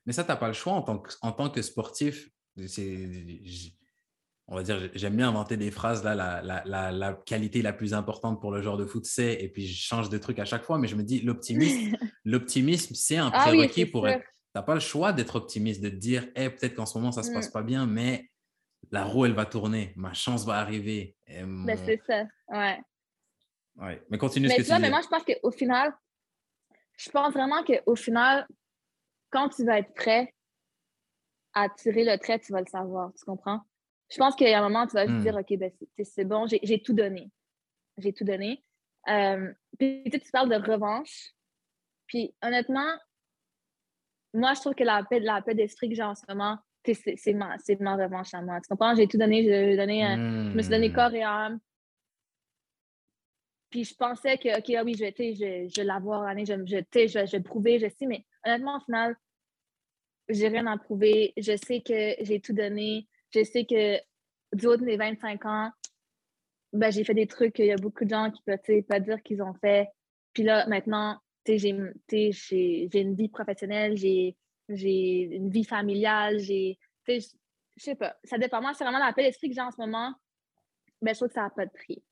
Mais 0.07 0.13
ça, 0.13 0.25
tu 0.25 0.29
n'as 0.29 0.37
pas 0.37 0.49
le 0.49 0.55
choix 0.55 0.73
en 0.73 0.83
tant 0.83 0.99
que, 0.99 1.13
en 1.23 1.33
tant 1.33 1.49
que 1.49 1.63
sportif. 1.63 2.29
On 4.47 4.57
va 4.57 4.63
dire, 4.63 4.91
j'aime 4.95 5.17
bien 5.17 5.29
inventer 5.29 5.57
des 5.57 5.71
phrases. 5.71 6.05
Là, 6.05 6.43
la, 6.43 7.23
qualité 7.25 7.63
la 7.63 7.73
plus 7.73 7.95
importante 7.95 8.41
pour 8.41 8.51
le 8.51 8.61
genre 8.61 8.77
de 8.77 8.85
foot, 8.85 9.07
c'est, 9.07 9.33
et 9.35 9.49
puis 9.49 9.67
je 9.67 9.81
change 9.81 10.11
de 10.11 10.19
truc 10.19 10.39
à 10.39 10.45
chaque 10.45 10.65
fois, 10.65 10.79
mais 10.79 10.89
je 10.89 10.97
me 10.97 11.03
dis, 11.03 11.21
l'optimisme, 11.21 11.97
l'optimisme, 12.25 12.95
c'est 12.95 13.17
un 13.17 13.31
ah 13.33 13.47
prérequis 13.47 13.87
pour 13.87 14.07
être. 14.09 14.25
Tu 14.55 14.59
n'as 14.61 14.63
pas 14.63 14.75
le 14.75 14.81
choix 14.81 15.13
d'être 15.13 15.35
optimiste, 15.35 15.83
de 15.83 15.89
te 15.89 15.97
dire, 15.97 16.29
hey, 16.37 16.49
peut-être 16.49 16.77
qu'en 16.77 16.87
ce 16.87 16.97
moment, 16.97 17.11
ça 17.11 17.23
ne 17.23 17.27
se 17.27 17.33
passe 17.33 17.49
mm. 17.49 17.53
pas 17.53 17.63
bien, 17.63 17.87
mais 17.87 18.31
la 18.93 19.05
roue, 19.05 19.27
elle 19.27 19.33
va 19.33 19.47
tourner, 19.47 19.93
ma 19.97 20.15
chance 20.15 20.47
va 20.47 20.59
arriver. 20.59 21.17
Ben, 21.27 21.77
c'est 21.85 22.01
ça, 22.07 22.25
ouais. 22.49 22.81
Ouais, 23.77 24.01
mais 24.09 24.19
continue 24.19 24.49
ce 24.49 24.55
que 24.55 24.63
tu 24.63 24.73
dis. 24.73 24.81
Mais 24.81 24.91
moi, 24.91 25.01
je 25.03 25.09
pense 25.09 25.25
qu'au 25.25 25.51
final, 25.51 25.93
je 26.97 27.11
pense 27.11 27.35
vraiment 27.35 27.65
qu'au 27.65 27.97
final, 27.97 28.47
quand 29.31 29.49
tu 29.49 29.65
vas 29.65 29.81
être 29.81 29.93
prêt 29.95 30.33
à 31.55 31.69
tirer 31.69 32.05
le 32.05 32.17
trait, 32.19 32.39
tu 32.39 32.53
vas 32.53 32.61
le 32.61 32.69
savoir, 32.69 33.13
tu 33.15 33.25
comprends? 33.25 33.61
je 34.11 34.19
pense 34.19 34.37
qu'il 34.37 34.49
y 34.49 34.53
a 34.53 34.61
un 34.61 34.63
moment, 34.63 34.87
tu 34.87 34.95
vas 34.95 35.07
juste 35.07 35.21
dire, 35.21 35.35
hmm. 35.35 35.41
OK, 35.41 35.59
ben, 35.59 35.73
c'est 36.05 36.25
bon, 36.25 36.47
j'ai 36.47 36.83
tout 36.83 36.93
donné. 36.93 37.31
J'ai 37.99 38.13
tout 38.13 38.25
donné. 38.25 38.63
Euh, 39.09 39.53
puis 39.79 40.05
tu 40.05 40.31
parles 40.31 40.49
de 40.49 40.71
revanche. 40.71 41.33
Puis 42.07 42.35
honnêtement, 42.43 42.97
moi, 44.35 44.53
je 44.55 44.61
trouve 44.61 44.75
que 44.75 44.85
la 44.85 45.03
paix, 45.05 45.21
la 45.21 45.41
paix 45.41 45.55
d'esprit 45.55 45.89
que 45.89 45.95
j'ai 45.95 46.03
en 46.03 46.15
ce 46.15 46.23
moment, 46.29 46.59
c'est 46.85 47.33
ma, 47.33 47.57
ma 47.81 47.97
revanche 47.97 48.35
à 48.35 48.43
moi. 48.43 48.61
Tu 48.61 48.69
comprends? 48.69 48.95
J'ai 48.95 49.07
tout 49.07 49.17
donné, 49.17 49.77
donné 49.77 50.03
je 50.03 50.55
me 50.55 50.61
suis 50.61 50.71
donné 50.71 50.91
hmm. 50.91 50.93
corps 50.93 51.15
et 51.15 51.23
âme. 51.23 51.59
Puis 53.71 53.85
je 53.85 53.95
pensais 53.95 54.37
que, 54.39 54.59
OK, 54.59 54.71
ah 54.77 54.85
oui, 54.85 54.95
je 54.95 55.05
vais, 55.05 55.15
je, 55.19 55.69
je 55.69 55.81
vais 55.81 55.85
l'avoir, 55.85 56.29
je, 56.39 56.45
je, 56.45 57.09
je, 57.09 57.27
je 57.27 57.31
vais 57.33 57.43
prouver, 57.43 57.79
je 57.79 57.89
sais, 57.89 58.07
mais 58.07 58.25
honnêtement, 58.45 58.77
au 58.77 58.81
final, 58.81 59.17
j'ai 60.29 60.49
rien 60.49 60.67
à 60.67 60.79
prouver. 60.79 61.33
Je 61.37 61.57
sais 61.57 61.81
que 61.81 62.15
j'ai 62.21 62.41
tout 62.41 62.53
donné. 62.53 63.09
Je 63.33 63.43
sais 63.43 63.65
que 63.65 63.99
du 64.55 64.67
haut 64.67 64.77
de 64.77 64.85
mes 64.85 64.97
25 64.97 65.45
ans, 65.47 65.71
ben, 66.73 66.91
j'ai 66.91 67.05
fait 67.05 67.15
des 67.15 67.27
trucs 67.27 67.55
qu'il 67.55 67.67
y 67.67 67.73
a 67.73 67.77
beaucoup 67.77 68.05
de 68.05 68.11
gens 68.11 68.31
qui 68.31 68.43
peuvent 68.43 68.83
pas 68.89 69.01
dire 69.01 69.23
qu'ils 69.23 69.43
ont 69.43 69.55
fait. 69.55 69.89
Puis 70.33 70.43
là, 70.43 70.67
maintenant, 70.67 71.19
j'ai 71.47 71.71
une 71.71 73.15
vie 73.15 73.29
professionnelle, 73.29 73.97
j'ai 73.97 74.37
une 74.69 75.51
vie 75.51 75.65
familiale, 75.65 76.39
j'ai. 76.39 76.79
Je 77.07 77.21
sais 77.77 77.97
pas. 77.97 78.17
Ça 78.25 78.39
dépend. 78.39 78.61
Moi, 78.61 78.73
c'est 78.75 78.85
vraiment 78.85 79.05
la 79.05 79.13
paix 79.13 79.25
d'esprit 79.25 79.49
que 79.49 79.55
j'ai 79.55 79.61
en 79.61 79.71
ce 79.71 79.81
moment. 79.81 80.15
Ben, 81.03 81.13
je 81.13 81.19
trouve 81.19 81.29
que 81.29 81.35
ça 81.35 81.43
n'a 81.43 81.51
pas 81.51 81.67
de 81.67 81.73
prix. 81.73 82.03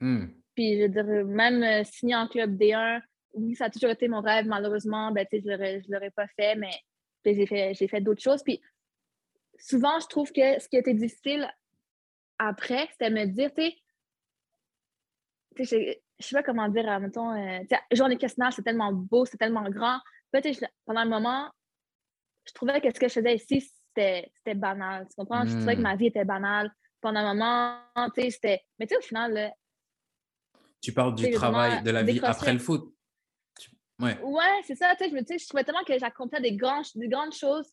Hmm. 0.00 0.26
Puis, 0.54 0.76
je 0.76 0.82
veux 0.82 0.88
dire, 0.88 1.04
même 1.24 1.62
euh, 1.62 1.82
signer 1.84 2.14
en 2.14 2.28
club 2.28 2.56
D1, 2.56 3.00
oui, 3.34 3.54
ça 3.54 3.66
a 3.66 3.70
toujours 3.70 3.90
été 3.90 4.06
mon 4.06 4.20
rêve. 4.20 4.46
Malheureusement, 4.46 5.10
ben, 5.12 5.26
je 5.32 5.38
ne 5.38 5.92
l'aurais 5.92 6.10
pas 6.10 6.26
fait, 6.28 6.56
mais 6.56 6.70
j'ai 7.24 7.46
fait, 7.46 7.74
fait 7.74 8.00
d'autres 8.00 8.22
choses. 8.22 8.42
Puis, 8.42 8.60
souvent, 9.58 9.98
je 10.00 10.06
trouve 10.06 10.30
que 10.30 10.60
ce 10.60 10.68
qui 10.68 10.76
était 10.76 10.94
difficile 10.94 11.50
après, 12.38 12.88
c'était 12.92 13.10
me 13.10 13.26
dire, 13.26 13.50
tu 13.54 15.64
sais, 15.64 16.02
je 16.18 16.26
sais 16.26 16.36
pas 16.36 16.42
comment 16.42 16.68
dire, 16.68 16.90
euh, 16.90 16.98
mettons, 16.98 17.32
euh, 17.32 17.60
journée 17.92 18.16
questionnaire, 18.16 18.52
c'est 18.52 18.62
tellement 18.62 18.92
beau, 18.92 19.24
c'est 19.24 19.36
tellement 19.36 19.68
grand. 19.70 19.98
Peut-être 20.32 20.64
pendant 20.84 21.00
un 21.00 21.04
moment, 21.04 21.50
je 22.46 22.52
trouvais 22.52 22.80
que 22.80 22.92
ce 22.92 22.98
que 22.98 23.08
je 23.08 23.14
faisais 23.14 23.36
ici, 23.36 23.60
c'était 23.60 24.54
banal. 24.54 25.06
Tu 25.08 25.14
comprends? 25.16 25.46
Je 25.46 25.56
trouvais 25.56 25.76
que 25.76 25.80
ma 25.80 25.94
hmm. 25.94 25.98
vie 25.98 26.06
était 26.06 26.24
banale. 26.24 26.72
Pendant 27.00 27.20
un 27.20 27.34
moment, 27.34 27.78
tu 28.14 28.22
sais, 28.22 28.30
c'était. 28.30 28.60
Mais 28.78 28.86
tu 28.86 28.94
sais, 28.94 28.98
au 28.98 29.02
final, 29.02 29.52
tu 30.80 30.92
parles 30.92 31.14
du 31.14 31.30
travail, 31.30 31.82
de 31.82 31.90
la 31.90 32.02
vie 32.02 32.20
après 32.22 32.52
le 32.52 32.58
foot. 32.58 32.94
Ouais, 34.00 34.18
ouais 34.20 34.60
c'est 34.64 34.76
ça. 34.76 34.94
Tu 34.96 35.04
sais, 35.04 35.10
je, 35.10 35.14
me, 35.14 35.20
je 35.20 35.48
trouvais 35.48 35.64
tellement 35.64 35.82
que 35.84 35.98
j'accomplissais 35.98 36.42
des, 36.42 36.52
des 36.52 37.08
grandes 37.08 37.34
choses. 37.34 37.72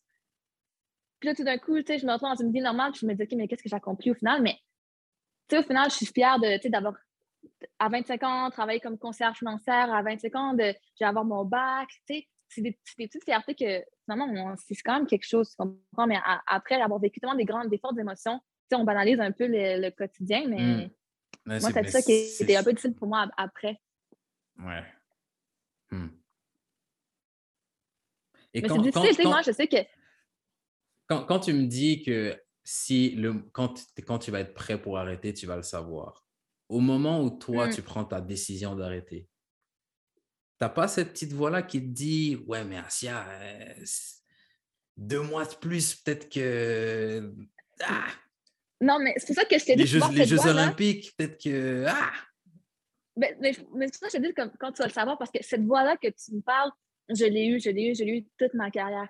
Puis 1.20 1.28
là, 1.28 1.34
tout 1.34 1.44
d'un 1.44 1.58
coup, 1.58 1.76
tu 1.78 1.86
sais, 1.86 1.98
je 1.98 2.06
me 2.06 2.12
retrouve 2.12 2.28
dans 2.28 2.44
une 2.44 2.52
vie 2.52 2.60
normale, 2.60 2.92
puis 2.92 3.00
je 3.00 3.06
me 3.06 3.14
dis, 3.14 3.22
OK, 3.22 3.28
mais 3.36 3.48
qu'est-ce 3.48 3.62
que 3.62 3.68
j'accomplis 3.68 4.10
au 4.10 4.14
final? 4.14 4.42
Mais, 4.42 4.58
tu 5.48 5.56
sais, 5.56 5.58
au 5.58 5.62
final, 5.62 5.88
je 5.90 5.96
suis 5.96 6.06
fière 6.06 6.38
d'avoir 6.38 6.94
à 7.78 7.88
25 7.88 8.22
ans, 8.22 8.50
travailler 8.50 8.80
comme 8.80 8.98
conseillère 8.98 9.36
financière, 9.36 9.92
à 9.92 10.02
25 10.02 10.34
ans, 10.34 10.54
de, 10.54 10.64
je 10.64 11.04
vais 11.04 11.06
avoir 11.06 11.24
mon 11.24 11.44
bac, 11.44 11.88
tu 12.06 12.14
sais, 12.14 12.28
c'est 12.48 12.60
des, 12.60 12.78
des, 12.98 13.06
petites 13.06 13.24
fiertés 13.24 13.54
que, 13.54 13.84
finalement, 14.04 14.54
c'est 14.56 14.76
quand 14.76 14.94
même 14.94 15.06
quelque 15.06 15.26
chose, 15.26 15.50
tu 15.50 15.56
comprends, 15.56 16.06
mais 16.06 16.18
après 16.46 16.80
avoir 16.80 17.00
vécu 17.00 17.20
tellement 17.20 17.36
des 17.36 17.44
grandes, 17.44 17.68
des 17.68 17.78
fortes 17.78 17.98
émotions, 17.98 18.38
tu 18.38 18.76
sais, 18.76 18.76
on 18.76 18.84
banalise 18.84 19.20
un 19.20 19.32
peu 19.32 19.46
le, 19.48 19.90
quotidien, 19.90 20.46
mais 20.48 20.90
mmh. 21.46 21.60
moi, 21.60 21.70
c'est 21.72 21.88
ça 21.88 22.02
qui 22.02 22.12
était 22.40 22.56
un 22.56 22.62
peu 22.62 22.72
difficile 22.72 22.94
pour 22.94 23.08
moi 23.08 23.28
après. 23.36 23.80
Ouais. 24.58 24.82
Et 28.52 28.62
mais 28.62 28.68
c'est 28.68 28.78
difficile, 28.78 29.16
quand, 29.22 29.28
moi, 29.28 29.42
je 29.42 29.52
sais 29.52 29.68
que... 29.68 29.76
Quand, 31.08 31.24
quand, 31.24 31.40
tu 31.40 31.52
me 31.52 31.66
dis 31.66 32.02
que 32.02 32.40
si 32.64 33.10
le, 33.10 33.34
quand, 33.52 33.74
quand 34.06 34.18
tu 34.18 34.30
vas 34.30 34.40
être 34.40 34.54
prêt 34.54 34.80
pour 34.80 34.98
arrêter, 34.98 35.34
tu 35.34 35.46
vas 35.46 35.56
le 35.56 35.62
savoir 35.62 36.25
au 36.68 36.80
moment 36.80 37.22
où 37.22 37.30
toi, 37.30 37.68
mmh. 37.68 37.74
tu 37.74 37.82
prends 37.82 38.04
ta 38.04 38.20
décision 38.20 38.74
d'arrêter, 38.74 39.28
t'as 40.58 40.68
pas 40.68 40.88
cette 40.88 41.12
petite 41.12 41.32
voix-là 41.32 41.62
qui 41.62 41.80
te 41.80 41.86
dit 41.86 42.36
Ouais, 42.46 42.64
mais 42.64 42.78
Asia, 42.78 43.26
euh, 43.28 43.84
deux 44.96 45.22
mois 45.22 45.44
de 45.44 45.54
plus, 45.54 45.94
peut-être 45.94 46.28
que. 46.28 47.32
Ah! 47.82 48.08
Non, 48.80 48.98
mais 48.98 49.14
c'est 49.16 49.26
pour 49.26 49.36
ça 49.36 49.44
que 49.44 49.58
je 49.58 49.64
t'ai 49.64 49.76
dit. 49.76 49.82
Les 49.82 49.86
Jeux, 49.86 50.00
les 50.12 50.26
Jeux 50.26 50.46
Olympiques, 50.46 51.14
peut-être 51.16 51.42
que. 51.42 51.84
Ah! 51.88 52.12
Mais, 53.16 53.36
mais, 53.40 53.52
c'est 53.52 53.62
pour 53.62 53.86
ça 53.98 54.06
que 54.08 54.12
je 54.12 54.18
te 54.18 54.26
dis 54.26 54.34
quand, 54.34 54.50
quand 54.58 54.72
tu 54.72 54.82
vas 54.82 54.88
le 54.88 54.92
savoir, 54.92 55.16
parce 55.16 55.30
que 55.30 55.42
cette 55.42 55.64
voix-là 55.64 55.96
que 55.96 56.08
tu 56.08 56.34
me 56.34 56.42
parles, 56.42 56.70
je 57.08 57.24
l'ai 57.24 57.46
eue, 57.46 57.60
je 57.60 57.70
l'ai 57.70 57.90
eue, 57.90 57.94
je 57.94 58.04
l'ai 58.04 58.18
eue 58.18 58.26
toute 58.38 58.52
ma 58.54 58.70
carrière. 58.70 59.08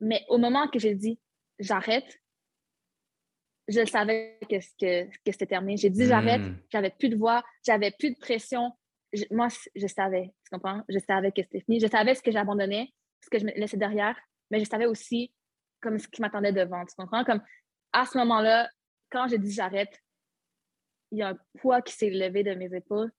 Mais 0.00 0.24
au 0.28 0.36
moment 0.36 0.68
que 0.68 0.78
j'ai 0.78 0.94
dit 0.94 1.18
j'arrête, 1.58 2.20
je 3.68 3.84
savais 3.86 4.38
que, 4.48 4.56
que, 4.78 5.04
que 5.04 5.32
c'était 5.32 5.46
terminé. 5.46 5.76
J'ai 5.76 5.90
dit 5.90 6.06
j'arrête, 6.06 6.42
hmm. 6.42 6.56
j'avais 6.70 6.90
plus 6.90 7.08
de 7.08 7.16
voix, 7.16 7.42
j'avais 7.64 7.92
plus 7.92 8.10
de 8.12 8.18
pression. 8.18 8.72
moi, 9.30 9.48
je 9.74 9.86
savais, 9.86 10.32
tu 10.44 10.50
comprends? 10.50 10.82
Je 10.88 10.98
savais 10.98 11.32
que 11.32 11.42
c'était 11.42 11.60
fini. 11.60 11.80
Je 11.80 11.86
savais 11.86 12.14
ce 12.14 12.22
que 12.22 12.30
j'abandonnais, 12.30 12.92
ce 13.20 13.30
que 13.30 13.38
je 13.38 13.44
me 13.44 13.52
laissais 13.52 13.76
derrière, 13.76 14.18
mais 14.50 14.60
je 14.60 14.64
savais 14.64 14.86
aussi 14.86 15.32
comme 15.80 15.98
ce 15.98 16.08
qui 16.08 16.20
m'attendait 16.20 16.52
devant, 16.52 16.84
tu 16.84 16.94
comprends? 16.96 17.24
Comme 17.24 17.42
à 17.92 18.06
ce 18.06 18.16
moment-là, 18.18 18.70
quand 19.10 19.28
j'ai 19.28 19.38
dit 19.38 19.52
j'arrête, 19.52 20.00
il 21.10 21.18
y 21.18 21.22
a 21.22 21.30
un 21.30 21.38
poids 21.58 21.82
qui 21.82 21.92
s'est 21.92 22.10
levé 22.10 22.42
de 22.42 22.54
mes 22.54 22.74
épaules. 22.74 23.12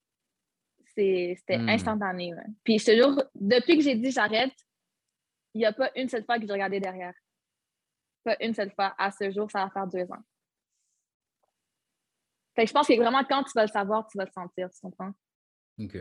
C'était 0.85 1.57
hmm. 1.57 1.69
instantané. 1.69 2.33
Puis 2.63 2.79
je 2.79 2.85
te 2.85 2.91
jure, 2.91 3.23
depuis 3.35 3.77
que 3.77 3.83
j'ai 3.83 3.95
dit 3.95 4.11
j'arrête, 4.11 4.53
il 5.53 5.59
n'y 5.59 5.65
a 5.65 5.73
pas 5.73 5.91
une 5.95 6.09
seule 6.09 6.25
fois 6.25 6.39
que 6.39 6.45
j'ai 6.45 6.53
regardé 6.53 6.79
derrière. 6.79 7.13
Pas 8.23 8.37
une 8.41 8.53
seule 8.53 8.71
fois. 8.71 8.93
À 8.97 9.11
ce 9.11 9.29
jour, 9.31 9.49
ça 9.51 9.65
va 9.65 9.69
faire 9.69 9.87
deux 9.87 10.11
ans 10.11 10.23
je 12.57 12.71
pense 12.71 12.87
que 12.87 12.97
vraiment, 12.97 13.23
quand 13.23 13.43
tu 13.43 13.51
vas 13.55 13.63
le 13.63 13.71
savoir, 13.71 14.07
tu 14.07 14.17
vas 14.17 14.25
le 14.25 14.31
sentir, 14.31 14.69
tu 14.69 14.79
comprends? 14.81 15.11
OK. 15.79 15.97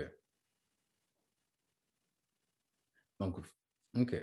Donc, 3.20 3.36
OK. 3.96 4.14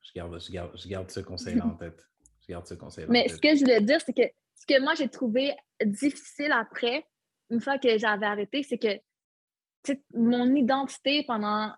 Je 0.00 0.12
garde, 0.14 0.40
je 0.40 0.50
garde, 0.50 0.78
je 0.78 0.88
garde 0.88 1.10
ce 1.10 1.20
conseil-là 1.20 1.66
en 1.66 1.74
tête. 1.74 2.08
Je 2.40 2.48
garde 2.48 2.66
ce 2.66 2.74
conseil-là. 2.74 3.10
Mais 3.10 3.28
ce 3.28 3.36
que 3.38 3.54
je 3.54 3.60
voulais 3.60 3.80
dire, 3.80 4.00
c'est 4.00 4.14
que 4.14 4.22
ce 4.54 4.66
que 4.66 4.80
moi, 4.80 4.94
j'ai 4.94 5.08
trouvé 5.08 5.54
difficile 5.84 6.52
après, 6.52 7.06
une 7.50 7.60
fois 7.60 7.78
que 7.78 7.98
j'avais 7.98 8.26
arrêté, 8.26 8.62
c'est 8.62 8.78
que 8.78 9.00
mon 10.14 10.54
identité 10.54 11.24
pendant 11.24 11.72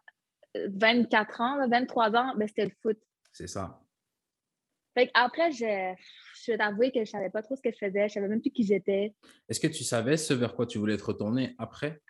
24 0.54 1.40
ans, 1.40 1.68
23 1.68 2.16
ans, 2.16 2.34
ben, 2.36 2.48
c'était 2.48 2.66
le 2.66 2.72
foot. 2.82 2.98
C'est 3.32 3.46
ça. 3.46 3.80
Fait 4.94 5.10
après, 5.14 5.52
je, 5.52 5.94
je 6.44 6.52
vais 6.52 6.58
t'avouer 6.58 6.90
que 6.92 7.04
je 7.04 7.10
savais 7.10 7.30
pas 7.30 7.42
trop 7.42 7.56
ce 7.56 7.62
que 7.62 7.70
je 7.70 7.78
faisais. 7.78 8.08
Je 8.08 8.14
savais 8.14 8.28
même 8.28 8.40
plus 8.40 8.50
qui 8.50 8.64
j'étais. 8.64 9.14
Est-ce 9.48 9.60
que 9.60 9.66
tu 9.66 9.84
savais 9.84 10.16
ce 10.16 10.34
vers 10.34 10.54
quoi 10.54 10.66
tu 10.66 10.78
voulais 10.78 10.96
te 10.96 11.04
retourner 11.04 11.54
après? 11.58 12.00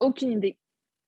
Aucune 0.00 0.32
idée. 0.32 0.58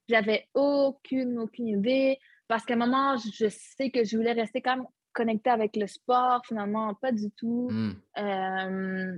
J'avais 0.09 0.49
aucune, 0.55 1.39
aucune 1.39 1.69
idée. 1.69 2.19
Parce 2.49 2.65
qu'à 2.65 2.75
un 2.75 2.79
moment, 2.79 3.17
je 3.17 3.49
sais 3.49 3.91
que 3.91 4.05
je 4.05 4.17
voulais 4.17 4.33
rester 4.33 4.61
quand 4.61 4.77
même 4.77 4.87
connectée 5.13 5.51
avec 5.51 5.77
le 5.77 5.87
sport. 5.87 6.43
Finalement, 6.47 6.95
pas 6.95 7.13
du 7.13 7.31
tout. 7.31 7.71
Euh, 8.19 9.17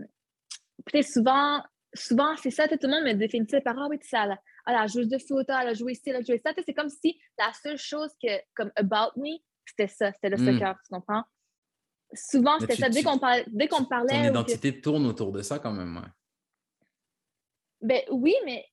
peut-être 0.85 1.09
souvent, 1.09 1.63
souvent 1.95 2.37
c'est 2.37 2.51
ça. 2.51 2.69
Tout 2.69 2.79
le 2.83 2.89
monde 2.89 3.05
me 3.05 3.15
définit 3.15 3.47
par 3.65 3.79
Ah 3.79 3.87
oui, 3.89 3.99
tu 3.99 4.09
sais, 4.09 4.17
à 4.17 4.37
la, 4.67 4.87
joueuse 4.87 5.09
de 5.09 5.19
foot, 5.19 5.47
elle 5.49 5.69
a 5.69 5.75
joué 5.75 5.93
ici, 5.93 6.03
elle 6.07 6.17
a 6.17 6.23
joué 6.23 6.41
ça. 6.45 6.53
C'est 6.65 6.75
comme 6.75 6.89
si 6.89 7.19
la 7.39 7.53
seule 7.53 7.79
chose 7.79 8.11
que, 8.23 8.29
comme 8.55 8.71
about 8.77 9.13
me, 9.17 9.39
c'était 9.67 9.89
ça, 9.89 10.13
c'était 10.13 10.31
le 10.31 10.37
hmm. 10.37 10.53
soccer, 10.53 10.77
tu 10.85 10.95
comprends? 10.95 11.25
Souvent, 12.15 12.59
c'était 12.61 12.77
ça. 12.77 12.89
Dès 12.89 13.03
qu'on 13.03 13.19
parlait. 13.19 13.45
Dès 13.49 13.69
qu'on 13.69 13.85
parlait 13.85 14.15
ton 14.15 14.31
identité 14.31 14.81
tourne 14.81 15.07
autour 15.07 15.33
de 15.33 15.43
ça 15.43 15.59
quand 15.59 15.73
même. 15.73 15.97
Ouais. 15.97 16.03
Ben 17.81 18.01
oui, 18.11 18.35
mais 18.45 18.65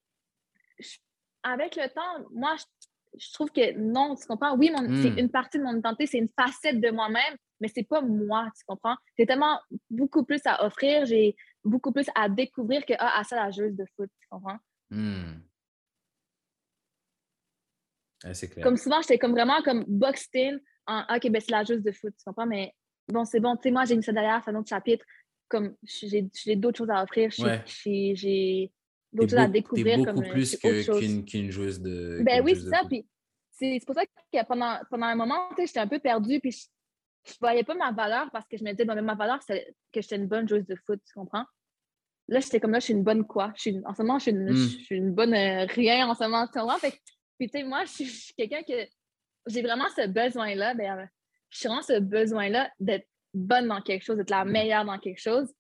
avec 1.44 1.76
le 1.76 1.88
temps, 1.90 2.26
moi, 2.32 2.56
je, 3.18 3.34
trouve 3.34 3.52
que 3.52 3.78
non, 3.78 4.16
tu 4.16 4.26
comprends? 4.26 4.56
Oui, 4.56 4.72
c'est 4.74 5.12
hmm. 5.12 5.18
une 5.18 5.30
partie 5.30 5.58
de 5.58 5.64
mon 5.64 5.78
identité, 5.78 6.06
c'est 6.06 6.18
une 6.18 6.30
facette 6.30 6.80
de 6.80 6.92
moi-même, 6.92 7.36
mais 7.60 7.68
c'est 7.68 7.84
pas 7.84 8.02
moi, 8.02 8.48
tu 8.58 8.64
comprends? 8.66 8.96
J'ai 9.18 9.26
tellement 9.26 9.60
beaucoup 9.90 10.24
plus 10.24 10.42
à 10.46 10.66
offrir, 10.66 11.06
j'ai 11.06 11.36
beaucoup 11.64 11.92
plus 11.92 12.08
à 12.16 12.30
découvrir 12.30 12.86
que 12.86 12.94
ah, 13.00 13.20
à 13.20 13.24
ça, 13.24 13.36
la 13.36 13.52
joueuse 13.52 13.76
de 13.76 13.86
foot, 13.96 14.10
tu 14.20 14.28
comprends? 14.30 14.58
C'est 18.34 18.50
clair. 18.50 18.64
Comme 18.64 18.78
souvent, 18.78 19.02
j'étais 19.02 19.18
comme 19.18 19.32
vraiment 19.32 19.62
comme 19.64 19.84
boxed 19.88 20.30
in 20.36 20.58
en 20.88 21.04
OK, 21.16 21.30
ben 21.30 21.42
c'est 21.42 21.52
la 21.52 21.64
joueuse 21.64 21.84
de 21.84 21.92
foot, 21.92 22.14
tu 22.18 22.24
comprends? 22.26 22.46
Mais 22.46 22.74
bon, 23.12 23.26
c'est 23.26 23.40
bon, 23.40 23.56
tu 23.56 23.64
sais, 23.64 23.72
moi, 23.72 23.86
j'ai 23.86 23.96
mis 23.96 24.04
ça 24.04 24.12
derrière, 24.12 24.42
c'est 24.44 24.52
un 24.52 24.56
autre 24.56 24.70
chapitre. 24.70 25.06
Comme 25.48 25.76
j'ai 25.84 26.56
d'autres 26.56 26.78
choses 26.78 26.90
à 26.90 27.04
offrir, 27.04 27.30
j'ai 27.32 28.72
d'autres 29.12 29.30
choses 29.30 29.40
à 29.40 29.48
découvrir. 29.48 29.98
beaucoup 29.98 30.22
comme, 30.22 30.30
plus 30.30 30.58
qu'une 30.58 31.52
joueuse 31.52 31.82
de. 31.82 32.22
Ben 32.24 32.42
oui, 32.44 32.56
c'est 32.56 32.70
ça. 32.70 32.84
Puis 32.88 33.06
c'est 33.52 33.80
pour 33.86 33.96
ça 33.96 34.06
que 34.06 34.46
pendant, 34.48 34.80
pendant 34.90 35.08
un 35.08 35.16
moment, 35.16 35.50
j'étais 35.58 35.80
un 35.80 35.88
peu 35.88 36.00
perdue, 36.00 36.40
puis 36.40 36.52
je, 36.52 36.68
je 37.28 37.34
voyais 37.40 37.64
pas 37.64 37.76
ma 37.76 37.92
valeur 37.92 38.30
parce 38.32 38.48
que 38.48 38.58
je 38.58 38.64
me 38.64 38.72
disais, 38.72 38.86
ma 38.86 39.16
valeur, 39.16 39.40
c'est 39.46 39.76
que 39.92 40.02
j'étais 40.02 40.16
une 40.16 40.28
bonne 40.28 40.48
joueuse 40.48 40.66
de 40.66 40.76
foot, 40.86 41.00
tu 41.06 41.14
comprends? 41.14 41.46
Là, 42.28 42.40
j'étais 42.40 42.60
comme 42.60 42.72
là, 42.72 42.80
je 42.80 42.86
suis 42.86 42.94
une 42.94 43.04
bonne 43.04 43.26
quoi? 43.26 43.52
Je 43.56 43.62
suis, 43.62 43.82
en 43.86 43.94
ce 43.94 44.02
moment, 44.02 44.20
je 44.20 44.24
suis 44.24 44.32
une, 44.32 44.48
je 44.48 44.54
hmm. 44.54 44.80
suis 44.84 44.96
une 44.96 45.14
bonne 45.14 45.34
euh, 45.34 45.66
rien 45.66 46.08
en 46.08 46.16
ce 46.16 46.24
moment, 46.24 46.48
tu 46.48 46.60
comprends? 46.60 46.78
Fait, 46.78 46.98
puis, 47.38 47.50
tu 47.50 47.58
sais, 47.58 47.64
moi, 47.64 47.84
je 47.86 48.04
suis, 48.04 48.34
quelqu'un 48.38 48.62
que 48.62 48.88
j'ai 49.48 49.64
vraiment 49.64 49.88
ce 49.96 50.08
besoin-là. 50.08 50.76
Ben, 50.76 51.10
je 51.52 51.60
suis 51.60 51.68
vraiment 51.68 51.84
ce 51.84 52.00
besoin-là 52.00 52.72
d'être 52.80 53.08
bonne 53.34 53.68
dans 53.68 53.82
quelque 53.82 54.04
chose, 54.04 54.18
d'être 54.18 54.30
la 54.30 54.46
meilleure 54.46 54.86
dans 54.86 54.98
quelque 54.98 55.22
chose. 55.22 55.54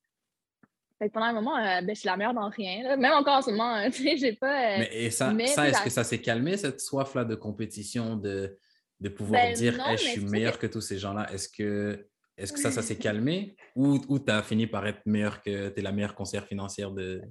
Fait 0.97 1.09
pendant 1.09 1.27
un 1.27 1.33
moment, 1.33 1.57
euh, 1.57 1.81
ben, 1.81 1.89
je 1.89 1.99
suis 1.99 2.07
la 2.07 2.15
meilleure 2.15 2.33
dans 2.33 2.49
rien. 2.49 2.95
Même 2.95 3.13
encore 3.13 3.37
en 3.37 3.41
ce 3.41 3.51
moment, 3.51 3.83
tu 3.91 4.03
sais, 4.03 4.17
j'ai 4.17 4.33
pas. 4.33 4.75
Euh, 4.75 4.77
mais 4.79 4.89
et 4.93 5.11
ça, 5.11 5.33
ça 5.47 5.67
est-ce 5.67 5.83
que 5.83 5.89
ça 5.89 6.03
s'est 6.03 6.21
calmé, 6.21 6.57
cette 6.57 6.79
soif-là 6.79 7.25
de 7.25 7.35
compétition, 7.35 8.15
de, 8.15 8.57
de 8.99 9.09
pouvoir 9.09 9.41
ben, 9.41 9.53
dire 9.53 9.83
je 9.91 9.97
suis 9.97 10.25
meilleure 10.25 10.59
que... 10.59 10.67
tous 10.67 10.81
ces 10.81 10.97
gens-là? 10.97 11.31
Est-ce 11.33 11.49
que, 11.49 12.07
est 12.37 12.51
que 12.51 12.59
ça, 12.59 12.71
ça 12.71 12.81
s'est 12.81 12.97
calmé? 12.99 13.55
Ou, 13.75 13.99
ou 14.09 14.19
tu 14.19 14.31
as 14.31 14.43
fini 14.43 14.67
par 14.67 14.85
être 14.85 15.01
meilleure 15.05 15.41
que 15.41 15.69
tu 15.69 15.79
es 15.79 15.81
la 15.83 15.91
meilleure 15.91 16.15
conseillère 16.15 16.45
financière 16.45 16.91
de. 16.91 17.21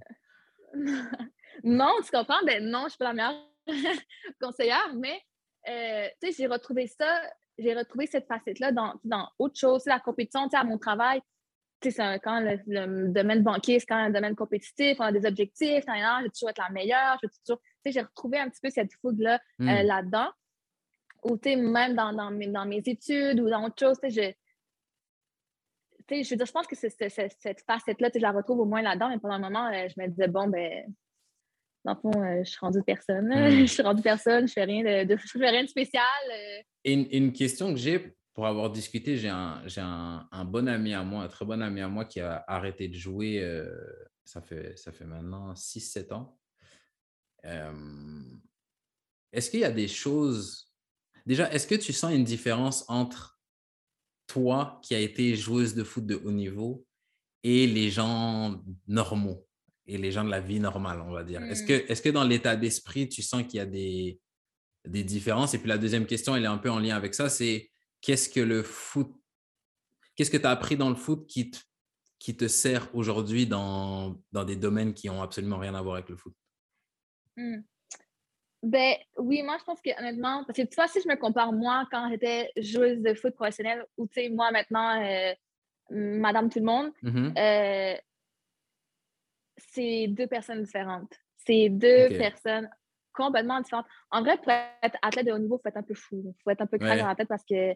non, 1.64 1.94
tu 2.04 2.10
comprends? 2.10 2.42
Ben 2.44 2.64
non, 2.64 2.84
je 2.84 2.90
suis 2.90 2.98
pas 2.98 3.12
la 3.12 3.14
meilleure 3.14 3.96
conseillère, 4.40 4.94
mais 4.96 5.20
euh, 5.68 6.08
tu 6.20 6.32
sais, 6.32 6.36
j'ai 6.38 6.46
retrouvé 6.46 6.86
ça 6.86 7.22
j'ai 7.60 7.74
retrouvé 7.74 8.06
cette 8.06 8.26
facette-là 8.26 8.72
dans, 8.72 8.94
dans 9.04 9.28
autre 9.38 9.58
chose. 9.58 9.84
La 9.86 10.00
compétition, 10.00 10.48
à 10.52 10.64
mon 10.64 10.78
travail, 10.78 11.20
c'est 11.82 12.20
quand 12.20 12.40
le, 12.40 13.08
domaine 13.08 13.42
banquier, 13.42 13.80
c'est 13.80 13.86
quand 13.86 13.96
un 13.96 14.10
domaine 14.10 14.34
compétitif, 14.34 14.96
on 14.98 15.04
a 15.04 15.12
des 15.12 15.26
objectifs, 15.26 15.84
je 15.86 16.22
veux 16.22 16.30
toujours 16.30 16.50
être 16.50 16.62
la 16.62 16.70
meilleure, 16.70 17.18
je 17.22 17.28
toujours. 17.28 17.62
J'ai 17.86 18.02
retrouvé 18.02 18.38
un 18.38 18.50
petit 18.50 18.60
peu 18.62 18.68
cette 18.68 18.92
fougue-là 19.00 19.40
euh, 19.60 19.64
hmm. 19.64 19.86
là-dedans. 19.86 20.28
Ou 21.22 21.38
même 21.44 21.94
dans, 21.94 22.12
dans, 22.12 22.30
mes, 22.30 22.48
dans 22.48 22.66
mes 22.66 22.82
études 22.84 23.40
ou 23.40 23.48
dans 23.48 23.64
autre 23.64 23.76
chose, 23.78 23.98
je, 24.02 24.32
je 26.10 26.30
veux 26.30 26.36
dire, 26.36 26.46
je 26.46 26.52
pense 26.52 26.66
que 26.66 26.76
cette 26.76 27.64
facette-là, 27.66 28.10
je 28.14 28.20
la 28.20 28.32
retrouve 28.32 28.60
au 28.60 28.64
moins 28.64 28.82
là-dedans, 28.82 29.08
mais 29.10 29.18
pendant 29.18 29.34
un 29.34 29.38
moment, 29.38 29.66
euh, 29.68 29.88
je 29.88 30.00
me 30.00 30.08
disais, 30.08 30.28
bon, 30.28 30.48
ben, 30.48 30.92
dans 31.84 31.94
le 31.94 32.00
fond, 32.00 32.22
euh, 32.22 32.42
je 32.44 32.50
suis 32.50 32.58
rendue 32.60 32.82
personne. 32.82 33.28
Hmm. 33.28 33.50
je 33.66 33.66
suis 33.66 33.82
rendue 33.82 34.02
personne, 34.02 34.46
je 34.46 34.52
fais 34.52 34.64
rien 34.64 35.04
de, 35.04 35.16
fais 35.16 35.50
rien 35.50 35.64
de 35.64 35.68
spécial. 35.68 36.02
Une, 36.84 37.06
une, 37.10 37.32
question 37.32 37.72
que 37.72 37.78
j'ai 37.78 38.14
pour 38.34 38.46
avoir 38.46 38.70
discuté, 38.70 39.16
j'ai 39.16 39.28
un, 39.28 39.62
un, 39.76 40.28
un, 40.30 40.44
bon 40.44 40.68
ami 40.68 40.94
à 40.94 41.02
moi, 41.02 41.24
un 41.24 41.28
très 41.28 41.44
bon 41.44 41.60
ami 41.60 41.80
à 41.80 41.88
moi 41.88 42.04
qui 42.04 42.20
a 42.20 42.44
arrêté 42.46 42.88
de 42.88 42.94
jouer, 42.94 43.42
euh, 43.42 43.68
ça, 44.24 44.40
fait, 44.40 44.76
ça 44.76 44.92
fait 44.92 45.04
maintenant 45.04 45.52
6-7 45.52 46.12
ans. 46.12 46.38
est-ce 49.32 49.50
qu'il 49.50 49.60
y 49.60 49.64
a 49.64 49.72
des 49.72 49.88
choses... 49.88 50.72
Déjà, 51.26 51.52
est-ce 51.52 51.66
que 51.66 51.74
tu 51.74 51.92
sens 51.92 52.12
une 52.12 52.24
différence 52.24 52.84
entre 52.88 53.40
toi 54.26 54.80
qui 54.82 54.94
as 54.94 55.00
été 55.00 55.36
joueuse 55.36 55.74
de 55.74 55.84
foot 55.84 56.06
de 56.06 56.14
haut 56.14 56.32
niveau 56.32 56.86
et 57.42 57.66
les 57.66 57.90
gens 57.90 58.62
normaux? 58.86 59.46
Et 59.90 59.98
les 59.98 60.12
gens 60.12 60.24
de 60.24 60.30
la 60.30 60.40
vie 60.40 60.60
normale, 60.60 61.00
on 61.00 61.10
va 61.10 61.24
dire. 61.24 61.42
Est-ce 61.42 61.64
que, 61.64 61.72
mmh. 61.72 61.92
est 61.92 62.02
que 62.02 62.08
dans 62.10 62.24
l'état 62.24 62.54
d'esprit, 62.54 63.08
tu 63.08 63.22
sens 63.22 63.42
qu'il 63.42 63.58
y 63.58 63.60
a 63.60 63.66
des, 63.66 64.20
des 64.86 65.02
différences? 65.02 65.52
Et 65.52 65.58
puis 65.58 65.68
la 65.68 65.78
deuxième 65.78 66.06
question, 66.06 66.36
elle 66.36 66.44
est 66.44 66.48
un 66.48 66.58
peu 66.58 66.70
en 66.70 66.78
lien 66.78 66.96
avec 66.96 67.14
ça, 67.14 67.28
c'est 67.28 67.70
qu'est-ce 68.00 68.28
que 68.28 68.40
le 68.40 68.62
foot, 68.62 69.12
qu'est-ce 70.14 70.30
que 70.30 70.36
tu 70.36 70.46
as 70.46 70.50
appris 70.50 70.76
dans 70.76 70.88
le 70.88 70.94
foot 70.94 71.26
qui 71.26 71.50
te, 71.50 71.58
qui 72.20 72.36
te 72.36 72.46
sert 72.46 72.94
aujourd'hui 72.94 73.46
dans, 73.46 74.16
dans 74.30 74.44
des 74.44 74.56
domaines 74.56 74.94
qui 74.94 75.10
ont 75.10 75.22
absolument 75.22 75.58
rien 75.58 75.74
à 75.74 75.82
voir 75.82 75.96
avec 75.96 76.08
le 76.08 76.16
foot? 76.16 76.34
Mmh. 77.36 77.58
Ben 78.62 78.94
oui, 79.16 79.42
moi 79.42 79.56
je 79.58 79.64
pense 79.64 79.80
que 79.80 79.90
honnêtement, 79.98 80.44
parce 80.44 80.56
que 80.56 80.62
tu 80.62 80.74
vois, 80.76 80.86
si 80.86 81.00
je 81.00 81.08
me 81.08 81.16
compare 81.16 81.52
moi 81.52 81.88
quand 81.90 82.08
j'étais 82.10 82.52
joueuse 82.58 83.00
de 83.00 83.14
foot 83.14 83.34
professionnelle, 83.34 83.84
ou 83.96 84.06
tu 84.06 84.20
sais, 84.20 84.28
moi 84.28 84.50
maintenant, 84.50 85.02
euh, 85.02 85.34
Madame 85.90 86.50
Tout 86.50 86.60
le 86.60 86.66
monde, 86.66 86.92
mmh 87.02 87.32
euh, 87.36 87.94
c'est 89.72 90.06
deux 90.08 90.26
personnes 90.26 90.62
différentes. 90.62 91.12
C'est 91.36 91.68
deux 91.68 92.08
personnes 92.18 92.68
complètement 93.12 93.60
différentes. 93.60 93.86
En 94.10 94.22
vrai, 94.22 94.36
pour 94.38 94.50
être 94.50 94.98
athlète 95.02 95.26
de 95.26 95.32
haut 95.32 95.38
niveau, 95.38 95.58
il 95.58 95.62
faut 95.62 95.68
être 95.68 95.76
un 95.76 95.82
peu 95.82 95.94
fou. 95.94 96.22
Il 96.24 96.42
faut 96.42 96.50
être 96.50 96.60
un 96.60 96.66
peu 96.66 96.78
craint 96.78 96.96
dans 96.96 97.06
la 97.06 97.14
tête 97.14 97.28
parce 97.28 97.44
que, 97.44 97.74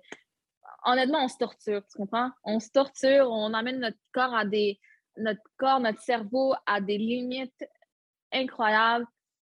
honnêtement, 0.85 1.25
on 1.25 1.29
se 1.29 1.39
torture, 1.39 1.83
tu 1.87 1.99
comprends? 1.99 2.31
On 2.45 2.61
se 2.61 2.71
torture, 2.71 3.31
on 3.31 3.53
amène 3.55 3.81
notre 3.81 3.99
corps 4.13 4.35
à 4.35 4.45
des. 4.45 4.81
Notre 5.17 5.43
corps, 5.59 5.79
notre 5.79 6.01
cerveau 6.01 6.55
à 6.67 6.81
des 6.81 6.99
limites 6.99 7.65
incroyables. 8.33 9.07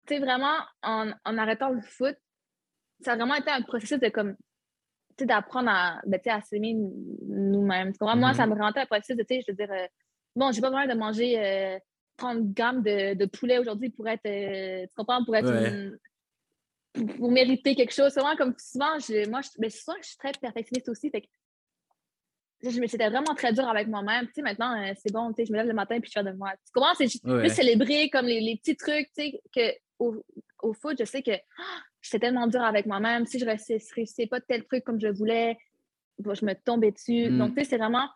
Tu 0.06 0.14
sais, 0.14 0.20
vraiment, 0.20 0.54
en, 0.84 1.10
en, 1.24 1.36
arrêtant 1.36 1.70
le 1.70 1.80
foot, 1.80 2.14
ça 3.00 3.14
a 3.14 3.16
vraiment 3.16 3.34
été 3.34 3.50
un 3.50 3.62
processus 3.62 3.98
de 3.98 4.08
comme 4.08 4.36
d'apprendre 5.18 5.70
à, 5.70 6.00
ben, 6.06 6.20
à 6.26 6.40
s'aimer 6.42 6.74
nous-mêmes. 7.26 7.92
Moi, 8.00 8.14
mm-hmm. 8.14 8.34
ça 8.34 8.46
me 8.46 8.54
rendait 8.54 8.80
un 8.80 8.86
processus 8.86 9.16
de, 9.16 9.24
je 9.28 9.50
veux 9.50 9.56
dire, 9.56 9.72
euh, 9.72 9.86
bon, 10.36 10.52
j'ai 10.52 10.60
pas 10.60 10.68
besoin 10.68 10.86
de 10.86 10.94
manger 10.94 11.38
euh, 11.38 11.78
30 12.18 12.52
grammes 12.52 12.82
de, 12.82 13.14
de 13.14 13.24
poulet 13.24 13.58
aujourd'hui 13.58 13.88
pour 13.88 14.06
être, 14.06 14.26
euh, 14.26 14.86
tu 14.86 14.94
comprends, 14.94 15.24
pour 15.24 15.34
être 15.36 15.96
pour, 17.16 17.30
mériter 17.30 17.74
quelque 17.74 17.94
chose. 17.94 18.12
Souvent, 18.12 18.36
comme 18.36 18.54
souvent, 18.58 18.98
je, 18.98 19.28
moi, 19.28 19.40
je, 19.40 19.48
mais 19.58 19.70
souvent, 19.70 19.96
je 20.02 20.08
suis 20.08 20.16
très 20.16 20.32
perfectionniste 20.32 20.88
aussi. 20.88 21.10
Fait 21.10 21.22
que, 21.22 21.26
c'était 22.88 23.08
vraiment 23.08 23.34
très 23.34 23.52
dur 23.52 23.68
avec 23.68 23.86
moi-même. 23.86 24.26
Tu 24.26 24.34
sais, 24.34 24.42
maintenant, 24.42 24.76
euh, 24.82 24.92
c'est 24.96 25.12
bon, 25.12 25.32
tu 25.32 25.36
sais, 25.36 25.46
je 25.46 25.52
me 25.52 25.58
lève 25.58 25.66
le 25.66 25.74
matin 25.74 25.94
et 25.94 26.00
je 26.02 26.10
suis 26.10 26.22
de 26.22 26.32
moi. 26.32 26.52
Tu 26.66 26.72
comprends? 26.72 26.94
C'est 26.94 27.08
juste 27.08 27.24
célébrer 27.54 28.10
comme 28.10 28.26
les, 28.26 28.40
les, 28.40 28.56
petits 28.56 28.76
trucs, 28.76 29.06
tu 29.16 29.22
sais, 29.22 29.40
que 29.54 29.78
au, 29.98 30.16
au, 30.62 30.72
foot, 30.72 30.96
je 30.98 31.04
sais 31.04 31.22
que 31.22 31.30
oh, 31.30 31.62
j'étais 32.02 32.18
tellement 32.18 32.46
dur 32.48 32.62
avec 32.62 32.86
moi-même. 32.86 33.26
Si 33.26 33.38
je 33.38 33.44
ne 33.44 33.50
réussissais 33.50 34.26
pas 34.26 34.40
tel 34.40 34.64
truc 34.64 34.82
comme 34.84 35.00
je 35.00 35.08
voulais, 35.08 35.56
je 36.18 36.44
me 36.44 36.54
tombais 36.54 36.90
dessus. 36.90 37.30
Mm. 37.30 37.38
Donc, 37.38 37.54
tu 37.54 37.62
sais, 37.62 37.70
c'est 37.70 37.78
vraiment 37.78 38.08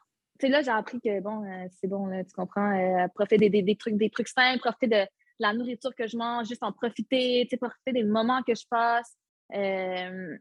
là, 0.49 0.63
j'ai 0.63 0.71
appris 0.71 1.01
que, 1.01 1.21
bon, 1.21 1.45
euh, 1.45 1.67
c'est 1.81 1.89
bon, 1.89 2.11
tu 2.25 2.33
comprends, 2.35 2.73
euh, 2.73 3.09
profiter 3.15 3.49
des, 3.49 3.77
trucs, 3.77 3.97
des 3.97 4.11
trucs 4.11 4.29
simples, 4.29 4.61
profiter 4.61 4.87
de 4.89 5.07
la 5.39 5.53
nourriture 5.53 5.95
que 5.95 6.07
je 6.07 6.17
mange, 6.17 6.49
juste 6.49 6.63
en 6.63 6.73
profiter, 6.73 7.49
profiter 7.61 7.93
des 7.93 8.05
moments 8.05 8.43
que 8.43 8.55
je 8.55 8.65
passe. 8.69 9.17
Euh, 9.55 10.37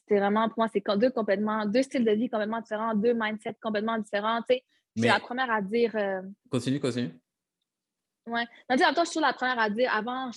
c'était 0.00 0.20
vraiment, 0.20 0.48
pour 0.48 0.58
moi, 0.58 0.68
c'est 0.72 0.82
deux 0.98 1.10
complètement, 1.10 1.66
deux 1.66 1.82
styles 1.82 2.04
de 2.04 2.12
vie 2.12 2.28
complètement 2.28 2.60
différents, 2.60 2.94
deux 2.94 3.14
mindsets 3.14 3.56
complètement 3.60 3.98
différents, 3.98 4.40
tu 4.42 4.54
sais. 4.54 4.64
Mais... 4.96 5.08
la 5.08 5.20
première 5.20 5.50
à 5.50 5.60
dire... 5.60 5.92
Continue, 6.50 6.80
continue. 6.80 7.12
Même 8.26 8.46
temps, 8.94 9.04
je 9.04 9.10
suis 9.10 9.20
la 9.20 9.32
première 9.32 9.58
à 9.58 9.68
dire, 9.68 9.92
avant, 9.92 10.30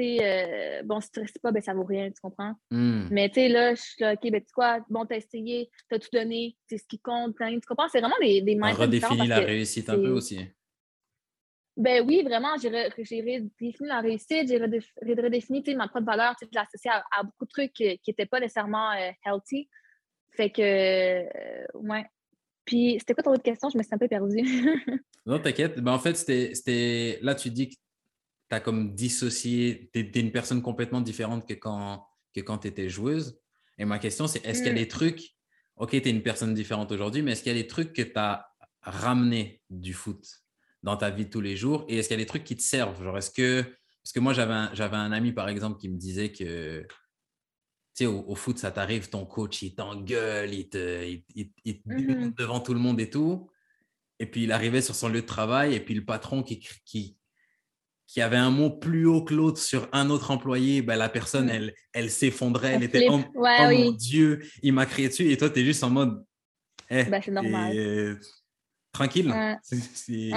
euh, 0.00 0.82
bon, 0.84 1.00
si 1.00 1.10
tu 1.10 1.20
restes 1.20 1.40
pas, 1.40 1.52
ben, 1.52 1.62
ça 1.62 1.74
vaut 1.74 1.84
rien, 1.84 2.10
tu 2.10 2.20
comprends? 2.20 2.54
Hmm. 2.70 3.08
Mais 3.10 3.28
tu 3.28 3.36
sais, 3.36 3.48
là, 3.48 3.74
je 3.74 3.80
suis 3.80 3.96
là, 3.98 4.14
OK, 4.14 4.30
ben, 4.30 4.40
tu 4.40 4.52
quoi, 4.54 4.80
bon, 4.88 5.04
t'as 5.06 5.16
essayé, 5.16 5.70
t'as 5.88 5.98
tout 5.98 6.08
donné, 6.12 6.56
c'est 6.66 6.78
ce 6.78 6.86
qui 6.86 6.98
compte, 6.98 7.36
tu 7.36 7.60
comprends? 7.66 7.88
C'est 7.88 8.00
vraiment 8.00 8.14
des, 8.20 8.42
des 8.42 8.54
mindsets. 8.54 8.82
redéfinir 8.82 9.26
la 9.26 9.38
réussite 9.40 9.88
un 9.90 9.96
peu 9.96 10.10
aussi. 10.10 10.40
Ben 11.78 12.04
oui, 12.04 12.22
vraiment, 12.24 12.56
j'ai 12.60 12.70
redéfini 12.70 13.86
la 13.86 14.00
réussite, 14.00 14.48
j'ai 14.48 14.58
redéfini 14.58 15.62
ma 15.76 15.86
propre 15.86 16.06
valeur, 16.06 16.34
je 16.40 16.46
l'ai 16.50 16.58
associée 16.58 16.90
à, 16.90 17.22
beaucoup 17.22 17.44
de 17.44 17.50
trucs 17.50 17.72
qui 17.72 18.00
n'étaient 18.08 18.26
pas 18.26 18.40
nécessairement 18.40 18.90
euh, 18.92 19.10
healthy. 19.24 19.68
Fait 20.36 20.50
que, 20.50 20.60
euh, 20.60 21.66
ouais. 21.74 22.04
Puis, 22.64 22.96
c'était 22.98 23.14
quoi 23.14 23.22
ton 23.22 23.32
autre 23.32 23.44
question? 23.44 23.70
Je 23.70 23.78
me 23.78 23.82
suis 23.84 23.94
un 23.94 23.98
peu 23.98 24.08
perdue. 24.08 24.42
non, 25.26 25.38
t'inquiète. 25.38 25.78
Ben, 25.80 25.92
en 25.92 25.98
fait, 26.00 26.16
c'était. 26.16 27.18
Là, 27.22 27.36
tu 27.36 27.50
dis 27.50 27.68
que 27.68 27.74
tu 28.48 28.54
as 28.54 28.60
comme 28.60 28.94
dissocié, 28.94 29.90
tu 29.92 30.00
es, 30.00 30.20
une 30.20 30.32
personne 30.32 30.62
complètement 30.62 31.00
différente 31.00 31.46
que 31.46 31.54
quand, 31.54 32.06
que 32.34 32.40
quand 32.40 32.58
tu 32.58 32.68
étais 32.68 32.88
joueuse. 32.88 33.40
Et 33.78 33.84
ma 33.84 33.98
question, 33.98 34.26
c'est 34.26 34.44
est-ce 34.44 34.58
qu'il 34.58 34.68
y 34.68 34.70
a 34.70 34.72
mm. 34.72 34.76
des 34.76 34.88
trucs, 34.88 35.36
ok, 35.76 35.90
tu 35.90 35.96
es 35.96 36.10
une 36.10 36.22
personne 36.22 36.54
différente 36.54 36.90
aujourd'hui, 36.92 37.22
mais 37.22 37.32
est-ce 37.32 37.42
qu'il 37.42 37.52
y 37.52 37.58
a 37.58 37.62
des 37.62 37.68
trucs 37.68 37.92
que 37.92 38.02
tu 38.02 38.16
as 38.16 38.48
ramenés 38.82 39.62
du 39.70 39.92
foot 39.92 40.24
dans 40.82 40.96
ta 40.96 41.10
vie 41.10 41.26
de 41.26 41.30
tous 41.30 41.40
les 41.40 41.56
jours? 41.56 41.84
Et 41.88 41.98
est-ce 41.98 42.08
qu'il 42.08 42.16
y 42.16 42.20
a 42.20 42.22
des 42.22 42.28
trucs 42.28 42.44
qui 42.44 42.56
te 42.56 42.62
servent? 42.62 43.02
Genre, 43.02 43.16
est-ce 43.18 43.30
que. 43.30 43.62
Parce 43.62 44.12
que 44.12 44.20
moi, 44.20 44.32
j'avais 44.32 44.54
un, 44.54 44.92
un 44.92 45.12
ami, 45.12 45.32
par 45.32 45.48
exemple, 45.48 45.78
qui 45.78 45.88
me 45.88 45.98
disait 45.98 46.32
que. 46.32 46.86
Tu 47.94 48.04
sais, 48.04 48.06
au, 48.06 48.34
foot, 48.36 48.58
ça 48.58 48.70
t'arrive, 48.70 49.08
ton 49.08 49.26
coach, 49.26 49.60
il 49.62 49.74
t'engueule, 49.74 50.54
il 50.54 50.68
te, 50.68 51.04
il, 51.04 51.24
il, 51.64 51.82
mm-hmm. 51.84 52.34
devant 52.36 52.60
tout 52.60 52.72
le 52.72 52.78
monde 52.78 53.00
et 53.00 53.10
tout. 53.10 53.50
Et 54.20 54.26
puis, 54.26 54.44
il 54.44 54.52
arrivait 54.52 54.82
sur 54.82 54.94
son 54.94 55.08
lieu 55.08 55.20
de 55.20 55.26
travail, 55.26 55.74
et 55.74 55.80
puis 55.80 55.94
le 55.94 56.04
patron 56.04 56.44
qui, 56.44 56.60
qui, 56.84 57.18
qui 58.08 58.22
avait 58.22 58.38
un 58.38 58.50
mot 58.50 58.70
plus 58.70 59.06
haut 59.06 59.22
que 59.22 59.34
l'autre 59.34 59.58
sur 59.58 59.86
un 59.92 60.08
autre 60.08 60.30
employé, 60.30 60.80
ben, 60.80 60.96
la 60.96 61.10
personne, 61.10 61.46
mm. 61.46 61.50
elle, 61.50 61.74
elle 61.92 62.10
s'effondrait, 62.10 62.72
elle, 62.72 62.82
était 62.82 63.06
oh, 63.10 63.20
oh 63.34 63.44
mon 63.70 63.92
Dieu, 63.92 64.40
il 64.62 64.72
m'a 64.72 64.86
crié 64.86 65.08
dessus. 65.08 65.30
Et 65.30 65.36
toi, 65.36 65.50
tu 65.50 65.60
es 65.60 65.64
juste 65.64 65.84
en 65.84 65.90
mode. 65.90 66.24
Eh, 66.90 67.04
ben, 67.04 67.20
c'est 67.22 67.30
normal. 67.30 68.18
tranquille. 68.92 69.32
C'est 69.62 70.30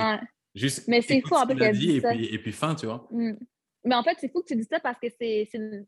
juste. 0.54 0.86
Mais 0.90 1.02
c'est 1.02 1.22
fou 1.22 1.36
en 1.36 1.48
fait 1.48 1.56
qu'elle 1.56 1.90
et 1.90 2.02
puis, 2.02 2.26
et 2.26 2.40
puis 2.40 2.52
fin, 2.52 2.76
tu 2.76 2.86
vois. 2.86 3.08
Mm. 3.10 3.38
Mais 3.86 3.96
en 3.96 4.04
fait, 4.04 4.18
c'est 4.20 4.30
fou 4.30 4.42
que 4.42 4.48
tu 4.48 4.56
dis 4.58 4.68
ça 4.70 4.82
parce 4.82 5.00
que 5.00 5.08
c'est. 5.18 5.48
Une... 5.54 5.88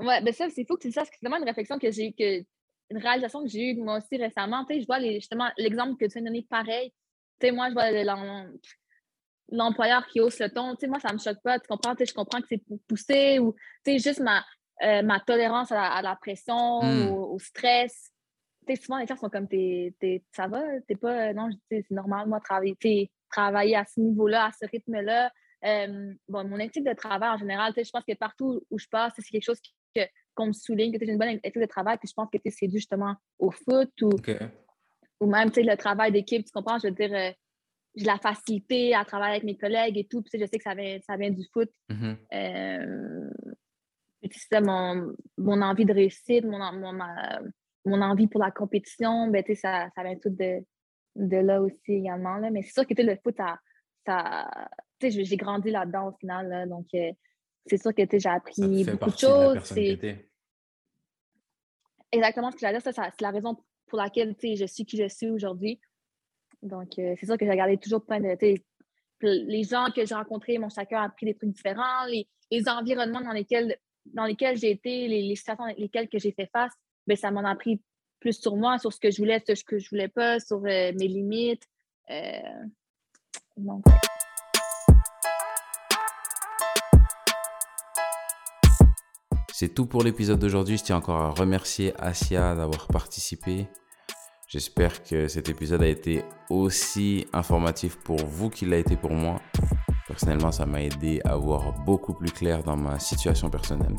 Ouais, 0.00 0.20
ben 0.22 0.34
ça, 0.34 0.50
c'est 0.50 0.66
fou 0.66 0.74
que 0.74 0.82
tu 0.82 0.88
dis 0.88 0.92
ça 0.92 1.02
parce 1.02 1.10
que 1.10 1.16
c'est 1.20 1.24
vraiment 1.24 1.40
une 1.40 1.48
réflexion 1.48 1.78
que 1.78 1.88
j'ai 1.92 2.12
que 2.12 2.44
une 2.90 2.98
réalisation 2.98 3.44
que 3.44 3.48
j'ai 3.48 3.70
eue 3.70 3.76
moi 3.76 3.98
aussi 3.98 4.16
récemment. 4.16 4.64
Tu 4.64 4.74
sais, 4.74 4.80
je 4.80 4.86
vois 4.86 4.98
les, 4.98 5.20
justement 5.20 5.48
l'exemple 5.56 5.96
que 5.96 6.06
tu 6.06 6.14
viens 6.14 6.22
de 6.22 6.26
donner 6.26 6.46
pareil. 6.50 6.92
Tu 7.38 7.46
sais, 7.46 7.52
moi, 7.52 7.68
je 7.68 7.74
vois 7.74 7.84
l'employeur 9.50 10.06
qui 10.06 10.20
hausse 10.20 10.38
le 10.40 10.48
ton, 10.48 10.74
tu 10.74 10.80
sais, 10.80 10.86
moi, 10.88 11.00
ça 11.00 11.12
me 11.12 11.18
choque 11.18 11.40
pas. 11.42 11.58
Tu 11.58 11.66
comprends? 11.68 11.94
Tu 11.94 12.04
sais, 12.04 12.10
je 12.10 12.14
comprends 12.14 12.40
que 12.40 12.46
c'est 12.48 12.64
pour 12.64 12.78
pousser 12.88 13.38
ou, 13.38 13.54
tu 13.84 13.92
sais, 13.92 13.98
juste 13.98 14.20
ma, 14.20 14.44
euh, 14.82 15.02
ma 15.02 15.20
tolérance 15.20 15.72
à 15.72 16.00
la, 16.02 16.16
pression, 16.16 16.82
hmm. 16.82 17.08
au, 17.08 17.38
stress. 17.38 18.10
Tu 18.66 18.74
sais, 18.74 18.82
souvent, 18.82 18.98
les 18.98 19.06
gens 19.06 19.16
sont 19.16 19.28
comme, 19.28 19.48
t'es, 19.48 19.94
ça 20.34 20.46
va? 20.46 20.62
T'es 20.86 20.96
pas, 20.96 21.32
non, 21.32 21.48
c'est 21.70 21.90
normal, 21.90 22.28
moi, 22.28 22.40
travailler, 22.40 23.10
travailler 23.30 23.76
à 23.76 23.84
ce 23.84 24.00
niveau-là, 24.00 24.46
à 24.46 24.50
ce 24.52 24.66
rythme-là. 24.70 25.32
Euh, 25.64 26.14
bon, 26.28 26.48
mon 26.48 26.58
éthique 26.58 26.84
de 26.84 26.94
travail, 26.94 27.30
en 27.30 27.38
général, 27.38 27.72
tu 27.74 27.80
sais, 27.80 27.84
je 27.84 27.90
pense 27.90 28.04
que 28.04 28.14
partout 28.14 28.62
où 28.70 28.78
je 28.78 28.86
passe, 28.88 29.12
c'est 29.16 29.30
quelque 29.30 29.44
chose 29.44 29.60
que, 29.94 30.02
qu'on 30.34 30.46
me 30.46 30.52
souligne, 30.52 30.96
que 30.96 31.04
j'ai 31.04 31.12
une 31.12 31.18
bonne 31.18 31.28
éthique 31.28 31.58
de 31.58 31.66
travail, 31.66 31.98
puis 31.98 32.08
je 32.08 32.14
pense 32.14 32.28
que 32.32 32.38
c'est 32.50 32.68
dû 32.68 32.78
justement 32.78 33.14
au 33.38 33.50
foot 33.50 33.90
ou, 34.00 34.10
ou 35.20 35.26
même, 35.26 35.50
tu 35.50 35.60
sais, 35.60 35.62
le 35.62 35.76
travail 35.76 36.12
d'équipe, 36.12 36.44
tu 36.44 36.52
comprends? 36.52 36.78
Je 36.78 36.88
veux 36.88 36.94
dire, 36.94 37.34
j'ai 37.94 38.04
la 38.04 38.18
facilité 38.18 38.94
à 38.94 39.04
travailler 39.04 39.32
avec 39.32 39.44
mes 39.44 39.56
collègues 39.56 39.98
et 39.98 40.04
tout. 40.04 40.22
Puis, 40.22 40.38
je 40.38 40.46
sais 40.46 40.58
que 40.58 40.62
ça 40.62 40.74
vient, 40.74 40.98
ça 41.06 41.16
vient 41.16 41.30
du 41.30 41.44
foot. 41.52 41.70
Mm-hmm. 41.90 42.16
Euh, 42.34 43.30
mon, 44.62 45.14
mon, 45.38 45.62
envie 45.62 45.84
de 45.84 45.92
réussite, 45.92 46.44
mon, 46.44 46.58
mon, 46.72 46.92
mon, 47.84 48.02
envie 48.02 48.28
pour 48.28 48.40
la 48.40 48.50
compétition, 48.50 49.28
ben, 49.28 49.42
ça, 49.54 49.88
ça 49.94 50.02
vient 50.02 50.16
tout 50.16 50.30
de, 50.30 50.64
de 51.16 51.36
là 51.36 51.62
aussi 51.62 51.94
également. 51.94 52.36
Là. 52.36 52.50
Mais 52.50 52.62
c'est 52.62 52.72
sûr 52.72 52.86
que 52.86 52.94
le 53.02 53.16
foot, 53.22 53.36
ça, 53.36 53.58
ça 54.06 54.48
j'ai 55.00 55.36
grandi 55.36 55.70
là-dedans 55.70 56.08
au 56.08 56.12
final. 56.12 56.68
donc, 56.68 56.86
euh, 56.94 57.12
c'est 57.66 57.78
sûr 57.78 57.94
que 57.94 58.02
j'ai 58.12 58.28
appris 58.28 58.84
beaucoup 58.84 59.10
de 59.10 59.16
choses. 59.18 59.72
Exactement 62.12 62.50
ce 62.50 62.56
que 62.56 62.60
j'allais 62.60 62.78
dire. 62.78 62.92
c'est 62.92 63.20
la 63.20 63.30
raison 63.30 63.56
pour 63.86 63.98
laquelle 63.98 64.34
je 64.42 64.64
suis 64.66 64.84
qui 64.84 64.96
je 64.96 65.08
suis 65.08 65.30
aujourd'hui. 65.30 65.80
Donc, 66.62 66.98
euh, 66.98 67.14
c'est 67.18 67.26
sûr 67.26 67.38
que 67.38 67.44
j'ai 67.44 67.50
regardé 67.50 67.76
toujours 67.78 68.04
plein 68.04 68.20
de. 68.20 68.36
Les 69.22 69.64
gens 69.64 69.86
que 69.94 70.04
j'ai 70.04 70.14
rencontrés 70.14 70.58
m'ont 70.58 70.70
chacun 70.70 71.02
appris 71.02 71.26
des 71.26 71.34
trucs 71.34 71.50
différents. 71.50 72.06
Les, 72.06 72.68
environnements 72.68 73.20
dans 73.20 73.32
lesquels, 73.32 73.76
dans 74.06 74.24
lesquels 74.24 74.56
j'ai 74.56 74.70
été, 74.70 75.08
les, 75.08 75.36
situations 75.36 75.64
dans 75.66 75.74
lesquelles 75.76 76.08
j'ai 76.12 76.32
fait 76.32 76.48
face, 76.52 76.72
bien, 77.06 77.16
ça 77.16 77.30
m'en 77.30 77.44
a 77.44 77.50
appris 77.50 77.80
plus 78.18 78.40
sur 78.40 78.56
moi, 78.56 78.78
sur 78.78 78.92
ce 78.92 79.00
que 79.00 79.10
je 79.10 79.18
voulais, 79.18 79.42
sur 79.46 79.56
ce 79.56 79.64
que 79.64 79.78
je 79.78 79.88
voulais 79.90 80.08
pas, 80.08 80.40
sur 80.40 80.58
euh, 80.58 80.92
mes 80.92 81.08
limites. 81.08 81.62
Euh, 82.10 82.40
C'est 89.52 89.74
tout 89.74 89.84
pour 89.84 90.02
l'épisode 90.02 90.38
d'aujourd'hui. 90.38 90.78
Je 90.78 90.84
tiens 90.84 90.96
encore 90.96 91.20
à 91.20 91.30
remercier 91.30 91.92
Asia 91.98 92.54
d'avoir 92.54 92.86
participé. 92.88 93.68
J'espère 94.52 95.04
que 95.04 95.28
cet 95.28 95.48
épisode 95.48 95.80
a 95.80 95.86
été 95.86 96.24
aussi 96.48 97.24
informatif 97.32 97.96
pour 98.02 98.16
vous 98.16 98.50
qu'il 98.50 98.70
l'a 98.70 98.78
été 98.78 98.96
pour 98.96 99.12
moi. 99.12 99.40
Personnellement, 100.08 100.50
ça 100.50 100.66
m'a 100.66 100.82
aidé 100.82 101.20
à 101.24 101.36
voir 101.36 101.72
beaucoup 101.84 102.14
plus 102.14 102.32
clair 102.32 102.64
dans 102.64 102.76
ma 102.76 102.98
situation 102.98 103.48
personnelle. 103.48 103.94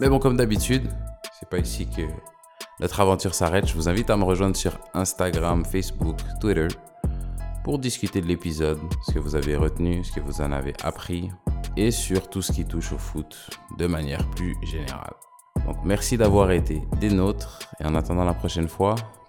Mais 0.00 0.08
bon, 0.08 0.18
comme 0.18 0.36
d'habitude, 0.36 0.90
c'est 1.38 1.48
pas 1.48 1.58
ici 1.58 1.86
que 1.88 2.02
notre 2.80 2.98
aventure 2.98 3.32
s'arrête. 3.32 3.68
Je 3.68 3.74
vous 3.74 3.88
invite 3.88 4.10
à 4.10 4.16
me 4.16 4.24
rejoindre 4.24 4.56
sur 4.56 4.76
Instagram, 4.92 5.64
Facebook, 5.64 6.16
Twitter 6.40 6.66
pour 7.62 7.78
discuter 7.78 8.20
de 8.20 8.26
l'épisode, 8.26 8.80
ce 9.06 9.12
que 9.12 9.20
vous 9.20 9.36
avez 9.36 9.54
retenu, 9.54 10.02
ce 10.02 10.10
que 10.10 10.18
vous 10.18 10.40
en 10.40 10.50
avez 10.50 10.72
appris 10.82 11.30
et 11.76 11.92
sur 11.92 12.28
tout 12.28 12.42
ce 12.42 12.50
qui 12.50 12.64
touche 12.64 12.90
au 12.92 12.98
foot 12.98 13.50
de 13.78 13.86
manière 13.86 14.28
plus 14.30 14.56
générale. 14.64 15.14
Donc 15.64 15.76
merci 15.84 16.16
d'avoir 16.16 16.50
été 16.50 16.82
des 16.98 17.10
nôtres 17.10 17.60
et 17.78 17.84
en 17.84 17.94
attendant 17.94 18.24
la 18.24 18.34
prochaine 18.34 18.68
fois, 18.68 18.96